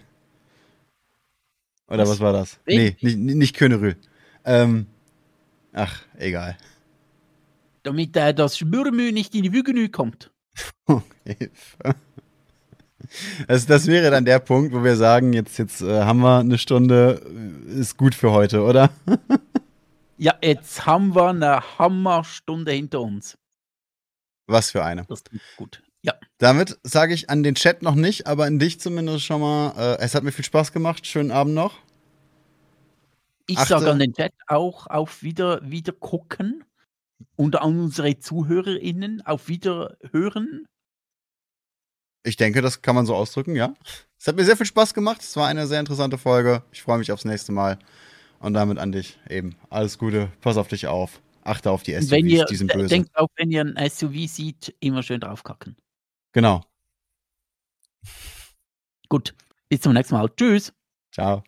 Oder 1.88 2.02
was? 2.02 2.10
was 2.10 2.20
war 2.20 2.32
das? 2.32 2.60
Wen? 2.64 2.78
Nee, 2.78 2.96
nicht, 3.00 3.18
nicht 3.18 3.56
Kürnürül. 3.56 3.96
Ähm, 4.44 4.86
ach, 5.72 6.02
egal. 6.16 6.56
Damit 7.82 8.16
äh, 8.16 8.32
das 8.32 8.58
Schmürmü 8.58 9.12
nicht 9.12 9.34
in 9.34 9.42
die 9.42 9.52
Wügenü 9.52 9.88
kommt. 9.88 10.30
Das, 13.46 13.66
das 13.66 13.86
wäre 13.86 14.10
dann 14.10 14.24
der 14.24 14.38
Punkt, 14.38 14.72
wo 14.72 14.82
wir 14.82 14.96
sagen, 14.96 15.34
jetzt, 15.34 15.58
jetzt 15.58 15.82
äh, 15.82 16.02
haben 16.02 16.20
wir 16.20 16.38
eine 16.38 16.58
Stunde, 16.58 17.22
äh, 17.68 17.78
ist 17.78 17.96
gut 17.96 18.14
für 18.14 18.32
heute, 18.32 18.62
oder? 18.62 18.90
ja, 20.16 20.34
jetzt 20.42 20.86
haben 20.86 21.14
wir 21.14 21.28
eine 21.28 21.78
Hammerstunde 21.78 22.72
hinter 22.72 23.02
uns. 23.02 23.36
Was 24.46 24.70
für 24.70 24.84
eine. 24.84 25.04
Das 25.04 25.20
ist 25.20 25.56
gut. 25.56 25.83
Damit 26.38 26.78
sage 26.82 27.14
ich 27.14 27.30
an 27.30 27.42
den 27.42 27.54
Chat 27.54 27.82
noch 27.82 27.94
nicht, 27.94 28.26
aber 28.26 28.44
an 28.44 28.58
dich 28.58 28.80
zumindest 28.80 29.24
schon 29.24 29.40
mal, 29.40 29.74
äh, 29.76 30.02
es 30.02 30.14
hat 30.14 30.24
mir 30.24 30.32
viel 30.32 30.44
Spaß 30.44 30.72
gemacht. 30.72 31.06
Schönen 31.06 31.30
Abend 31.30 31.54
noch. 31.54 31.78
Ich 33.46 33.58
sage 33.58 33.90
an 33.90 33.98
den 33.98 34.14
Chat 34.14 34.32
auch 34.46 34.86
auf 34.86 35.22
wieder, 35.22 35.60
wieder 35.70 35.92
gucken 35.92 36.64
und 37.36 37.56
an 37.56 37.78
unsere 37.78 38.18
ZuhörerInnen 38.18 39.22
auf 39.26 39.48
Wiederhören? 39.48 40.66
Ich 42.24 42.36
denke, 42.36 42.62
das 42.62 42.80
kann 42.80 42.94
man 42.94 43.06
so 43.06 43.14
ausdrücken, 43.14 43.54
ja. 43.54 43.74
Es 44.18 44.26
hat 44.26 44.36
mir 44.36 44.44
sehr 44.44 44.56
viel 44.56 44.66
Spaß 44.66 44.94
gemacht. 44.94 45.20
Es 45.20 45.36
war 45.36 45.48
eine 45.48 45.66
sehr 45.66 45.80
interessante 45.80 46.16
Folge. 46.16 46.62
Ich 46.72 46.82
freue 46.82 46.98
mich 46.98 47.12
aufs 47.12 47.26
nächste 47.26 47.52
Mal. 47.52 47.78
Und 48.38 48.54
damit 48.54 48.78
an 48.78 48.92
dich 48.92 49.18
eben. 49.28 49.56
Alles 49.70 49.98
Gute, 49.98 50.30
pass 50.40 50.56
auf 50.56 50.68
dich 50.68 50.86
auf. 50.86 51.20
Achte 51.42 51.70
auf 51.70 51.82
die 51.82 51.92
SUVs, 51.92 52.10
wenn 52.10 52.26
ihr, 52.26 52.44
die 52.46 52.56
sind 52.56 52.72
böse. 52.72 52.88
Denkt 52.88 53.14
auch, 53.16 53.28
wenn 53.36 53.50
ihr 53.50 53.60
ein 53.62 53.90
SUV 53.90 54.26
sieht, 54.26 54.74
immer 54.80 55.02
schön 55.02 55.20
draufkacken. 55.20 55.76
Genau. 56.34 56.62
Gut, 59.08 59.34
bis 59.68 59.80
zum 59.80 59.92
nächsten 59.92 60.14
Mal. 60.14 60.28
Tschüss. 60.36 60.72
Ciao. 61.12 61.44